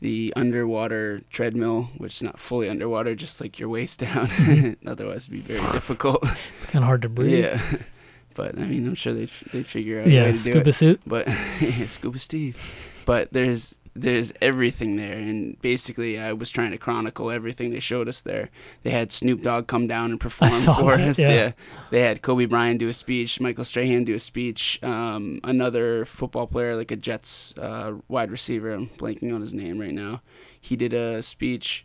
the 0.00 0.32
underwater 0.34 1.20
treadmill 1.30 1.90
which 1.98 2.16
is 2.16 2.22
not 2.22 2.40
fully 2.40 2.70
underwater 2.70 3.14
just 3.14 3.40
like 3.40 3.58
your 3.58 3.68
waist 3.68 4.00
down. 4.06 4.76
Otherwise 4.84 5.28
it'd 5.28 5.32
be 5.32 5.40
very 5.40 5.60
difficult. 5.72 6.22
Kind 6.22 6.82
of 6.82 6.84
hard 6.84 7.02
to 7.02 7.08
breathe. 7.08 7.44
Yeah 7.44 7.62
but 8.40 8.58
I 8.58 8.64
mean, 8.64 8.86
I'm 8.86 8.94
sure 8.94 9.12
they'd 9.12 9.30
they'd 9.52 9.66
figure 9.66 10.00
out 10.00 10.06
yeah, 10.06 10.22
a 10.22 10.24
way 10.26 10.32
to 10.32 10.38
scuba 10.38 10.64
do 10.64 10.70
it. 10.70 10.72
suit. 10.72 11.00
But 11.06 11.26
yeah, 11.60 11.86
scuba 11.86 12.18
Steve. 12.18 13.02
But 13.04 13.32
there's 13.32 13.76
there's 13.94 14.32
everything 14.40 14.96
there, 14.96 15.12
and 15.12 15.60
basically, 15.60 16.18
I 16.18 16.32
was 16.32 16.50
trying 16.50 16.70
to 16.70 16.78
chronicle 16.78 17.30
everything 17.30 17.70
they 17.70 17.80
showed 17.80 18.08
us 18.08 18.22
there. 18.22 18.48
They 18.82 18.90
had 18.90 19.12
Snoop 19.12 19.42
Dogg 19.42 19.66
come 19.66 19.86
down 19.86 20.10
and 20.10 20.18
perform 20.18 20.50
for 20.52 20.96
that, 20.96 21.08
us. 21.08 21.18
yeah. 21.18 21.52
They 21.90 22.00
had 22.00 22.22
Kobe 22.22 22.46
Bryant 22.46 22.78
do 22.78 22.88
a 22.88 22.94
speech, 22.94 23.40
Michael 23.40 23.66
Strahan 23.66 24.04
do 24.04 24.14
a 24.14 24.20
speech, 24.20 24.82
um, 24.82 25.40
another 25.44 26.06
football 26.06 26.46
player, 26.46 26.76
like 26.76 26.90
a 26.90 26.96
Jets 26.96 27.54
uh, 27.58 27.92
wide 28.08 28.30
receiver. 28.30 28.72
I'm 28.72 28.88
blanking 28.96 29.34
on 29.34 29.42
his 29.42 29.52
name 29.52 29.78
right 29.78 29.92
now. 29.92 30.22
He 30.58 30.76
did 30.76 30.94
a 30.94 31.22
speech. 31.22 31.84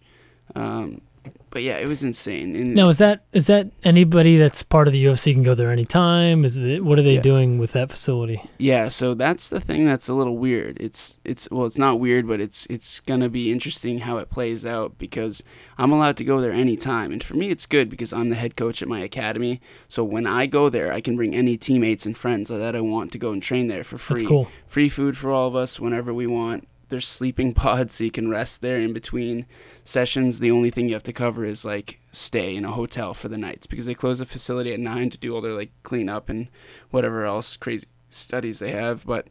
Um, 0.56 1.02
but 1.50 1.64
yeah, 1.64 1.78
it 1.78 1.88
was 1.88 2.04
insane. 2.04 2.56
And 2.56 2.76
Now 2.76 2.90
is 2.90 2.98
that 2.98 3.24
is 3.34 3.48
that 3.48 3.70
anybody 3.84 4.38
that's 4.38 4.62
part 4.64 4.88
of 4.88 4.94
the 4.94 5.04
UFC 5.06 5.34
can 5.34 5.44
go 5.44 5.56
there 5.56 5.72
anytime? 5.72 6.44
Is 6.46 6.58
it 6.58 6.84
what 6.84 7.00
are 7.00 7.04
they 7.04 7.16
Yeah. 7.16 7.22
doing 7.22 7.58
with 7.58 7.72
that 7.74 7.90
facility? 7.92 8.42
Yeah, 8.58 8.90
so 8.90 9.14
that's 9.14 9.48
the 9.50 9.60
thing 9.60 9.86
that's 9.86 10.08
a 10.08 10.14
little 10.14 10.38
weird. 10.38 10.78
It's 10.80 11.18
it's 11.24 11.50
well, 11.52 11.66
it's 11.66 11.78
not 11.78 12.00
weird, 12.00 12.28
but 12.28 12.40
it's 12.42 12.66
it's 12.70 13.00
gonna 13.00 13.30
be 13.30 13.52
interesting 13.52 14.00
how 14.00 14.18
it 14.18 14.30
plays 14.30 14.66
out 14.66 14.98
because 14.98 15.42
I'm 15.78 15.92
allowed 15.92 16.18
to 16.18 16.24
go 16.24 16.42
there 16.42 16.52
anytime, 16.54 17.12
and 17.12 17.24
for 17.24 17.36
me, 17.36 17.50
it's 17.50 17.66
good 17.66 17.90
because 17.90 18.12
I'm 18.14 18.30
the 18.30 18.36
head 18.36 18.56
coach 18.56 18.82
at 18.82 18.88
my 18.88 19.00
academy. 19.02 19.62
So 19.88 20.04
when 20.04 20.26
I 20.28 20.46
go 20.46 20.70
there, 20.70 20.92
I 20.94 21.02
can 21.02 21.16
bring 21.16 21.36
any 21.36 21.58
teammates 21.58 22.06
and 22.06 22.18
friends 22.18 22.50
that 22.50 22.76
I 22.76 22.82
want 22.82 23.12
to 23.14 23.18
go 23.18 23.32
and 23.32 23.42
train 23.42 23.68
there 23.68 23.84
for 23.84 23.98
free. 23.98 24.18
That's 24.22 24.28
cool. 24.28 24.48
Free 24.68 24.90
food 24.90 25.18
for 25.18 25.32
all 25.32 25.48
of 25.48 25.56
us 25.56 25.80
whenever 25.80 26.14
we 26.14 26.28
want. 26.28 26.68
There's 26.90 27.08
sleeping 27.08 27.54
pods 27.56 27.96
so 27.96 28.04
you 28.04 28.12
can 28.12 28.30
rest 28.30 28.62
there 28.62 28.80
in 28.80 28.94
between 28.94 29.46
sessions. 29.84 30.40
The 30.40 30.52
only 30.52 30.72
thing 30.72 30.88
you 30.88 30.94
have 30.94 31.04
to 31.04 31.14
cover 31.14 31.46
is 31.46 31.66
like 31.66 32.00
stay 32.12 32.56
in 32.56 32.66
a 32.66 32.72
hotel 32.72 33.14
for 33.14 33.28
the 33.28 33.38
nights 33.38 33.68
because 33.68 33.86
they 33.86 33.94
close 33.94 34.20
the 34.20 34.26
facility 34.26 34.74
at 34.74 34.80
nine 34.80 35.10
to 35.10 35.18
do 35.18 35.34
all 35.34 35.42
their 35.42 35.54
like 35.54 35.72
cleanup 35.84 36.30
and 36.30 36.48
whatever 36.92 37.26
else 37.26 37.56
crazy 37.56 37.88
studies 38.10 38.60
they 38.60 38.72
have. 38.72 39.06
But 39.06 39.28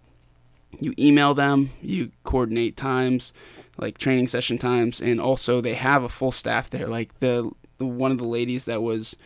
you 0.81 0.95
email 0.99 1.35
them, 1.35 1.71
you 1.81 2.11
coordinate 2.25 2.77
times, 2.77 3.33
like 3.77 3.99
training 3.99 4.29
session 4.29 4.59
times, 4.59 5.01
and 5.01 5.21
also 5.21 5.61
they 5.61 5.75
have 5.75 6.03
a 6.03 6.09
full 6.09 6.33
staff 6.33 6.71
there. 6.71 6.87
Like 6.87 7.19
the, 7.21 7.51
the 7.79 7.87
one 7.87 8.13
of 8.13 8.19
the 8.19 8.29
ladies 8.29 8.65
that 8.67 8.83
was 8.83 9.17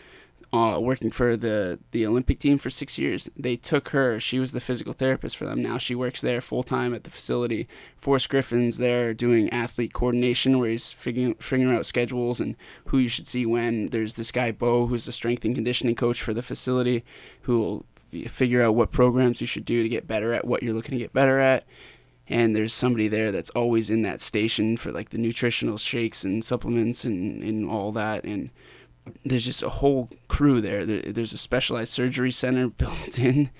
uh, 0.52 0.78
working 0.80 1.10
for 1.10 1.36
the 1.36 1.78
the 1.90 2.06
Olympic 2.06 2.38
team 2.38 2.58
for 2.58 2.70
six 2.70 2.96
years. 2.96 3.28
They 3.36 3.56
took 3.56 3.90
her. 3.90 4.18
She 4.18 4.38
was 4.38 4.52
the 4.52 4.60
physical 4.60 4.94
therapist 4.94 5.36
for 5.36 5.44
them. 5.44 5.62
Now 5.62 5.76
she 5.76 5.94
works 5.94 6.20
there 6.20 6.40
full 6.40 6.62
time 6.62 6.94
at 6.94 7.04
the 7.04 7.10
facility. 7.10 7.68
Forrest 7.98 8.30
Griffin's 8.30 8.78
there 8.78 9.12
doing 9.12 9.50
athlete 9.50 9.92
coordination, 9.92 10.58
where 10.58 10.70
he's 10.70 10.92
figuring 10.92 11.34
figuring 11.34 11.76
out 11.76 11.86
schedules 11.86 12.40
and 12.40 12.56
who 12.86 12.98
you 12.98 13.08
should 13.08 13.26
see 13.26 13.44
when. 13.44 13.88
There's 13.88 14.14
this 14.14 14.32
guy 14.32 14.50
Bo, 14.52 14.86
who's 14.86 15.04
the 15.04 15.12
strength 15.12 15.44
and 15.44 15.54
conditioning 15.54 15.94
coach 15.94 16.22
for 16.22 16.32
the 16.32 16.42
facility, 16.42 17.04
who 17.42 17.58
will 17.60 17.86
figure 18.28 18.62
out 18.62 18.74
what 18.74 18.90
programs 18.90 19.40
you 19.42 19.46
should 19.46 19.66
do 19.66 19.82
to 19.82 19.88
get 19.88 20.06
better 20.06 20.32
at 20.32 20.46
what 20.46 20.62
you're 20.62 20.74
looking 20.74 20.92
to 20.92 21.04
get 21.04 21.12
better 21.12 21.38
at. 21.38 21.64
And 22.26 22.54
there's 22.54 22.74
somebody 22.74 23.08
there 23.08 23.32
that's 23.32 23.50
always 23.50 23.88
in 23.90 24.02
that 24.02 24.20
station 24.20 24.76
for 24.76 24.92
like 24.92 25.10
the 25.10 25.18
nutritional 25.18 25.78
shakes 25.78 26.24
and 26.24 26.44
supplements 26.44 27.04
and, 27.04 27.42
and 27.42 27.68
all 27.68 27.92
that. 27.92 28.24
And 28.24 28.50
there's 29.24 29.44
just 29.44 29.62
a 29.62 29.68
whole 29.68 30.08
crew 30.28 30.60
there. 30.60 30.84
there. 30.84 31.02
There's 31.02 31.32
a 31.32 31.38
specialized 31.38 31.92
surgery 31.92 32.32
center 32.32 32.68
built 32.82 33.18
in. 33.18 33.50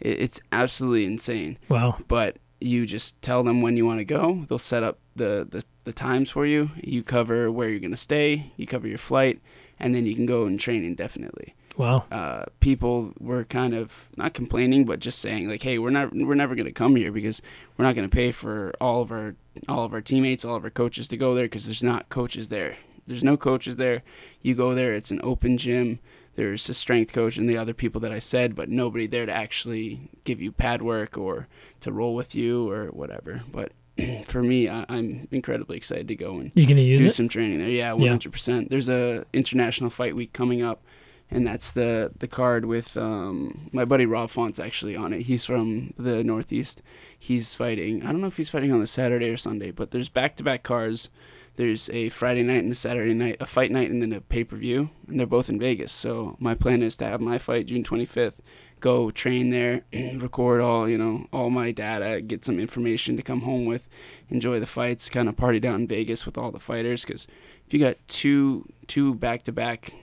It, 0.00 0.20
it's 0.20 0.40
absolutely 0.52 1.06
insane. 1.06 1.58
Wow. 1.68 1.98
But 2.08 2.36
you 2.60 2.86
just 2.86 3.20
tell 3.22 3.42
them 3.42 3.62
when 3.62 3.76
you 3.76 3.86
want 3.86 4.00
to 4.00 4.04
go. 4.04 4.46
They'll 4.48 4.58
set 4.58 4.82
up 4.82 4.98
the, 5.14 5.46
the, 5.48 5.64
the 5.84 5.92
times 5.92 6.30
for 6.30 6.46
you. 6.46 6.70
You 6.82 7.02
cover 7.02 7.50
where 7.50 7.68
you're 7.68 7.80
going 7.80 7.90
to 7.90 7.96
stay. 7.96 8.52
You 8.56 8.66
cover 8.66 8.88
your 8.88 8.98
flight. 8.98 9.40
And 9.78 9.94
then 9.94 10.06
you 10.06 10.14
can 10.14 10.26
go 10.26 10.46
and 10.46 10.58
train 10.58 10.84
indefinitely. 10.84 11.54
Wow. 11.76 12.04
Uh, 12.10 12.44
people 12.60 13.12
were 13.20 13.44
kind 13.44 13.74
of 13.74 14.08
not 14.16 14.32
complaining, 14.32 14.86
but 14.86 14.98
just 14.98 15.18
saying 15.18 15.48
like, 15.48 15.62
"Hey, 15.62 15.78
we're 15.78 15.90
not, 15.90 16.14
we're 16.14 16.34
never 16.34 16.54
going 16.54 16.66
to 16.66 16.72
come 16.72 16.96
here 16.96 17.12
because 17.12 17.42
we're 17.76 17.84
not 17.84 17.94
going 17.94 18.08
to 18.08 18.14
pay 18.14 18.32
for 18.32 18.72
all 18.80 19.02
of 19.02 19.12
our, 19.12 19.34
all 19.68 19.84
of 19.84 19.92
our 19.92 20.00
teammates, 20.00 20.42
all 20.44 20.56
of 20.56 20.64
our 20.64 20.70
coaches 20.70 21.06
to 21.08 21.18
go 21.18 21.34
there 21.34 21.44
because 21.44 21.66
there's 21.66 21.82
not 21.82 22.08
coaches 22.08 22.48
there. 22.48 22.78
There's 23.06 23.24
no 23.24 23.36
coaches 23.36 23.76
there. 23.76 24.02
You 24.42 24.54
go 24.54 24.74
there, 24.74 24.94
it's 24.94 25.10
an 25.10 25.20
open 25.22 25.56
gym. 25.58 25.98
There's 26.34 26.68
a 26.68 26.74
strength 26.74 27.12
coach 27.12 27.38
and 27.38 27.48
the 27.48 27.56
other 27.56 27.72
people 27.72 28.00
that 28.02 28.12
I 28.12 28.18
said, 28.18 28.54
but 28.54 28.68
nobody 28.68 29.06
there 29.06 29.24
to 29.26 29.32
actually 29.32 30.10
give 30.24 30.40
you 30.42 30.52
pad 30.52 30.82
work 30.82 31.16
or 31.16 31.48
to 31.80 31.90
roll 31.92 32.14
with 32.14 32.34
you 32.34 32.68
or 32.70 32.86
whatever. 32.88 33.42
But 33.50 33.72
for 34.26 34.42
me, 34.42 34.68
I, 34.68 34.84
I'm 34.88 35.28
incredibly 35.30 35.78
excited 35.78 36.08
to 36.08 36.14
go 36.16 36.38
and 36.38 36.52
You 36.54 36.66
gonna 36.66 36.82
use 36.82 37.00
do 37.02 37.08
it? 37.08 37.14
some 37.14 37.28
training 37.28 37.58
there. 37.58 37.68
Yeah, 37.68 37.94
Yeah. 37.96 38.12
100%. 38.12 38.68
There's 38.68 38.88
a 38.90 39.24
international 39.32 39.88
fight 39.88 40.14
week 40.14 40.34
coming 40.34 40.62
up, 40.62 40.82
and 41.30 41.46
that's 41.46 41.70
the 41.70 42.12
the 42.18 42.28
card 42.28 42.66
with 42.66 42.98
um, 42.98 43.70
my 43.72 43.86
buddy 43.86 44.04
Rob 44.04 44.28
Font's 44.28 44.58
actually 44.58 44.94
on 44.94 45.14
it. 45.14 45.22
He's 45.22 45.46
from 45.46 45.94
the 45.96 46.22
Northeast. 46.22 46.82
He's 47.18 47.54
fighting. 47.54 48.02
I 48.04 48.12
don't 48.12 48.20
know 48.20 48.26
if 48.26 48.36
he's 48.36 48.50
fighting 48.50 48.72
on 48.74 48.80
the 48.80 48.86
Saturday 48.86 49.30
or 49.30 49.38
Sunday, 49.38 49.70
but 49.70 49.90
there's 49.90 50.10
back 50.10 50.36
to 50.36 50.42
back 50.42 50.62
cards. 50.62 51.08
There's 51.56 51.88
a 51.90 52.10
Friday 52.10 52.42
night 52.42 52.62
and 52.62 52.72
a 52.72 52.76
Saturday 52.76 53.14
night, 53.14 53.36
a 53.40 53.46
fight 53.46 53.70
night, 53.70 53.90
and 53.90 54.02
then 54.02 54.12
a 54.12 54.20
pay 54.20 54.44
per 54.44 54.56
view, 54.56 54.90
and 55.08 55.18
they're 55.18 55.26
both 55.26 55.48
in 55.48 55.58
Vegas. 55.58 55.92
So 55.92 56.36
my 56.38 56.54
plan 56.54 56.82
is 56.82 56.96
to 56.98 57.06
have 57.06 57.20
my 57.20 57.38
fight 57.38 57.66
June 57.66 57.82
25th. 57.82 58.38
Go 58.80 59.10
train 59.10 59.50
there, 59.50 59.84
record 60.16 60.60
all 60.60 60.86
you 60.88 60.98
know, 60.98 61.26
all 61.32 61.48
my 61.48 61.72
data, 61.72 62.20
get 62.20 62.44
some 62.44 62.60
information 62.60 63.16
to 63.16 63.22
come 63.22 63.40
home 63.40 63.64
with, 63.64 63.88
enjoy 64.28 64.60
the 64.60 64.66
fights, 64.66 65.08
kind 65.08 65.28
of 65.28 65.36
party 65.36 65.58
down 65.58 65.82
in 65.82 65.86
Vegas 65.86 66.26
with 66.26 66.36
all 66.36 66.50
the 66.50 66.60
fighters. 66.60 67.04
Because 67.04 67.26
if 67.66 67.72
you 67.72 67.80
got 67.80 67.96
two 68.06 68.68
two 68.86 69.14
back 69.14 69.44
to 69.44 69.52
back 69.52 69.94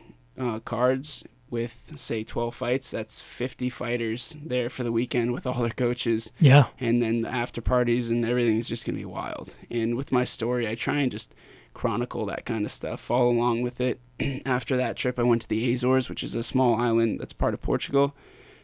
cards 0.65 1.23
with 1.53 1.93
say 1.95 2.23
12 2.23 2.55
fights 2.55 2.89
that's 2.89 3.21
50 3.21 3.69
fighters 3.69 4.35
there 4.43 4.71
for 4.71 4.83
the 4.83 4.91
weekend 4.91 5.33
with 5.33 5.45
all 5.45 5.61
their 5.61 5.69
coaches. 5.69 6.31
Yeah. 6.39 6.65
and 6.79 7.01
then 7.01 7.21
the 7.21 7.29
after 7.29 7.61
parties 7.61 8.09
and 8.09 8.25
everything 8.25 8.57
is 8.57 8.67
just 8.67 8.85
going 8.85 8.95
to 8.95 8.99
be 8.99 9.05
wild. 9.05 9.53
And 9.69 9.95
with 9.95 10.11
my 10.11 10.23
story 10.23 10.67
i 10.67 10.73
try 10.73 10.97
and 11.01 11.11
just 11.11 11.33
chronicle 11.75 12.25
that 12.25 12.45
kind 12.45 12.65
of 12.65 12.71
stuff 12.71 12.99
follow 12.99 13.29
along 13.29 13.61
with 13.61 13.79
it. 13.79 13.99
After 14.45 14.75
that 14.77 14.97
trip 14.97 15.19
i 15.19 15.23
went 15.23 15.43
to 15.43 15.47
the 15.47 15.71
azores 15.71 16.09
which 16.09 16.23
is 16.23 16.33
a 16.33 16.41
small 16.41 16.75
island 16.75 17.19
that's 17.19 17.33
part 17.33 17.53
of 17.53 17.61
portugal. 17.61 18.15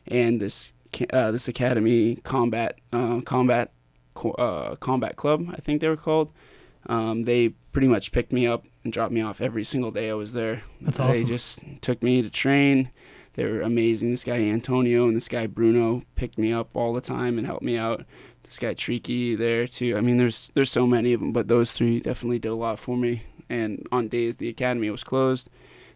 And 0.08 0.42
this 0.42 0.74
uh, 1.14 1.30
this 1.30 1.48
academy 1.48 2.16
combat 2.16 2.80
uh, 2.92 3.22
combat 3.22 3.72
uh, 4.16 4.76
combat 4.78 5.16
club 5.16 5.48
i 5.52 5.58
think 5.58 5.80
they 5.80 5.88
were 5.88 5.96
called 6.10 6.32
um, 6.88 7.26
they 7.26 7.50
pretty 7.72 7.88
much 7.88 8.12
picked 8.12 8.34
me 8.34 8.48
up 8.48 8.66
and 8.84 8.94
dropped 8.94 9.12
me 9.14 9.22
off 9.22 9.42
every 9.42 9.64
single 9.64 9.92
day 9.92 10.10
i 10.10 10.14
was 10.14 10.34
there 10.34 10.64
That's 10.82 10.98
they 10.98 11.04
awesome. 11.04 11.28
just 11.28 11.60
took 11.82 12.02
me 12.04 12.22
to 12.22 12.30
train 12.30 12.92
they 13.34 13.46
were 13.46 13.62
amazing 13.62 14.12
this 14.12 14.24
guy 14.24 14.40
antonio 14.40 15.08
and 15.08 15.16
this 15.16 15.28
guy 15.28 15.48
bruno 15.48 16.04
picked 16.16 16.38
me 16.38 16.52
up 16.52 16.70
all 16.74 16.94
the 16.94 17.02
time 17.02 17.38
and 17.38 17.46
helped 17.48 17.64
me 17.64 17.78
out 17.78 18.06
this 18.44 18.58
guy 18.58 18.74
Tricky 18.74 19.36
there 19.36 19.68
too. 19.68 19.96
I 19.96 20.02
mean, 20.02 20.18
there's 20.18 20.52
there's 20.56 20.72
so 20.72 20.88
many 20.88 21.14
of 21.14 21.20
them, 21.20 21.32
but 21.32 21.48
those 21.48 21.72
three 21.72 22.00
definitely 22.00 22.40
did 22.40 22.50
a 22.50 22.56
lot 22.56 22.80
for 22.80 22.98
me. 22.98 23.22
And 23.48 23.86
on 23.92 24.08
days 24.08 24.38
the 24.38 24.50
academy 24.50 24.90
was 24.90 25.04
closed, 25.04 25.50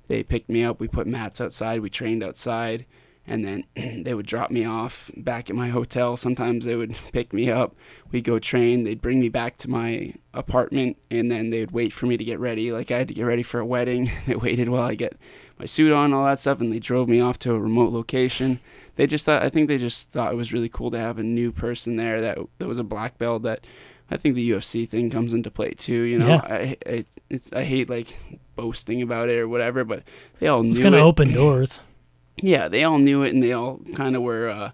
they 0.08 0.22
picked 0.22 0.50
me 0.50 0.64
up. 0.64 0.80
We 0.80 0.88
put 0.88 1.08
mats 1.08 1.42
outside. 1.42 1.82
We 1.82 1.90
trained 1.90 2.24
outside, 2.24 2.86
and 3.26 3.46
then 3.46 3.64
they 4.04 4.14
would 4.14 4.26
drop 4.26 4.52
me 4.52 4.66
off 4.66 5.12
back 5.16 5.50
at 5.50 5.56
my 5.56 5.70
hotel. 5.70 6.18
Sometimes 6.18 6.66
they 6.66 6.76
would 6.76 6.96
pick 7.14 7.34
me 7.34 7.50
up. 7.50 7.76
We'd 8.12 8.24
go 8.26 8.40
train. 8.40 8.84
They'd 8.84 9.02
bring 9.02 9.20
me 9.20 9.30
back 9.30 9.58
to 9.58 9.70
my 9.70 10.14
apartment, 10.34 10.98
and 11.10 11.32
then 11.32 11.50
they'd 11.50 11.72
wait 11.72 11.94
for 11.94 12.06
me 12.06 12.18
to 12.18 12.24
get 12.24 12.40
ready. 12.40 12.72
Like 12.72 12.92
I 12.92 13.00
had 13.00 13.08
to 13.08 13.14
get 13.14 13.24
ready 13.24 13.44
for 13.44 13.60
a 13.60 13.66
wedding. 13.66 14.12
they 14.28 14.36
waited 14.36 14.70
while 14.70 14.84
I 14.84 14.96
get 14.96 15.18
my 15.60 15.66
suit 15.66 15.92
on, 15.92 16.14
all 16.14 16.26
that 16.26 16.40
stuff, 16.40 16.60
and 16.62 16.72
they 16.74 16.80
drove 16.80 17.08
me 17.08 17.20
off 17.20 17.40
to 17.40 17.54
a 17.54 17.60
remote 17.60 17.94
location 17.94 18.60
they 18.96 19.08
just 19.08 19.26
thought 19.26 19.42
I 19.42 19.50
think 19.50 19.68
they 19.70 19.80
just 19.80 20.12
thought 20.12 20.32
it 20.32 20.36
was 20.36 20.54
really 20.54 20.70
cool 20.70 20.92
to 20.92 21.00
have 21.00 21.18
a 21.18 21.24
new 21.24 21.52
person 21.52 21.96
there 21.96 22.22
that 22.22 22.38
that 22.60 22.68
was 22.68 22.78
a 22.78 22.84
black 22.84 23.18
belt 23.18 23.42
that 23.42 23.66
I 24.12 24.18
think 24.18 24.36
the 24.36 24.52
UFC 24.52 24.88
thing 24.88 25.10
comes 25.10 25.34
into 25.34 25.50
play 25.50 25.72
too. 25.72 26.02
You 26.04 26.20
know, 26.20 26.28
Yeah. 26.28 26.42
I 26.44 26.78
I, 26.86 27.06
it's, 27.28 27.52
I 27.52 27.64
hate 27.64 27.90
like 27.90 28.16
boasting 28.56 29.02
about 29.02 29.30
it 29.30 29.40
or 29.40 29.48
whatever, 29.48 29.84
but 29.84 30.04
they 30.40 30.48
all 30.48 30.64
It's 30.68 30.78
knew 30.78 30.84
going 30.84 30.94
to 30.94 31.00
it. 31.00 31.02
open 31.02 31.34
doors. 31.34 31.80
Yeah, 32.42 32.68
they 32.68 32.84
all 32.84 33.00
knew 33.00 33.24
it 33.24 33.34
and 33.34 33.42
they 33.42 33.54
all 33.54 33.80
kind 33.96 34.16
of 34.16 34.22
were 34.22 34.50
uh, 34.50 34.72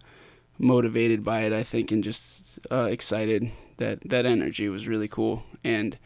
motivated 0.57 1.23
by 1.23 1.41
it. 1.41 1.53
I 1.53 1.63
think 1.63 1.91
and 1.91 2.03
just 2.03 2.41
uh, 2.71 2.83
excited 2.85 3.51
that 3.77 3.99
that 4.09 4.25
energy 4.25 4.69
was 4.69 4.87
really 4.87 5.07
cool 5.07 5.43
and. 5.63 5.97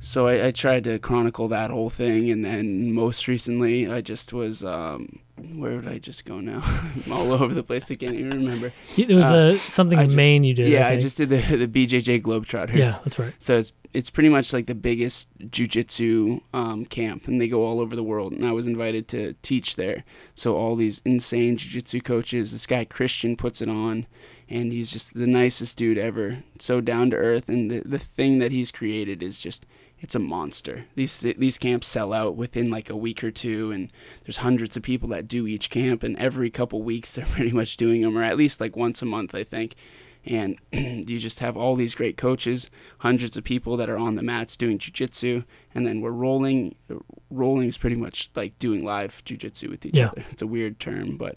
So 0.00 0.26
I, 0.26 0.48
I 0.48 0.50
tried 0.50 0.84
to 0.84 0.98
chronicle 0.98 1.48
that 1.48 1.70
whole 1.70 1.88
thing, 1.88 2.28
and 2.28 2.44
then 2.44 2.92
most 2.92 3.26
recently, 3.26 3.90
I 3.90 4.02
just 4.02 4.34
was 4.34 4.62
um, 4.62 5.20
where 5.54 5.76
would 5.76 5.88
I 5.88 5.98
just 5.98 6.24
go 6.24 6.40
now? 6.40 6.62
I'm 6.64 7.12
all 7.12 7.32
over 7.32 7.52
the 7.54 7.62
place. 7.62 7.90
I 7.90 7.94
can't 7.96 8.14
even 8.14 8.30
remember. 8.44 8.72
There 8.96 9.16
was 9.16 9.26
Uh, 9.30 9.58
a 9.64 9.68
something 9.70 9.98
I 9.98 10.02
in 10.02 10.08
just- 10.10 10.16
Maine 10.16 10.44
you 10.44 10.54
did. 10.54 10.68
yeah, 10.68 10.86
I, 10.86 10.90
think. 10.90 11.02
just 11.02 11.16
did 11.18 11.30
the 11.30 11.56
the 11.56 11.66
BJJ 11.68 12.22
Globetrotters. 12.22 12.76
Yeah, 12.76 12.98
that's 13.04 13.18
right. 13.18 13.34
So 13.38 13.58
it's 13.58 13.72
it's 13.92 14.10
pretty 14.10 14.28
much 14.28 14.52
like 14.52 14.66
the 14.66 14.74
biggest 14.74 15.36
jujitsu 15.38 16.40
um, 16.52 16.84
camp, 16.86 17.26
and 17.28 17.40
they 17.40 17.48
go 17.48 17.64
all 17.64 17.80
over 17.80 17.94
the 17.96 18.02
world. 18.02 18.32
And 18.32 18.44
I 18.46 18.52
was 18.52 18.66
invited 18.66 19.08
to 19.08 19.34
teach 19.42 19.76
there. 19.76 20.04
So 20.34 20.56
all 20.56 20.76
these 20.76 21.00
insane 21.04 21.56
jujitsu 21.56 22.02
coaches. 22.04 22.52
This 22.52 22.66
guy 22.66 22.84
Christian 22.84 23.36
puts 23.36 23.60
it 23.60 23.68
on, 23.68 24.06
and 24.48 24.72
he's 24.72 24.90
just 24.90 25.14
the 25.14 25.26
nicest 25.26 25.76
dude 25.76 25.98
ever. 25.98 26.44
So 26.58 26.80
down 26.80 27.10
to 27.10 27.16
earth, 27.16 27.48
and 27.48 27.70
the 27.70 27.82
the 27.84 27.98
thing 27.98 28.38
that 28.38 28.52
he's 28.52 28.70
created 28.70 29.22
is 29.22 29.40
just 29.40 29.66
it's 30.04 30.14
a 30.14 30.18
monster. 30.18 30.84
These 30.94 31.20
these 31.20 31.56
camps 31.56 31.88
sell 31.88 32.12
out 32.12 32.36
within 32.36 32.70
like 32.70 32.90
a 32.90 32.96
week 32.96 33.24
or 33.24 33.30
two, 33.30 33.72
and 33.72 33.90
there's 34.24 34.36
hundreds 34.36 34.76
of 34.76 34.82
people 34.82 35.08
that 35.08 35.26
do 35.26 35.46
each 35.46 35.70
camp, 35.70 36.02
and 36.02 36.14
every 36.18 36.50
couple 36.50 36.82
weeks 36.82 37.14
they're 37.14 37.24
pretty 37.24 37.52
much 37.52 37.78
doing 37.78 38.02
them, 38.02 38.16
or 38.16 38.22
at 38.22 38.36
least 38.36 38.60
like 38.60 38.76
once 38.76 39.00
a 39.00 39.06
month, 39.06 39.34
I 39.34 39.44
think. 39.44 39.74
And 40.26 40.58
you 40.72 41.18
just 41.18 41.40
have 41.40 41.56
all 41.56 41.74
these 41.74 41.94
great 41.94 42.18
coaches, 42.18 42.70
hundreds 43.04 43.36
of 43.36 43.44
people 43.44 43.76
that 43.76 43.90
are 43.90 43.98
on 43.98 44.14
the 44.14 44.22
mats 44.22 44.56
doing 44.56 44.78
jujitsu, 44.78 45.44
and 45.74 45.86
then 45.86 46.00
we're 46.00 46.10
rolling. 46.10 46.74
Rolling 47.30 47.68
is 47.68 47.76
pretty 47.76 47.96
much 47.96 48.30
like 48.34 48.58
doing 48.58 48.82
live 48.82 49.22
jujitsu 49.26 49.68
with 49.68 49.84
each 49.84 49.94
Yeah. 49.96 50.06
other. 50.08 50.24
It's 50.30 50.40
a 50.40 50.46
weird 50.46 50.80
term, 50.80 51.18
but 51.18 51.36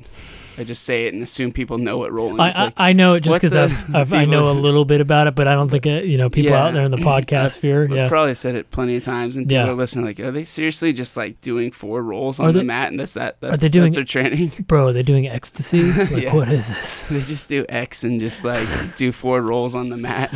I 0.58 0.64
just 0.64 0.84
say 0.84 1.08
it 1.08 1.14
and 1.14 1.22
assume 1.22 1.52
people 1.52 1.78
know 1.78 1.98
what 1.98 2.14
rolling 2.14 2.40
I, 2.40 2.50
is. 2.52 2.56
I, 2.56 2.64
Like, 2.66 2.74
I 2.78 2.94
know 2.94 3.16
it 3.16 3.22
just 3.22 3.42
because 3.42 3.54
I've, 3.56 3.78
I've 3.96 4.14
I 4.14 4.24
know 4.24 4.50
a 4.50 4.54
little 4.68 4.86
bit 4.86 5.02
about 5.02 5.28
it, 5.28 5.36
but 5.36 5.48
I 5.48 5.56
don't 5.56 5.70
think 5.70 5.86
it, 5.86 6.06
you 6.06 6.18
know 6.18 6.30
people 6.30 6.52
Yeah. 6.52 6.64
out 6.68 6.74
there 6.74 6.84
in 6.84 6.92
the 6.92 6.98
podcast 6.98 7.56
sphere. 7.56 7.94
Yeah, 7.94 8.08
probably 8.08 8.36
said 8.36 8.56
it 8.56 8.72
plenty 8.72 8.96
of 8.96 9.04
times, 9.04 9.36
and 9.36 9.46
people 9.48 9.66
Yeah. 9.66 9.70
are 9.70 9.74
listening. 9.74 10.06
Like, 10.06 10.20
are 10.22 10.32
they 10.32 10.46
seriously 10.46 10.94
just 10.94 11.18
like 11.18 11.42
doing 11.42 11.72
four 11.72 12.02
rolls 12.02 12.40
Are 12.40 12.48
on 12.48 12.54
they- 12.54 12.60
the 12.60 12.66
mat, 12.66 12.92
and 12.92 13.00
that's 13.00 13.14
that? 13.16 13.42
That's, 13.42 13.60
they 13.60 13.68
doing- 13.70 13.92
their 13.92 14.06
training? 14.06 14.52
bro, 14.68 14.88
are 14.88 14.94
they 14.94 15.04
doing 15.04 15.28
ecstasy? 15.28 15.92
Like, 15.92 16.12
Yeah. 16.24 16.34
what 16.36 16.48
is 16.50 16.70
this? 16.70 17.10
they 17.10 17.20
just 17.22 17.50
do 17.50 17.66
X 17.68 18.04
and 18.06 18.20
just 18.22 18.44
like 18.46 18.68
do 18.96 19.12
four 19.12 19.42
rolls 19.42 19.76
on 19.76 19.90
the 19.90 19.98
mat, 19.98 20.32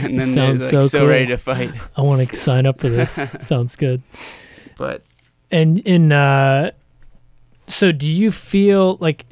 and 0.04 0.20
then 0.20 0.34
they're 0.34 0.48
like 0.50 0.58
Sounds 0.58 0.68
so, 0.68 0.80
so 0.82 0.98
cool. 1.00 1.08
ready 1.08 1.26
to 1.26 1.36
fight. 1.38 1.72
I 1.96 2.02
want 2.02 2.28
to 2.28 2.36
sign 2.36 2.66
up 2.66 2.80
for 2.80 2.88
this. 2.88 3.10
Sounds 3.40 3.76
good. 3.76 4.02
But 4.78 5.02
And 5.50 5.78
in 5.80 6.12
uh, 6.12 6.70
so 7.66 7.92
do 7.92 8.06
you 8.06 8.30
feel 8.32 8.96
like 9.00 9.26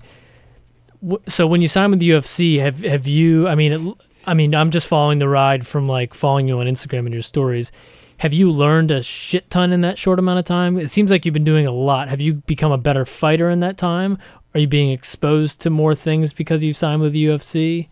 w- 1.03 1.23
so 1.27 1.47
when 1.47 1.63
you 1.63 1.69
sign 1.69 1.91
with 1.91 2.01
the 2.01 2.11
UFC, 2.11 2.59
have 2.61 2.81
have 2.81 3.07
you? 3.07 3.49
I 3.49 3.55
mean, 3.55 3.73
it, 3.73 3.97
I 4.27 4.35
mean, 4.35 4.55
I'm 4.55 4.71
just 4.71 4.87
following 4.87 5.19
the 5.19 5.29
ride 5.29 5.67
from 5.67 5.89
like 5.89 6.15
following 6.15 6.49
you 6.49 6.59
on 6.59 6.67
Instagram 6.67 7.01
and 7.01 7.13
your 7.13 7.23
stories. 7.23 7.73
Have 8.19 8.33
you 8.33 8.51
learned 8.51 8.91
a 8.91 9.01
shit 9.03 9.49
ton 9.49 9.73
in 9.73 9.81
that 9.83 9.97
short 9.97 10.19
amount 10.19 10.41
of 10.41 10.45
time? 10.45 10.77
It 10.77 10.89
seems 10.89 11.11
like 11.11 11.25
you've 11.25 11.33
been 11.35 11.45
doing 11.45 11.67
a 11.67 11.73
lot. 11.73 12.09
Have 12.09 12.21
you 12.21 12.35
become 12.35 12.73
a 12.73 12.79
better 12.79 13.05
fighter 13.07 13.49
in 13.49 13.61
that 13.61 13.79
time? 13.79 14.19
Are 14.55 14.61
you 14.61 14.67
being 14.67 14.91
exposed 14.91 15.61
to 15.61 15.71
more 15.71 15.95
things 15.95 16.33
because 16.33 16.65
you've 16.65 16.77
signed 16.77 17.01
with 17.01 17.13
the 17.13 17.27
UFC? 17.27 17.87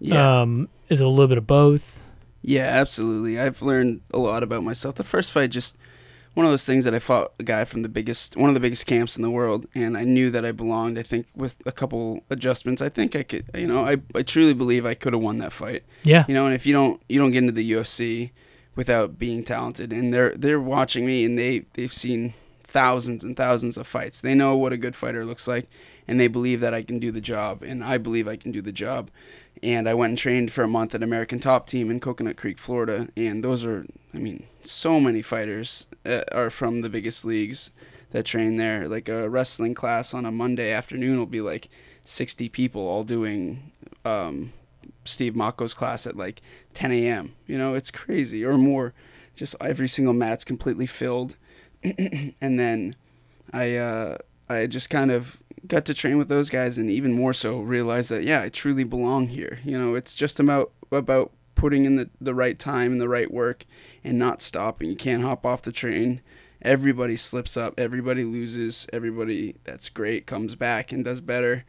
yeah, 0.00 0.40
Um, 0.42 0.68
is 0.88 1.00
it 1.00 1.04
a 1.06 1.08
little 1.08 1.28
bit 1.28 1.38
of 1.38 1.46
both? 1.46 2.09
Yeah, 2.42 2.64
absolutely. 2.64 3.38
I've 3.38 3.62
learned 3.62 4.00
a 4.12 4.18
lot 4.18 4.42
about 4.42 4.62
myself. 4.64 4.94
The 4.94 5.04
first 5.04 5.32
fight 5.32 5.50
just 5.50 5.76
one 6.34 6.46
of 6.46 6.52
those 6.52 6.64
things 6.64 6.84
that 6.84 6.94
I 6.94 7.00
fought 7.00 7.32
a 7.40 7.42
guy 7.42 7.64
from 7.64 7.82
the 7.82 7.88
biggest, 7.88 8.36
one 8.36 8.48
of 8.48 8.54
the 8.54 8.60
biggest 8.60 8.86
camps 8.86 9.16
in 9.16 9.22
the 9.22 9.30
world, 9.30 9.66
and 9.74 9.96
I 9.96 10.04
knew 10.04 10.30
that 10.30 10.44
I 10.44 10.52
belonged. 10.52 10.98
I 10.98 11.02
think 11.02 11.26
with 11.34 11.56
a 11.66 11.72
couple 11.72 12.22
adjustments, 12.30 12.80
I 12.80 12.88
think 12.88 13.16
I 13.16 13.24
could. 13.24 13.46
You 13.54 13.66
know, 13.66 13.84
I 13.84 13.96
I 14.14 14.22
truly 14.22 14.54
believe 14.54 14.86
I 14.86 14.94
could 14.94 15.12
have 15.12 15.22
won 15.22 15.38
that 15.38 15.52
fight. 15.52 15.82
Yeah. 16.04 16.24
you 16.28 16.34
know 16.34 16.46
and 16.46 16.54
if 16.54 16.66
you 16.66 16.72
don't 16.72 17.02
you 17.08 17.18
don't 17.18 17.32
get 17.32 17.38
into 17.38 17.52
the 17.52 17.72
UFC 17.72 18.30
without 18.76 19.18
being 19.18 19.42
talented 19.44 19.92
and 19.92 20.14
they're 20.14 20.34
they're 20.36 20.60
watching 20.60 21.04
me 21.04 21.24
and 21.24 21.36
they 21.36 21.66
they've 21.74 21.92
seen 21.92 22.32
thousands 22.64 23.24
and 23.24 23.36
thousands 23.36 23.76
of 23.76 23.84
fights 23.86 24.20
they 24.20 24.32
know 24.32 24.56
what 24.56 24.72
a 24.72 24.76
good 24.76 24.94
fighter 24.94 25.24
looks 25.26 25.48
like 25.48 25.68
and 26.06 26.20
they 26.20 26.28
believe 26.28 26.60
that 26.60 26.72
I 26.72 26.82
can 26.82 27.00
do 27.00 27.10
the 27.10 27.20
job 27.20 27.62
and 27.62 27.82
I 27.82 27.98
believe 27.98 28.28
I 28.28 28.36
can 28.36 28.52
do 28.52 28.62
the 28.62 28.72
job 28.72 29.10
and 29.62 29.88
I 29.88 29.94
went 29.94 30.10
and 30.10 30.18
trained 30.18 30.52
for 30.52 30.62
a 30.62 30.68
month 30.68 30.94
at 30.94 31.02
American 31.02 31.38
Top 31.38 31.66
Team 31.66 31.90
in 31.90 32.00
Coconut 32.00 32.36
Creek 32.36 32.58
Florida 32.58 33.08
and 33.16 33.44
those 33.44 33.64
are 33.64 33.86
I 34.14 34.18
mean 34.18 34.44
so 34.64 35.00
many 35.00 35.22
fighters 35.22 35.86
uh, 36.04 36.22
are 36.32 36.50
from 36.50 36.82
the 36.82 36.88
biggest 36.88 37.24
leagues 37.24 37.70
that 38.10 38.24
train 38.24 38.56
there 38.56 38.88
like 38.88 39.08
a 39.08 39.28
wrestling 39.28 39.74
class 39.74 40.14
on 40.14 40.24
a 40.24 40.32
Monday 40.32 40.72
afternoon 40.72 41.18
will 41.18 41.26
be 41.26 41.40
like 41.40 41.68
60 42.02 42.48
people 42.48 42.82
all 42.82 43.04
doing 43.04 43.72
um, 44.04 44.52
Steve 45.04 45.34
Mocco's 45.34 45.74
class 45.74 46.06
at 46.06 46.16
like 46.16 46.40
10 46.74 46.92
a.m. 46.92 47.34
You 47.46 47.58
know, 47.58 47.74
it's 47.74 47.90
crazy 47.90 48.44
or 48.44 48.58
more. 48.58 48.94
Just 49.36 49.54
every 49.60 49.88
single 49.88 50.12
mat's 50.12 50.44
completely 50.44 50.86
filled, 50.86 51.36
and 51.82 52.60
then 52.60 52.94
I 53.52 53.76
uh, 53.76 54.18
I 54.48 54.66
just 54.66 54.90
kind 54.90 55.10
of 55.10 55.39
got 55.66 55.84
to 55.86 55.94
train 55.94 56.18
with 56.18 56.28
those 56.28 56.50
guys, 56.50 56.78
and 56.78 56.90
even 56.90 57.12
more 57.12 57.32
so 57.32 57.60
realized 57.60 58.10
that 58.10 58.24
yeah, 58.24 58.42
I 58.42 58.48
truly 58.48 58.84
belong 58.84 59.28
here. 59.28 59.58
You 59.64 59.78
know, 59.78 59.94
it's 59.94 60.14
just 60.14 60.40
about 60.40 60.72
about 60.90 61.32
putting 61.54 61.84
in 61.84 61.96
the 61.96 62.10
the 62.20 62.34
right 62.34 62.58
time 62.58 62.92
and 62.92 63.00
the 63.00 63.08
right 63.08 63.30
work, 63.30 63.64
and 64.04 64.18
not 64.18 64.42
stopping. 64.42 64.90
You 64.90 64.96
can't 64.96 65.22
hop 65.22 65.44
off 65.46 65.62
the 65.62 65.72
train. 65.72 66.20
Everybody 66.62 67.16
slips 67.16 67.56
up. 67.56 67.78
Everybody 67.78 68.24
loses. 68.24 68.86
Everybody 68.92 69.56
that's 69.64 69.88
great 69.88 70.26
comes 70.26 70.54
back 70.54 70.92
and 70.92 71.04
does 71.04 71.20
better 71.20 71.64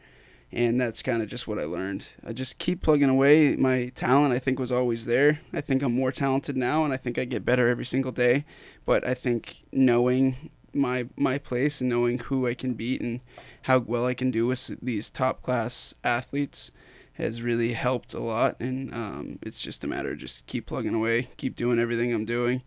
and 0.52 0.78
that's 0.78 1.02
kind 1.02 1.22
of 1.22 1.28
just 1.28 1.48
what 1.48 1.58
I 1.58 1.64
learned. 1.64 2.04
I 2.24 2.32
just 2.32 2.58
keep 2.58 2.82
plugging 2.82 3.08
away. 3.08 3.56
My 3.56 3.90
talent, 3.94 4.34
I 4.34 4.38
think, 4.38 4.58
was 4.58 4.70
always 4.70 5.06
there. 5.06 5.40
I 5.52 5.62
think 5.62 5.82
I'm 5.82 5.94
more 5.94 6.12
talented 6.12 6.56
now, 6.56 6.84
and 6.84 6.92
I 6.92 6.98
think 6.98 7.18
I 7.18 7.24
get 7.24 7.44
better 7.44 7.68
every 7.68 7.86
single 7.86 8.12
day. 8.12 8.44
But 8.84 9.06
I 9.06 9.14
think 9.14 9.64
knowing 9.72 10.50
my 10.74 11.06
my 11.16 11.38
place 11.38 11.80
and 11.80 11.90
knowing 11.90 12.18
who 12.18 12.46
I 12.46 12.54
can 12.54 12.74
beat 12.74 13.00
and 13.00 13.20
how 13.62 13.78
well 13.78 14.06
I 14.06 14.14
can 14.14 14.30
do 14.30 14.46
with 14.46 14.70
these 14.82 15.10
top 15.10 15.42
class 15.42 15.94
athletes 16.02 16.70
has 17.14 17.42
really 17.42 17.74
helped 17.74 18.14
a 18.14 18.20
lot. 18.20 18.56
And 18.58 18.92
um, 18.94 19.38
it's 19.42 19.60
just 19.60 19.84
a 19.84 19.86
matter 19.86 20.12
of 20.12 20.18
just 20.18 20.46
keep 20.46 20.66
plugging 20.66 20.94
away, 20.94 21.28
keep 21.36 21.54
doing 21.56 21.78
everything 21.78 22.12
I'm 22.12 22.24
doing. 22.24 22.62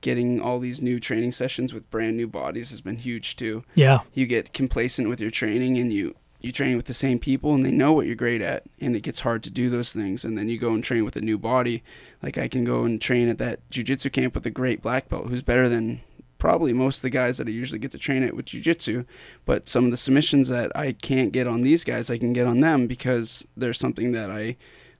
Getting 0.00 0.40
all 0.40 0.58
these 0.58 0.82
new 0.82 1.00
training 1.00 1.32
sessions 1.32 1.72
with 1.72 1.90
brand 1.90 2.16
new 2.16 2.26
bodies 2.26 2.68
has 2.70 2.82
been 2.82 2.98
huge 2.98 3.36
too 3.36 3.64
Yeah. 3.74 4.00
you 4.12 4.26
get 4.26 4.52
complacent 4.52 5.08
with 5.08 5.18
your 5.20 5.30
training 5.30 5.78
and 5.78 5.90
you 5.92 6.14
you 6.42 6.52
train 6.52 6.76
with 6.76 6.84
the 6.84 6.92
same 6.92 7.18
people 7.18 7.54
and 7.54 7.64
they 7.64 7.70
know 7.72 7.94
what 7.94 8.04
you're 8.04 8.14
great 8.14 8.42
at 8.42 8.64
and 8.82 8.94
it 8.94 9.00
gets 9.00 9.20
hard 9.20 9.42
to 9.44 9.50
do 9.50 9.70
those 9.70 9.94
things 9.94 10.22
and 10.22 10.36
then 10.36 10.46
you 10.50 10.58
go 10.58 10.74
and 10.74 10.84
train 10.84 11.02
with 11.06 11.16
a 11.16 11.22
new 11.22 11.38
body 11.38 11.82
like 12.22 12.36
i 12.36 12.48
can 12.48 12.64
go 12.64 12.84
and 12.84 13.00
train 13.00 13.30
at 13.30 13.38
that 13.38 13.60
jiu-jitsu 13.70 14.10
camp 14.10 14.34
with 14.34 14.44
a 14.44 14.50
great 14.50 14.82
black 14.82 15.08
belt 15.08 15.28
who's 15.28 15.40
better 15.40 15.70
than 15.70 16.02
probably 16.44 16.74
most 16.74 16.96
of 16.96 17.02
the 17.02 17.08
guys 17.08 17.38
that 17.38 17.48
I 17.48 17.50
usually 17.52 17.78
get 17.78 17.90
to 17.92 17.98
train 17.98 18.22
at 18.22 18.36
with 18.36 18.44
jujitsu. 18.44 19.06
But 19.46 19.66
some 19.66 19.86
of 19.86 19.90
the 19.90 19.96
submissions 19.96 20.48
that 20.48 20.70
I 20.76 20.92
can't 20.92 21.32
get 21.32 21.46
on 21.46 21.62
these 21.62 21.84
guys, 21.84 22.10
I 22.10 22.18
can 22.18 22.34
get 22.34 22.46
on 22.46 22.60
them 22.60 22.86
because 22.86 23.46
there's 23.56 23.78
something 23.78 24.12
that 24.12 24.30
I 24.30 24.56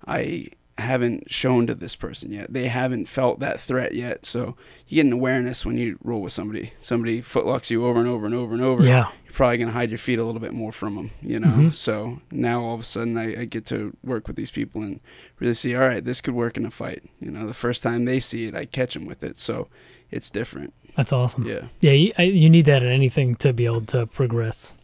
I 0.07 0.49
haven't 0.78 1.30
shown 1.30 1.66
to 1.66 1.74
this 1.74 1.97
person 1.97 2.32
yet. 2.32 2.51
They 2.55 2.68
haven't 2.68 3.09
felt 3.09 3.40
that 3.40 3.61
threat 3.61 3.92
yet. 3.95 4.24
So 4.24 4.57
you 4.88 4.95
get 4.97 5.05
an 5.07 5.12
awareness 5.12 5.66
when 5.66 5.76
you 5.76 5.99
roll 6.03 6.22
with 6.22 6.32
somebody. 6.32 6.72
Somebody 6.80 7.20
footlocks 7.20 7.68
you 7.68 7.84
over 7.84 8.01
and 8.01 8.09
over 8.09 8.24
and 8.24 8.34
over 8.34 8.55
and 8.55 8.62
over. 8.62 8.82
Yeah. 8.82 9.11
You're 9.26 9.34
probably 9.34 9.59
gonna 9.59 9.72
hide 9.72 9.90
your 9.90 9.99
feet 9.99 10.18
a 10.18 10.24
little 10.24 10.40
bit 10.40 10.55
more 10.55 10.72
from 10.72 10.95
them, 10.95 11.11
you 11.20 11.38
know. 11.40 11.49
Mhm. 11.49 11.74
So 11.74 12.22
now 12.30 12.62
all 12.62 12.74
of 12.74 12.80
a 12.80 12.84
sudden 12.84 13.18
I, 13.18 13.42
I 13.42 13.45
get 13.45 13.66
to 13.66 13.95
work 14.03 14.26
with 14.28 14.36
these 14.36 14.51
people 14.51 14.80
and 14.82 14.99
really 15.40 15.53
see, 15.53 15.74
all 15.74 15.82
right, 15.82 16.03
this 16.03 16.22
could 16.22 16.34
work 16.34 16.57
in 16.57 16.64
a 16.64 16.70
fight. 16.70 17.03
You 17.20 17.30
know, 17.30 17.47
the 17.47 17.53
first 17.53 17.82
time 17.82 18.07
they 18.07 18.18
see 18.18 18.47
it, 18.47 18.55
I 18.55 18.64
catch 18.64 18.95
them 18.95 19.05
with 19.05 19.22
it. 19.22 19.38
So 19.38 19.68
it's 20.11 20.30
different. 20.30 20.72
That's 20.97 21.12
awesome. 21.12 21.47
Yeah. 21.47 21.62
Yeah, 21.80 21.92
you, 21.92 22.12
I- 22.18 22.22
you 22.22 22.49
need 22.51 22.66
that 22.66 22.82
in 22.82 22.88
anything 22.90 23.34
to 23.36 23.53
be 23.53 23.66
able 23.66 23.82
to 23.86 24.07
progress. 24.07 24.76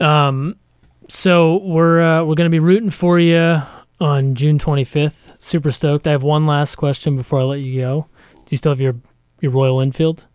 Um, 0.00 0.56
so 1.08 1.58
we're 1.58 2.00
uh, 2.02 2.24
we're 2.24 2.34
gonna 2.34 2.50
be 2.50 2.58
rooting 2.58 2.90
for 2.90 3.18
you 3.18 3.60
on 4.00 4.34
June 4.34 4.58
25th. 4.58 5.40
Super 5.40 5.70
stoked. 5.70 6.06
I 6.06 6.10
have 6.12 6.22
one 6.22 6.46
last 6.46 6.76
question 6.76 7.16
before 7.16 7.40
I 7.40 7.44
let 7.44 7.60
you 7.60 7.80
go. 7.80 8.06
Do 8.34 8.42
you 8.50 8.56
still 8.58 8.72
have 8.72 8.80
your 8.80 8.96
your 9.40 9.52
Royal 9.52 9.80
Enfield? 9.80 10.26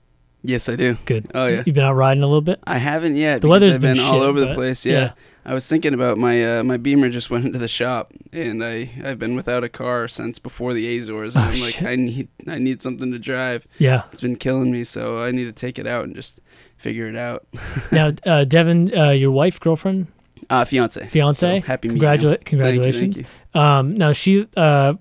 Yes, 0.43 0.69
I 0.69 0.75
do. 0.75 0.97
Good. 1.05 1.29
Oh 1.35 1.47
yeah. 1.47 1.63
You've 1.65 1.75
been 1.75 1.83
out 1.83 1.95
riding 1.95 2.23
a 2.23 2.27
little 2.27 2.41
bit. 2.41 2.59
I 2.65 2.77
haven't 2.77 3.15
yet. 3.15 3.41
The 3.41 3.47
weather's 3.47 3.75
I've 3.75 3.81
been 3.81 3.95
been, 3.97 4.03
all 4.05 4.13
shit, 4.13 4.21
over 4.21 4.39
the 4.39 4.53
place. 4.53 4.85
yeah. 4.85 4.93
Yeah. 4.99 5.11
I 5.49 5.53
was 5.53 5.65
thinking 5.65 5.93
about 5.93 6.17
my 6.17 6.59
uh, 6.59 6.63
my 6.63 6.75
Beamer 6.77 7.09
just 7.09 7.29
went 7.29 7.45
into 7.45 7.57
the 7.57 7.69
shop, 7.69 8.11
and 8.33 8.63
I 8.63 8.89
I've 9.03 9.17
been 9.17 9.35
without 9.35 9.63
a 9.63 9.69
car 9.69 10.07
since 10.09 10.39
before 10.39 10.73
the 10.73 10.97
Azores. 10.97 11.35
And 11.35 11.45
Oh, 11.45 11.47
I'm 11.47 11.59
like, 11.61 11.75
shit. 11.75 11.87
I 11.87 11.95
need 11.95 12.27
I 12.47 12.59
need 12.59 12.81
something 12.81 13.11
to 13.13 13.17
drive. 13.19 13.65
Yeah. 13.79 14.03
It's 14.11 14.19
been 14.21 14.35
killing 14.35 14.71
me, 14.71 14.83
so 14.83 15.19
I 15.19 15.31
need 15.31 15.45
to 15.45 15.53
take 15.53 15.79
it 15.79 15.87
out 15.87 16.03
and 16.03 16.13
just 16.15 16.41
figure 16.75 17.07
it 17.07 17.15
out. 17.15 17.47
now, 17.91 18.11
uh, 18.25 18.43
Devin, 18.43 18.95
uh, 18.95 19.11
your 19.11 19.31
wife, 19.31 19.59
girlfriend, 19.59 20.07
Uh, 20.49 20.65
fiance. 20.65 21.07
fiance, 21.07 21.61
So, 21.61 21.65
happy 21.65 21.87
congratula- 21.89 22.33
you. 22.33 22.37
Thank 22.37 22.41
you, 22.41 22.45
congratulations. 22.49 23.15
thank 23.15 23.27
you. 23.55 23.61
Um, 23.61 23.95
now 23.97 24.11
she 24.11 24.47
uh, 24.57 24.95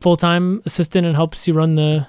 full 0.00 0.16
time 0.16 0.62
assistant 0.66 1.06
and 1.06 1.14
helps 1.14 1.46
you 1.46 1.54
run 1.54 1.76
the 1.76 2.08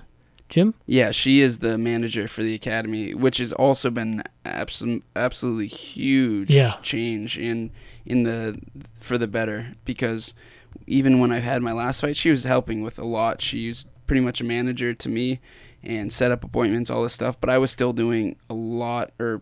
gym. 0.54 0.74
Yeah, 0.86 1.12
she 1.12 1.42
is 1.42 1.60
the 1.60 1.78
manager 1.78 2.28
for 2.28 2.44
the 2.44 2.54
academy, 2.56 3.14
which 3.14 3.38
has 3.40 3.52
also 3.54 3.90
been 3.90 4.24
absolutely 4.46 5.04
absolutely 5.16 5.68
huge 5.68 6.50
Yeah. 6.50 6.76
change 6.82 7.38
in 7.38 7.72
in 8.06 8.24
the 8.24 8.60
for 9.00 9.18
the 9.18 9.28
better 9.28 9.74
because 9.86 10.34
even 10.88 11.20
when 11.20 11.32
I've 11.32 11.44
had 11.44 11.62
my 11.62 11.72
last 11.74 12.02
fight, 12.02 12.18
she 12.18 12.30
was 12.32 12.44
helping 12.44 12.82
with 12.82 12.98
a 13.00 13.06
lot. 13.06 13.42
She 13.42 13.68
was 13.70 13.86
pretty 14.08 14.22
much 14.22 14.42
a 14.42 14.44
manager 14.44 14.94
to 14.94 15.10
me 15.10 15.40
and 15.82 16.12
set 16.14 16.32
up 16.32 16.44
appointments, 16.44 16.90
all 16.90 17.04
this 17.04 17.14
stuff. 17.14 17.36
But 17.40 17.50
I 17.50 17.58
was 17.58 17.72
still 17.72 17.94
doing 17.94 18.36
a 18.50 18.54
lot 18.54 19.12
or 19.20 19.42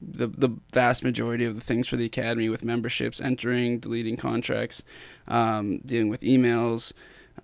the 0.00 0.26
the 0.26 0.50
vast 0.72 1.02
majority 1.04 1.44
of 1.44 1.54
the 1.54 1.60
things 1.60 1.86
for 1.88 1.96
the 1.96 2.04
academy 2.06 2.48
with 2.48 2.64
memberships, 2.64 3.20
entering, 3.20 3.78
deleting 3.78 4.16
contracts, 4.16 4.82
um, 5.28 5.78
dealing 5.84 6.08
with 6.08 6.20
emails, 6.22 6.92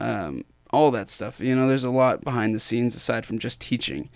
um, 0.01 0.45
all 0.73 0.91
that 0.93 1.11
stuff. 1.11 1.39
You 1.41 1.55
know, 1.55 1.69
there's 1.69 1.85
a 1.85 1.91
lot 1.91 2.23
behind 2.25 2.55
the 2.55 2.61
scenes 2.61 2.95
aside 2.95 3.27
from 3.27 3.39
just 3.39 3.61
teaching. 3.61 4.09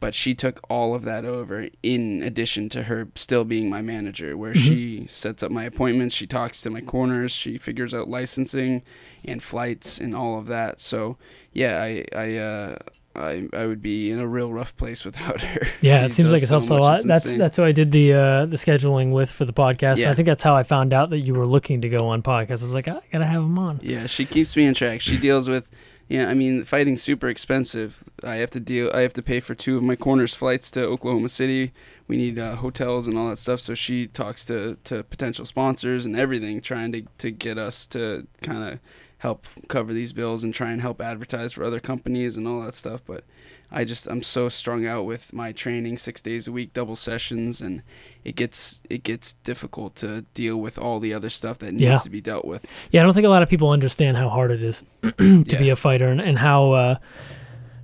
But 0.00 0.14
she 0.14 0.34
took 0.34 0.60
all 0.70 0.94
of 0.94 1.02
that 1.02 1.26
over 1.26 1.68
in 1.82 2.22
addition 2.22 2.70
to 2.70 2.84
her 2.84 3.08
still 3.16 3.44
being 3.44 3.68
my 3.68 3.82
manager, 3.82 4.34
where 4.34 4.54
Mhm. 4.54 4.56
she 4.56 5.06
sets 5.08 5.42
up 5.42 5.50
my 5.50 5.64
appointments, 5.64 6.14
she 6.14 6.26
talks 6.26 6.62
to 6.62 6.70
my 6.70 6.80
corners, 6.80 7.32
she 7.32 7.58
figures 7.58 7.92
out 7.92 8.08
licensing 8.08 8.80
and 9.26 9.42
flights 9.42 9.98
and 10.00 10.16
all 10.16 10.38
of 10.38 10.46
that. 10.46 10.80
So 10.80 11.18
yeah, 11.52 11.82
I 11.82 12.04
I 12.16 12.36
uh, 12.38 12.76
I, 13.14 13.48
I 13.52 13.66
would 13.66 13.82
be 13.82 14.10
in 14.10 14.18
a 14.20 14.26
real 14.26 14.50
rough 14.54 14.74
place 14.78 15.04
without 15.08 15.42
her. 15.42 15.66
Yeah, 15.82 16.06
it 16.06 16.12
seems 16.12 16.32
like 16.32 16.42
it 16.42 16.46
so 16.48 16.60
helps 16.60 16.70
a 16.70 16.74
lot. 16.76 16.96
it's 17.00 17.04
That's 17.06 17.24
insane. 17.26 17.38
that's 17.38 17.56
who 17.58 17.64
I 17.64 17.72
did 17.72 17.92
the 17.92 18.14
uh, 18.14 18.46
the 18.46 18.56
scheduling 18.56 19.12
with 19.12 19.30
for 19.30 19.44
the 19.44 19.52
podcast. 19.52 19.98
And 20.00 20.06
I 20.06 20.14
think 20.14 20.24
that's 20.24 20.42
how 20.42 20.54
I 20.56 20.62
found 20.62 20.94
out 20.94 21.10
that 21.10 21.18
you 21.18 21.34
were 21.34 21.44
looking 21.46 21.82
to 21.82 21.90
go 21.90 22.06
on 22.08 22.22
podcast. 22.22 22.62
I 22.62 22.64
was 22.64 22.72
like, 22.72 22.88
I 22.88 23.00
gotta 23.12 23.26
have 23.26 23.42
him 23.44 23.58
on. 23.58 23.80
Yeah, 23.82 24.06
she 24.06 24.24
keeps 24.24 24.56
me 24.56 24.64
in 24.64 24.72
track. 24.72 25.02
She 25.02 25.18
deals 25.18 25.46
with, 25.46 25.64
yeah. 26.10 26.28
I 26.28 26.34
mean, 26.34 26.64
fighting's 26.64 27.02
super 27.02 27.28
expensive. 27.28 28.02
I 28.24 28.36
have 28.36 28.50
to 28.50 28.60
deal. 28.60 28.90
I 28.92 29.00
have 29.02 29.14
to 29.14 29.22
pay 29.22 29.38
for 29.38 29.54
two 29.54 29.76
of 29.76 29.82
my 29.84 29.94
corners 29.96 30.34
flights 30.34 30.70
to 30.72 30.82
Oklahoma 30.82 31.28
City. 31.28 31.72
We 32.08 32.16
need 32.16 32.38
uh, 32.38 32.56
hotels 32.56 33.06
and 33.06 33.16
all 33.16 33.28
that 33.30 33.38
stuff. 33.38 33.60
So 33.60 33.74
she 33.74 34.08
talks 34.08 34.44
to 34.46 34.76
to 34.84 35.04
potential 35.04 35.46
sponsors 35.46 36.04
and 36.04 36.16
everything, 36.16 36.60
trying 36.60 36.90
to 36.92 37.02
to 37.18 37.30
get 37.30 37.56
us 37.58 37.86
to 37.88 38.26
kind 38.42 38.64
of 38.64 38.80
help 39.18 39.46
cover 39.68 39.92
these 39.92 40.12
bills 40.12 40.42
and 40.42 40.52
try 40.52 40.72
and 40.72 40.80
help 40.80 41.00
advertise 41.00 41.52
for 41.52 41.62
other 41.62 41.78
companies 41.78 42.36
and 42.36 42.48
all 42.48 42.60
that 42.62 42.74
stuff. 42.74 43.02
But 43.06 43.24
I 43.72 43.84
just 43.84 44.06
I'm 44.08 44.22
so 44.22 44.48
strung 44.48 44.84
out 44.86 45.04
with 45.04 45.32
my 45.32 45.52
training 45.52 45.98
six 45.98 46.20
days 46.20 46.48
a 46.48 46.52
week, 46.52 46.72
double 46.72 46.96
sessions, 46.96 47.60
and 47.60 47.82
it 48.24 48.34
gets 48.36 48.80
it 48.90 49.02
gets 49.02 49.32
difficult 49.34 49.94
to 49.96 50.22
deal 50.34 50.56
with 50.56 50.76
all 50.78 50.98
the 51.00 51.14
other 51.14 51.30
stuff 51.30 51.58
that 51.58 51.72
needs 51.72 51.82
Yeah. 51.82 51.98
to 51.98 52.10
be 52.10 52.20
dealt 52.20 52.44
with. 52.44 52.64
Yeah, 52.90 53.00
I 53.02 53.04
don't 53.04 53.14
think 53.14 53.26
a 53.26 53.30
lot 53.30 53.42
of 53.42 53.48
people 53.48 53.70
understand 53.70 54.16
how 54.16 54.28
hard 54.28 54.50
it 54.50 54.62
is 54.62 54.82
to 55.18 55.56
be 55.58 55.68
a 55.70 55.76
fighter 55.76 56.08
and, 56.08 56.20
and 56.20 56.38
how 56.38 56.72
uh, 56.72 56.94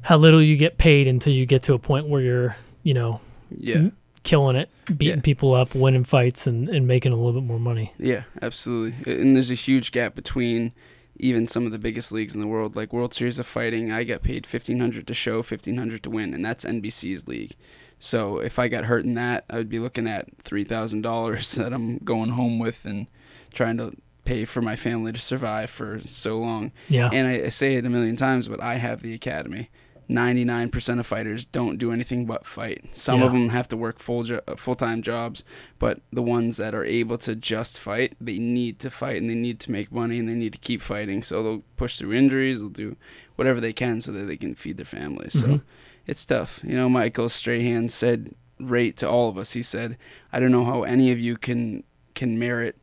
how 0.03 0.17
little 0.17 0.43
you 0.43 0.57
get 0.57 0.79
paid 0.79 1.07
until 1.07 1.33
you 1.33 1.47
get 1.47 1.63
to 1.65 1.75
a 1.75 1.79
point 1.79 2.09
where 2.09 2.21
you're 2.21 2.57
you 2.83 2.95
know 2.95 3.21
Yeah. 3.57 3.91
killing 4.25 4.57
it, 4.57 4.69
beating 4.97 5.19
Yeah. 5.19 5.23
people 5.23 5.55
up, 5.55 5.75
winning 5.75 6.05
fights, 6.05 6.47
and, 6.49 6.69
and 6.69 6.87
making 6.89 7.13
a 7.13 7.17
little 7.17 7.33
bit 7.41 7.47
more 7.47 7.61
money. 7.61 7.93
Yeah, 7.99 8.25
absolutely. 8.43 9.13
And 9.21 9.37
there's 9.37 9.51
a 9.53 9.55
huge 9.55 9.93
gap 9.93 10.15
between 10.17 10.73
even 11.19 11.49
some 11.49 11.67
of 11.67 11.73
the 11.73 11.79
biggest 11.79 12.13
leagues 12.13 12.35
in 12.35 12.41
the 12.41 12.47
world, 12.47 12.77
like 12.77 12.93
World 12.93 13.15
Series 13.15 13.39
of 13.39 13.47
Fighting. 13.47 13.91
I 13.93 14.05
get 14.05 14.23
paid 14.23 14.47
fifteen 14.47 14.81
hundred 14.81 15.07
to 15.07 15.15
show, 15.15 15.43
fifteen 15.43 15.77
hundred 15.77 16.03
to 16.05 16.11
win, 16.11 16.35
and 16.35 16.45
that's 16.45 16.65
NBC's 16.65 17.27
league. 17.29 17.55
So 17.99 18.39
if 18.39 18.59
I 18.59 18.69
got 18.69 18.85
hurt 18.85 19.05
in 19.05 19.15
that, 19.15 19.45
I 19.49 19.57
would 19.57 19.69
be 19.69 19.79
looking 19.79 20.07
at 20.07 20.29
three 20.43 20.65
thousand 20.65 21.03
dollars 21.03 21.53
that 21.57 21.73
I'm 21.73 21.99
going 21.99 22.31
home 22.31 22.59
with 22.59 22.85
and 22.85 23.07
trying 23.53 23.79
to 23.79 23.95
pay 24.25 24.45
for 24.45 24.61
my 24.61 24.77
family 24.77 25.13
to 25.13 25.19
survive 25.21 25.71
for 25.71 26.01
so 26.05 26.39
long. 26.39 26.73
Yeah, 26.89 27.09
And 27.13 27.27
I, 27.29 27.47
I 27.47 27.49
say 27.49 27.77
it 27.77 27.87
a 27.87 27.91
million 27.91 28.17
times, 28.17 28.49
but 28.49 28.61
I 28.61 28.75
have 28.75 29.03
the 29.03 29.15
academy. 29.15 29.71
99% 30.09 31.01
of 31.01 31.07
fighters 31.07 31.45
don't 31.45 31.79
do 31.79 31.91
anything 31.93 32.27
but 32.27 32.47
fight. 32.47 32.85
Some 32.93 33.23
of 33.23 33.33
them 33.33 33.49
have 33.49 33.69
to 33.69 33.77
work 33.77 33.99
full 33.99 34.23
jo- 34.23 34.41
full-time 34.57 35.03
jobs, 35.03 35.43
but 35.79 36.01
the 36.13 36.23
ones 36.23 36.57
that 36.59 36.75
are 36.75 36.85
able 36.85 37.19
to 37.19 37.35
just 37.35 37.79
fight, 37.81 38.15
they 38.21 38.39
need 38.39 38.79
to 38.81 38.91
fight 38.91 39.21
and 39.21 39.29
they 39.29 39.35
need 39.35 39.59
to 39.61 39.73
make 39.73 39.91
money 39.91 40.19
and 40.19 40.29
they 40.29 40.35
need 40.35 40.53
to 40.53 40.59
keep 40.61 40.81
fighting. 40.81 41.23
So 41.23 41.43
they'll 41.43 41.63
push 41.77 41.99
through 41.99 42.13
injuries, 42.13 42.61
they'll 42.61 42.69
do 42.69 42.97
whatever 43.35 43.61
they 43.61 43.73
can 43.73 44.01
so 44.01 44.13
that 44.13 44.27
they 44.27 44.37
can 44.37 44.55
feed 44.55 44.77
their 44.77 44.87
families. 44.87 45.35
Mhm. 45.35 45.41
So 45.41 45.61
it's 46.07 46.25
tough. 46.25 46.61
You 46.63 46.77
know, 46.77 46.89
Michael 46.89 47.29
Strahan 47.29 47.89
said 47.89 48.35
rate 48.61 48.97
to 48.99 49.09
all 49.09 49.29
of 49.29 49.37
us. 49.37 49.53
He 49.53 49.63
said, 49.63 49.99
"I 50.33 50.39
don't 50.41 50.53
know 50.53 50.65
how 50.65 50.85
any 50.85 51.11
of 51.11 51.19
you 51.19 51.37
can 51.37 51.83
can 52.15 52.39
merit 52.39 52.77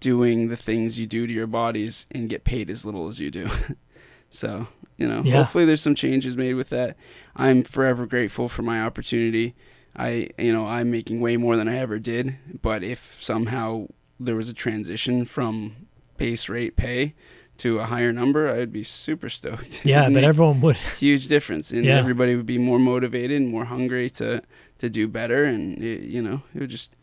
doing 0.00 0.48
the 0.48 0.56
things 0.56 0.98
you 0.98 1.06
do 1.06 1.26
to 1.26 1.32
your 1.32 1.46
bodies 1.46 2.06
and 2.10 2.28
get 2.28 2.44
paid 2.44 2.70
as 2.70 2.84
little 2.84 3.06
as 3.08 3.20
you 3.20 3.30
do." 3.30 3.48
so, 4.30 4.68
you 4.98 5.08
know, 5.08 5.22
Yeah. 5.24 5.36
hopefully 5.38 5.64
there's 5.64 5.80
some 5.80 5.94
changes 5.94 6.36
made 6.36 6.54
with 6.54 6.68
that. 6.70 6.96
I'm 7.36 7.62
forever 7.62 8.04
grateful 8.04 8.48
for 8.48 8.62
my 8.62 8.82
opportunity. 8.82 9.54
I, 9.96 10.28
you 10.38 10.52
know, 10.52 10.66
I'm 10.66 10.90
making 10.90 11.20
way 11.20 11.36
more 11.36 11.56
than 11.56 11.68
I 11.68 11.78
ever 11.78 11.98
did, 11.98 12.36
but 12.62 12.82
if 12.84 13.18
somehow 13.22 13.86
there 14.20 14.36
was 14.36 14.48
a 14.48 14.54
transition 14.54 15.24
from 15.24 15.74
base 16.16 16.48
rate 16.48 16.76
pay 16.76 17.14
to 17.58 17.78
a 17.78 17.84
higher 17.86 18.12
number, 18.12 18.48
I'd 18.48 18.72
be 18.72 18.84
super 18.84 19.28
stoked. 19.28 19.84
yeah, 19.86 20.08
but 20.10 20.22
everyone 20.22 20.60
would. 20.60 20.76
huge 20.98 21.26
difference, 21.28 21.70
and 21.72 21.84
Yeah. 21.84 21.96
everybody 21.98 22.36
would 22.36 22.46
be 22.46 22.58
more 22.58 22.78
motivated 22.78 23.40
and 23.40 23.48
more 23.50 23.64
hungry 23.64 24.10
to 24.10 24.42
to 24.78 24.88
do 24.88 25.08
better, 25.08 25.44
and 25.44 25.82
it, 25.82 26.02
you 26.02 26.22
know, 26.22 26.42
it 26.54 26.60
would 26.60 26.70
just 26.70 26.94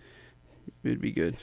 it 0.84 0.90
would 0.90 1.02
be 1.02 1.12
good. 1.12 1.36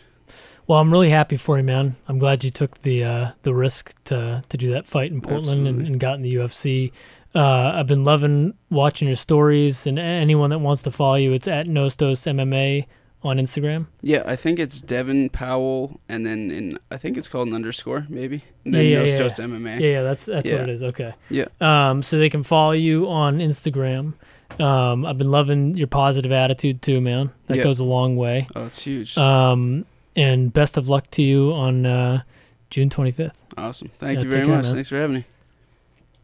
Well, 0.73 0.81
I'm 0.81 0.91
really 0.91 1.11
happy 1.11 1.37
for 1.37 1.59
you, 1.59 1.65
man. 1.65 1.97
I'm 2.09 2.19
glad 2.19 2.45
you 2.45 2.51
took 2.51 2.79
the 2.79 3.05
uh, 3.05 3.31
the 3.43 3.53
risk 3.53 3.93
to 4.05 4.43
to 4.49 4.57
do 4.57 4.71
that 4.71 4.87
fight 4.87 5.13
in 5.13 5.21
Portland 5.21 5.69
and, 5.69 5.87
and 5.87 6.01
got 6.01 6.15
in 6.15 6.23
the 6.23 6.35
UFC. 6.37 6.93
Uh, 7.35 7.73
I've 7.75 7.87
been 7.87 8.05
loving 8.05 8.55
watching 8.71 9.07
your 9.07 9.19
stories, 9.19 9.87
and 9.87 9.99
anyone 9.99 10.49
that 10.49 10.61
wants 10.61 10.81
to 10.85 10.91
follow 10.91 11.17
you, 11.17 11.35
it's 11.35 11.47
at 11.47 11.67
Nostos 11.67 12.27
MMA 12.27 12.87
on 13.23 13.37
Instagram. 13.37 13.89
Yeah, 14.01 14.23
I 14.25 14.35
think 14.35 14.59
it's 14.59 14.81
Devin 14.81 15.29
Powell, 15.29 16.01
and 16.09 16.25
then 16.25 16.51
in 16.51 16.79
I 16.91 16.97
think 16.97 17.19
it's 17.19 17.29
called 17.29 17.49
an 17.49 17.55
underscore 17.55 18.07
maybe, 18.09 18.43
and 18.65 18.73
Yeah, 18.73 18.81
then 18.81 18.87
yeah, 18.87 19.03
yeah, 19.03 19.19
Nostos 19.21 19.39
yeah. 19.41 19.45
MMA. 19.45 19.79
Yeah, 19.79 19.87
yeah, 19.89 20.03
that's 20.03 20.25
that's 20.25 20.49
what 20.49 20.61
it 20.61 20.69
is. 20.71 20.83
Okay. 20.83 21.13
Yeah. 21.29 21.49
Um, 21.61 22.03
so 22.03 22.17
they 22.17 22.31
can 22.31 22.45
follow 22.45 22.73
you 22.73 23.11
on 23.11 23.41
Instagram. 23.41 24.15
Um, 24.59 25.05
I've 25.05 25.19
been 25.19 25.31
loving 25.31 25.77
your 25.77 25.87
positive 25.87 26.33
attitude 26.33 26.81
too, 26.81 27.03
man. 27.03 27.31
That 27.49 27.59
Yeah. 27.59 27.63
goes 27.63 27.79
a 27.79 27.85
long 27.85 28.17
way. 28.17 28.49
Oh, 28.57 28.65
it's 28.65 28.81
huge. 28.81 29.19
Um, 29.19 29.85
and 30.17 30.53
best 30.53 30.77
of 30.77 30.89
luck 30.89 31.11
to 31.13 31.23
you 31.23 31.53
on 31.53 31.87
uh, 31.87 32.23
June 32.71 32.91
25th. 32.91 33.39
awesome. 33.57 33.91
Thank 33.99 34.19
yeah, 34.19 34.25
you 34.25 34.31
very 34.31 34.47
much. 34.47 34.67
Thanks 34.67 34.89
for 34.89 34.97
having 34.97 35.17
me. 35.17 35.25